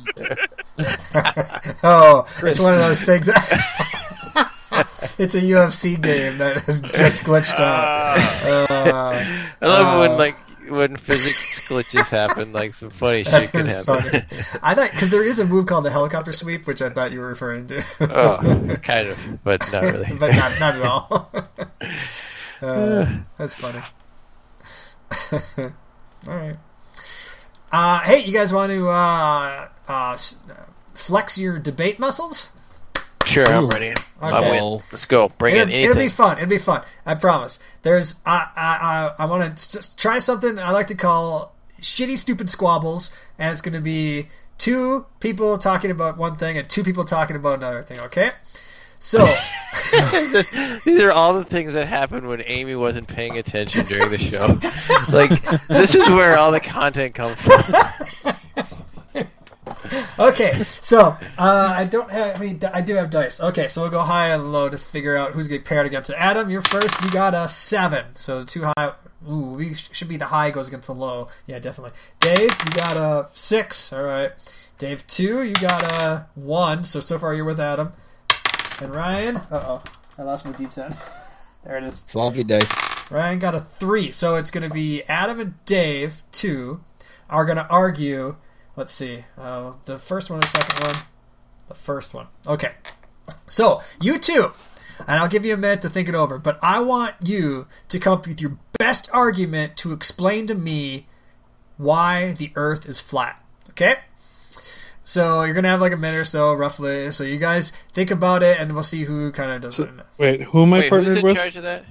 Oh, 1.82 2.26
it's 2.42 2.60
one 2.60 2.74
of 2.74 2.80
those 2.80 3.02
things. 3.02 3.28
it's 5.18 5.34
a 5.34 5.40
UFC 5.40 6.00
game 6.00 6.38
that 6.38 6.68
is, 6.68 6.82
that's 6.82 7.22
glitched 7.22 7.58
out. 7.60 7.84
Ah, 7.84 8.46
Uh, 8.70 9.24
I 9.62 9.66
love 9.66 9.86
Uh, 9.86 9.98
when 10.08 10.18
like 10.18 10.36
when 10.70 10.96
physics 10.96 11.68
glitches 11.68 12.06
happen, 12.08 12.52
like 12.52 12.74
some 12.74 12.90
funny 12.90 13.24
shit 13.30 13.50
can 13.50 13.66
happen. 13.66 13.84
funny. 14.02 14.24
I 14.62 14.74
thought 14.74 14.90
because 14.92 15.08
there 15.08 15.24
is 15.24 15.38
a 15.38 15.44
move 15.44 15.66
called 15.66 15.84
the 15.84 15.90
helicopter 15.90 16.32
sweep, 16.32 16.66
which 16.66 16.80
I 16.82 16.90
thought 16.90 17.12
you 17.12 17.20
were 17.20 17.28
referring 17.28 17.66
to. 17.68 17.82
oh, 18.00 18.76
kind 18.82 19.08
of, 19.08 19.18
but 19.44 19.60
not 19.72 19.82
really. 19.84 20.14
but 20.18 20.30
not 20.34 20.60
not 20.60 20.74
at 20.76 20.82
all. 20.82 21.30
uh, 22.62 23.06
that's 23.38 23.54
funny. 23.56 23.82
all 26.28 26.36
right. 26.36 26.56
Uh, 27.72 28.00
hey, 28.00 28.24
you 28.24 28.32
guys 28.32 28.52
want 28.52 28.70
to 28.72 28.88
uh, 28.88 29.68
uh, 29.88 30.12
s- 30.12 30.38
flex 30.94 31.38
your 31.38 31.58
debate 31.58 31.98
muscles? 31.98 32.52
Sure, 33.26 33.46
I'm 33.48 33.64
Ooh. 33.64 33.68
ready. 33.68 33.94
I 34.20 34.38
Okay. 34.38 34.50
win. 34.50 34.82
Let's 34.90 35.04
go. 35.06 35.28
Bring 35.28 35.54
It'll, 35.56 35.68
in 35.68 35.74
it'll 35.74 35.96
be 35.96 36.08
fun. 36.08 36.38
It'll 36.38 36.48
be 36.48 36.58
fun. 36.58 36.82
I 37.06 37.14
promise. 37.14 37.58
There's 37.82 38.16
I 38.26 38.46
I 38.56 39.12
I, 39.18 39.24
I 39.24 39.26
want 39.26 39.56
to 39.56 39.96
try 39.96 40.18
something 40.18 40.58
I 40.58 40.70
like 40.72 40.86
to 40.88 40.94
call 40.94 41.54
shitty 41.80 42.16
stupid 42.16 42.50
squabbles, 42.50 43.10
and 43.38 43.52
it's 43.52 43.62
going 43.62 43.74
to 43.74 43.80
be 43.80 44.28
two 44.58 45.06
people 45.20 45.56
talking 45.58 45.90
about 45.90 46.18
one 46.18 46.34
thing 46.34 46.58
and 46.58 46.68
two 46.68 46.82
people 46.82 47.04
talking 47.04 47.36
about 47.36 47.58
another 47.58 47.82
thing. 47.82 48.00
Okay. 48.00 48.30
So 48.98 49.24
These 50.84 51.00
are 51.00 51.12
all 51.12 51.32
the 51.34 51.44
things 51.44 51.72
that 51.72 51.86
happened 51.86 52.28
when 52.28 52.42
Amy 52.46 52.74
wasn't 52.74 53.08
paying 53.08 53.38
attention 53.38 53.86
during 53.86 54.10
the 54.10 54.18
show. 54.18 54.58
like 55.16 55.40
this 55.68 55.94
is 55.94 56.08
where 56.10 56.36
all 56.36 56.52
the 56.52 56.60
content 56.60 57.14
comes 57.14 57.36
from. 57.40 58.34
okay, 60.18 60.64
so 60.82 61.16
uh, 61.38 61.74
I 61.76 61.84
don't 61.84 62.10
have. 62.10 62.36
I 62.36 62.38
mean, 62.38 62.60
I 62.72 62.80
do 62.80 62.94
have 62.94 63.10
dice. 63.10 63.40
Okay, 63.40 63.68
so 63.68 63.82
we'll 63.82 63.90
go 63.90 64.00
high 64.00 64.28
and 64.28 64.52
low 64.52 64.68
to 64.68 64.78
figure 64.78 65.16
out 65.16 65.32
who's 65.32 65.48
getting 65.48 65.64
paired 65.64 65.86
against 65.86 66.10
it. 66.10 66.16
Adam, 66.18 66.50
you're 66.50 66.62
first. 66.62 67.00
You 67.02 67.10
got 67.10 67.34
a 67.34 67.48
seven. 67.48 68.04
So 68.14 68.40
the 68.40 68.44
two 68.46 68.64
high. 68.64 68.92
Ooh, 69.30 69.52
we 69.52 69.74
sh- 69.74 69.90
should 69.92 70.08
be 70.08 70.16
the 70.16 70.26
high 70.26 70.50
goes 70.50 70.68
against 70.68 70.86
the 70.86 70.94
low. 70.94 71.28
Yeah, 71.46 71.58
definitely. 71.58 71.98
Dave, 72.20 72.50
you 72.64 72.70
got 72.72 72.96
a 72.96 73.28
six. 73.32 73.92
All 73.92 74.02
right. 74.02 74.32
Dave 74.78 75.06
two, 75.06 75.42
you 75.42 75.54
got 75.54 75.84
a 75.84 76.26
one. 76.34 76.84
So 76.84 77.00
so 77.00 77.18
far 77.18 77.34
you're 77.34 77.44
with 77.44 77.60
Adam. 77.60 77.92
And 78.80 78.92
Ryan. 78.94 79.36
Uh 79.36 79.44
oh, 79.50 79.82
I 80.16 80.22
lost 80.22 80.46
my 80.46 80.52
deep 80.52 80.72
set. 80.72 80.96
there 81.64 81.76
it 81.76 81.84
is. 81.84 82.04
Sloppy 82.06 82.44
dice. 82.44 82.70
Ryan 83.10 83.38
got 83.40 83.54
a 83.54 83.60
three, 83.60 84.12
so 84.12 84.36
it's 84.36 84.50
going 84.50 84.66
to 84.66 84.72
be 84.72 85.02
Adam 85.08 85.40
and 85.40 85.64
Dave 85.64 86.22
two 86.32 86.82
are 87.28 87.44
going 87.44 87.58
to 87.58 87.68
argue. 87.68 88.36
Let's 88.80 88.94
see, 88.94 89.24
uh, 89.36 89.74
the 89.84 89.98
first 89.98 90.30
one 90.30 90.42
or 90.42 90.46
second 90.46 90.82
one. 90.86 90.96
The 91.68 91.74
first 91.74 92.14
one. 92.14 92.28
Okay, 92.46 92.72
so 93.46 93.82
you 94.00 94.18
two, 94.18 94.54
and 95.00 95.20
I'll 95.20 95.28
give 95.28 95.44
you 95.44 95.52
a 95.52 95.58
minute 95.58 95.82
to 95.82 95.90
think 95.90 96.08
it 96.08 96.14
over. 96.14 96.38
But 96.38 96.58
I 96.62 96.80
want 96.80 97.16
you 97.22 97.66
to 97.88 97.98
come 97.98 98.14
up 98.14 98.26
with 98.26 98.40
your 98.40 98.56
best 98.78 99.10
argument 99.12 99.76
to 99.76 99.92
explain 99.92 100.46
to 100.46 100.54
me 100.54 101.06
why 101.76 102.32
the 102.32 102.52
Earth 102.54 102.88
is 102.88 103.02
flat. 103.02 103.44
Okay. 103.68 103.96
So 105.02 105.42
you're 105.42 105.54
gonna 105.54 105.68
have 105.68 105.82
like 105.82 105.92
a 105.92 105.98
minute 105.98 106.16
or 106.16 106.24
so, 106.24 106.54
roughly. 106.54 107.10
So 107.10 107.22
you 107.22 107.36
guys 107.36 107.72
think 107.92 108.10
about 108.10 108.42
it, 108.42 108.58
and 108.58 108.72
we'll 108.72 108.82
see 108.82 109.04
who 109.04 109.30
kind 109.30 109.50
of 109.50 109.60
does 109.60 109.76
So- 109.76 109.84
it. 109.84 109.90
Wait, 110.16 110.40
who 110.40 110.62
am 110.62 110.72
I 110.72 110.78
Wait, 110.78 110.82
who's 110.84 110.88
partnered 110.90 111.18
in 111.18 111.22
with? 111.24 111.36
charge 111.36 111.56
of 111.56 111.64
that? 111.64 111.84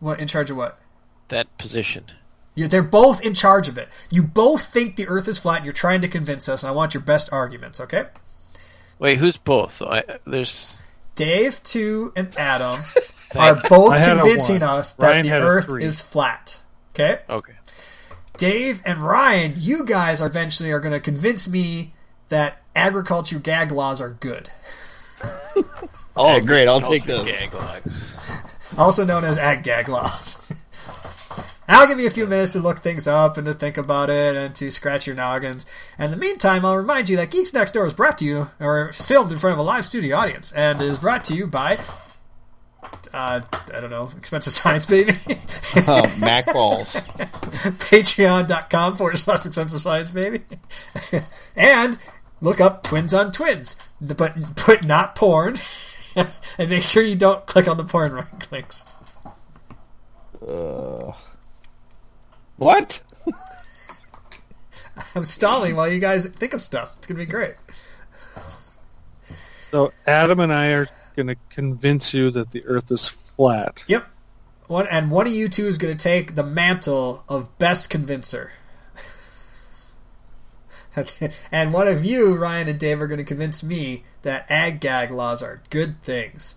What 0.00 0.18
in 0.18 0.26
charge 0.26 0.50
of 0.50 0.56
what? 0.56 0.80
That 1.28 1.56
position. 1.58 2.06
You, 2.54 2.68
they're 2.68 2.82
both 2.82 3.24
in 3.24 3.34
charge 3.34 3.68
of 3.68 3.78
it. 3.78 3.88
You 4.10 4.22
both 4.22 4.66
think 4.66 4.96
the 4.96 5.08
Earth 5.08 5.26
is 5.26 5.38
flat. 5.38 5.56
And 5.58 5.64
you're 5.64 5.72
trying 5.72 6.02
to 6.02 6.08
convince 6.08 6.48
us, 6.48 6.62
and 6.62 6.70
I 6.70 6.74
want 6.74 6.94
your 6.94 7.02
best 7.02 7.32
arguments. 7.32 7.80
Okay, 7.80 8.06
Wait, 8.98 9.18
who's 9.18 9.36
both? 9.36 9.80
I, 9.82 10.02
there's 10.26 10.78
Dave 11.14 11.62
two 11.62 12.12
and 12.14 12.36
Adam 12.36 12.78
are 13.38 13.56
both 13.68 13.92
I 13.92 13.98
had 13.98 14.18
a 14.18 14.20
convincing 14.20 14.62
us 14.62 14.94
that 14.94 15.06
Ryan 15.06 15.26
the 15.26 15.32
Earth 15.32 15.72
is 15.80 16.00
flat. 16.00 16.62
Okay, 16.94 17.20
okay. 17.28 17.54
Dave 18.36 18.82
and 18.84 18.98
Ryan, 18.98 19.54
you 19.56 19.84
guys 19.84 20.20
are 20.20 20.26
eventually 20.26 20.70
are 20.72 20.80
going 20.80 20.92
to 20.92 21.00
convince 21.00 21.48
me 21.48 21.92
that 22.28 22.62
agriculture 22.74 23.38
gag 23.38 23.70
laws 23.72 24.00
are 24.00 24.10
good, 24.10 24.50
Oh, 26.16 26.40
great! 26.40 26.68
I'll 26.68 26.80
take 26.80 27.04
those. 27.04 27.24
gag 27.26 27.54
log. 27.54 27.82
also 28.76 29.04
known 29.04 29.24
as 29.24 29.38
ag 29.38 29.62
gag 29.62 29.88
laws. 29.88 30.52
I'll 31.68 31.86
give 31.86 32.00
you 32.00 32.06
a 32.06 32.10
few 32.10 32.26
minutes 32.26 32.52
to 32.52 32.60
look 32.60 32.80
things 32.80 33.06
up 33.08 33.36
and 33.38 33.46
to 33.46 33.54
think 33.54 33.78
about 33.78 34.10
it 34.10 34.36
and 34.36 34.54
to 34.56 34.70
scratch 34.70 35.06
your 35.06 35.16
noggins. 35.16 35.64
And 35.96 36.12
in 36.12 36.18
the 36.18 36.24
meantime, 36.24 36.64
I'll 36.64 36.76
remind 36.76 37.08
you 37.08 37.16
that 37.16 37.30
Geeks 37.30 37.54
Next 37.54 37.70
Door 37.72 37.86
is 37.86 37.94
brought 37.94 38.18
to 38.18 38.24
you, 38.24 38.50
or 38.60 38.88
is 38.90 39.04
filmed 39.06 39.30
in 39.32 39.38
front 39.38 39.54
of 39.54 39.58
a 39.60 39.62
live 39.62 39.84
studio 39.84 40.16
audience, 40.16 40.52
and 40.52 40.80
is 40.82 40.98
brought 40.98 41.22
to 41.24 41.34
you 41.34 41.46
by, 41.46 41.78
uh, 43.14 43.40
I 43.74 43.80
don't 43.80 43.90
know, 43.90 44.10
Expensive 44.16 44.52
Science 44.54 44.86
Baby. 44.86 45.12
Uh, 45.76 46.10
Mac 46.20 46.52
balls. 46.52 46.94
Patreon.com 47.80 48.96
forward 48.96 49.18
slash 49.18 49.46
Expensive 49.46 49.80
Science 49.80 50.10
Baby. 50.10 50.40
and 51.56 51.96
look 52.40 52.60
up 52.60 52.82
Twins 52.82 53.14
on 53.14 53.30
Twins, 53.32 53.76
but 54.00 54.34
put 54.56 54.84
not 54.84 55.14
porn. 55.14 55.58
and 56.58 56.68
make 56.68 56.82
sure 56.82 57.02
you 57.02 57.16
don't 57.16 57.46
click 57.46 57.66
on 57.68 57.76
the 57.78 57.84
porn 57.84 58.12
right 58.12 58.52
links. 58.52 58.84
Uh, 60.46 61.12
what? 62.62 63.02
I'm 65.14 65.24
stalling 65.24 65.76
while 65.76 65.90
you 65.90 66.00
guys 66.00 66.26
think 66.26 66.54
of 66.54 66.62
stuff. 66.62 66.94
It's 66.98 67.06
gonna 67.06 67.18
be 67.18 67.26
great. 67.26 67.54
So 69.70 69.92
Adam 70.06 70.40
and 70.40 70.52
I 70.52 70.72
are 70.72 70.88
going 71.16 71.28
to 71.28 71.36
convince 71.48 72.12
you 72.12 72.30
that 72.32 72.50
the 72.50 72.62
Earth 72.66 72.90
is 72.90 73.08
flat. 73.08 73.82
Yep. 73.86 74.06
One 74.66 74.86
and 74.90 75.10
one 75.10 75.26
of 75.26 75.32
you 75.32 75.48
two 75.48 75.64
is 75.64 75.78
gonna 75.78 75.94
take 75.94 76.34
the 76.34 76.42
mantle 76.42 77.24
of 77.28 77.58
best 77.58 77.88
convincer. 77.88 78.52
and 81.50 81.72
one 81.72 81.88
of 81.88 82.04
you, 82.04 82.34
Ryan 82.34 82.68
and 82.68 82.78
Dave, 82.78 83.00
are 83.00 83.06
going 83.06 83.18
to 83.18 83.24
convince 83.24 83.62
me 83.62 84.04
that 84.22 84.50
ag 84.50 84.78
gag 84.80 85.10
laws 85.10 85.42
are 85.42 85.62
good 85.70 86.02
things. 86.02 86.54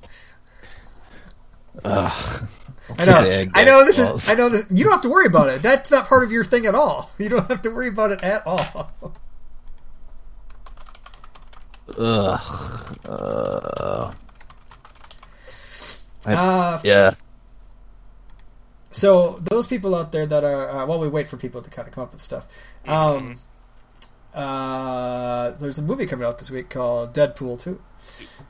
Ugh. 1.83 2.49
I 2.97 3.05
know. 3.05 3.13
Take 3.21 3.23
the 3.25 3.33
egg 3.35 3.51
I 3.55 3.63
know 3.63 3.83
this 3.85 3.97
laws. 3.99 4.23
is. 4.23 4.29
I 4.29 4.33
know 4.35 4.49
that 4.49 4.65
you 4.69 4.83
don't 4.83 4.93
have 4.93 5.01
to 5.01 5.09
worry 5.09 5.25
about 5.25 5.49
it. 5.49 5.61
That's 5.61 5.89
not 5.91 6.07
part 6.07 6.23
of 6.23 6.31
your 6.31 6.43
thing 6.43 6.65
at 6.65 6.75
all. 6.75 7.09
You 7.19 7.29
don't 7.29 7.47
have 7.49 7.61
to 7.61 7.69
worry 7.69 7.87
about 7.87 8.11
it 8.11 8.23
at 8.23 8.45
all. 8.45 8.91
Ugh. 11.97 12.97
Uh, 13.05 14.13
Uh, 16.27 16.79
yeah. 16.83 17.11
so 18.89 19.37
those 19.51 19.67
people 19.67 19.93
out 19.93 20.11
there 20.11 20.25
that 20.25 20.43
are 20.43 20.69
uh, 20.81 20.85
while 20.87 20.99
we 20.99 21.07
wait 21.07 21.27
for 21.27 21.37
people 21.37 21.61
to 21.61 21.69
kind 21.69 21.87
of 21.87 21.93
come 21.93 22.03
up 22.03 22.11
with 22.11 22.21
stuff. 22.21 22.47
Um, 22.87 23.37
uh, 24.35 25.51
there's 25.59 25.79
a 25.79 25.81
movie 25.81 26.05
coming 26.05 26.27
out 26.27 26.37
this 26.37 26.51
week 26.51 26.69
called 26.69 27.13
Deadpool 27.13 27.59
Two, 27.59 27.81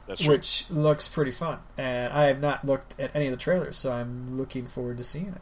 That's 0.08 0.22
true. 0.22 0.34
which 0.34 0.70
looks 0.70 1.08
pretty 1.08 1.32
fun, 1.32 1.60
and 1.78 2.12
I 2.12 2.26
have 2.26 2.42
not 2.42 2.66
looked 2.66 3.00
at 3.00 3.16
any 3.16 3.26
of 3.28 3.32
the 3.32 3.38
trailers, 3.38 3.78
so 3.78 3.92
I'm 3.94 4.36
looking 4.36 4.66
forward 4.66 4.98
to 4.98 5.04
seeing 5.04 5.28
it. 5.28 5.42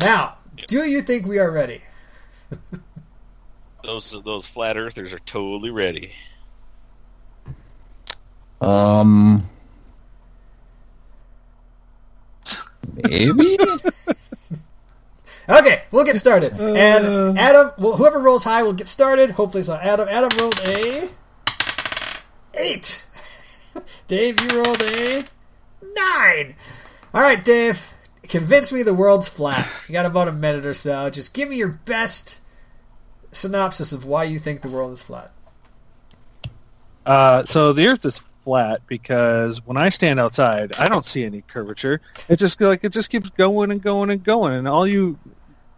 Now, 0.00 0.36
do 0.66 0.84
you 0.84 1.00
think 1.02 1.26
we 1.26 1.38
are 1.38 1.50
ready? 1.50 1.80
Those 3.82 4.16
those 4.24 4.48
flat 4.48 4.78
earthers 4.78 5.12
are 5.12 5.18
totally 5.20 5.70
ready. 5.70 6.14
Um. 8.62 9.42
Maybe. 12.94 13.58
Okay, 15.48 15.82
we'll 15.90 16.04
get 16.04 16.18
started. 16.18 16.52
Uh. 16.64 16.72
and 16.74 17.38
Adam, 17.38 17.70
well, 17.78 17.96
whoever 17.96 18.18
rolls 18.18 18.44
high 18.44 18.62
will 18.62 18.72
get 18.72 18.88
started. 18.88 19.32
Hopefully, 19.32 19.60
it's 19.60 19.68
not 19.68 19.82
Adam. 19.82 20.08
Adam 20.08 20.30
rolled 20.38 20.58
a 20.64 21.08
eight. 22.54 23.04
Dave, 24.06 24.40
you 24.40 24.62
rolled 24.62 24.82
a 24.82 25.24
nine. 25.82 26.56
All 27.12 27.20
right, 27.20 27.42
Dave, 27.44 27.94
convince 28.28 28.72
me 28.72 28.82
the 28.82 28.94
world's 28.94 29.28
flat. 29.28 29.68
You 29.88 29.92
got 29.92 30.06
about 30.06 30.28
a 30.28 30.32
minute 30.32 30.66
or 30.66 30.74
so. 30.74 31.10
Just 31.10 31.34
give 31.34 31.48
me 31.48 31.56
your 31.56 31.68
best 31.84 32.40
synopsis 33.30 33.92
of 33.92 34.04
why 34.04 34.24
you 34.24 34.38
think 34.38 34.62
the 34.62 34.68
world 34.68 34.92
is 34.92 35.02
flat. 35.02 35.32
Uh, 37.04 37.44
so 37.44 37.72
the 37.72 37.86
Earth 37.86 38.04
is 38.04 38.20
flat 38.44 38.80
because 38.86 39.64
when 39.66 39.76
I 39.76 39.88
stand 39.88 40.20
outside, 40.20 40.74
I 40.78 40.88
don't 40.88 41.04
see 41.04 41.24
any 41.24 41.42
curvature. 41.42 42.00
It 42.28 42.36
just 42.36 42.60
like 42.60 42.84
it 42.84 42.90
just 42.92 43.10
keeps 43.10 43.30
going 43.30 43.70
and 43.70 43.82
going 43.82 44.10
and 44.10 44.22
going, 44.22 44.54
and 44.54 44.68
all 44.68 44.86
you 44.86 45.18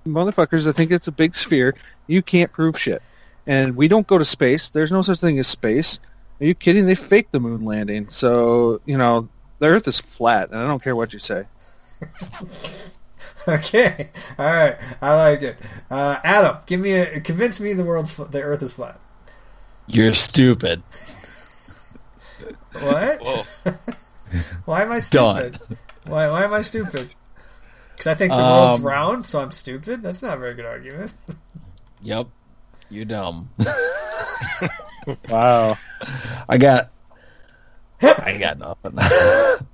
motherfuckers 0.07 0.65
that 0.65 0.75
think 0.75 0.91
it's 0.91 1.09
a 1.09 1.13
big 1.13 1.35
sphere, 1.35 1.75
you 2.07 2.23
can't 2.23 2.53
prove 2.53 2.79
shit. 2.79 3.03
And 3.47 3.77
we 3.77 3.89
don't 3.89 4.07
go 4.07 4.19
to 4.19 4.25
space. 4.25 4.69
There's 4.69 4.91
no 4.91 5.03
such 5.03 5.21
thing 5.21 5.39
as 5.39 5.47
space. 5.47 6.01
Are 6.41 6.47
you 6.47 6.55
kidding? 6.55 6.87
They 6.87 6.95
faked 6.95 7.33
the 7.33 7.41
moon 7.41 7.65
landing. 7.65 8.09
So 8.11 8.81
you 8.87 8.99
know 8.99 9.29
the 9.59 9.67
Earth 9.67 9.87
is 9.89 10.01
flat, 10.01 10.51
and 10.51 10.59
I 10.59 10.67
don't 10.67 10.83
care 10.83 10.97
what 10.97 11.13
you 11.13 11.19
say. 11.19 11.45
Okay, 13.49 14.11
all 14.41 14.45
right, 14.45 14.77
I 15.01 15.15
like 15.15 15.41
it. 15.43 15.57
Uh, 15.89 16.19
Adam, 16.25 16.57
give 16.67 16.81
me 16.81 16.93
a 16.95 17.21
convince 17.21 17.61
me 17.61 17.75
the 17.75 17.85
world's 17.85 18.11
fl- 18.11 18.25
the 18.25 18.43
Earth 18.43 18.61
is 18.61 18.73
flat. 18.73 18.99
You're 19.87 20.15
stupid. 20.15 20.83
What? 22.81 23.21
Whoa. 23.23 23.43
Why 24.65 24.83
am 24.83 24.91
I 24.91 25.01
Done. 25.11 25.53
stupid? 25.53 25.79
Why, 26.07 26.29
why 26.29 26.43
am 26.43 26.53
I 26.55 26.63
stupid? 26.63 27.11
Because 27.97 28.07
I 28.09 28.14
think 28.14 28.30
the 28.32 28.36
world's 28.38 28.78
Um, 28.80 28.84
round, 28.86 29.26
so 29.26 29.40
I'm 29.40 29.51
stupid? 29.51 30.03
That's 30.03 30.22
not 30.22 30.36
a 30.36 30.40
very 30.40 30.55
good 30.55 30.66
argument. 30.66 31.12
Yep. 32.03 32.28
You 32.90 33.05
dumb. 33.07 33.49
Wow. 35.30 35.76
I 36.49 36.59
got. 36.59 36.90
I 38.03 38.36
got 38.38 38.59
nothing. 38.59 38.97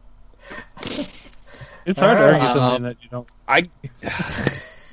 It's 1.84 1.98
hard 1.98 2.16
to 2.16 2.24
argue 2.24 2.46
Um, 2.48 2.56
something 2.58 2.82
that 2.84 2.96
you 3.02 3.08
don't. 3.10 3.28
I, 3.48 3.64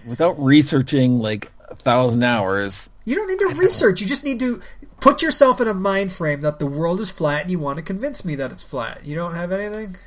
without 0.10 0.34
researching 0.40 1.20
like 1.20 1.52
a 1.70 1.76
thousand 1.76 2.24
hours, 2.24 2.90
You 3.06 3.16
don't 3.16 3.28
need 3.28 3.40
to 3.40 3.56
research. 3.60 4.02
You 4.02 4.08
just 4.08 4.24
need 4.24 4.40
to 4.40 4.60
put 5.00 5.22
yourself 5.22 5.62
in 5.62 5.68
a 5.68 5.74
mind 5.76 6.12
frame 6.12 6.42
that 6.42 6.58
the 6.60 6.66
world 6.66 7.00
is 7.00 7.12
flat 7.12 7.44
and 7.44 7.52
you 7.52 7.60
want 7.60 7.78
to 7.78 7.84
convince 7.84 8.26
me 8.26 8.34
that 8.36 8.52
it's 8.52 8.64
flat. 8.64 9.06
You 9.06 9.14
don't 9.16 9.36
have 9.36 9.52
anything 9.52 9.98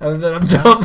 other 0.00 0.18
than 0.18 0.34
I'm 0.34 0.46
dumb. 0.46 0.84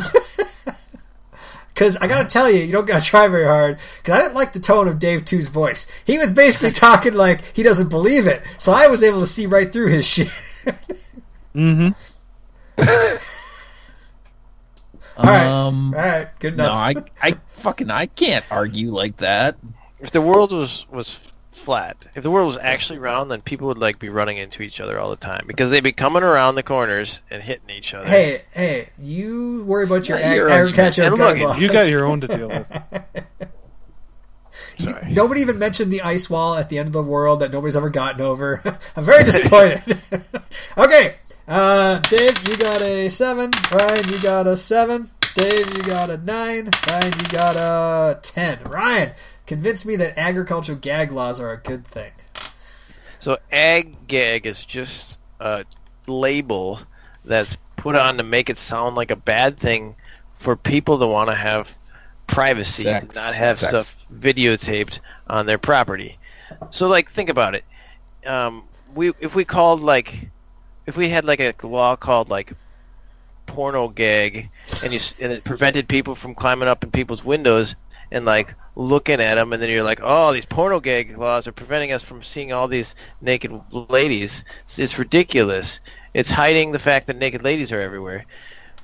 Because 1.76 1.98
I 1.98 2.06
got 2.06 2.22
to 2.22 2.32
tell 2.32 2.50
you, 2.50 2.60
you 2.60 2.72
don't 2.72 2.86
got 2.86 3.02
to 3.02 3.06
try 3.10 3.28
very 3.28 3.44
hard. 3.44 3.78
Because 3.98 4.18
I 4.18 4.22
didn't 4.22 4.34
like 4.34 4.54
the 4.54 4.60
tone 4.60 4.88
of 4.88 4.98
Dave 4.98 5.24
2's 5.24 5.48
voice. 5.48 5.86
He 6.06 6.16
was 6.16 6.32
basically 6.32 6.70
talking 6.72 7.12
like 7.12 7.54
he 7.54 7.62
doesn't 7.62 7.90
believe 7.90 8.26
it. 8.26 8.42
So 8.58 8.72
I 8.72 8.86
was 8.86 9.02
able 9.02 9.20
to 9.20 9.26
see 9.26 9.44
right 9.44 9.70
through 9.70 9.88
his 9.88 10.08
shit. 10.10 10.30
Mm-hmm. 11.54 11.90
All 15.18 15.24
right. 15.24 15.46
Um, 15.46 15.94
All 15.94 16.00
right, 16.00 16.28
good 16.38 16.56
no, 16.56 16.64
enough. 16.64 17.08
I, 17.22 17.28
I 17.28 17.36
fucking, 17.48 17.90
I 17.90 18.06
can't 18.06 18.44
argue 18.50 18.90
like 18.90 19.18
that. 19.18 19.56
If 20.00 20.10
the 20.12 20.20
world 20.22 20.52
was 20.52 20.86
was 20.90 21.18
flat, 21.66 21.96
if 22.14 22.22
the 22.22 22.30
world 22.30 22.46
was 22.46 22.58
actually 22.58 23.00
round, 23.00 23.28
then 23.28 23.40
people 23.40 23.66
would 23.66 23.76
like 23.76 23.98
be 23.98 24.08
running 24.08 24.36
into 24.36 24.62
each 24.62 24.80
other 24.80 25.00
all 25.00 25.10
the 25.10 25.16
time 25.16 25.44
because 25.48 25.68
they'd 25.70 25.82
be 25.82 25.90
coming 25.90 26.22
around 26.22 26.54
the 26.54 26.62
corners 26.62 27.20
and 27.28 27.42
hitting 27.42 27.68
each 27.70 27.92
other. 27.92 28.06
Hey, 28.06 28.42
hey, 28.52 28.90
you 28.98 29.64
worry 29.66 29.84
about 29.84 30.08
your, 30.08 30.16
not 30.18 30.26
ag- 30.26 30.36
your 30.36 30.48
agriculture 30.48 31.02
argument. 31.02 31.18
gun 31.18 31.30
And 31.32 31.40
look, 31.40 31.48
laws. 31.48 31.58
You 31.60 31.68
got 31.72 31.90
your 31.90 32.06
own 32.06 32.20
to 32.20 32.28
deal 32.28 32.48
with. 32.48 32.82
Sorry. 34.78 35.12
Nobody 35.12 35.40
even 35.40 35.58
mentioned 35.58 35.90
the 35.92 36.02
ice 36.02 36.30
wall 36.30 36.54
at 36.54 36.68
the 36.68 36.78
end 36.78 36.86
of 36.86 36.92
the 36.92 37.02
world 37.02 37.40
that 37.40 37.52
nobody's 37.52 37.76
ever 37.76 37.90
gotten 37.90 38.20
over. 38.20 38.62
I'm 38.96 39.04
very 39.04 39.24
disappointed. 39.24 39.82
okay, 40.78 41.16
uh, 41.48 41.98
Dave, 42.00 42.48
you 42.48 42.56
got 42.56 42.80
a 42.80 43.08
seven. 43.08 43.50
Ryan, 43.72 44.08
you 44.08 44.20
got 44.20 44.46
a 44.46 44.56
seven. 44.56 45.10
Dave, 45.34 45.76
you 45.76 45.82
got 45.82 46.10
a 46.10 46.18
nine. 46.18 46.70
Ryan, 46.88 47.12
you 47.18 47.28
got 47.28 47.56
a 47.56 48.20
ten. 48.22 48.62
Ryan, 48.64 49.10
convince 49.46 49.86
me 49.86 49.96
that 49.96 50.18
agricultural 50.18 50.78
gag 50.78 51.12
laws 51.12 51.40
are 51.40 51.52
a 51.52 51.56
good 51.56 51.86
thing. 51.86 52.12
So 53.20 53.38
ag 53.50 54.06
gag 54.06 54.46
is 54.46 54.64
just 54.64 55.18
a 55.40 55.64
label 56.06 56.80
that's 57.24 57.56
put 57.76 57.96
on 57.96 58.18
to 58.18 58.22
make 58.22 58.50
it 58.50 58.58
sound 58.58 58.96
like 58.96 59.10
a 59.10 59.16
bad 59.16 59.56
thing 59.56 59.96
for 60.34 60.56
people 60.56 60.98
to 60.98 61.06
want 61.06 61.30
to 61.30 61.34
have 61.34 61.74
privacy, 62.26 62.84
Sex. 62.84 63.06
to 63.06 63.14
not 63.14 63.34
have 63.34 63.58
Sex. 63.58 63.70
stuff 63.70 64.06
videotaped 64.12 65.00
on 65.28 65.46
their 65.46 65.58
property. 65.58 66.18
So 66.70 66.88
like 66.88 67.10
think 67.10 67.28
about 67.30 67.54
it. 67.54 67.64
Um, 68.26 68.64
we 68.94 69.12
if 69.20 69.34
we 69.34 69.44
called 69.44 69.80
like 69.80 70.28
if 70.86 70.96
we 70.96 71.08
had 71.08 71.24
like 71.24 71.40
a 71.40 71.54
law 71.66 71.96
called 71.96 72.28
like 72.28 72.52
porno 73.46 73.88
gag 73.88 74.50
and 74.82 74.92
you 74.92 75.00
and 75.22 75.32
it 75.32 75.44
prevented 75.44 75.88
people 75.88 76.14
from 76.14 76.34
climbing 76.34 76.68
up 76.68 76.82
in 76.82 76.90
people's 76.90 77.24
windows 77.24 77.76
and 78.10 78.24
like 78.24 78.54
looking 78.76 79.20
at 79.20 79.36
them 79.36 79.54
and 79.54 79.62
then 79.62 79.70
you're 79.70 79.82
like 79.82 80.00
oh 80.02 80.32
these 80.32 80.44
porno 80.44 80.78
gag 80.78 81.16
laws 81.16 81.48
are 81.48 81.52
preventing 81.52 81.92
us 81.92 82.02
from 82.02 82.22
seeing 82.22 82.52
all 82.52 82.68
these 82.68 82.94
naked 83.22 83.50
ladies. 83.72 84.44
It's, 84.64 84.78
it's 84.78 84.98
ridiculous. 84.98 85.80
It's 86.12 86.30
hiding 86.30 86.72
the 86.72 86.78
fact 86.78 87.06
that 87.06 87.16
naked 87.16 87.42
ladies 87.42 87.72
are 87.72 87.80
everywhere. 87.80 88.26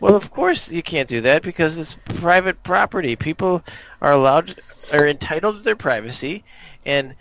Well 0.01 0.17
of 0.17 0.31
course 0.31 0.71
you 0.71 0.83
can't 0.83 1.09
do 1.09 1.21
that 1.21 1.43
because 1.43 1.77
it's 1.77 1.95
private 1.95 2.63
property. 2.63 3.17
People 3.17 3.63
are 4.01 4.13
allowed 4.13 4.55
are 4.95 5.07
entitled 5.07 5.57
to 5.57 5.63
their 5.63 5.77
privacy. 5.77 6.43
And 6.87 7.15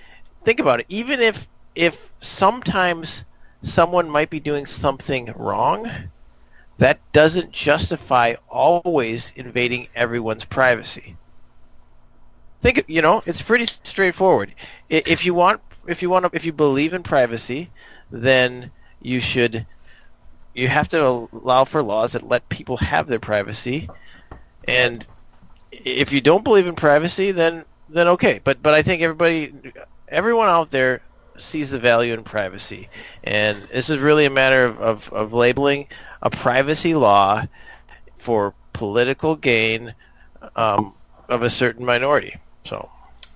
think 0.45 0.59
about 0.59 0.79
it. 0.79 0.85
Even 0.89 1.19
if 1.19 1.47
if 1.75 2.09
sometimes 2.21 3.25
someone 3.63 4.09
might 4.09 4.29
be 4.29 4.39
doing 4.39 4.65
something 4.65 5.33
wrong 5.35 5.91
that 6.77 6.99
doesn't 7.11 7.51
justify 7.51 8.33
always 8.49 9.33
invading 9.35 9.87
everyone's 9.93 10.45
privacy. 10.45 11.15
Think, 12.61 12.85
you 12.87 13.01
know, 13.01 13.23
it's 13.25 13.41
pretty 13.41 13.65
straightforward. 13.65 14.53
If 14.89 15.25
you 15.25 15.33
want, 15.33 15.61
if 15.87 16.01
you 16.01 16.09
want, 16.09 16.25
to, 16.25 16.35
if 16.35 16.45
you 16.45 16.53
believe 16.53 16.93
in 16.93 17.01
privacy, 17.03 17.71
then 18.11 18.71
you 19.01 19.19
should, 19.19 19.65
you 20.53 20.67
have 20.67 20.89
to 20.89 21.29
allow 21.33 21.65
for 21.65 21.81
laws 21.81 22.13
that 22.13 22.27
let 22.27 22.47
people 22.49 22.77
have 22.77 23.07
their 23.07 23.19
privacy. 23.19 23.89
And 24.67 25.05
if 25.71 26.11
you 26.11 26.21
don't 26.21 26.43
believe 26.43 26.67
in 26.67 26.75
privacy, 26.75 27.31
then 27.31 27.65
then 27.89 28.07
okay. 28.09 28.39
But 28.43 28.61
but 28.61 28.73
I 28.73 28.81
think 28.83 29.01
everybody, 29.01 29.53
everyone 30.07 30.47
out 30.47 30.71
there 30.71 31.01
sees 31.37 31.71
the 31.71 31.79
value 31.79 32.13
in 32.13 32.23
privacy, 32.23 32.89
and 33.23 33.57
this 33.73 33.89
is 33.89 33.97
really 33.97 34.25
a 34.25 34.29
matter 34.29 34.65
of, 34.65 34.79
of, 34.79 35.13
of 35.13 35.33
labeling 35.33 35.87
a 36.21 36.29
privacy 36.29 36.93
law 36.93 37.43
for 38.17 38.53
political 38.73 39.35
gain 39.35 39.95
um, 40.55 40.93
of 41.27 41.41
a 41.41 41.49
certain 41.49 41.85
minority. 41.85 42.35
So 42.65 42.89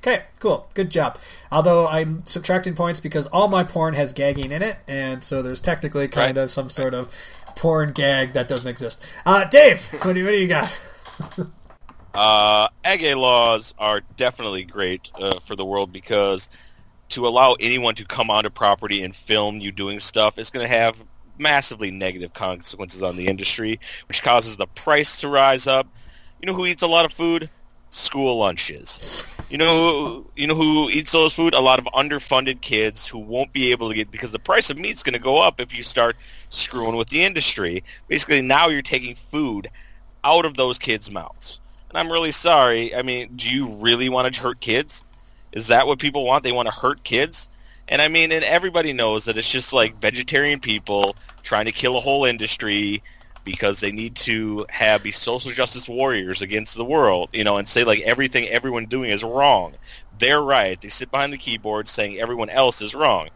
Okay, 0.05 0.21
cool. 0.39 0.69
Good 0.76 0.91
job. 0.91 1.17
Although 1.51 1.88
I'm 1.88 2.23
subtracting 2.28 2.76
points 2.76 2.99
because 2.99 3.26
all 3.28 3.47
my 3.47 3.63
porn 3.63 3.95
has 3.95 4.13
gagging 4.13 4.51
in 4.51 4.61
it, 4.61 4.78
and 4.88 5.23
so 5.23 5.41
there's 5.41 5.59
technically 5.59 6.07
kind 6.07 6.38
Right. 6.38 6.43
of 6.43 6.51
some 6.51 6.69
sort 6.69 6.93
of 6.93 7.09
porn 7.55 7.91
gag 7.91 8.34
that 8.34 8.47
doesn't 8.47 8.69
exist. 8.69 9.03
Uh, 9.26 9.45
Dave, 9.45 9.84
what 10.03 10.13
do, 10.13 10.23
what 10.23 10.32
do 10.32 10.38
you 10.38 10.47
got? 10.47 10.80
Uh, 12.13 12.69
ag 12.86 13.03
laws 13.17 13.73
are 13.78 13.99
definitely 14.15 14.63
great 14.63 15.09
uh, 15.19 15.38
for 15.41 15.53
the 15.57 15.65
world 15.65 15.91
because 15.91 16.47
to 17.09 17.28
allow 17.28 17.57
anyone 17.59 17.93
to 17.93 18.05
come 18.05 18.30
onto 18.30 18.49
property 18.49 19.03
and 19.03 19.13
film 19.13 19.59
you 19.59 19.69
doing 19.69 19.99
stuff 19.99 20.38
is 20.38 20.49
going 20.49 20.65
to 20.65 20.73
have 20.73 20.95
massively 21.38 21.91
negative 21.91 22.34
consequences 22.34 23.03
on 23.03 23.17
the 23.17 23.28
industry, 23.28 23.82
which 24.07 24.23
causes 24.23 24.55
the 24.55 24.65
price 24.67 25.19
to 25.19 25.28
rise 25.28 25.67
up. 25.67 25.88
You 26.41 26.47
know 26.47 26.53
who 26.53 26.65
eats 26.65 26.84
a 26.84 26.88
lot 26.88 27.03
of 27.03 27.11
food? 27.11 27.49
School 27.96 28.39
lunches. 28.39 29.26
You 29.50 29.58
know, 29.58 29.78
who, 29.78 30.26
you 30.36 30.48
know 30.48 30.56
who 30.56 30.89
eats 30.89 31.14
those 31.14 31.34
food? 31.34 31.54
A 31.54 31.62
lot 31.62 31.80
of 31.80 31.86
underfunded 31.86 32.60
kids 32.60 33.08
who 33.08 33.20
won't 33.20 33.54
be 33.54 33.72
able 33.72 33.88
to 33.88 33.96
get 33.96 34.12
because 34.12 34.34
the 34.34 34.39
price 34.39 34.70
of 34.70 34.78
meat's 34.78 35.02
going 35.02 35.14
to 35.14 35.20
go 35.20 35.41
up 35.41 35.62
if 35.62 35.74
you 35.74 35.82
start 35.82 36.18
screwing 36.50 36.98
with 36.98 37.08
the 37.08 37.24
industry. 37.24 37.86
Basically, 38.10 38.41
now 38.41 38.68
you're 38.68 38.82
taking 38.82 39.16
food 39.16 39.70
out 40.26 40.43
of 40.43 40.56
those 40.56 40.78
kids' 40.78 41.10
mouths. 41.10 41.62
And 41.89 41.98
I'm 41.98 42.12
really 42.12 42.34
sorry. 42.34 42.93
I 42.93 43.02
mean, 43.02 43.38
do 43.38 43.50
you 43.50 43.68
really 43.68 44.10
want 44.10 44.34
to 44.34 44.41
hurt 44.41 44.60
kids? 44.60 45.06
Is 45.54 45.68
that 45.68 45.88
what 45.88 45.98
people 45.98 46.26
want? 46.26 46.43
They 46.43 46.52
want 46.52 46.68
to 46.68 46.74
hurt 46.74 47.02
kids? 47.06 47.48
And 47.88 48.02
I 48.02 48.10
mean, 48.10 48.34
and 48.34 48.43
everybody 48.43 48.91
knows 48.91 49.24
that 49.26 49.38
it's 49.38 49.50
just 49.50 49.72
like 49.72 50.02
vegetarian 50.02 50.60
people 50.60 51.16
trying 51.43 51.66
to 51.66 51.72
kill 51.72 51.96
a 51.96 52.02
whole 52.02 52.26
industry 52.26 53.04
because 53.46 53.80
they 53.80 53.91
need 53.91 54.16
to 54.16 54.66
have 54.70 55.04
be 55.04 55.12
social 55.12 55.52
justice 55.52 55.88
warriors 55.88 56.41
against 56.41 56.76
the 56.76 56.84
world, 56.84 57.30
you 57.32 57.43
know, 57.43 57.58
and 57.58 57.70
say 57.70 57.84
like 57.84 58.02
everything 58.02 58.48
everyone 58.50 58.88
doing 58.88 59.12
is 59.12 59.24
wrong. 59.24 59.76
They're 60.20 60.41
right. 60.41 60.82
They 60.82 60.89
sit 60.89 61.12
behind 61.12 61.32
the 61.32 61.38
keyboard 61.38 61.88
saying 61.88 62.20
everyone 62.20 62.50
else 62.50 62.82
is 62.82 62.96
wrong. 62.96 63.30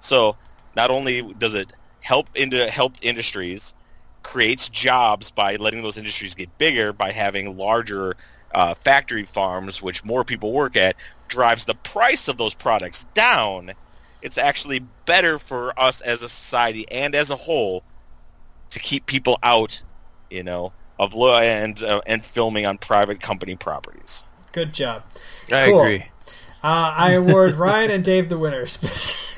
So 0.00 0.36
not 0.76 0.90
only 0.90 1.22
does 1.34 1.54
it 1.54 1.72
help 2.00 2.28
into 2.36 2.70
help 2.70 2.94
industries, 3.00 3.74
creates 4.22 4.68
jobs 4.68 5.30
by 5.30 5.56
letting 5.56 5.82
those 5.82 5.98
industries 5.98 6.34
get 6.34 6.58
bigger 6.58 6.92
by 6.92 7.10
having 7.10 7.56
larger 7.56 8.14
uh, 8.54 8.74
factory 8.74 9.24
farms, 9.24 9.82
which 9.82 10.04
more 10.04 10.24
people 10.24 10.52
work 10.52 10.76
at, 10.76 10.94
drives 11.28 11.64
the 11.64 11.74
price 11.74 12.28
of 12.28 12.36
those 12.36 12.54
products 12.54 13.04
down. 13.14 13.72
It's 14.22 14.38
actually 14.38 14.80
better 15.06 15.38
for 15.38 15.78
us 15.78 16.00
as 16.02 16.22
a 16.22 16.28
society 16.28 16.88
and 16.90 17.14
as 17.14 17.30
a 17.30 17.36
whole 17.36 17.82
to 18.70 18.78
keep 18.78 19.06
people 19.06 19.38
out, 19.42 19.80
you 20.30 20.42
know, 20.42 20.72
of 20.98 21.14
lo- 21.14 21.38
and 21.38 21.82
uh, 21.82 22.00
and 22.06 22.24
filming 22.24 22.66
on 22.66 22.78
private 22.78 23.20
company 23.20 23.56
properties. 23.56 24.24
Good 24.52 24.72
job. 24.72 25.02
I 25.52 25.66
Cool. 25.66 25.80
agree. 25.80 26.04
Uh, 26.62 26.94
I 26.96 27.12
award 27.12 27.54
Ryan 27.54 27.90
and 27.90 28.04
Dave 28.04 28.28
the 28.28 28.38
winners. 28.38 28.78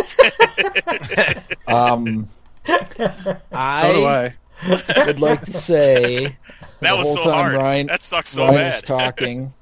Um, 1.69 2.29
So 2.65 2.77
do 2.89 3.37
I 3.53 4.35
I. 4.63 5.05
would 5.07 5.21
like 5.21 5.43
to 5.43 5.53
say 5.53 6.25
That 6.81 6.91
the 6.93 6.97
was 6.97 7.07
whole 7.07 7.17
so 7.17 7.23
time 7.25 7.35
hard. 7.35 7.55
Ryan, 7.55 7.87
that 7.89 8.03
sucks 8.03 8.31
so 8.31 8.43
Ryan 8.45 8.55
bad. 8.55 8.75
was 8.75 8.83
talking. 8.83 9.53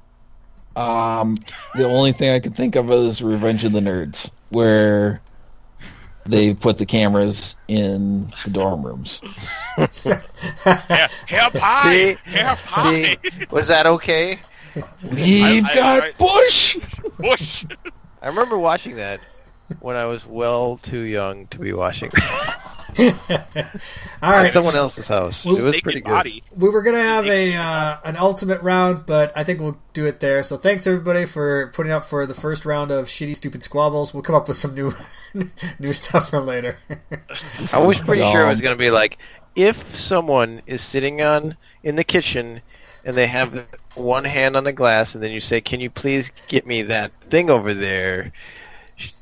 Um, 0.77 1.37
the 1.77 1.85
only 1.85 2.13
thing 2.13 2.31
I 2.35 2.41
could 2.41 2.55
think 2.57 2.77
of 2.77 2.91
is 2.91 3.23
Revenge 3.23 3.65
of 3.65 3.73
the 3.73 3.81
Nerds, 3.81 4.31
where 4.51 5.21
they 6.27 6.55
put 6.55 6.79
the 6.79 6.87
cameras 6.87 7.57
in 7.69 8.27
the 8.45 8.51
dorm 8.51 8.83
rooms. 8.85 9.21
yeah, 9.79 11.09
hair 11.27 11.51
pie, 11.51 12.15
See? 12.15 12.31
hair 12.31 12.57
pie, 12.65 13.03
See, 13.31 13.45
was 13.51 13.69
that 13.69 13.87
okay? 13.87 14.39
We've 15.11 15.65
I- 15.65 15.75
got 15.75 16.03
I- 16.05 16.13
Bush. 16.19 16.77
Bush. 17.19 17.65
I 18.23 18.29
remember 18.29 18.59
watching 18.59 18.97
that 18.97 19.21
when 19.81 19.97
I 19.97 20.07
was 20.07 20.27
well 20.27 20.77
too 20.79 21.01
young 21.01 21.47
to 21.49 21.59
be 21.59 21.73
watching 21.73 22.11
that 22.97 23.81
All 24.23 24.33
at 24.33 24.53
someone 24.53 24.77
else's 24.77 25.09
house. 25.09 25.45
Well, 25.45 25.57
it 25.57 25.65
was 25.65 25.81
pretty 25.81 26.01
good. 26.01 26.11
body. 26.11 26.43
we 26.57 26.69
were 26.69 26.83
gonna 26.83 26.99
have 26.99 27.27
a 27.27 27.55
uh, 27.55 27.97
an 28.05 28.17
ultimate 28.17 28.61
round, 28.63 29.07
but 29.07 29.37
I 29.37 29.45
think 29.45 29.61
we'll 29.61 29.79
do 29.93 30.07
it 30.07 30.21
there. 30.21 30.43
So 30.43 30.57
thanks 30.57 30.87
everybody 30.87 31.27
for 31.27 31.69
putting 31.75 31.93
up 31.93 32.05
for 32.05 32.27
the 32.27 32.35
first 32.35 32.65
round 32.65 32.91
of 32.91 33.07
shitty, 33.07 33.37
stupid 33.37 33.63
squabbles. 33.63 34.15
We'll 34.15 34.23
come 34.23 34.35
up 34.35 34.49
with 34.49 34.57
some 34.57 34.75
new 34.75 34.93
new 35.79 35.93
stuff 35.93 36.31
for 36.31 36.41
later. 36.41 36.79
I 37.73 37.79
was 37.79 38.01
pretty 38.01 38.23
sure 38.23 38.47
it 38.47 38.51
was 38.51 38.61
going 38.61 38.77
to 38.77 38.79
be 38.79 38.91
like 38.91 39.19
if 39.57 39.97
someone 39.97 40.63
is 40.67 40.81
sitting 40.81 41.23
on 41.23 41.57
in 41.83 41.97
the 41.97 42.05
kitchen 42.05 42.61
and 43.05 43.15
they 43.15 43.27
have 43.27 43.71
one 43.95 44.25
hand 44.25 44.57
on 44.57 44.65
the 44.65 44.73
glass, 44.73 45.15
and 45.15 45.23
then 45.23 45.31
you 45.31 45.41
say, 45.41 45.61
"Can 45.61 45.81
you 45.81 45.91
please 45.91 46.33
get 46.49 46.67
me 46.67 46.83
that 46.83 47.13
thing 47.29 47.51
over 47.51 47.75
there?" 47.75 48.33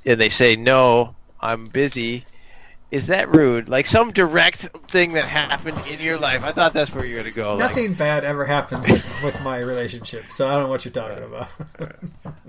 and 0.05 0.21
they 0.21 0.29
say 0.29 0.57
no, 0.57 1.15
I'm 1.41 1.67
busy. 1.67 2.25
Is 2.93 3.07
that 3.09 3.31
rude? 3.31 3.69
Like 3.71 3.87
some 3.87 4.13
direct 4.13 4.69
thing 4.89 5.15
that 5.15 5.25
happened 5.25 5.79
in 5.91 5.99
your 5.99 6.19
life. 6.19 6.45
I 6.45 6.53
thought 6.53 6.75
that's 6.75 6.95
where 6.95 7.05
you're 7.07 7.19
gonna 7.21 7.35
go. 7.35 7.53
like- 7.55 7.71
Nothing 7.71 7.95
bad 7.95 8.23
ever 8.23 8.45
happens 8.45 8.87
with, 8.89 9.05
with 9.25 9.43
my 9.43 9.59
relationship, 9.59 10.31
so 10.31 10.47
I 10.47 10.53
don't 10.53 10.65
know 10.65 10.69
what 10.69 10.85
you're 10.85 10.93
talking 10.93 11.25
about. 11.25 11.49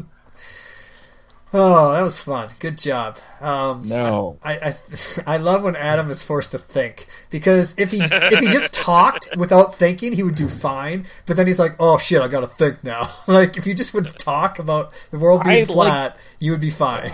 oh, 1.53 1.93
that 1.93 2.01
was 2.01 2.21
fun. 2.21 2.49
Good 2.59 2.77
job. 2.77 3.17
Um, 3.39 3.87
No. 3.87 4.37
I, 4.43 4.57
I 4.57 4.73
I 5.35 5.37
love 5.37 5.63
when 5.63 5.75
Adam 5.77 6.09
is 6.09 6.21
forced 6.23 6.51
to 6.51 6.57
think 6.57 7.05
because 7.29 7.79
if 7.79 7.91
he 7.91 8.01
if 8.03 8.39
he 8.39 8.47
just 8.47 8.73
talked 8.73 9.29
without 9.37 9.75
thinking, 9.75 10.11
he 10.13 10.23
would 10.23 10.35
do 10.35 10.47
fine. 10.49 11.05
But 11.25 11.37
then 11.37 11.47
he's 11.47 11.59
like, 11.59 11.75
"Oh 11.79 11.97
shit, 11.97 12.21
I 12.21 12.27
got 12.27 12.41
to 12.41 12.47
think 12.47 12.83
now." 12.83 13.07
like 13.29 13.55
if 13.55 13.65
you 13.65 13.73
just 13.73 13.93
would 13.93 14.09
talk 14.19 14.59
about 14.59 14.91
the 15.11 15.19
world 15.19 15.43
being 15.45 15.55
I 15.55 15.59
like- 15.59 15.67
flat, 15.71 16.17
you 16.39 16.51
would 16.51 16.61
be 16.61 16.69
fine. 16.69 17.11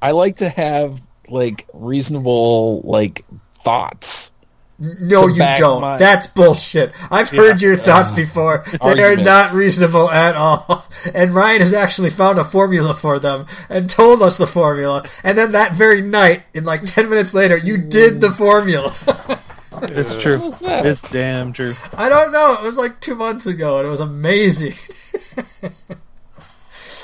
I 0.00 0.12
like 0.12 0.36
to 0.36 0.48
have 0.48 1.00
like 1.30 1.66
reasonable 1.72 2.80
like 2.82 3.24
thoughts. 3.54 4.32
no, 4.78 5.26
you 5.26 5.42
don't. 5.56 5.80
my- 5.80 5.96
That's 5.96 6.26
bullshit. 6.28 6.92
I've 7.10 7.28
heard 7.30 7.60
your 7.60 7.74
uh, 7.74 7.76
thoughts 7.78 8.10
before. 8.12 8.64
They 8.82 9.02
are 9.02 9.16
not 9.16 9.52
reasonable 9.52 10.08
at 10.10 10.36
all. 10.36 10.84
And 11.14 11.34
Ryan 11.34 11.60
has 11.60 11.74
actually 11.74 12.10
found 12.10 12.38
a 12.38 12.44
formula 12.44 12.92
for 12.94 13.18
them 13.18 13.46
and 13.68 13.88
told 13.88 14.20
us 14.22 14.36
the 14.36 14.46
formula. 14.46 15.04
And 15.24 15.36
then 15.38 15.52
that 15.52 15.72
very 15.74 16.00
night, 16.02 16.42
in 16.54 16.64
like 16.64 16.84
ten 16.84 17.08
minutes 17.10 17.34
later, 17.34 17.56
you 17.56 17.76
did 17.78 18.20
the 18.20 18.30
formula. 18.30 18.92
It's 19.80 20.20
true. 20.20 20.52
It's 20.60 21.02
damn 21.10 21.52
true. 21.52 21.72
I 21.96 22.08
don't 22.08 22.32
know. 22.32 22.54
It 22.54 22.62
was 22.64 22.76
like 22.76 22.98
two 22.98 23.14
months 23.14 23.46
ago, 23.46 23.78
and 23.78 23.86
it 23.86 23.90
was 23.90 24.00
amazing. 24.00 24.74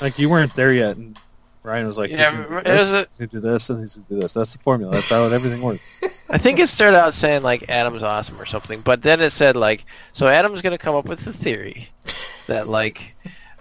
Like 0.01 0.19
you 0.19 0.29
weren't 0.29 0.53
there 0.55 0.73
yet, 0.73 0.97
and 0.97 1.17
Ryan 1.65 1.87
was 1.87 1.97
like, 1.97 2.09
Yeah, 2.09 2.31
he's 2.31 2.45
gonna 2.45 2.57
it 2.57 2.63
do 2.65 2.71
this, 2.71 2.89
a- 2.89 2.97
he's 2.97 3.17
gonna 3.17 3.27
do 3.27 3.39
this, 3.39 3.69
and 3.69 3.79
he's 3.81 3.95
gonna 3.95 4.05
do 4.09 4.19
this. 4.19 4.33
That's 4.33 4.53
the 4.53 4.59
formula. 4.59 4.91
That's 4.93 5.09
how 5.09 5.23
everything 5.23 5.61
works. 5.61 6.01
I 6.29 6.37
think 6.37 6.59
it 6.59 6.67
started 6.69 6.97
out 6.97 7.13
saying 7.13 7.43
like 7.43 7.69
Adam's 7.69 8.03
awesome 8.03 8.39
or 8.39 8.45
something, 8.45 8.81
but 8.81 9.01
then 9.01 9.21
it 9.21 9.31
said 9.31 9.55
like 9.55 9.85
so 10.13 10.27
Adam's 10.27 10.61
gonna 10.61 10.77
come 10.77 10.95
up 10.95 11.05
with 11.05 11.25
the 11.25 11.33
theory 11.33 11.89
that 12.47 12.67
like 12.67 13.01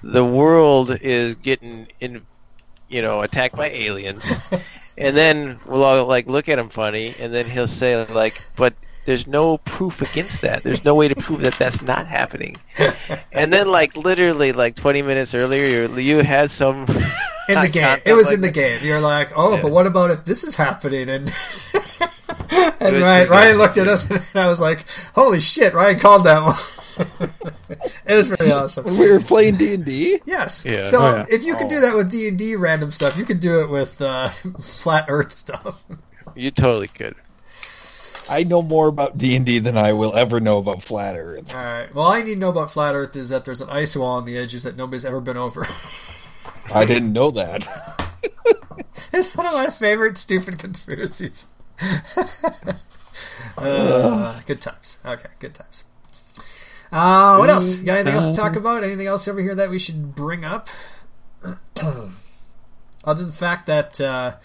the 0.03 0.25
world 0.25 0.97
is 1.01 1.35
getting 1.37 1.89
in, 2.01 2.23
you 2.89 3.03
know, 3.03 3.23
attacked 3.23 3.57
by 3.57 3.69
aliens, 3.71 4.31
and 4.99 5.17
then 5.17 5.59
we'll 5.67 5.83
all 5.83 6.07
like 6.07 6.27
look 6.27 6.49
at 6.49 6.59
him 6.59 6.69
funny, 6.69 7.15
and 7.21 7.33
then 7.35 7.45
he'll 7.47 7.67
say 7.69 8.05
like, 8.07 8.41
but 8.57 8.75
there's 9.07 9.27
no 9.27 9.59
proof 9.59 10.01
against 10.01 10.41
that. 10.41 10.63
There's 10.63 10.85
no 10.85 10.95
way 10.95 11.09
to 11.09 11.15
prove 11.15 11.43
that 11.43 11.55
that's 11.55 11.83
not 11.83 12.07
happening. 12.07 12.57
And 13.37 13.53
then 13.53 13.69
like 13.69 13.97
literally 13.97 14.53
like 14.53 14.77
20 14.77 15.03
minutes 15.03 15.35
earlier, 15.35 15.67
you 15.89 15.97
you 15.99 16.19
had 16.23 16.53
some 16.53 16.87
in 17.49 17.61
the 17.61 17.69
game. 17.69 17.99
It 18.05 18.13
was 18.15 18.27
like 18.27 18.35
in 18.37 18.41
the 18.41 18.49
that. 18.49 18.55
game. 18.55 18.85
You're 18.85 19.01
like, 19.01 19.31
oh, 19.37 19.55
Yeah. 19.57 19.63
but 19.63 19.71
what 19.71 19.87
about 19.87 20.11
if 20.11 20.25
this 20.25 20.45
is 20.45 20.57
happening? 20.57 21.09
And 21.09 21.31
and 22.81 22.97
Ryan, 23.03 23.29
Ryan 23.29 23.59
looked 23.59 23.79
at 23.79 23.89
us, 23.89 24.09
and 24.11 24.41
I 24.41 24.49
was 24.49 24.61
like, 24.61 24.85
holy 25.15 25.41
shit, 25.41 25.75
Ryan 25.75 25.99
called 25.99 26.25
that 26.25 26.43
one. 26.43 26.57
it 28.07 28.15
was 28.15 28.31
really 28.31 28.53
awesome. 28.53 28.85
When 28.85 28.97
we 28.99 29.11
were 29.11 29.21
playing 29.21 29.57
D 29.57 29.75
and 29.75 29.85
D. 29.85 30.21
Yes. 30.25 30.65
Yeah. 30.65 30.89
So 30.89 31.01
Oh, 31.01 31.17
yeah. 31.17 31.27
if 31.29 31.45
you 31.45 31.57
can 31.57 31.67
do 31.69 31.81
that 31.81 31.95
with 31.97 32.11
D 32.11 32.29
and 32.29 32.39
D 32.39 32.55
random 32.57 32.91
stuff, 32.93 33.17
you 33.19 33.25
can 33.25 33.39
do 33.39 33.61
it 33.63 33.69
with 33.71 34.01
uh, 34.01 34.29
flat 34.61 35.07
Earth 35.09 35.37
stuff. 35.39 35.83
You 36.37 36.51
totally 36.53 36.89
could. 36.89 37.17
I 38.31 38.43
know 38.45 38.63
more 38.63 38.87
about 38.89 39.19
D 39.19 39.37
and 39.37 39.45
D 39.45 39.59
than 39.59 39.77
I 39.77 39.93
will 39.93 40.15
ever 40.15 40.41
know 40.41 40.59
about 40.59 40.83
flat 40.83 41.17
Earth. 41.17 41.53
All 41.55 41.61
right. 41.63 41.93
Well, 41.95 42.07
all 42.07 42.13
I 42.13 42.23
need 42.23 42.35
to 42.35 42.41
know 42.41 42.49
about 42.51 42.71
flat 42.71 42.95
Earth 42.95 43.15
is 43.17 43.29
that 43.31 43.45
there's 43.45 43.61
an 43.61 43.69
ice 43.71 43.97
wall 43.97 44.17
on 44.17 44.25
the 44.25 44.39
edges 44.39 44.63
that 44.63 44.77
nobody's 44.77 45.05
ever 45.05 45.21
been 45.21 45.37
over. 45.37 45.67
I 46.73 46.85
didn't 46.85 47.13
know 47.13 47.31
that. 47.33 47.69
it's 49.13 49.35
one 49.35 49.47
of 49.47 49.53
my 49.53 49.69
favorite 49.69 50.19
stupid 50.19 50.59
conspiracies. 50.59 51.47
uh, 53.59 54.41
good 54.47 54.61
times. 54.61 54.99
Okay, 55.05 55.29
good 55.39 55.55
times. 55.55 55.85
Uh, 56.93 57.37
what 57.39 57.51
else? 57.51 57.77
You 57.77 57.85
got 57.85 57.95
anything 57.95 58.15
else 58.15 58.31
to 58.31 58.37
talk 58.37 58.57
about? 58.57 58.85
Anything 58.85 59.07
else 59.07 59.27
over 59.27 59.41
here 59.41 59.55
that 59.55 59.71
we 59.71 59.79
should 59.79 60.15
bring 60.15 60.45
up? 60.45 60.69
Other 63.05 63.21
than 63.23 63.27
the 63.27 63.33
fact 63.33 63.67
that 63.67 64.01
uh, 64.01 64.37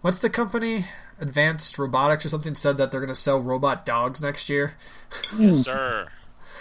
what's 0.00 0.18
the 0.18 0.30
company? 0.30 0.86
Advanced 1.20 1.78
Robotics 1.78 2.24
or 2.24 2.28
something 2.28 2.54
said 2.54 2.78
that 2.78 2.92
they're 2.92 3.00
going 3.00 3.08
to 3.08 3.14
sell 3.14 3.40
robot 3.40 3.84
dogs 3.84 4.22
next 4.22 4.48
year. 4.48 4.74
Sir. 5.10 6.08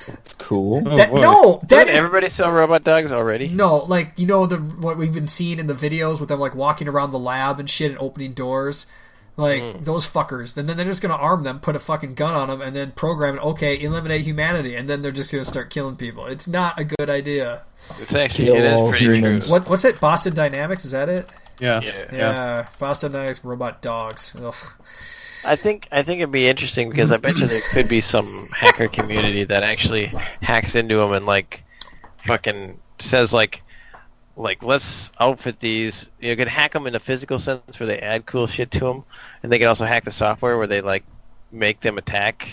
It's 0.08 0.34
cool. 0.34 0.84
Oh, 0.86 0.96
that 0.96 1.10
boy. 1.10 1.22
no, 1.22 1.60
that 1.64 1.86
Did 1.86 1.88
is 1.90 2.00
everybody 2.00 2.30
sell 2.30 2.52
robot 2.52 2.84
dogs 2.84 3.12
already? 3.12 3.48
no, 3.50 3.78
like 3.78 4.14
you 4.18 4.28
know 4.28 4.46
the 4.46 4.58
what 4.58 4.98
we've 4.98 5.14
been 5.14 5.28
seeing 5.28 5.60
in 5.60 5.68
the 5.68 5.74
videos 5.74 6.20
with 6.20 6.30
them 6.30 6.40
like 6.40 6.56
walking 6.56 6.88
around 6.88 7.12
the 7.12 7.20
lab 7.20 7.60
and 7.60 7.70
shit 7.70 7.92
and 7.92 8.00
opening 8.00 8.34
doors, 8.34 8.88
like 9.36 9.62
hmm. 9.62 9.82
those 9.82 10.08
fuckers. 10.08 10.58
And 10.58 10.68
then 10.68 10.78
they're 10.78 10.86
just 10.86 11.02
gonna 11.02 11.16
arm 11.16 11.44
them, 11.44 11.60
put 11.60 11.76
a 11.76 11.80
fucking 11.80 12.14
gun 12.14 12.34
on 12.34 12.50
them, 12.50 12.62
and 12.62 12.76
then 12.76 12.92
program 12.92 13.38
it. 13.38 13.44
Okay, 13.44 13.82
eliminate 13.82 14.22
humanity, 14.22 14.76
and 14.76 14.90
then 14.90 15.02
they're 15.02 15.12
just 15.12 15.32
gonna 15.32 15.46
start 15.46 15.70
killing 15.70 15.96
people. 15.96 16.26
It's 16.26 16.48
not 16.48 16.80
a 16.80 16.84
good 16.84 17.10
idea. 17.10 17.64
It's 17.76 18.16
actually 18.16 18.46
Kill 18.46 18.56
it 18.56 18.64
is 18.64 18.80
all 18.80 18.90
pretty 18.90 19.22
true. 19.22 19.40
What 19.48 19.70
what's 19.70 19.86
it? 19.86 20.00
Boston 20.00 20.34
Dynamics 20.34 20.86
is 20.86 20.92
that 20.92 21.10
it? 21.10 21.28
Yeah. 21.60 21.82
Yeah. 21.82 22.06
Yeah, 22.14 22.68
Boston 22.80 23.12
Dynamics 23.12 23.44
robot 23.44 23.82
dogs. 23.82 24.36
Ugh. 24.42 24.56
I 25.48 25.56
think 25.56 25.88
I 25.92 26.04
think 26.04 26.20
it'd 26.20 26.32
be 26.32 26.48
interesting 26.48 26.90
because 26.90 27.12
I 27.12 27.18
bet 27.18 27.38
you 27.38 27.48
there 27.48 27.62
could 27.72 27.88
be 27.88 28.02
some 28.02 28.28
hacker 28.54 28.88
community 28.88 29.46
that 29.46 29.64
actually 29.64 30.12
hacks 30.42 30.76
into 30.76 30.98
them 30.98 31.14
and 31.14 31.26
like 31.26 31.64
fucking 32.18 32.78
says 33.00 33.32
like 33.34 33.64
like 34.36 34.62
let's 34.62 35.12
outfit 35.20 35.60
these. 35.60 36.10
You 36.20 36.36
can 36.36 36.48
hack 36.48 36.74
them 36.74 36.86
in 36.86 36.96
a 36.96 37.00
physical 37.00 37.40
sense 37.40 37.80
where 37.80 37.88
they 37.88 38.00
add 38.00 38.26
cool 38.26 38.48
shit 38.48 38.72
to 38.72 38.80
them, 38.80 39.04
and 39.42 39.52
they 39.52 39.58
can 39.60 39.68
also 39.68 39.86
hack 39.86 40.04
the 40.04 40.12
software 40.12 40.58
where 40.58 40.68
they 40.68 40.82
like 40.82 41.04
make 41.52 41.82
them 41.82 41.98
attack. 41.98 42.48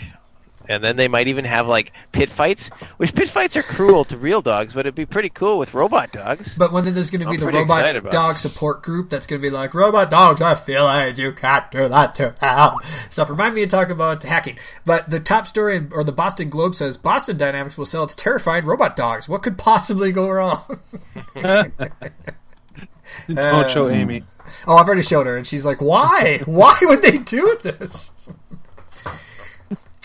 And 0.69 0.83
then 0.83 0.95
they 0.95 1.07
might 1.07 1.27
even 1.27 1.45
have 1.45 1.67
like 1.67 1.91
pit 2.11 2.29
fights, 2.29 2.69
which 2.97 3.13
pit 3.13 3.29
fights 3.29 3.55
are 3.55 3.63
cruel 3.63 4.03
to 4.05 4.17
real 4.17 4.41
dogs, 4.41 4.73
but 4.73 4.81
it'd 4.81 4.95
be 4.95 5.05
pretty 5.05 5.29
cool 5.29 5.57
with 5.57 5.73
robot 5.73 6.11
dogs. 6.11 6.55
But 6.57 6.71
when 6.71 6.85
then 6.85 6.93
there's 6.93 7.11
going 7.11 7.21
to 7.21 7.27
be 7.29 7.35
I'm 7.35 7.39
the 7.39 7.47
robot 7.47 8.11
dog 8.11 8.37
support 8.37 8.83
group 8.83 9.09
that's 9.09 9.27
going 9.27 9.41
to 9.41 9.47
be 9.47 9.51
like, 9.51 9.73
robot 9.73 10.09
dogs, 10.09 10.41
I 10.41 10.55
feel 10.55 10.83
like 10.83 11.17
you 11.17 11.31
can't 11.31 11.69
do 11.71 11.87
that 11.87 12.15
to 12.15 12.35
them. 12.39 12.75
Stuff. 13.09 13.29
Remind 13.29 13.55
me 13.55 13.61
to 13.61 13.67
talk 13.67 13.89
about 13.89 14.23
hacking. 14.23 14.57
But 14.85 15.09
the 15.09 15.19
top 15.19 15.47
story, 15.47 15.77
in, 15.77 15.89
or 15.91 16.03
the 16.03 16.11
Boston 16.11 16.49
Globe 16.49 16.75
says, 16.75 16.97
Boston 16.97 17.37
Dynamics 17.37 17.77
will 17.77 17.85
sell 17.85 18.03
its 18.03 18.15
terrifying 18.15 18.65
robot 18.65 18.95
dogs. 18.95 19.29
What 19.29 19.43
could 19.43 19.57
possibly 19.57 20.11
go 20.11 20.29
wrong? 20.29 20.63
Don't 23.27 23.69
show 23.71 23.89
Amy. 23.89 24.23
oh, 24.67 24.77
I've 24.77 24.85
already 24.85 25.01
showed 25.01 25.25
her, 25.27 25.37
and 25.37 25.45
she's 25.45 25.65
like, 25.65 25.81
why? 25.81 26.41
why 26.45 26.77
would 26.83 27.01
they 27.01 27.17
do 27.17 27.57
this? 27.63 28.11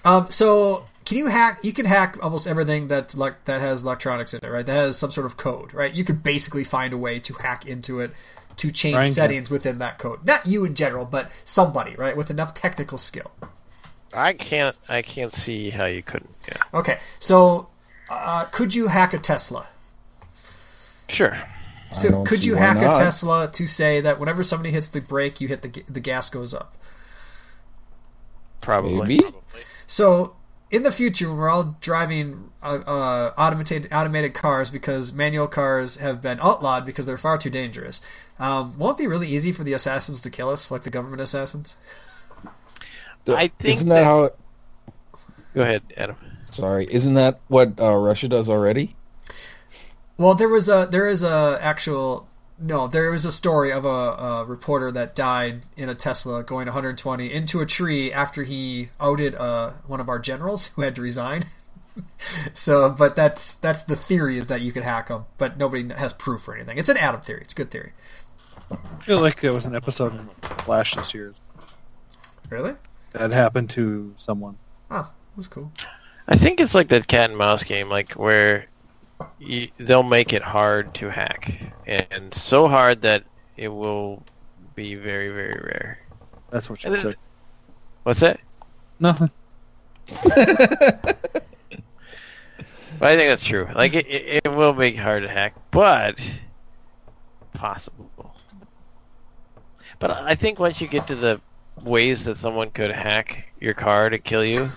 Um, 0.05 0.31
so 0.31 0.86
can 1.05 1.18
you 1.18 1.27
hack? 1.27 1.60
You 1.62 1.72
can 1.72 1.86
hack 1.86 2.16
almost 2.22 2.47
everything 2.47 2.89
that's 2.89 3.16
like 3.16 3.44
that 3.47 3.60
has 3.60 3.82
electronics 3.82 4.35
in 4.35 4.40
it, 4.44 4.48
right? 4.48 4.64
That 4.64 4.72
has 4.72 4.98
some 4.98 5.10
sort 5.10 5.27
of 5.27 5.36
code, 5.36 5.74
right? 5.74 5.94
You 5.94 6.05
could 6.05 6.22
basically 6.22 6.64
find 6.64 6.93
a 6.93 6.98
way 6.98 7.18
to 7.20 7.35
hack 7.35 7.66
into 7.66 8.01
it 8.01 8.12
to 8.59 8.70
change 8.70 8.94
Ryan 8.94 9.05
can. 9.05 9.14
settings 9.14 9.51
within 9.51 9.78
that 9.78 9.98
code. 9.98 10.24
Not 10.27 10.47
you 10.47 10.64
in 10.64 10.74
general, 10.74 11.06
but 11.06 11.32
somebody, 11.44 11.97
right, 11.97 12.16
with 12.16 12.31
enough 12.31 12.55
technical 12.55 12.98
skill. 12.98 13.31
I 14.12 14.32
can't 14.35 14.77
I 14.89 15.02
can't 15.02 15.32
see 15.32 15.70
how 15.70 15.86
you 15.86 16.02
couldn't. 16.02 16.31
Yeah. 16.48 16.78
Okay, 16.78 16.98
so 17.18 17.70
uh, 18.10 18.47
could 18.51 18.74
you 18.74 18.89
hack 18.89 19.14
a 19.14 19.18
Tesla? 19.18 19.68
Sure. 21.09 21.36
So 21.93 22.22
could 22.24 22.44
you 22.44 22.55
hack 22.55 22.77
not. 22.77 22.97
a 22.97 22.98
Tesla 23.01 23.51
to 23.52 23.66
say 23.66 24.01
that 24.01 24.20
whenever 24.20 24.44
somebody 24.44 24.70
hits 24.70 24.89
the 24.89 25.01
brake, 25.01 25.40
you 25.40 25.48
hit 25.48 25.62
the 25.62 25.82
the 25.90 26.01
gas 26.01 26.31
goes 26.31 26.55
up? 26.55 26.77
Probably. 28.60 29.16
Maybe. 29.16 29.35
So 29.90 30.36
in 30.70 30.84
the 30.84 30.92
future, 30.92 31.34
we're 31.34 31.48
all 31.50 31.76
driving 31.80 32.52
uh, 32.62 32.78
uh, 32.86 33.32
automated 33.36 33.88
automated 33.92 34.34
cars 34.34 34.70
because 34.70 35.12
manual 35.12 35.48
cars 35.48 35.96
have 35.96 36.22
been 36.22 36.38
outlawed 36.40 36.86
because 36.86 37.06
they're 37.06 37.18
far 37.18 37.36
too 37.38 37.50
dangerous, 37.50 38.00
um, 38.38 38.78
won't 38.78 39.00
it 39.00 39.02
be 39.02 39.08
really 39.08 39.26
easy 39.26 39.50
for 39.50 39.64
the 39.64 39.72
assassins 39.72 40.20
to 40.20 40.30
kill 40.30 40.48
us, 40.48 40.70
like 40.70 40.82
the 40.82 40.90
government 40.90 41.20
assassins? 41.20 41.76
I 43.26 43.48
think 43.48 43.78
Isn't 43.78 43.88
that, 43.88 43.94
that- 43.96 44.04
how? 44.04 44.22
It, 44.24 44.38
Go 45.56 45.62
ahead, 45.62 45.82
Adam. 45.96 46.14
sorry, 46.52 46.86
isn't 46.88 47.14
that 47.14 47.40
what 47.48 47.80
uh, 47.80 47.96
Russia 47.96 48.28
does 48.28 48.48
already? 48.48 48.94
Well, 50.18 50.34
there 50.34 50.48
was 50.48 50.68
a 50.68 50.86
there 50.88 51.08
is 51.08 51.24
a 51.24 51.58
actual 51.60 52.28
no, 52.61 52.87
there 52.87 53.11
was 53.11 53.24
a 53.24 53.32
story 53.32 53.73
of 53.73 53.85
a, 53.85 53.89
a 53.89 54.45
reporter 54.45 54.91
that 54.93 55.15
died 55.15 55.62
in 55.77 55.89
a 55.89 55.95
Tesla 55.95 56.43
going 56.43 56.66
120 56.66 57.32
into 57.32 57.61
a 57.61 57.66
tree 57.66 58.12
after 58.12 58.43
he 58.43 58.91
outed 59.01 59.35
uh, 59.35 59.70
one 59.87 60.01
of 60.01 60.09
our 60.09 60.19
generals 60.19 60.69
who 60.74 60.82
had 60.82 60.95
to 60.97 61.03
resign. 61.03 61.43
so, 62.55 62.91
but 62.91 63.16
that's 63.16 63.55
that's 63.57 63.82
the 63.85 63.97
theory 63.97 64.39
is 64.39 64.47
that 64.49 64.61
you 64.61 64.73
could 64.73 64.85
hack 64.85 65.09
them, 65.09 65.24
but 65.39 65.57
nobody 65.59 65.89
has 65.95 66.12
proof 66.12 66.47
or 66.49 66.55
anything. 66.55 66.78
It's 66.78 66.89
an 66.89 66.97
Adam 66.97 67.20
theory. 67.20 67.41
It's 67.43 67.53
a 67.53 67.57
good 67.57 67.70
theory. 67.70 67.93
I 68.70 68.77
feel 69.05 69.20
like 69.20 69.41
there 69.41 69.53
was 69.53 69.66
an 69.66 69.74
episode 69.74 70.15
in 70.15 70.28
Flash 70.59 70.95
this 70.95 71.12
year 71.12 71.35
Really? 72.51 72.74
that 73.12 73.32
happened 73.32 73.70
to 73.70 74.15
someone. 74.16 74.57
Oh, 74.91 75.03
that 75.31 75.37
was 75.37 75.49
cool. 75.49 75.73
I 76.28 76.37
think 76.37 76.61
it's 76.61 76.74
like 76.74 76.89
that 76.89 77.09
cat 77.09 77.31
and 77.31 77.39
mouse 77.39 77.65
game, 77.65 77.89
like 77.89 78.12
where 78.12 78.66
you, 79.38 79.68
they'll 79.78 80.02
make 80.02 80.32
it 80.32 80.42
hard 80.42 80.94
to 80.94 81.09
hack, 81.10 81.72
and 81.86 82.32
so 82.32 82.68
hard 82.68 83.02
that 83.02 83.24
it 83.56 83.68
will 83.68 84.22
be 84.74 84.94
very, 84.94 85.28
very 85.28 85.60
rare. 85.62 85.98
That's 86.51 86.68
what 86.70 86.82
you 86.84 86.92
And 86.92 87.01
said. 87.01 87.16
What's 88.02 88.20
that? 88.20 88.40
Nothing. 88.98 89.30
But 92.98 93.12
I 93.12 93.16
think 93.16 93.30
that's 93.30 93.44
true. 93.44 93.66
Like 93.74 93.94
it, 93.94 94.06
it, 94.06 94.42
it 94.44 94.52
will 94.52 94.74
be 94.74 94.92
hard 94.94 95.22
to 95.22 95.28
hack, 95.28 95.55
but 95.70 96.20
possible. 97.55 98.34
But 99.98 100.10
I 100.10 100.34
think 100.34 100.59
once 100.60 100.82
you 100.82 100.86
get 100.86 101.06
to 101.06 101.14
the 101.14 101.40
ways 101.82 102.26
that 102.26 102.36
someone 102.36 102.70
could 102.70 102.90
hack 102.90 103.55
your 103.59 103.72
car 103.72 104.10
to 104.10 104.18
kill 104.18 104.44
you, 104.44 104.68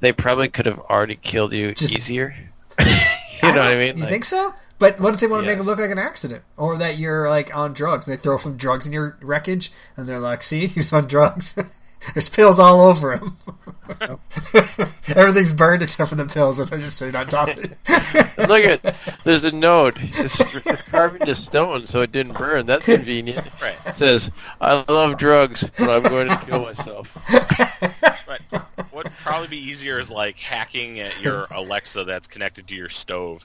they 0.00 0.12
probably 0.12 0.48
could 0.48 0.66
have 0.66 0.80
already 0.80 1.14
killed 1.14 1.52
you 1.52 1.72
Just- 1.72 1.96
easier. 1.96 2.34
you 3.42 3.48
know 3.52 3.58
what 3.60 3.72
I 3.72 3.76
mean? 3.76 3.96
You 3.96 4.02
Like, 4.02 4.10
think 4.12 4.24
so? 4.24 4.54
But 4.78 4.98
what 4.98 5.12
if 5.14 5.20
they 5.20 5.26
want 5.26 5.42
to 5.42 5.46
Yeah. 5.46 5.56
make 5.56 5.62
it 5.62 5.66
look 5.66 5.78
like 5.78 5.90
an 5.90 5.98
accident, 5.98 6.42
or 6.56 6.78
that 6.78 6.96
you're 6.96 7.28
like 7.28 7.54
on 7.54 7.72
drugs? 7.74 8.06
They 8.06 8.16
throw 8.16 8.38
some 8.38 8.56
drugs 8.56 8.86
in 8.86 8.92
your 8.94 9.18
wreckage, 9.20 9.70
and 9.96 10.08
they're 10.08 10.18
like, 10.18 10.42
"See, 10.42 10.66
he's 10.74 10.92
on 10.92 11.06
drugs." 11.06 11.54
There's 12.14 12.30
pills 12.30 12.58
all 12.58 12.80
over 12.80 13.12
him. 13.12 13.36
Everything's 15.14 15.52
burned 15.52 15.82
except 15.82 16.08
for 16.08 16.14
the 16.14 16.24
pills 16.24 16.56
that 16.56 16.72
are 16.72 16.78
just 16.78 16.96
sitting 16.96 17.14
on 17.14 17.26
top 17.26 17.48
of 17.48 17.58
it. 17.58 17.76
Look 18.48 18.64
at 18.64 18.96
there's 19.24 19.44
a 19.44 19.52
note. 19.52 19.96
It's, 20.00 20.66
it's 20.66 20.88
carved 20.88 21.20
into 21.20 21.34
stone, 21.34 21.86
so 21.86 22.00
it 22.00 22.10
didn't 22.10 22.38
burn. 22.38 22.64
That's 22.64 22.86
convenient. 22.86 23.46
Right. 23.60 23.76
It 23.84 23.96
says, 23.96 24.30
"I 24.62 24.82
love 24.88 25.18
drugs, 25.18 25.68
but 25.78 25.90
I'm 25.90 26.02
going 26.04 26.28
to 26.28 26.36
kill 26.46 26.60
myself." 26.64 27.14
Right. 28.26 28.62
What'd 29.22 29.32
probably 29.32 29.48
be 29.48 29.58
easier 29.70 29.98
is 29.98 30.10
like 30.10 30.38
hacking 30.38 31.00
at 31.00 31.20
your 31.22 31.46
Alexa 31.54 32.04
that's 32.04 32.26
connected 32.26 32.66
to 32.68 32.74
your 32.74 32.88
stove, 32.88 33.44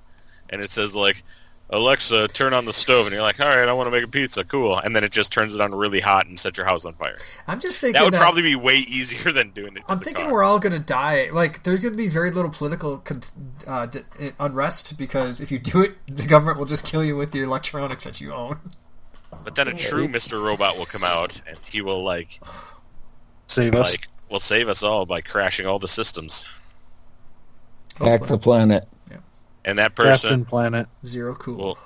and 0.50 0.62
it 0.62 0.72
says 0.72 0.96
like, 0.96 1.22
"Alexa, 1.70 2.30
turn 2.30 2.54
on 2.54 2.64
the 2.66 2.72
stove," 2.72 3.06
and 3.06 3.14
you're 3.14 3.22
like, 3.22 3.40
"All 3.42 3.48
right, 3.48 3.68
I 3.68 3.74
want 3.74 3.88
to 3.88 3.92
make 3.92 4.04
a 4.06 4.08
pizza, 4.08 4.46
cool," 4.46 4.78
and 4.78 4.96
then 4.96 5.04
it 5.04 5.12
just 5.12 5.34
turns 5.34 5.54
it 5.54 5.60
on 5.60 5.76
really 5.76 6.00
hot 6.00 6.28
and 6.28 6.40
sets 6.40 6.56
your 6.58 6.66
house 6.66 6.86
on 6.86 6.94
fire. 6.94 7.18
I'm 7.48 7.60
just 7.60 7.82
thinking 7.82 7.94
That 8.00 8.06
would 8.06 8.14
that- 8.14 8.22
probably 8.22 8.42
be 8.44 8.56
way 8.56 8.78
easier 8.78 9.32
than 9.34 9.50
doing 9.52 9.76
it. 9.76 9.86
To 9.86 9.92
I'm 9.92 9.98
the 10.00 10.06
thinking 10.06 10.26
car. 10.26 10.34
we're 10.34 10.44
all 10.44 10.60
going 10.60 10.74
to 10.74 10.80
die. 10.80 11.30
Like, 11.34 11.64
there's 11.64 11.82
going 11.82 11.94
to 11.94 11.98
be 11.98 12.08
very 12.08 12.32
little 12.32 12.52
political 12.52 13.00
con- 13.00 13.22
uh, 13.68 13.88
d- 13.88 14.00
unrest 14.40 14.98
because 14.98 15.42
if 15.42 15.52
you 15.52 15.60
do 15.60 15.82
it, 15.82 15.96
the 16.08 16.26
government 16.26 16.58
will 16.58 16.66
just 16.66 16.86
kill 16.86 17.04
you 17.04 17.18
with 17.18 17.32
the 17.32 17.42
electronics 17.42 18.06
that 18.06 18.22
you 18.22 18.32
own. 18.34 18.60
But 19.44 19.56
then 19.56 19.68
a 19.68 19.74
true 19.78 20.08
Mr. 20.08 20.42
Robot 20.42 20.78
will 20.78 20.86
come 20.86 21.04
out 21.04 21.42
and 21.46 21.58
he 21.70 21.82
will 21.82 22.04
like 22.04 22.40
Save 23.48 23.76
us. 23.76 23.92
like 23.92 24.08
will 24.30 24.40
save 24.40 24.70
us 24.70 24.84
all 24.84 25.06
by 25.06 25.22
crashing 25.22 25.66
all 25.66 25.80
the 25.80 25.88
systems. 25.88 26.48
Hack 27.98 28.26
the 28.26 28.38
planet. 28.38 28.88
Yeah. 29.10 29.18
And 29.64 29.80
that 29.80 29.96
person 29.96 30.30
Captain 30.30 30.46
Planet. 30.46 30.88
Zero 31.06 31.36
cool. 31.36 31.58
will 31.58 31.78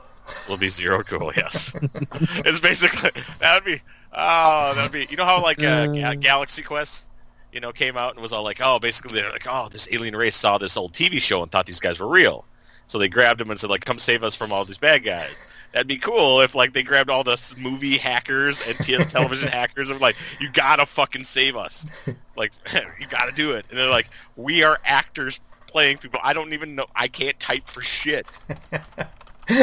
will 0.48 0.58
be 0.58 0.70
zero 0.70 1.04
cool. 1.04 1.32
Yes, 1.36 1.74
it's 2.12 2.60
basically 2.60 3.12
that 3.40 3.56
would 3.56 3.66
be 3.66 3.82
oh 4.14 4.74
that 4.76 4.84
would 4.84 4.92
be 4.92 5.08
you 5.10 5.18
know 5.18 5.26
how 5.26 5.42
like 5.42 5.62
uh, 5.62 5.88
Ga- 5.88 6.16
Galaxy 6.16 6.62
Quest 6.62 7.10
you 7.52 7.60
know 7.60 7.72
came 7.72 7.98
out 7.98 8.14
and 8.14 8.22
was 8.22 8.32
all 8.32 8.44
like 8.44 8.60
oh 8.62 8.80
basically 8.80 9.20
they're 9.20 9.32
like 9.32 9.48
oh 9.48 9.70
this 9.72 9.88
alien 9.92 10.16
race 10.16 10.36
saw 10.36 10.58
this 10.58 10.78
old 10.78 10.94
TV 10.94 11.20
show 11.22 11.42
and 11.42 11.52
thought 11.52 11.66
these 11.66 11.80
guys 11.80 12.00
were 12.00 12.08
real, 12.08 12.46
so 12.88 12.98
they 12.98 13.10
grabbed 13.10 13.42
him 13.42 13.50
and 13.50 13.60
said 13.60 13.70
like 13.70 13.86
come 13.86 14.00
save 14.00 14.24
us 14.24 14.36
from 14.36 14.52
all 14.52 14.66
these 14.66 14.78
bad 14.78 15.04
guys. 15.04 15.36
That'd 15.72 15.88
be 15.88 15.98
cool 15.98 16.42
if 16.42 16.56
like 16.56 16.74
they 16.74 16.84
grabbed 16.84 17.10
all 17.10 17.24
the 17.24 17.40
movie 17.58 17.98
hackers 17.98 18.66
and 18.68 18.78
te- 18.78 18.98
television 19.10 19.48
hackers 19.50 19.90
and 19.90 20.00
like 20.02 20.16
you 20.40 20.50
gotta 20.52 20.86
fucking 20.86 21.24
save 21.24 21.56
us, 21.56 21.86
like 22.36 22.52
you 23.00 23.08
gotta 23.08 23.32
do 23.32 23.54
it. 23.54 23.66
And 23.70 23.78
they're 23.78 23.90
like 23.90 24.08
we 24.36 24.64
are 24.64 24.80
actors 24.84 25.40
playing 25.68 25.98
people. 25.98 26.20
I 26.24 26.34
don't 26.34 26.54
even 26.54 26.76
know. 26.76 26.86
I 26.96 27.08
can't 27.08 27.40
type 27.40 27.68
for 27.68 27.82
shit. 27.82 28.26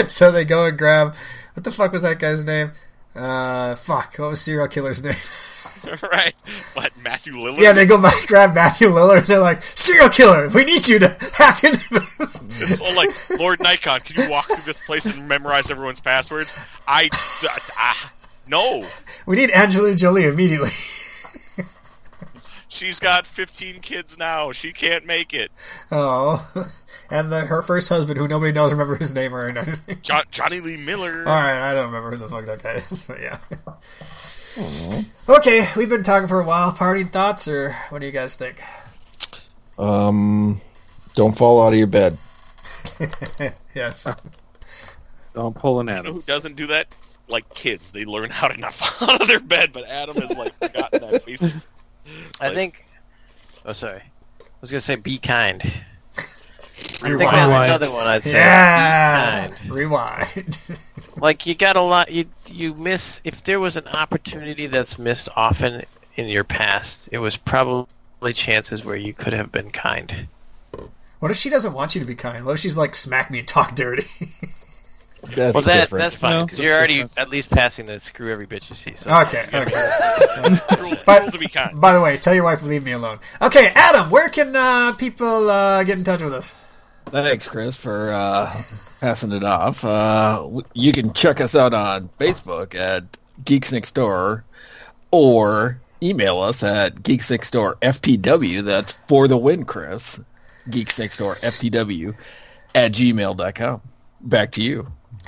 so 0.08 0.30
they 0.30 0.44
go 0.44 0.66
and 0.66 0.78
grab 0.78 1.14
what 1.54 1.64
the 1.64 1.72
fuck 1.72 1.92
was 1.92 2.02
that 2.02 2.18
guy's 2.18 2.44
name? 2.44 2.72
Uh, 3.14 3.74
fuck, 3.76 4.16
what 4.16 4.30
was 4.30 4.42
Cereal 4.42 4.68
Killer's 4.68 5.02
name? 5.02 5.14
right? 6.12 6.34
What 6.74 6.92
Matthew 7.02 7.34
Lillard? 7.34 7.58
yeah, 7.60 7.72
they 7.72 7.86
go 7.86 8.00
back 8.00 8.26
grab 8.26 8.54
Matthew 8.54 8.88
Lillard. 8.88 9.26
They're 9.26 9.38
like, 9.38 9.62
Cereal 9.62 10.08
Killer, 10.08 10.48
we 10.54 10.64
need 10.64 10.86
you 10.88 10.98
to 10.98 11.16
hack 11.34 11.64
into 11.64 11.78
this. 11.90 12.70
It's 12.70 12.80
all 12.80 12.94
like 12.94 13.10
Lord 13.38 13.60
Nikon. 13.60 14.00
Can 14.00 14.22
you 14.22 14.30
walk 14.30 14.46
through 14.46 14.64
this 14.64 14.84
place 14.84 15.06
and 15.06 15.28
memorize 15.28 15.70
everyone's 15.70 16.00
passwords? 16.00 16.58
I, 16.88 17.08
ah, 17.78 18.12
no. 18.48 18.86
We 19.26 19.36
need 19.36 19.50
Angelina 19.50 19.96
Jolie 19.96 20.26
immediately. 20.26 20.70
She's 22.68 22.98
got 23.00 23.26
15 23.26 23.80
kids 23.80 24.18
now. 24.18 24.52
She 24.52 24.72
can't 24.72 25.06
make 25.06 25.32
it. 25.32 25.50
Oh, 25.90 26.46
and 27.10 27.32
the, 27.32 27.40
her 27.46 27.62
first 27.62 27.88
husband, 27.88 28.18
who 28.18 28.28
nobody 28.28 28.52
knows, 28.52 28.72
remember 28.72 28.96
his 28.96 29.14
name 29.14 29.34
or 29.34 29.48
anything. 29.48 29.98
Jo- 30.02 30.22
Jonny 30.30 30.60
Lee 30.60 30.76
Miller. 30.76 31.20
All 31.20 31.24
right, 31.24 31.70
I 31.70 31.72
don't 31.72 31.86
remember 31.86 32.10
who 32.10 32.16
the 32.16 32.28
fuck 32.28 32.44
that 32.46 32.62
guy 32.62 32.74
is, 32.74 33.04
but 33.04 33.20
yeah. 33.20 33.38
Okay, 35.28 35.66
we've 35.76 35.88
been 35.88 36.02
talking 36.02 36.28
for 36.28 36.40
a 36.40 36.44
while. 36.46 36.72
Parting 36.72 37.08
thoughts, 37.08 37.46
or 37.48 37.72
what 37.90 38.00
do 38.00 38.06
you 38.06 38.12
guys 38.12 38.36
think? 38.36 38.60
Um, 39.78 40.60
don't 41.14 41.36
fall 41.36 41.62
out 41.62 41.72
of 41.72 41.78
your 41.78 41.86
bed. 41.86 42.16
yes. 43.74 44.06
Don't 45.34 45.54
pull 45.54 45.80
an 45.80 45.88
You 45.88 45.92
know 45.92 45.98
Adam. 46.00 46.14
who 46.14 46.22
doesn't 46.22 46.56
do 46.56 46.68
that? 46.68 46.86
Like 47.28 47.48
kids, 47.52 47.90
they 47.90 48.04
learn 48.04 48.30
how 48.30 48.48
to 48.48 48.58
not 48.58 48.72
fall 48.74 49.10
out 49.10 49.20
of 49.22 49.28
their 49.28 49.40
bed. 49.40 49.72
But 49.72 49.88
Adam 49.88 50.16
has 50.16 50.30
like 50.36 50.52
forgotten 50.52 51.00
that 51.10 51.26
basic. 51.26 51.52
I 52.40 52.46
Like- 52.46 52.54
think. 52.54 52.84
Oh, 53.66 53.72
sorry. 53.72 54.00
I 54.40 54.44
was 54.60 54.70
gonna 54.70 54.80
say 54.80 54.94
be 54.96 55.18
kind. 55.18 55.60
I 55.62 55.70
think 56.20 57.02
Rewind. 57.02 57.20
that's 57.36 57.74
another 57.74 57.90
one 57.92 58.06
I'd 58.06 58.22
say. 58.24 58.32
Yeah. 58.32 59.48
Be 59.48 59.54
kind. 59.56 59.70
Rewind. 59.70 60.58
Like 61.16 61.46
you 61.46 61.54
got 61.54 61.76
a 61.76 61.80
lot. 61.80 62.10
You 62.12 62.26
you 62.46 62.74
miss 62.74 63.20
if 63.24 63.42
there 63.44 63.58
was 63.60 63.76
an 63.76 63.88
opportunity 63.88 64.66
that's 64.66 64.98
missed 64.98 65.28
often 65.36 65.84
in 66.16 66.28
your 66.28 66.44
past. 66.44 67.08
It 67.12 67.18
was 67.18 67.36
probably 67.36 67.86
chances 68.34 68.84
where 68.84 68.96
you 68.96 69.12
could 69.14 69.32
have 69.32 69.50
been 69.52 69.70
kind. 69.70 70.28
what 71.20 71.30
if 71.30 71.36
she 71.36 71.48
doesn't 71.50 71.72
want 71.72 71.94
you 71.94 72.00
to 72.00 72.06
be 72.06 72.14
kind? 72.14 72.44
What 72.44 72.52
if 72.52 72.60
she's 72.60 72.76
like, 72.76 72.94
smack 72.94 73.30
me 73.30 73.38
and 73.40 73.48
talk 73.48 73.74
dirty? 73.74 74.04
That's 75.34 75.54
Well, 75.54 75.62
that 75.62 75.80
different. 75.80 76.02
that's 76.02 76.14
fine 76.14 76.44
because 76.44 76.58
that's 76.58 76.64
you're 76.64 76.76
already 76.76 76.98
different. 76.98 77.18
at 77.18 77.30
least 77.30 77.50
passing 77.50 77.86
the 77.86 77.98
screw 77.98 78.30
every 78.30 78.46
bitch 78.46 78.70
you 78.70 78.76
see. 78.76 78.94
So. 78.94 79.10
okay, 79.22 79.46
okay. 79.52 80.60
But- 81.06 81.22
rule 81.22 81.30
to 81.32 81.38
be 81.38 81.48
kind. 81.48 81.80
By 81.80 81.92
the 81.94 82.00
way, 82.00 82.16
tell 82.16 82.34
your 82.34 82.44
wife 82.44 82.60
to 82.60 82.66
leave 82.66 82.84
me 82.84 82.92
alone. 82.92 83.18
Okay, 83.42 83.72
Adam, 83.74 84.10
where 84.10 84.28
can 84.28 84.54
uh, 84.54 84.92
people 84.96 85.50
uh, 85.50 85.82
get 85.84 85.98
in 85.98 86.04
touch 86.04 86.20
with 86.22 86.32
us? 86.32 86.54
Thanks, 87.06 87.48
Chris, 87.48 87.76
for 87.76 88.12
uh, 88.12 88.54
passing 89.00 89.32
it 89.32 89.44
off. 89.44 89.84
Uh, 89.84 90.48
you 90.74 90.92
can 90.92 91.12
check 91.12 91.40
us 91.40 91.54
out 91.54 91.74
on 91.74 92.08
Facebook 92.18 92.74
at 92.74 93.18
Geeks 93.44 93.72
Next 93.72 93.94
Door, 93.94 94.44
or 95.10 95.80
email 96.02 96.40
us 96.40 96.62
at 96.62 97.02
Geeks 97.02 97.30
Next 97.30 97.50
Door 97.50 97.76
FTW. 97.82 98.62
That's 98.62 98.92
for 99.08 99.28
the 99.28 99.36
win, 99.36 99.64
Chris. 99.64 100.20
Geeks 100.70 100.98
Next 100.98 101.18
Door 101.18 101.34
FTW 101.34 102.14
at 102.74 102.92
gmail.com. 102.92 103.80
Back 104.22 104.52
to 104.52 104.62
you. 104.62 104.86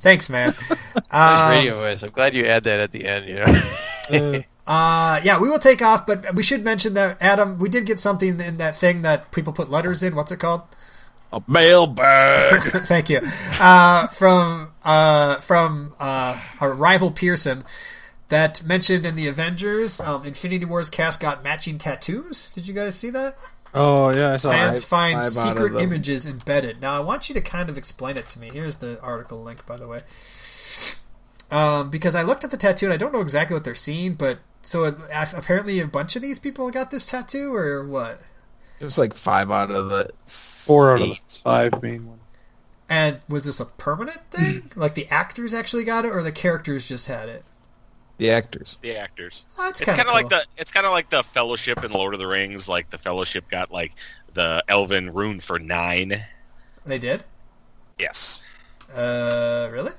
Thanks, 0.00 0.28
man. 0.28 0.54
Nice 0.68 1.04
Um, 1.10 1.50
radio 1.58 1.74
voice. 1.76 2.02
I'm 2.02 2.10
glad 2.10 2.34
you 2.34 2.44
add 2.44 2.64
that 2.64 2.80
at 2.80 2.92
the 2.92 3.04
end. 3.06 3.26
You 3.28 3.34
know. 3.36 4.42
Uh, 4.68 5.20
yeah, 5.22 5.40
we 5.40 5.48
will 5.48 5.60
take 5.60 5.80
off, 5.80 6.06
but 6.08 6.34
we 6.34 6.42
should 6.42 6.64
mention 6.64 6.94
that 6.94 7.22
Adam, 7.22 7.56
we 7.56 7.68
did 7.68 7.86
get 7.86 8.00
something 8.00 8.40
in 8.40 8.56
that 8.56 8.74
thing 8.74 9.02
that 9.02 9.30
people 9.30 9.52
put 9.52 9.70
letters 9.70 10.02
in. 10.02 10.16
What's 10.16 10.32
it 10.32 10.38
called? 10.40 10.62
A 11.32 11.42
mailbag. 11.48 12.62
Thank 12.86 13.10
you. 13.10 13.20
Uh, 13.60 14.06
from 14.08 14.72
uh, 14.84 15.36
from 15.36 15.92
uh, 15.98 16.40
our 16.60 16.72
rival 16.72 17.10
Pearson, 17.10 17.64
that 18.28 18.62
mentioned 18.64 19.04
in 19.04 19.16
the 19.16 19.28
Avengers, 19.28 20.00
um, 20.00 20.24
Infinity 20.24 20.64
Wars 20.64 20.90
cast 20.90 21.20
got 21.20 21.42
matching 21.42 21.78
tattoos. 21.78 22.50
Did 22.50 22.68
you 22.68 22.74
guys 22.74 22.94
see 22.94 23.10
that? 23.10 23.36
Oh 23.74 24.10
yeah, 24.16 24.32
I 24.32 24.36
saw 24.38 24.50
that. 24.50 24.58
Fans 24.68 24.84
five- 24.84 25.12
find 25.12 25.32
five 25.34 25.36
out 25.36 25.56
secret 25.56 25.82
images 25.82 26.26
embedded. 26.26 26.80
Now, 26.80 26.96
I 26.96 27.00
want 27.00 27.28
you 27.28 27.34
to 27.34 27.40
kind 27.40 27.68
of 27.68 27.76
explain 27.76 28.16
it 28.16 28.28
to 28.30 28.38
me. 28.38 28.50
Here's 28.52 28.76
the 28.76 29.00
article 29.00 29.42
link, 29.42 29.66
by 29.66 29.76
the 29.76 29.86
way. 29.86 30.00
Um, 31.50 31.90
because 31.90 32.14
I 32.14 32.22
looked 32.22 32.42
at 32.42 32.50
the 32.50 32.56
tattoo 32.56 32.86
and 32.86 32.92
I 32.92 32.96
don't 32.96 33.12
know 33.12 33.20
exactly 33.20 33.54
what 33.54 33.64
they're 33.64 33.74
seeing, 33.74 34.14
but 34.14 34.38
so 34.62 34.84
it, 34.84 34.94
apparently 35.36 35.78
a 35.80 35.86
bunch 35.86 36.16
of 36.16 36.22
these 36.22 36.38
people 36.38 36.70
got 36.70 36.90
this 36.90 37.08
tattoo, 37.08 37.54
or 37.54 37.86
what? 37.86 38.18
It 38.80 38.84
was 38.84 38.98
like 38.98 39.14
five 39.14 39.50
out 39.50 39.70
of 39.70 39.88
the 39.88 40.10
Four 40.26 40.94
out 40.96 41.02
of 41.02 41.08
the 41.08 41.18
five 41.42 41.82
main 41.82 42.06
ones. 42.06 42.20
And 42.88 43.18
was 43.28 43.44
this 43.44 43.58
a 43.60 43.64
permanent 43.66 44.20
thing? 44.30 44.70
like 44.76 44.94
the 44.94 45.08
actors 45.08 45.54
actually 45.54 45.84
got 45.84 46.04
it, 46.04 46.10
or 46.12 46.22
the 46.22 46.32
characters 46.32 46.88
just 46.88 47.06
had 47.08 47.28
it? 47.28 47.42
The 48.18 48.30
actors. 48.30 48.78
The 48.80 48.96
actors. 48.96 49.44
Oh, 49.58 49.64
that's 49.64 49.80
It's 49.80 49.86
kind 49.86 49.98
kind 49.98 50.08
of 50.08 50.14
of 50.14 50.20
cool. 50.30 50.38
like 50.38 50.46
the 50.56 50.60
it's 50.60 50.72
kind 50.72 50.86
of 50.86 50.92
like 50.92 51.10
the 51.10 51.22
Fellowship 51.22 51.84
in 51.84 51.90
Lord 51.92 52.14
of 52.14 52.20
the 52.20 52.26
Rings. 52.26 52.68
Like 52.68 52.90
the 52.90 52.98
Fellowship 52.98 53.48
got 53.50 53.70
like 53.72 53.92
the 54.34 54.62
Elven 54.68 55.12
rune 55.12 55.40
for 55.40 55.58
nine. 55.58 56.22
They 56.84 56.98
did. 56.98 57.24
Yes. 57.98 58.42
Uh, 58.94 59.68
really? 59.72 59.92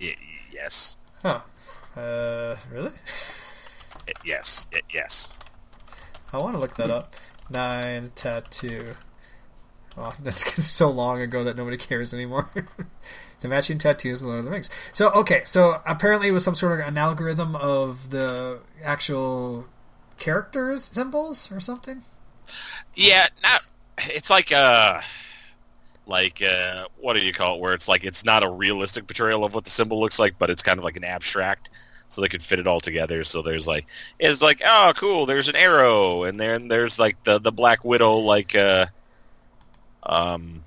Y- 0.00 0.16
yes. 0.52 0.96
Oh, 1.24 1.44
uh, 1.96 2.56
really? 2.70 2.90
Y- 4.06 4.12
Yes. 4.24 4.66
Y- 4.72 4.80
Yes. 4.92 5.36
I 6.32 6.38
want 6.38 6.54
to 6.54 6.60
look 6.60 6.74
that 6.76 6.90
up. 6.90 7.14
Nine 7.52 8.12
tattoo. 8.14 8.96
Oh, 9.96 10.14
that's 10.22 10.64
so 10.64 10.90
long 10.90 11.20
ago 11.20 11.44
that 11.44 11.56
nobody 11.56 11.76
cares 11.76 12.14
anymore. 12.14 12.50
The 13.40 13.48
matching 13.48 13.78
tattoos 13.78 14.22
of 14.22 14.28
Lord 14.28 14.38
of 14.38 14.44
the 14.44 14.52
Rings. 14.52 14.70
So 14.92 15.10
okay, 15.16 15.40
so 15.44 15.74
apparently 15.84 16.28
it 16.28 16.30
was 16.30 16.44
some 16.44 16.54
sort 16.54 16.78
of 16.78 16.86
an 16.86 16.96
algorithm 16.96 17.56
of 17.56 18.10
the 18.10 18.60
actual 18.84 19.66
characters 20.16 20.84
symbols 20.84 21.50
or 21.50 21.58
something. 21.58 22.02
Yeah, 22.94 23.26
not. 23.42 23.62
It's 23.98 24.30
like 24.30 24.52
uh, 24.52 25.00
like 26.06 26.40
uh, 26.40 26.86
what 27.00 27.14
do 27.14 27.20
you 27.20 27.32
call 27.32 27.56
it? 27.56 27.60
Where 27.60 27.74
it's 27.74 27.88
like 27.88 28.04
it's 28.04 28.24
not 28.24 28.44
a 28.44 28.48
realistic 28.48 29.08
portrayal 29.08 29.44
of 29.44 29.54
what 29.54 29.64
the 29.64 29.70
symbol 29.70 29.98
looks 29.98 30.20
like, 30.20 30.38
but 30.38 30.48
it's 30.48 30.62
kind 30.62 30.78
of 30.78 30.84
like 30.84 30.96
an 30.96 31.02
abstract. 31.02 31.68
So 32.12 32.20
they 32.20 32.28
could 32.28 32.42
fit 32.42 32.58
it 32.58 32.66
all 32.66 32.78
together. 32.78 33.24
So 33.24 33.40
there's 33.40 33.66
like 33.66 33.86
it's 34.18 34.42
like 34.42 34.60
oh 34.62 34.92
cool, 34.94 35.24
there's 35.24 35.48
an 35.48 35.56
arrow, 35.56 36.24
and 36.24 36.38
then 36.38 36.68
there's 36.68 36.98
like 36.98 37.16
the 37.24 37.38
the 37.38 37.50
Black 37.50 37.84
Widow 37.84 38.18
like 38.18 38.54
uh, 38.54 38.84
um, 40.02 40.62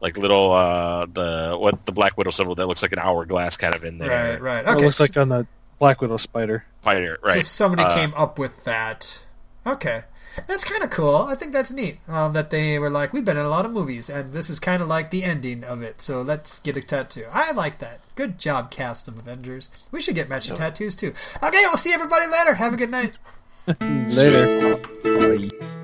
like 0.00 0.18
little 0.18 0.50
uh 0.50 1.06
the 1.06 1.56
what 1.56 1.86
the 1.86 1.92
Black 1.92 2.18
Widow 2.18 2.32
symbol 2.32 2.56
that 2.56 2.66
looks 2.66 2.82
like 2.82 2.92
an 2.92 2.98
hourglass 2.98 3.56
kind 3.56 3.76
of 3.76 3.84
in 3.84 3.98
there. 3.98 4.40
Right, 4.40 4.64
right. 4.64 4.76
It 4.76 4.82
looks 4.82 4.98
like 4.98 5.16
on 5.16 5.28
the 5.28 5.46
Black 5.78 6.00
Widow 6.00 6.16
spider. 6.16 6.64
Fighter, 6.82 7.18
So 7.24 7.40
somebody 7.40 7.84
Uh, 7.84 7.94
came 7.94 8.12
up 8.14 8.40
with 8.40 8.64
that. 8.64 9.24
Okay. 9.64 10.00
That's 10.46 10.64
kind 10.64 10.82
of 10.82 10.90
cool. 10.90 11.16
I 11.16 11.34
think 11.34 11.52
that's 11.52 11.72
neat. 11.72 11.98
Um, 12.08 12.32
that 12.32 12.50
they 12.50 12.78
were 12.78 12.90
like, 12.90 13.12
we've 13.12 13.24
been 13.24 13.36
in 13.36 13.44
a 13.44 13.50
lot 13.50 13.64
of 13.64 13.72
movies, 13.72 14.08
and 14.08 14.32
this 14.32 14.48
is 14.50 14.58
kind 14.58 14.82
of 14.82 14.88
like 14.88 15.10
the 15.10 15.24
ending 15.24 15.64
of 15.64 15.82
it. 15.82 16.00
So 16.00 16.22
let's 16.22 16.60
get 16.60 16.76
a 16.76 16.82
tattoo. 16.82 17.26
I 17.32 17.52
like 17.52 17.78
that. 17.78 18.00
Good 18.14 18.38
job, 18.38 18.70
cast 18.70 19.08
of 19.08 19.18
Avengers. 19.18 19.68
We 19.90 20.00
should 20.00 20.14
get 20.14 20.28
matching 20.28 20.56
tattoos 20.56 20.94
too. 20.94 21.14
Okay, 21.42 21.60
we'll 21.64 21.76
see 21.76 21.92
everybody 21.92 22.26
later. 22.26 22.54
Have 22.54 22.74
a 22.74 22.76
good 22.76 22.90
night. 22.90 23.18
Later. 23.80 24.76
Bye. 25.04 25.78